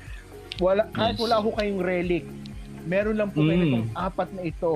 Wala, 0.58 0.90
kahit 0.96 1.20
yes. 1.20 1.22
wala 1.22 1.36
ho 1.44 1.50
kayong 1.54 1.82
relic, 1.84 2.26
meron 2.88 3.16
lang 3.20 3.30
po 3.30 3.44
mm. 3.44 3.48
kayo 3.52 3.62
itong 3.68 3.88
apat 3.94 4.30
na 4.34 4.44
ito. 4.48 4.72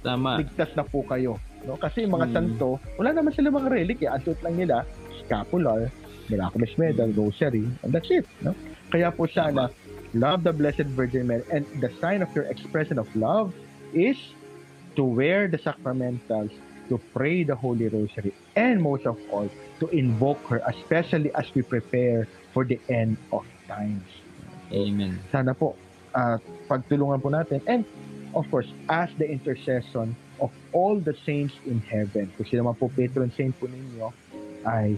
Tama. 0.00 0.40
Ligtas 0.40 0.72
na 0.72 0.84
po 0.84 1.04
kayo. 1.04 1.36
No? 1.68 1.76
Kasi 1.76 2.08
yung 2.08 2.16
mga 2.16 2.28
mm. 2.32 2.34
santo, 2.34 2.80
wala 2.96 3.10
naman 3.12 3.32
sila 3.36 3.52
mga 3.52 3.68
relic. 3.68 3.98
Eh. 4.00 4.08
Ang 4.08 4.24
lang 4.24 4.56
nila, 4.56 4.76
scapular, 5.22 5.92
miraculous 6.32 6.72
medal, 6.80 7.08
rosary, 7.12 7.68
and 7.84 7.90
that's 7.92 8.08
it. 8.08 8.24
No? 8.40 8.56
Kaya 8.88 9.12
po 9.12 9.28
sana, 9.28 9.68
love 10.16 10.42
the 10.42 10.54
Blessed 10.56 10.88
Virgin 10.96 11.28
Mary. 11.28 11.44
And 11.52 11.68
the 11.84 11.92
sign 12.00 12.24
of 12.24 12.32
your 12.32 12.48
expression 12.48 12.96
of 12.96 13.06
love 13.12 13.52
is 13.92 14.16
to 14.96 15.04
wear 15.04 15.46
the 15.46 15.60
sacramentals 15.60 16.50
to 16.88 16.98
pray 17.12 17.44
the 17.44 17.54
Holy 17.54 17.88
Rosary, 17.88 18.34
and 18.56 18.80
most 18.82 19.06
of 19.06 19.16
all, 19.30 19.48
to 19.80 19.86
invoke 19.88 20.40
her, 20.48 20.60
especially 20.66 21.32
as 21.34 21.46
we 21.54 21.62
prepare 21.62 22.26
for 22.52 22.64
the 22.64 22.80
end 22.88 23.16
of 23.32 23.44
times. 23.68 24.04
Amen. 24.72 25.20
Sana 25.30 25.54
po, 25.54 25.76
at 26.12 26.40
pagtulungan 26.70 27.20
po 27.20 27.28
natin. 27.32 27.60
And 27.68 27.82
of 28.32 28.48
course, 28.52 28.68
as 28.88 29.08
the 29.16 29.26
intercession 29.28 30.16
of 30.40 30.50
all 30.72 30.98
the 30.98 31.14
saints 31.26 31.54
in 31.66 31.82
heaven. 31.82 32.30
Kung 32.38 32.46
sila 32.46 32.62
man 32.62 32.78
po 32.78 32.90
patron 32.90 33.30
saint 33.34 33.54
po 33.58 33.66
ninyo, 33.66 34.10
ay 34.66 34.94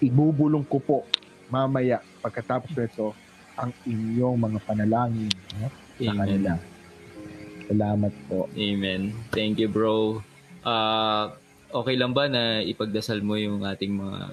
ibubulong 0.00 0.64
ko 0.68 0.80
po 0.80 0.98
mamaya 1.52 2.00
pagkatapos 2.24 2.72
nito 2.76 3.12
ang 3.58 3.72
inyong 3.84 4.38
mga 4.40 4.58
panalangin 4.64 5.32
no? 5.60 5.68
sa 6.00 6.12
Amen. 6.12 6.18
kanila. 6.20 6.52
Salamat 7.70 8.12
po. 8.26 8.48
Amen. 8.56 9.14
Thank 9.30 9.60
you, 9.60 9.68
bro. 9.68 10.24
Ah, 10.64 11.36
okay 11.70 11.94
lang 11.94 12.16
ba 12.16 12.26
na 12.26 12.64
ipagdasal 12.64 13.20
mo 13.22 13.36
yung 13.36 13.62
ating 13.62 13.94
mga 13.94 14.32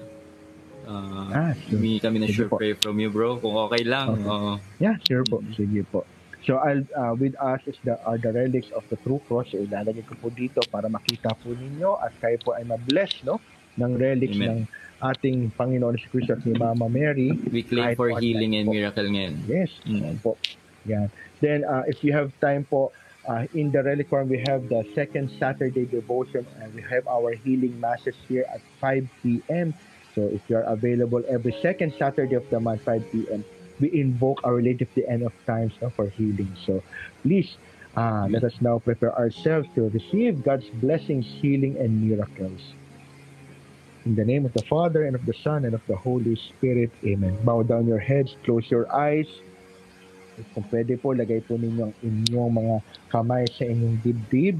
ah, 0.88 1.28
Ah, 1.30 1.52
sure. 1.54 1.76
humingi 1.76 2.00
kami 2.00 2.16
ng 2.18 2.32
po. 2.48 2.56
prayer 2.56 2.74
from 2.74 2.96
you, 2.96 3.08
bro. 3.08 3.36
Kung 3.36 3.52
okay 3.68 3.84
lang. 3.84 4.16
Okay. 4.16 4.24
oo. 4.26 4.52
Yeah, 4.78 4.96
sure 5.04 5.22
po. 5.22 5.44
Sige 5.52 5.84
po. 5.84 6.08
So 6.40 6.56
I'll 6.56 6.80
uh, 6.94 7.12
with 7.12 7.36
us 7.36 7.60
is 7.66 7.76
the 7.84 7.98
are 8.02 8.16
the 8.16 8.32
relics 8.32 8.72
of 8.72 8.86
the 8.88 8.96
true 8.96 9.20
cross. 9.26 9.52
So, 9.52 9.58
ilalagay 9.58 10.06
ko 10.06 10.16
po 10.16 10.30
dito 10.30 10.64
para 10.66 10.88
makita 10.88 11.34
po 11.36 11.52
ninyo 11.52 11.98
at 11.98 12.14
kayo 12.16 12.40
po 12.40 12.56
ay 12.56 12.64
ma-bless 12.64 13.20
no 13.22 13.36
ng 13.76 13.92
relics 13.94 14.38
Amen. 14.38 14.48
ng 14.48 14.58
ating 14.98 15.50
Panginoon 15.52 15.94
si 15.94 16.06
Cristo 16.08 16.34
at 16.34 16.42
ni 16.42 16.54
Mama 16.54 16.88
Mary. 16.88 17.34
We 17.50 17.62
claim 17.62 17.92
for 17.94 18.10
healing 18.16 18.56
and 18.56 18.66
po. 18.66 18.72
miracle 18.72 19.06
ngayon. 19.06 19.34
Yes, 19.46 19.70
Mm. 19.84 20.18
po. 20.18 20.34
Yan. 20.86 21.10
Then 21.38 21.62
uh, 21.62 21.84
if 21.84 22.00
you 22.00 22.14
have 22.14 22.32
time 22.40 22.64
po 22.64 22.90
uh, 23.26 23.44
in 23.52 23.68
the 23.68 23.82
reliquarium 23.82 24.26
we 24.26 24.40
have 24.46 24.66
the 24.66 24.86
second 24.94 25.28
Saturday 25.36 25.84
devotion 25.84 26.48
and 26.58 26.72
we 26.72 26.80
have 26.82 27.04
our 27.06 27.34
healing 27.36 27.76
masses 27.76 28.16
here 28.24 28.46
at 28.48 28.62
5 28.80 29.04
p.m. 29.20 29.74
So 30.18 30.26
if 30.34 30.42
you 30.50 30.56
are 30.56 30.66
available 30.66 31.22
every 31.30 31.54
second 31.62 31.94
Saturday 31.94 32.34
of 32.34 32.42
the 32.50 32.58
month 32.58 32.82
5 32.82 33.06
p.m. 33.12 33.44
we 33.78 33.86
invoke 33.94 34.42
our 34.42 34.58
Lady 34.60 34.82
of 34.82 34.90
the 34.98 35.06
End 35.06 35.22
of 35.22 35.30
Times 35.46 35.78
for 35.94 36.10
healing. 36.10 36.50
So 36.66 36.82
please 37.22 37.54
uh, 37.94 38.26
let 38.26 38.42
us 38.42 38.58
now 38.58 38.80
prepare 38.80 39.14
ourselves 39.14 39.70
to 39.76 39.86
receive 39.94 40.42
God's 40.42 40.66
blessings, 40.82 41.22
healing, 41.38 41.78
and 41.78 42.02
miracles. 42.02 42.74
In 44.06 44.18
the 44.18 44.24
name 44.24 44.42
of 44.42 44.52
the 44.54 44.66
Father, 44.66 45.06
and 45.06 45.14
of 45.14 45.24
the 45.24 45.38
Son, 45.38 45.64
and 45.64 45.74
of 45.74 45.86
the 45.86 45.94
Holy 45.94 46.34
Spirit. 46.34 46.90
Amen. 47.06 47.38
Bow 47.46 47.62
down 47.62 47.86
your 47.86 48.02
heads, 48.02 48.34
close 48.42 48.66
your 48.74 48.90
eyes. 48.90 49.30
Kung 50.50 50.66
pwede 50.66 50.98
po, 50.98 51.14
lagay 51.14 51.46
po 51.46 51.54
ninyo 51.54 51.94
ang 51.94 51.94
inyong 52.02 52.50
mga 52.58 52.76
kamay 53.14 53.46
sa 53.54 53.70
inyong 53.70 54.02
dibdib 54.02 54.58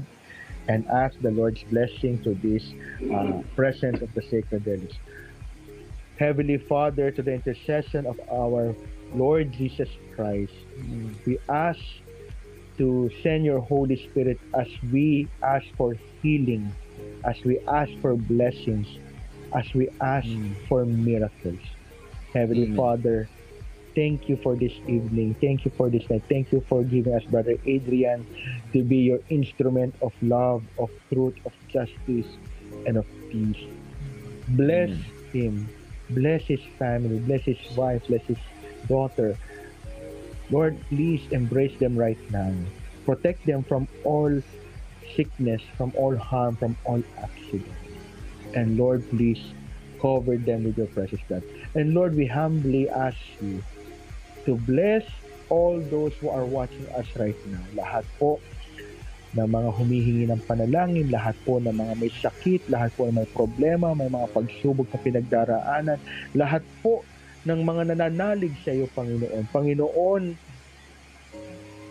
and 0.71 0.87
ask 0.87 1.19
the 1.19 1.31
Lord's 1.35 1.63
blessing 1.67 2.23
to 2.23 2.31
this 2.39 2.63
uh, 3.11 3.43
presence 3.59 3.99
of 3.99 4.07
the 4.15 4.23
sacred 4.23 4.63
relics. 4.63 4.95
Heavenly 6.19 6.57
Father, 6.57 7.11
to 7.11 7.23
the 7.23 7.31
intercession 7.31 8.05
of 8.05 8.19
our 8.29 8.75
Lord 9.15 9.53
Jesus 9.53 9.87
Christ, 10.15 10.51
we 11.25 11.39
ask 11.47 11.79
to 12.77 13.09
send 13.23 13.45
your 13.45 13.59
Holy 13.59 13.95
Spirit 14.11 14.37
as 14.53 14.67
we 14.91 15.29
ask 15.41 15.65
for 15.77 15.95
healing, 16.21 16.75
as 17.23 17.39
we 17.45 17.57
ask 17.71 17.91
for 18.01 18.15
blessings, 18.15 18.87
as 19.55 19.73
we 19.73 19.87
ask 20.01 20.27
Mm. 20.27 20.55
for 20.67 20.85
miracles. 20.85 21.63
Heavenly 22.33 22.67
Amen. 22.67 22.75
Father, 22.75 23.29
thank 23.95 24.27
you 24.27 24.35
for 24.43 24.55
this 24.59 24.75
evening. 24.87 25.35
Thank 25.39 25.63
you 25.63 25.71
for 25.71 25.89
this 25.89 26.03
night. 26.09 26.23
Thank 26.27 26.51
you 26.51 26.59
for 26.67 26.83
giving 26.83 27.15
us 27.15 27.23
Brother 27.31 27.55
Adrian 27.65 28.27
to 28.73 28.83
be 28.83 28.97
your 28.97 29.19
instrument 29.29 29.95
of 30.01 30.11
love, 30.21 30.63
of 30.77 30.91
truth, 31.11 31.35
of 31.45 31.53
justice, 31.71 32.27
and 32.85 32.97
of 32.97 33.07
peace. 33.31 33.63
Bless 34.49 34.91
him. 35.31 35.69
Bless 36.09 36.43
his 36.43 36.61
family. 36.77 37.19
Bless 37.19 37.43
his 37.43 37.59
wife. 37.77 38.05
Bless 38.07 38.23
his 38.23 38.37
daughter. 38.87 39.37
Lord, 40.49 40.77
please 40.89 41.21
embrace 41.31 41.77
them 41.77 41.95
right 41.95 42.17
now. 42.31 42.53
Protect 43.05 43.45
them 43.45 43.63
from 43.63 43.87
all 44.03 44.41
sickness, 45.15 45.61
from 45.77 45.93
all 45.95 46.15
harm, 46.17 46.55
from 46.55 46.77
all 46.85 47.03
accident. 47.21 47.69
And 48.53 48.77
Lord, 48.77 49.07
please 49.09 49.39
cover 50.01 50.37
them 50.37 50.63
with 50.63 50.77
your 50.77 50.87
precious 50.87 51.21
blood. 51.27 51.43
And 51.75 51.93
Lord, 51.93 52.15
we 52.15 52.25
humbly 52.25 52.89
ask 52.89 53.17
you 53.41 53.61
to 54.45 54.55
bless 54.55 55.03
all 55.49 55.79
those 55.79 56.13
who 56.21 56.29
are 56.29 56.45
watching 56.45 56.87
us 56.97 57.05
right 57.17 57.37
now. 57.47 57.61
Lahat 57.75 58.05
po 58.17 58.39
ng 59.29 59.45
mga 59.45 59.69
humihingi 59.77 60.25
ng 60.25 60.41
panalangin, 60.49 61.13
lahat 61.13 61.37
po 61.45 61.61
ng 61.61 61.73
mga 61.73 61.93
may 62.01 62.09
sakit, 62.09 62.65
lahat 62.65 62.89
po 62.97 63.05
ng 63.05 63.21
may 63.21 63.29
problema, 63.29 63.93
may 63.93 64.09
mga 64.09 64.25
pagsubok 64.33 64.89
na 64.89 64.99
pinagdaraanan, 64.99 65.99
lahat 66.33 66.65
po 66.81 67.05
ng 67.45 67.59
mga 67.61 67.93
nananalig 67.93 68.57
sa 68.65 68.73
iyo, 68.73 68.89
Panginoon. 68.91 69.45
Panginoon, 69.53 70.23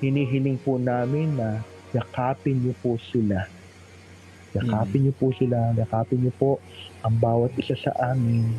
hinihiling 0.02 0.58
po 0.60 0.76
namin 0.76 1.38
na 1.38 1.62
yakapin 1.94 2.58
niyo 2.58 2.74
po 2.82 2.98
sila. 2.98 3.46
Yakapin 4.52 5.08
niyo 5.08 5.14
po 5.16 5.30
sila, 5.32 5.72
yakapin 5.78 6.26
niyo 6.26 6.32
po 6.36 6.50
ang 7.06 7.14
bawat 7.22 7.54
isa 7.56 7.78
sa 7.78 7.92
amin. 8.12 8.50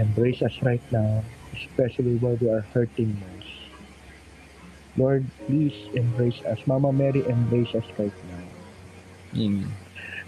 Embrace 0.00 0.40
us 0.42 0.56
right 0.64 0.82
now, 0.90 1.20
especially 1.54 2.16
where 2.18 2.36
we 2.40 2.48
are 2.48 2.64
hurting 2.72 3.12
most. 3.12 3.41
Lord, 4.96 5.24
please 5.46 5.76
embrace 5.96 6.40
us. 6.44 6.60
Mama 6.68 6.92
Mary, 6.92 7.24
embrace 7.24 7.72
us 7.74 7.86
right 7.96 8.12
now. 8.28 8.44
Amen. 9.40 9.72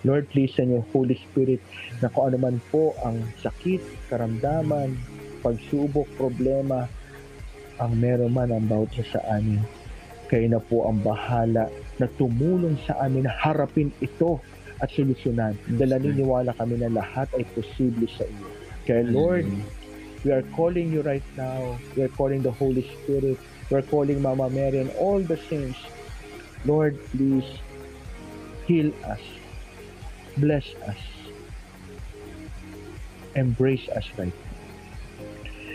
Lord, 0.05 0.29
please 0.29 0.53
send 0.53 0.73
your 0.73 0.85
Holy 0.93 1.17
Spirit 1.17 1.65
na 2.05 2.13
kung 2.13 2.33
ano 2.33 2.37
man 2.37 2.57
po 2.69 2.93
ang 3.01 3.25
sakit, 3.41 3.81
karamdaman, 4.13 4.97
pagsubok, 5.41 6.09
problema, 6.17 6.85
ang 7.81 7.93
meron 7.97 8.33
man 8.33 8.53
ang 8.53 8.65
bawat 8.69 8.93
sa 9.09 9.21
amin. 9.33 9.65
Kayo 10.29 10.47
na 10.49 10.61
po 10.61 10.89
ang 10.89 11.01
bahala 11.01 11.69
na 12.01 12.07
tumulong 12.21 12.77
sa 12.85 13.01
amin 13.05 13.25
na 13.29 13.33
harapin 13.33 13.93
ito 14.01 14.41
at 14.81 14.93
solusyonan. 14.93 15.57
Dahil 15.69 15.97
naniniwala 15.97 16.53
kami 16.57 16.81
na 16.81 16.93
lahat 16.93 17.29
ay 17.37 17.45
posible 17.57 18.09
sa 18.09 18.25
iyo. 18.29 18.47
Kaya 18.85 19.09
Lord, 19.09 19.49
we 20.25 20.33
are 20.33 20.45
calling 20.53 20.93
you 20.93 21.01
right 21.01 21.25
now. 21.37 21.77
We 21.97 22.05
are 22.05 22.13
calling 22.13 22.45
the 22.45 22.53
Holy 22.53 22.85
Spirit. 22.85 23.41
We 23.71 23.79
are 23.79 23.83
calling 23.83 24.21
Mama 24.23 24.51
Mary 24.51 24.79
and 24.79 24.91
all 24.93 25.21
the 25.21 25.37
saints. 25.37 25.79
Lord, 26.65 26.99
please 27.11 27.45
heal 28.67 28.93
us. 29.05 29.21
Bless 30.37 30.75
us. 30.87 30.99
Embrace 33.35 33.89
us 33.89 34.07
right 34.17 34.33
now. 34.45 34.54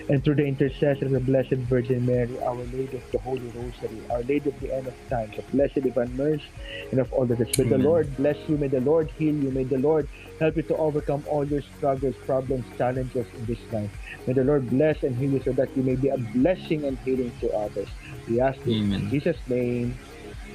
And 0.10 0.24
through 0.24 0.36
the 0.36 0.46
intercession 0.46 1.06
of 1.06 1.12
the 1.12 1.20
Blessed 1.20 1.70
Virgin 1.70 2.04
Mary, 2.04 2.36
Our 2.42 2.66
Lady 2.66 2.98
of 2.98 3.12
the 3.12 3.20
Holy 3.20 3.46
Rosary, 3.50 4.02
Our 4.10 4.24
Lady 4.24 4.50
of 4.50 4.60
the 4.60 4.74
End 4.74 4.88
of 4.88 4.96
Times, 5.08 5.38
of 5.38 5.48
Blessed 5.52 5.76
Divine 5.84 6.18
Mercy, 6.18 6.44
and 6.92 7.00
of 7.00 7.14
all 7.14 7.28
the 7.28 7.36
rest. 7.36 7.60
May 7.60 7.70
the 7.70 7.78
Lord 7.78 8.18
bless 8.18 8.38
you. 8.48 8.58
May 8.58 8.70
the 8.70 8.80
Lord 8.80 9.12
heal 9.20 9.36
you. 9.36 9.52
May 9.52 9.66
the 9.66 9.78
Lord 9.78 10.10
help 10.40 10.58
you 10.58 10.64
to 10.64 10.76
overcome 10.78 11.24
all 11.30 11.46
your 11.46 11.62
struggles, 11.78 12.16
problems, 12.26 12.66
challenges 12.76 13.28
in 13.38 13.46
this 13.46 13.60
life. 13.72 13.92
May 14.26 14.34
the 14.34 14.44
Lord 14.44 14.68
bless 14.72 15.04
and 15.04 15.16
heal 15.16 15.32
you 15.32 15.44
so 15.44 15.52
that 15.52 15.78
you 15.78 15.84
may 15.84 15.96
be 15.96 16.10
a 16.10 16.18
blessing 16.18 16.86
and 16.86 16.98
healing 17.06 17.32
to 17.42 17.52
others. 17.52 17.90
We 18.28 18.42
ask 18.42 18.58
this 18.64 18.74
in 18.74 19.10
Jesus' 19.12 19.38
name. 19.48 20.00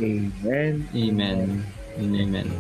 Amen. 0.01 0.89
Amen. 0.93 1.65
Amen. 1.97 2.53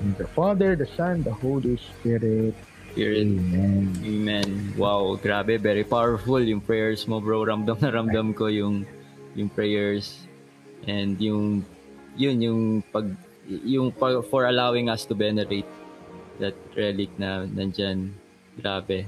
In 0.00 0.14
the 0.14 0.26
Father, 0.28 0.76
the 0.76 0.86
Son, 0.96 1.22
the 1.22 1.34
Holy 1.34 1.76
Spirit. 1.76 2.54
Spirit. 2.90 3.26
Amen. 3.30 3.94
Amen. 4.02 4.48
Wow, 4.74 5.14
grabe, 5.22 5.56
very 5.62 5.86
powerful 5.86 6.42
yung 6.42 6.58
prayers 6.58 7.06
mo, 7.06 7.22
bro. 7.22 7.46
Ramdam 7.46 7.78
na 7.78 7.90
ramdam 7.94 8.34
ko 8.34 8.50
yung 8.50 8.82
yung 9.38 9.46
prayers 9.46 10.26
and 10.90 11.14
yung 11.22 11.62
yun 12.18 12.36
yung 12.42 12.60
pag 12.90 13.06
yung 13.46 13.94
pag, 13.94 14.26
for 14.26 14.50
allowing 14.50 14.90
us 14.90 15.06
to 15.06 15.14
venerate 15.14 15.66
that 16.42 16.54
relic 16.74 17.10
na 17.14 17.46
nandyan. 17.46 18.10
Grabe. 18.58 19.06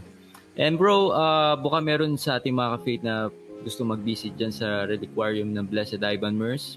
And 0.55 0.77
bro, 0.77 1.11
uh, 1.11 1.59
baka 1.59 1.79
meron 1.83 2.15
sa 2.15 2.39
ating 2.39 2.55
mga 2.55 2.71
ka-faith 2.79 3.03
na 3.03 3.33
gusto 3.63 3.87
mag-visit 3.87 4.35
dyan 4.37 4.53
sa 4.53 4.85
reliquarium 4.85 5.55
ng 5.55 5.65
Blessed 5.67 6.03
Ivan 6.03 6.37
Mers. 6.37 6.77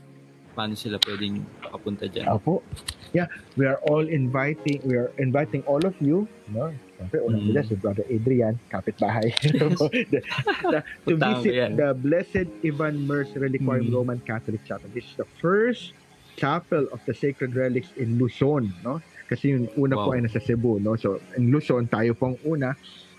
Paano 0.56 0.78
sila 0.80 0.96
pwedeng 1.04 1.44
makapunta 1.60 2.08
dyan? 2.08 2.32
Apo. 2.32 2.64
Yeah, 3.12 3.28
we 3.60 3.68
are 3.68 3.80
all 3.92 4.08
inviting, 4.08 4.80
we 4.88 4.96
are 4.96 5.12
inviting 5.20 5.60
all 5.68 5.84
of 5.84 5.96
you, 6.00 6.24
no? 6.48 6.72
Siyempre, 6.96 7.20
unang 7.22 7.42
Mm. 7.44 7.48
nila 7.52 7.62
si 7.62 7.76
Brother 7.76 8.06
Adrian, 8.08 8.56
kapitbahay. 8.68 9.28
The- 10.12 10.24
the- 10.72 10.84
to 11.06 11.14
visit 11.16 11.54
yan. 11.54 11.72
the 11.76 11.92
Blessed 11.94 12.48
Ivan 12.64 13.04
Mers 13.04 13.28
Reliquarium 13.36 13.92
Mm. 13.92 13.96
Roman 13.96 14.20
Catholic 14.24 14.64
Chapel. 14.64 14.88
This 14.92 15.04
is 15.04 15.16
the 15.16 15.28
first 15.38 15.92
chapel 16.36 16.88
of 16.92 17.00
the 17.04 17.14
Sacred 17.14 17.56
Relics 17.56 17.92
in 17.96 18.16
Luzon, 18.16 18.72
no? 18.82 19.00
Kasi 19.26 19.52
yung 19.52 19.68
una 19.76 19.96
po 19.96 20.12
Wow. 20.12 20.16
ay 20.16 20.24
nasa 20.24 20.40
Cebu, 20.40 20.78
no? 20.78 20.96
So, 20.96 21.20
in 21.36 21.50
Luzon, 21.50 21.88
tayo 21.88 22.14
pong 22.14 22.40
una. 22.44 22.76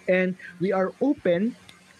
And 0.07 0.37
we 0.57 0.71
are 0.71 0.95
open 1.03 1.57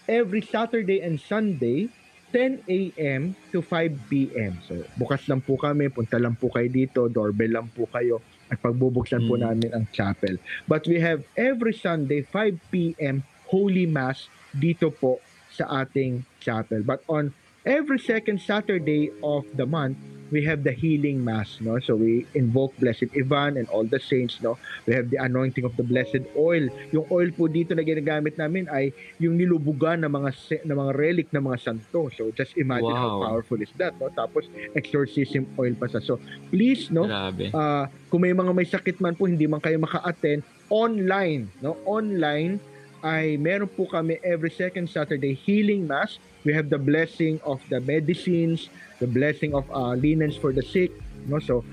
every 0.07 0.39
Saturday 0.39 1.03
and 1.03 1.19
Sunday 1.19 1.91
10 2.31 2.63
a.m. 2.67 3.35
to 3.51 3.59
5 3.61 3.69
p.m. 4.07 4.59
So, 4.63 4.79
bukas 4.95 5.27
lang 5.27 5.39
po 5.39 5.55
kami, 5.55 5.87
punta 5.87 6.15
lang 6.15 6.35
po 6.35 6.47
kayo 6.47 6.67
dito, 6.67 7.07
doorbell 7.07 7.51
lang 7.51 7.67
po 7.71 7.87
kayo, 7.87 8.19
at 8.47 8.59
pagbubuksan 8.59 9.27
po 9.27 9.35
Mm. 9.35 9.43
namin 9.43 9.69
ang 9.73 9.85
chapel. 9.91 10.35
But 10.65 10.87
we 10.87 10.99
have 10.99 11.23
every 11.35 11.73
Sunday, 11.73 12.23
5 12.23 12.59
p.m. 12.71 13.23
Holy 13.47 13.87
Mass 13.87 14.27
dito 14.51 14.91
po 14.91 15.19
sa 15.49 15.83
ating 15.83 16.27
chapel. 16.39 16.83
But 16.83 17.03
on 17.07 17.31
every 17.63 17.99
second 17.99 18.39
Saturday 18.39 19.11
of 19.19 19.47
the 19.55 19.67
month, 19.67 19.95
we 20.31 20.43
have 20.43 20.63
the 20.63 20.71
healing 20.71 21.23
mass, 21.23 21.57
no? 21.61 21.79
So 21.79 21.95
we 21.95 22.27
invoke 22.33 22.75
Blessed 22.77 23.11
Ivan 23.15 23.57
and 23.57 23.67
all 23.69 23.83
the 23.83 23.99
saints, 23.99 24.39
no? 24.41 24.57
We 24.85 24.93
have 24.95 25.09
the 25.09 25.17
anointing 25.17 25.63
of 25.63 25.75
the 25.77 25.83
blessed 25.83 26.27
oil. 26.35 26.67
Yung 26.91 27.07
oil 27.11 27.31
po 27.31 27.47
dito 27.47 27.75
na 27.75 27.83
ginagamit 27.83 28.35
namin 28.35 28.67
ay 28.67 28.91
yung 29.19 29.39
nilubugan 29.39 30.03
ng 30.03 30.11
mga 30.11 30.29
ng 30.67 30.77
mga 30.77 30.93
relic 30.95 31.27
ng 31.31 31.43
mga 31.43 31.57
santo. 31.63 32.11
So 32.15 32.31
just 32.35 32.55
imagine 32.59 32.91
wow. 32.91 33.23
how 33.23 33.31
powerful 33.31 33.59
is 33.61 33.71
that, 33.79 33.95
no? 33.99 34.11
Tapos 34.11 34.51
exorcism 34.75 35.47
oil 35.55 35.75
pa 35.75 35.87
sa. 35.87 36.03
So 36.03 36.19
please, 36.51 36.91
no? 36.91 37.07
Grabe. 37.07 37.51
Uh, 37.51 37.87
kung 38.11 38.23
may 38.23 38.35
mga 38.35 38.51
may 38.51 38.67
sakit 38.67 38.99
man 38.99 39.15
po, 39.15 39.27
hindi 39.27 39.47
man 39.47 39.63
kayo 39.63 39.79
maka-attend, 39.79 40.43
online, 40.67 41.47
no? 41.63 41.79
Online 41.87 42.59
ay 43.05 43.37
meron 43.37 43.69
po 43.69 43.85
kami 43.85 44.17
every 44.25 44.49
second 44.49 44.89
Saturday 44.89 45.37
healing 45.37 45.85
mass. 45.85 46.17
We 46.45 46.53
have 46.53 46.69
the 46.69 46.77
blessing 46.77 47.39
of 47.45 47.61
the 47.69 47.81
medicines, 47.81 48.69
the 48.99 49.07
blessing 49.07 49.53
of 49.53 49.65
uh, 49.71 49.95
linens 49.97 50.37
for 50.37 50.53
the 50.53 50.63
sick. 50.63 50.91
No? 51.25 51.39
So, 51.39 51.65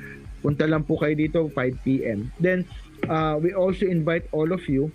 punta 0.42 0.66
lang 0.66 0.84
po 0.84 0.98
kayo 1.00 1.16
dito 1.16 1.48
5 1.52 1.84
p.m. 1.84 2.32
Then, 2.40 2.68
uh, 3.08 3.38
we 3.40 3.54
also 3.54 3.86
invite 3.86 4.28
all 4.32 4.52
of 4.52 4.64
you 4.68 4.90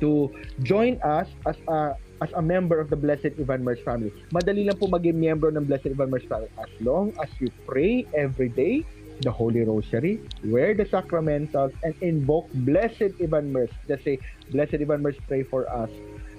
to 0.00 0.30
join 0.66 0.98
us 1.02 1.30
as 1.46 1.56
a 1.68 1.94
as 2.22 2.30
a 2.38 2.42
member 2.42 2.78
of 2.78 2.86
the 2.86 2.98
Blessed 2.98 3.34
Ivan 3.34 3.66
Mers 3.66 3.82
family. 3.82 4.14
Madali 4.30 4.62
lang 4.62 4.78
po 4.78 4.86
maging 4.86 5.18
member 5.18 5.50
ng 5.50 5.66
Blessed 5.66 5.98
Ivan 5.98 6.10
Mers 6.14 6.22
family 6.30 6.50
as 6.62 6.70
long 6.78 7.10
as 7.18 7.26
you 7.42 7.50
pray 7.66 8.06
every 8.14 8.50
day 8.50 8.86
the 9.22 9.30
Holy 9.30 9.62
Rosary, 9.62 10.20
wear 10.44 10.74
the 10.74 10.84
sacramentals, 10.84 11.72
and 11.82 11.94
invoke 12.02 12.50
Blessed 12.66 13.14
Ivan 13.22 13.52
Mers. 13.52 13.70
Just 13.86 14.04
say, 14.04 14.18
Blessed 14.50 14.82
Ivan 14.82 15.02
Mers, 15.02 15.16
pray 15.28 15.42
for 15.42 15.70
us. 15.70 15.90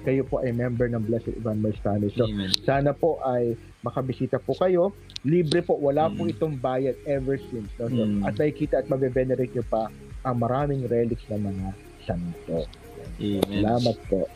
Kayo 0.04 0.28
po 0.28 0.44
ay 0.44 0.52
member 0.52 0.92
ng 0.92 1.04
Blessed 1.08 1.40
Ivan 1.40 1.64
Mers 1.64 1.80
family. 1.80 2.12
So, 2.12 2.28
Amen. 2.28 2.52
sana 2.68 2.92
po 2.92 3.24
ay 3.24 3.56
makabisita 3.84 4.40
po 4.40 4.52
kayo. 4.60 4.92
Libre 5.24 5.64
po, 5.64 5.80
wala 5.80 6.12
mm. 6.12 6.14
po 6.20 6.22
itong 6.28 6.56
bayad 6.60 7.00
ever 7.08 7.40
since. 7.52 7.72
No? 7.80 7.88
So, 7.88 8.04
mm. 8.04 8.28
At 8.28 8.36
nakikita 8.36 8.84
at 8.84 8.88
mabe-venerate 8.92 9.56
nyo 9.56 9.66
pa 9.68 9.88
ang 10.28 10.36
maraming 10.44 10.84
relics 10.88 11.24
ng 11.32 11.40
mga 11.40 11.68
santo. 12.04 12.68
Amen. 13.20 13.64
Salamat 13.64 13.98
po. 14.12 14.28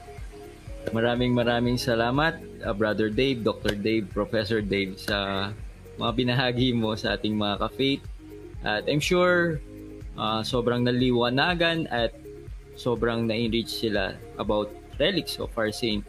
Maraming 0.95 1.35
maraming 1.35 1.75
salamat, 1.75 2.39
uh, 2.63 2.71
Brother 2.71 3.11
Dave, 3.11 3.43
Dr. 3.43 3.75
Dave, 3.75 4.07
Professor 4.07 4.63
Dave, 4.63 4.95
sa 4.95 5.51
mga 5.99 6.11
binahagi 6.15 6.71
mo 6.71 6.95
sa 6.95 7.19
ating 7.19 7.35
mga 7.35 7.59
ka-faith. 7.59 8.03
At 8.63 8.87
I'm 8.87 9.03
sure 9.03 9.59
uh, 10.15 10.41
sobrang 10.47 10.87
naliwanagan 10.87 11.91
at 11.91 12.15
sobrang 12.79 13.27
na-enrich 13.27 13.83
sila 13.83 14.15
about 14.39 14.71
relics 14.99 15.37
of 15.41 15.53
our 15.55 15.71
saint. 15.71 16.03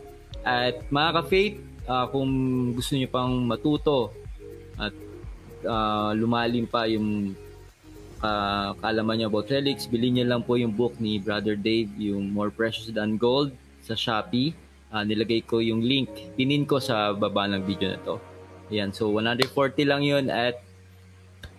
At 0.45 0.85
mga 0.89 1.11
ka-faith, 1.23 1.57
uh, 1.89 2.07
kung 2.13 2.29
gusto 2.77 2.97
niyo 2.97 3.09
pang 3.09 3.33
matuto 3.49 4.13
at 4.77 4.93
uh, 5.65 6.13
lumalim 6.13 6.69
pa 6.69 6.85
yung 6.85 7.33
uh, 8.23 8.75
kaalaman 8.79 9.25
niyo 9.25 9.27
about 9.33 9.49
relics, 9.49 9.89
bilhin 9.89 10.21
niyo 10.21 10.27
lang 10.29 10.43
po 10.45 10.57
yung 10.61 10.75
book 10.75 10.95
ni 11.01 11.19
Brother 11.19 11.57
Dave, 11.57 11.91
yung 11.97 12.31
More 12.31 12.53
Precious 12.53 12.91
Than 12.93 13.17
Gold 13.17 13.55
sa 13.83 13.95
Shopee. 13.97 14.55
Uh, 14.89 15.05
nilagay 15.05 15.45
ko 15.45 15.61
yung 15.61 15.85
link, 15.85 16.09
pinin 16.33 16.65
ko 16.65 16.81
sa 16.81 17.13
baba 17.13 17.45
ng 17.45 17.61
video 17.65 17.93
na 17.93 18.01
to. 18.05 18.17
Ayan, 18.69 18.93
so 18.93 19.13
140 19.13 19.53
lang 19.85 20.05
yun 20.05 20.29
at 20.29 20.61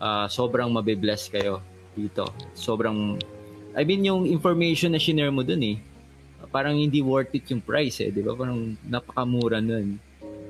uh, 0.01 0.25
sobrang 0.29 0.69
mabe-bless 0.69 1.29
kayo 1.29 1.61
dito. 1.93 2.25
Sobrang, 2.57 3.17
I 3.73 3.85
mean, 3.85 4.05
yung 4.05 4.25
information 4.25 4.93
na 4.93 5.01
shinare 5.01 5.33
mo 5.33 5.45
dun 5.45 5.61
eh, 5.61 5.77
parang 6.47 6.79
hindi 6.79 7.03
worth 7.03 7.35
it 7.35 7.45
yung 7.51 7.59
price 7.59 7.99
eh, 7.99 8.09
di 8.09 8.23
ba? 8.23 8.31
Parang 8.33 8.79
napakamura 8.87 9.59
nun 9.59 9.99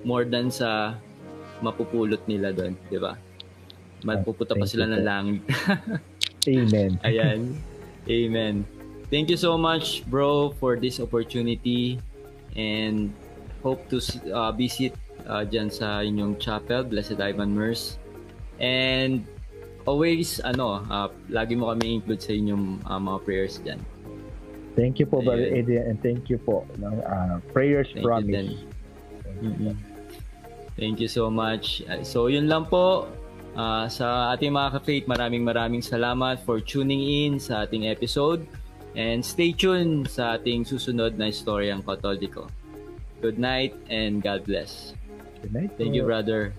more 0.06 0.24
than 0.24 0.48
sa 0.54 0.96
mapupulot 1.60 2.24
nila 2.30 2.56
doon, 2.56 2.78
di 2.88 3.00
ba? 3.02 3.20
Mapupunta 4.06 4.56
pa 4.56 4.64
sila 4.64 4.88
ng 4.88 5.04
langit. 5.04 5.44
Amen. 6.48 6.96
Ayan. 7.04 7.52
Amen. 8.08 8.64
Thank 9.12 9.28
you 9.28 9.36
so 9.36 9.60
much, 9.60 10.08
bro, 10.08 10.56
for 10.56 10.80
this 10.80 11.04
opportunity 11.04 12.00
and 12.56 13.12
hope 13.60 13.84
to 13.92 14.00
uh, 14.32 14.56
visit 14.56 14.96
uh, 15.28 15.44
dyan 15.44 15.68
sa 15.68 16.00
inyong 16.00 16.40
chapel, 16.40 16.88
Blessed 16.88 17.20
Ivan 17.20 17.52
Merce. 17.52 18.00
And 18.64 19.28
always, 19.84 20.40
ano, 20.48 20.86
uh, 20.88 21.12
lagi 21.28 21.60
mo 21.60 21.74
kami 21.76 22.00
include 22.00 22.24
sa 22.24 22.32
inyong 22.32 22.88
uh, 22.88 23.00
mga 23.02 23.20
prayers 23.28 23.60
dyan. 23.60 23.84
Thank 24.80 24.96
you 25.04 25.08
po. 25.12 25.20
Brother 25.20 25.44
Adrian, 25.44 25.92
and 25.92 25.98
thank 26.00 26.32
you 26.32 26.40
po. 26.40 26.64
ng 26.80 27.04
uh, 27.04 27.44
prayers 27.52 27.92
thank 27.92 28.08
promise. 28.08 28.56
You, 29.44 29.52
mm-hmm. 29.52 29.76
Thank 30.80 31.04
you 31.04 31.12
so 31.12 31.28
much. 31.28 31.84
So 32.08 32.32
yun 32.32 32.48
lang 32.48 32.72
po. 32.72 33.12
Uh, 33.60 33.92
sa 33.92 34.32
ating 34.32 34.56
mga 34.56 34.80
ka-faith, 34.80 35.06
maraming 35.12 35.44
maraming 35.44 35.84
salamat 35.84 36.40
for 36.48 36.64
tuning 36.64 37.04
in 37.04 37.44
sa 37.44 37.68
ating 37.68 37.92
episode. 37.92 38.48
And 38.96 39.20
stay 39.20 39.52
tuned 39.52 40.08
sa 40.08 40.40
ating 40.40 40.64
susunod 40.64 41.20
na 41.20 41.28
Istoryang 41.28 41.84
Katoliko. 41.84 42.48
Good 43.20 43.36
night 43.36 43.76
and 43.92 44.24
God 44.24 44.48
bless. 44.48 44.96
Good 45.44 45.52
night. 45.52 45.72
Thank 45.76 45.92
you, 45.92 46.08
brother. 46.08 46.56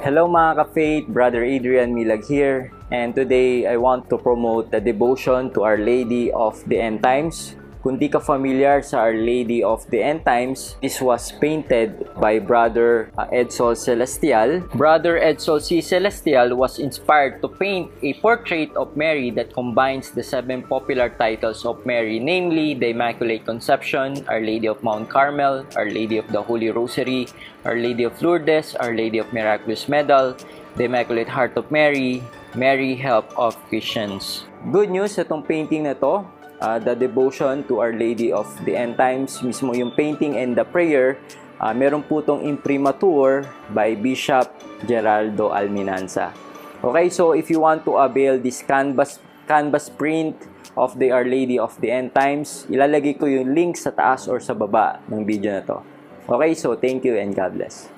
Hello 0.00 0.24
mga 0.24 0.64
ka-faith, 0.64 1.04
Brother 1.12 1.44
Adrian 1.44 1.92
Milag 1.92 2.24
here. 2.24 2.72
And 2.90 3.14
today, 3.14 3.66
I 3.66 3.76
want 3.76 4.08
to 4.10 4.16
promote 4.16 4.70
the 4.70 4.80
devotion 4.80 5.52
to 5.54 5.62
Our 5.62 5.76
Lady 5.76 6.32
of 6.32 6.64
the 6.68 6.80
End 6.80 7.02
Times 7.02 7.58
kung 7.88 7.96
di 7.96 8.10
ka 8.10 8.18
familiar 8.18 8.82
sa 8.82 9.06
Our 9.06 9.16
Lady 9.16 9.62
of 9.62 9.86
the 9.88 10.02
End 10.02 10.20
Times, 10.26 10.76
this 10.82 10.98
was 11.00 11.30
painted 11.38 12.10
by 12.18 12.36
Brother 12.42 13.08
uh, 13.16 13.30
Edsel 13.30 13.78
Celestial. 13.78 14.60
Brother 14.74 15.16
Edsel 15.16 15.62
C. 15.62 15.80
Celestial 15.80 16.52
was 16.58 16.76
inspired 16.82 17.40
to 17.40 17.48
paint 17.48 17.88
a 18.02 18.12
portrait 18.20 18.68
of 18.74 18.92
Mary 18.98 19.30
that 19.38 19.54
combines 19.54 20.10
the 20.10 20.20
seven 20.20 20.66
popular 20.66 21.08
titles 21.08 21.64
of 21.64 21.80
Mary, 21.86 22.18
namely 22.18 22.74
the 22.74 22.90
Immaculate 22.90 23.46
Conception, 23.46 24.20
Our 24.28 24.44
Lady 24.44 24.66
of 24.66 24.82
Mount 24.82 25.08
Carmel, 25.08 25.64
Our 25.72 25.88
Lady 25.88 26.18
of 26.18 26.26
the 26.28 26.42
Holy 26.42 26.68
Rosary, 26.68 27.30
Our 27.64 27.78
Lady 27.78 28.04
of 28.04 28.20
Lourdes, 28.20 28.74
Our 28.76 28.92
Lady 28.92 29.16
of 29.16 29.32
Miraculous 29.32 29.88
Medal, 29.88 30.36
the 30.76 30.84
Immaculate 30.84 31.30
Heart 31.30 31.56
of 31.56 31.70
Mary, 31.70 32.20
Mary 32.56 32.96
Help 32.96 33.28
of 33.36 33.58
Christians. 33.68 34.48
Good 34.72 34.88
news 34.88 35.20
itong 35.20 35.44
painting 35.44 35.84
na 35.84 35.96
to, 35.98 36.24
uh, 36.62 36.78
the 36.78 36.94
devotion 36.94 37.66
to 37.68 37.80
Our 37.80 37.92
Lady 37.92 38.32
of 38.32 38.48
the 38.64 38.76
End 38.76 38.96
Times, 38.96 39.42
mismo 39.44 39.74
yung 39.74 39.92
painting 39.92 40.36
and 40.38 40.56
the 40.56 40.64
prayer, 40.64 41.18
uh, 41.60 41.74
meron 41.74 42.02
po 42.06 42.22
itong 42.24 42.46
imprimatur 42.46 43.44
by 43.74 43.94
Bishop 43.98 44.48
Geraldo 44.86 45.50
Alminanza. 45.52 46.32
Okay, 46.78 47.10
so 47.10 47.34
if 47.34 47.50
you 47.50 47.58
want 47.58 47.82
to 47.82 47.98
avail 47.98 48.38
this 48.38 48.62
canvas, 48.62 49.18
canvas 49.50 49.90
print 49.90 50.38
of 50.78 50.94
the 51.02 51.10
Our 51.10 51.26
Lady 51.26 51.58
of 51.58 51.74
the 51.82 51.90
End 51.90 52.14
Times, 52.14 52.70
ilalagay 52.70 53.18
ko 53.18 53.26
yung 53.26 53.50
link 53.50 53.74
sa 53.74 53.90
taas 53.90 54.30
or 54.30 54.38
sa 54.38 54.54
baba 54.54 55.02
ng 55.10 55.26
video 55.26 55.58
na 55.58 55.62
to. 55.66 55.82
Okay, 56.30 56.54
so 56.54 56.78
thank 56.78 57.02
you 57.02 57.18
and 57.18 57.34
God 57.34 57.58
bless. 57.58 57.97